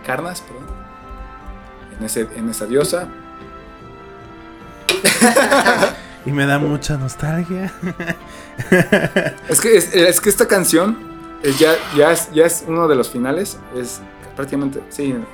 encarnas, 0.00 0.40
perdón, 0.40 0.64
en, 1.98 2.04
ese, 2.06 2.28
en 2.34 2.48
esa 2.48 2.64
diosa. 2.66 3.08
Y 6.26 6.32
me 6.32 6.46
da 6.46 6.58
mucha 6.58 6.96
nostalgia. 6.96 7.72
Es 9.48 9.60
que, 9.60 9.76
es, 9.76 9.94
es 9.94 10.20
que 10.20 10.30
esta 10.30 10.46
canción 10.46 10.96
es 11.42 11.58
ya, 11.58 11.74
ya, 11.96 12.12
es, 12.12 12.30
ya 12.32 12.46
es 12.46 12.64
uno 12.66 12.88
de 12.88 12.94
los 12.94 13.10
finales. 13.10 13.58
Es 13.76 14.00
prácticamente, 14.36 14.80
sí, 14.88 15.10
el 15.10 15.24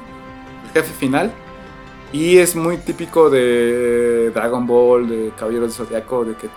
jefe 0.73 0.93
final. 0.95 1.31
Y 2.13 2.39
es 2.39 2.57
muy 2.57 2.79
típico 2.79 3.31
de 3.31 4.33
Dragon 4.35 4.67
Ball, 4.67 5.09
de 5.09 5.33
Caballeros 5.39 5.77
del 5.77 5.87
Zodiaco, 5.87 6.25
de 6.25 6.35
que 6.35 6.49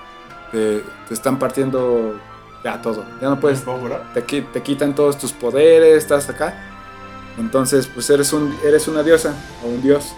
te, 0.51 0.83
te 1.07 1.13
están 1.13 1.37
partiendo 1.37 2.19
ya 2.63 2.81
todo. 2.81 3.05
Ya 3.21 3.29
no 3.29 3.39
puedes, 3.39 3.63
te, 4.13 4.21
te 4.21 4.61
quitan 4.63 4.95
todos 4.95 5.17
tus 5.19 5.31
poderes, 5.31 5.97
estás 5.97 6.29
acá. 6.29 6.71
Entonces, 7.37 7.87
pues 7.87 8.09
eres, 8.09 8.33
un, 8.33 8.55
eres 8.65 8.87
una 8.87 9.03
diosa 9.03 9.35
o 9.63 9.67
un 9.67 9.81
dios. 9.81 10.13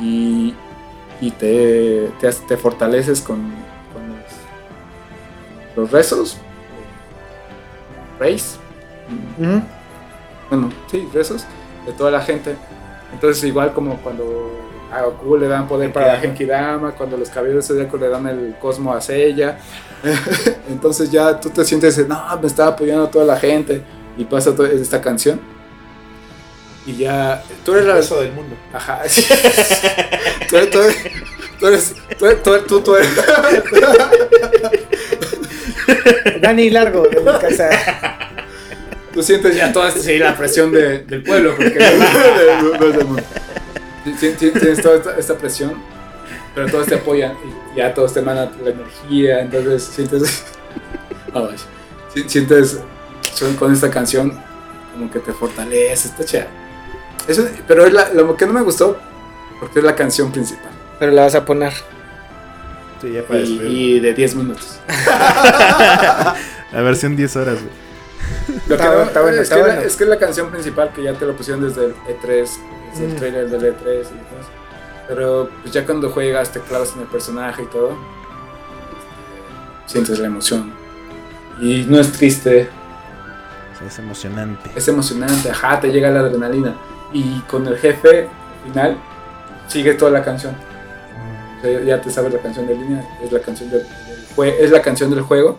Y, 0.00 0.54
y 1.20 1.30
te, 1.30 2.10
te, 2.20 2.56
fortaleces 2.56 3.20
con, 3.20 3.40
con 3.92 4.08
los, 4.08 5.76
los 5.76 5.90
rezos. 5.90 6.38
Reis. 8.18 8.58
Ujú. 9.38 9.62
Bueno, 10.50 10.70
sí, 10.90 11.08
rezos 11.12 11.46
de 11.86 11.92
toda 11.92 12.10
la 12.10 12.20
gente. 12.20 12.56
Entonces, 13.12 13.44
igual 13.44 13.72
como 13.72 13.96
cuando 13.98 14.60
a 14.92 15.02
Goku 15.02 15.36
le 15.36 15.48
dan 15.48 15.66
poder 15.66 15.92
para 15.92 16.08
la 16.08 16.16
Genkidama, 16.18 16.92
cuando 16.92 17.16
los 17.16 17.28
caballeros 17.28 17.66
del 17.68 17.78
Zodiaco 17.78 17.96
le 17.96 18.08
dan 18.08 18.26
el 18.26 18.56
cosmo 18.60 18.92
a 18.92 19.00
Seiya. 19.00 19.58
Entonces 20.68 21.10
ya 21.10 21.40
tú 21.40 21.50
te 21.50 21.64
sientes, 21.64 22.06
no, 22.06 22.22
me 22.40 22.46
está 22.46 22.68
apoyando 22.68 23.08
toda 23.08 23.24
la 23.24 23.36
gente. 23.36 23.82
Y 24.16 24.24
pasa 24.24 24.54
toda 24.54 24.68
esta 24.68 25.00
canción. 25.00 25.40
Y 26.86 26.96
ya, 26.96 27.42
tú 27.64 27.74
eres 27.74 27.86
la... 27.86 27.94
del 28.20 28.32
mundo. 28.32 28.56
Ajá. 28.72 29.02
sí. 29.06 29.24
tú, 30.48 30.56
eres- 30.56 30.70
tú 30.70 30.78
eres- 30.80 31.12
tú 31.58 31.66
eres... 31.66 31.94
Tú, 32.18 32.26
eres- 32.26 32.42
tú, 32.42 32.52
eres- 32.54 32.66
tú- 32.66 32.80
tú 32.82 32.96
eres... 32.96 33.08
Dani 36.40 36.70
Largo 36.70 37.02
de 37.08 37.20
mi 37.20 37.38
casa. 37.38 37.70
Tú 39.12 39.22
sientes 39.22 39.56
ya 39.56 39.72
toda 39.72 39.90
sí, 39.90 40.18
la 40.18 40.36
presión 40.36 40.72
de- 40.72 40.98
del 41.00 41.22
pueblo, 41.22 41.54
porque 41.56 41.78
no, 41.78 42.62
no- 42.72 42.78
no 42.78 42.86
es 42.86 42.96
del 42.96 43.06
mundo. 43.06 43.22
Tienes 44.38 44.82
toda 44.82 44.96
esta, 44.96 45.16
esta 45.16 45.38
presión, 45.38 45.82
pero 46.54 46.66
todos 46.68 46.86
te 46.88 46.96
apoyan 46.96 47.32
y 47.72 47.78
ya 47.78 47.94
todos 47.94 48.12
te 48.12 48.20
mandan 48.20 48.50
la 48.62 48.70
energía, 48.70 49.40
entonces 49.40 49.82
sientes. 49.84 50.44
Oh, 51.36 51.48
sientes 52.28 52.78
con 53.58 53.72
esta 53.72 53.90
canción 53.90 54.40
como 54.92 55.10
que 55.10 55.18
te 55.18 55.32
fortalece, 55.32 56.06
está 56.06 56.24
chida. 56.24 56.46
Eso, 57.28 57.46
pero 57.66 57.86
es 57.86 57.92
la- 57.92 58.10
lo 58.12 58.36
que 58.36 58.46
no 58.46 58.52
me 58.52 58.62
gustó, 58.62 58.98
porque 59.60 59.78
es 59.78 59.84
la 59.84 59.94
canción 59.94 60.30
principal 60.30 60.70
Pero 60.98 61.12
la 61.12 61.22
vas 61.22 61.34
a 61.34 61.44
poner. 61.44 61.72
Sí, 63.00 63.12
ya 63.12 63.22
para 63.22 63.40
y, 63.40 63.60
y 63.96 64.00
de 64.00 64.14
10 64.14 64.34
minutos. 64.36 64.78
La 66.72 66.82
versión 66.82 67.16
10 67.16 67.36
horas, 67.36 67.54
güey. 67.60 67.84
Lo 68.66 68.68
que 68.68 68.74
Está 68.74 68.84
no- 68.86 68.90
bueno, 68.92 69.02
está 69.06 69.20
bueno, 69.22 69.36
es, 69.36 69.42
está 69.42 69.54
que 69.56 69.60
bueno. 69.62 69.80
La, 69.80 69.86
es 69.86 69.96
que 69.96 70.04
la 70.06 70.18
canción 70.18 70.50
principal 70.50 70.90
que 70.94 71.02
ya 71.02 71.12
te 71.14 71.26
lo 71.26 71.36
pusieron 71.36 71.62
desde 71.62 71.84
el 71.86 71.94
E3, 71.94 72.26
desde 72.26 73.06
Mm. 73.06 73.10
el 73.10 73.16
trailer 73.16 73.48
del 73.50 73.62
E3 73.62 73.84
y 73.86 74.14
demás. 74.14 74.46
Pero 75.08 75.50
pues 75.62 75.72
ya 75.74 75.84
cuando 75.84 76.10
juegas 76.10 76.50
te 76.50 76.60
clavas 76.60 76.92
en 76.96 77.02
el 77.02 77.06
personaje 77.08 77.62
y 77.62 77.66
todo, 77.66 77.90
este, 79.86 79.92
sientes 79.92 80.18
la 80.18 80.26
emoción. 80.26 80.72
Y 81.60 81.84
no 81.88 82.00
es 82.00 82.10
triste, 82.12 82.68
O 83.74 83.78
sea, 83.78 83.86
es 83.86 83.98
emocionante. 83.98 84.70
es 84.74 84.88
emocionante, 84.88 85.50
ajá, 85.50 85.78
te 85.80 85.88
llega 85.92 86.10
la 86.10 86.20
adrenalina. 86.20 86.74
Y 87.14 87.40
con 87.48 87.66
el 87.66 87.78
jefe 87.78 88.28
final, 88.64 88.98
sigue 89.68 89.94
toda 89.94 90.10
la 90.10 90.22
canción. 90.22 90.54
O 91.58 91.62
sea, 91.62 91.80
ya 91.80 92.00
te 92.00 92.10
sabes 92.10 92.34
la 92.34 92.40
canción 92.40 92.66
de 92.66 92.74
línea, 92.74 93.02
es 93.22 93.32
la 93.32 93.40
canción 93.40 93.70
del, 93.70 93.86
del 94.36 94.48
es 94.60 94.70
la 94.70 94.82
canción 94.82 95.10
del 95.10 95.22
juego. 95.22 95.58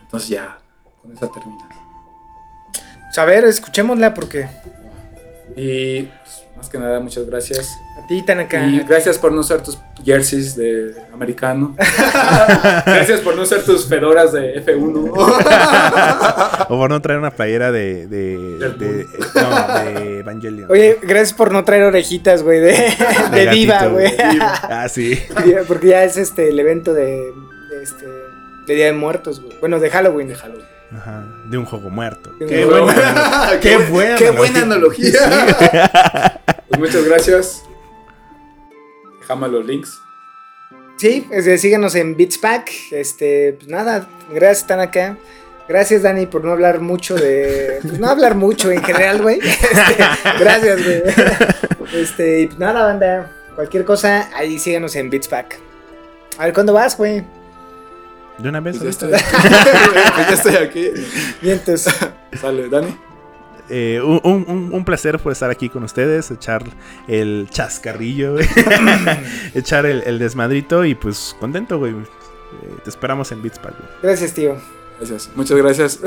Entonces 0.00 0.30
ya, 0.30 0.58
con 1.00 1.12
esa 1.12 1.30
terminas. 1.30 1.68
Pues, 2.72 3.18
a 3.18 3.24
ver, 3.24 3.44
escuchémosla 3.44 4.14
porque 4.14 4.48
Y 5.56 6.08
más 6.60 6.68
que 6.68 6.78
nada, 6.78 7.00
muchas 7.00 7.24
gracias. 7.24 7.80
a 7.96 8.06
ti, 8.06 8.20
Tanaka. 8.20 8.66
Y 8.66 8.80
gracias 8.80 9.16
por 9.16 9.32
no 9.32 9.40
usar 9.40 9.62
tus 9.62 9.78
jerseys 10.04 10.54
de 10.56 10.94
americano. 11.10 11.74
gracias 12.84 13.20
por 13.20 13.34
no 13.34 13.42
usar 13.42 13.62
tus 13.62 13.86
fedoras 13.86 14.32
de 14.32 14.62
F1. 14.62 15.10
O 16.68 16.68
por 16.68 16.90
no 16.90 17.00
traer 17.00 17.18
una 17.18 17.30
playera 17.30 17.72
de. 17.72 18.06
de, 18.08 18.36
de, 18.58 19.06
no, 19.34 19.84
de 19.84 20.18
Evangelion. 20.18 20.70
Oye, 20.70 20.98
gracias 21.00 21.32
por 21.32 21.50
no 21.50 21.64
traer 21.64 21.84
orejitas, 21.84 22.42
güey, 22.42 22.60
de, 22.60 22.72
de 23.32 23.44
gatito, 23.46 23.54
diva, 23.54 23.86
güey. 23.86 24.12
Ah, 24.18 24.86
sí. 24.90 25.18
Porque 25.66 25.88
ya 25.88 26.04
es 26.04 26.18
este 26.18 26.50
el 26.50 26.60
evento 26.60 26.92
de, 26.92 27.06
de 27.70 27.82
este 27.82 28.04
de 28.66 28.74
Día 28.74 28.84
de 28.84 28.92
Muertos, 28.92 29.40
güey. 29.40 29.56
Bueno, 29.60 29.80
de 29.80 29.88
Halloween. 29.88 30.28
De 30.28 30.34
Halloween. 30.34 30.79
Ajá, 30.92 31.24
de 31.46 31.56
un 31.56 31.64
juego 31.64 31.88
muerto. 31.88 32.32
Qué 32.38 32.64
juego 32.64 32.84
buena, 32.84 33.50
qué, 33.60 33.68
qué 33.68 33.76
buena 33.76 34.16
qué 34.16 34.30
buena 34.30 34.62
analogía. 34.62 35.20
Pues 36.70 36.78
muchas 36.78 37.04
gracias. 37.04 37.64
Dejamos 39.18 39.50
los 39.50 39.66
links. 39.66 40.00
Sí, 40.98 41.26
este, 41.32 41.58
síganos 41.58 41.96
en 41.96 42.16
Beatspack. 42.16 42.70
Este, 42.92 43.54
pues 43.54 43.68
nada, 43.68 44.08
gracias, 44.32 44.68
Tanaka. 44.68 45.16
Gracias, 45.66 46.02
Dani, 46.02 46.26
por 46.26 46.44
no 46.44 46.52
hablar 46.52 46.80
mucho 46.80 47.16
de. 47.16 47.80
Pues 47.82 47.98
no 47.98 48.08
hablar 48.08 48.36
mucho 48.36 48.70
en 48.70 48.84
general, 48.84 49.20
güey. 49.20 49.40
Este, 49.42 50.04
gracias, 50.38 50.84
güey. 50.84 51.02
Este, 51.92 52.40
y 52.42 52.46
pues 52.46 52.58
nada, 52.60 52.84
banda. 52.84 53.32
Cualquier 53.56 53.84
cosa, 53.84 54.30
ahí 54.34 54.58
síganos 54.58 54.94
en 54.94 55.10
Beatspack. 55.10 55.58
A 56.38 56.44
ver, 56.44 56.54
¿cuándo 56.54 56.72
vas, 56.72 56.96
güey? 56.96 57.24
De 58.42 58.48
una 58.48 58.60
vez. 58.60 58.78
Pues 58.78 58.84
ya 58.84 58.90
estoy, 59.08 59.10
pues 60.14 60.28
ya 60.28 60.34
estoy 60.34 60.56
aquí. 60.56 60.88
Vientos. 61.42 61.86
Sale, 62.40 62.68
Dani. 62.68 62.96
Eh, 63.68 64.00
un, 64.02 64.20
un- 64.24 64.70
un- 64.72 64.84
placer 64.84 65.18
por 65.20 65.30
estar 65.30 65.48
aquí 65.48 65.68
con 65.68 65.84
ustedes, 65.84 66.28
echar 66.32 66.64
el 67.06 67.46
chascarrillo, 67.50 68.32
güey. 68.32 68.46
echar 69.54 69.86
el, 69.86 70.02
el 70.06 70.18
desmadrito 70.18 70.84
y 70.84 70.96
pues 70.96 71.36
contento, 71.38 71.78
güey. 71.78 71.92
Eh, 71.92 72.76
te 72.82 72.90
esperamos 72.90 73.30
en 73.30 73.42
Beatspack, 73.42 73.76
güey. 73.78 73.88
Gracias, 74.02 74.32
tío. 74.34 74.56
Gracias. 74.98 75.30
Muchas 75.36 75.56
gracias. 75.56 76.00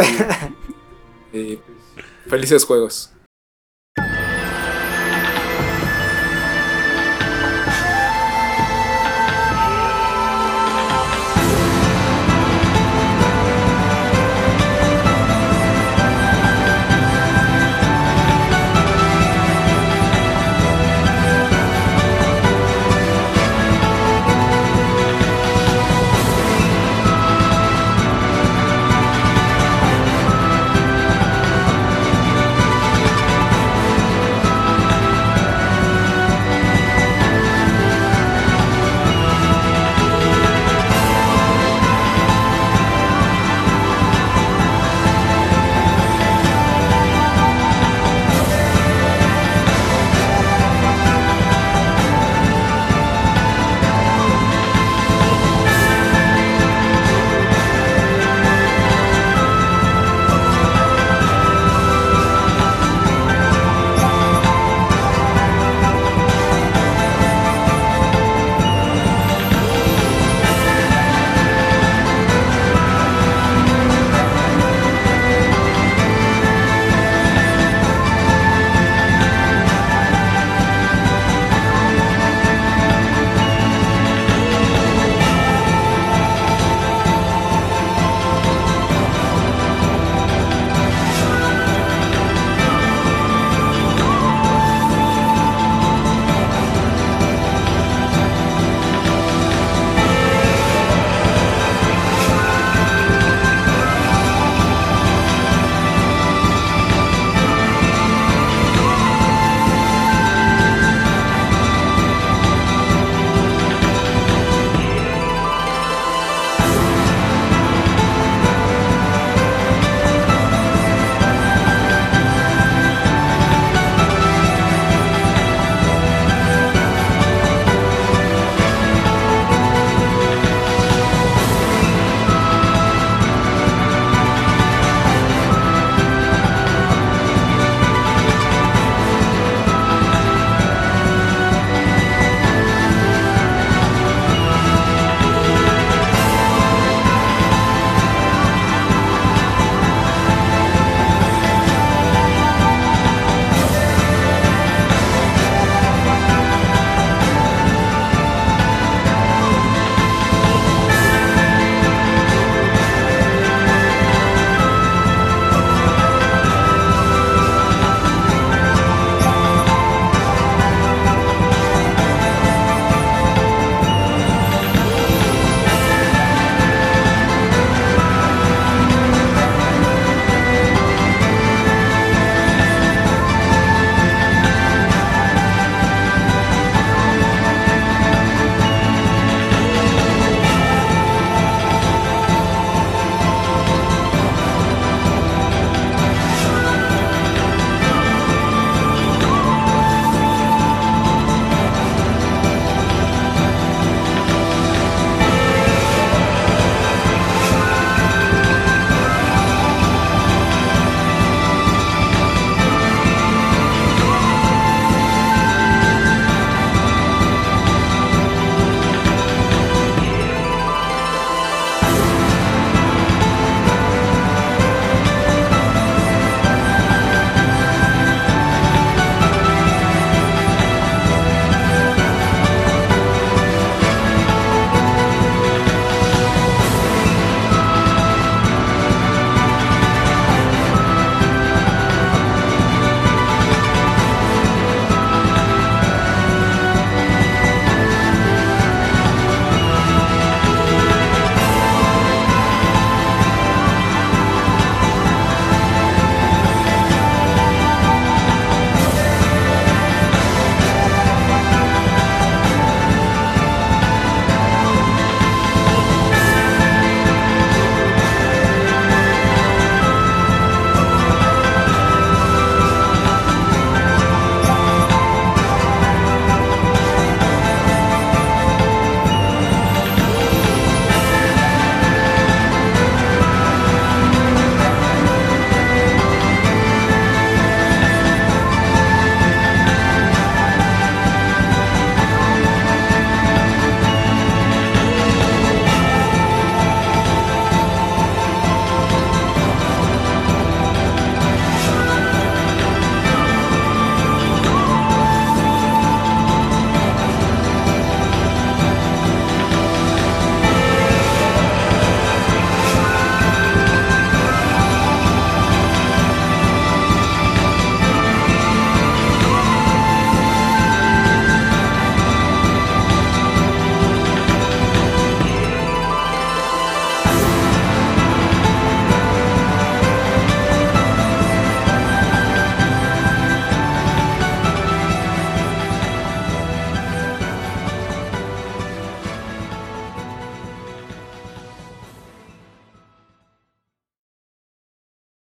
Y, 1.32 1.38
y, 1.40 1.56
pues, 1.56 2.06
felices 2.28 2.66
juegos. 2.66 3.13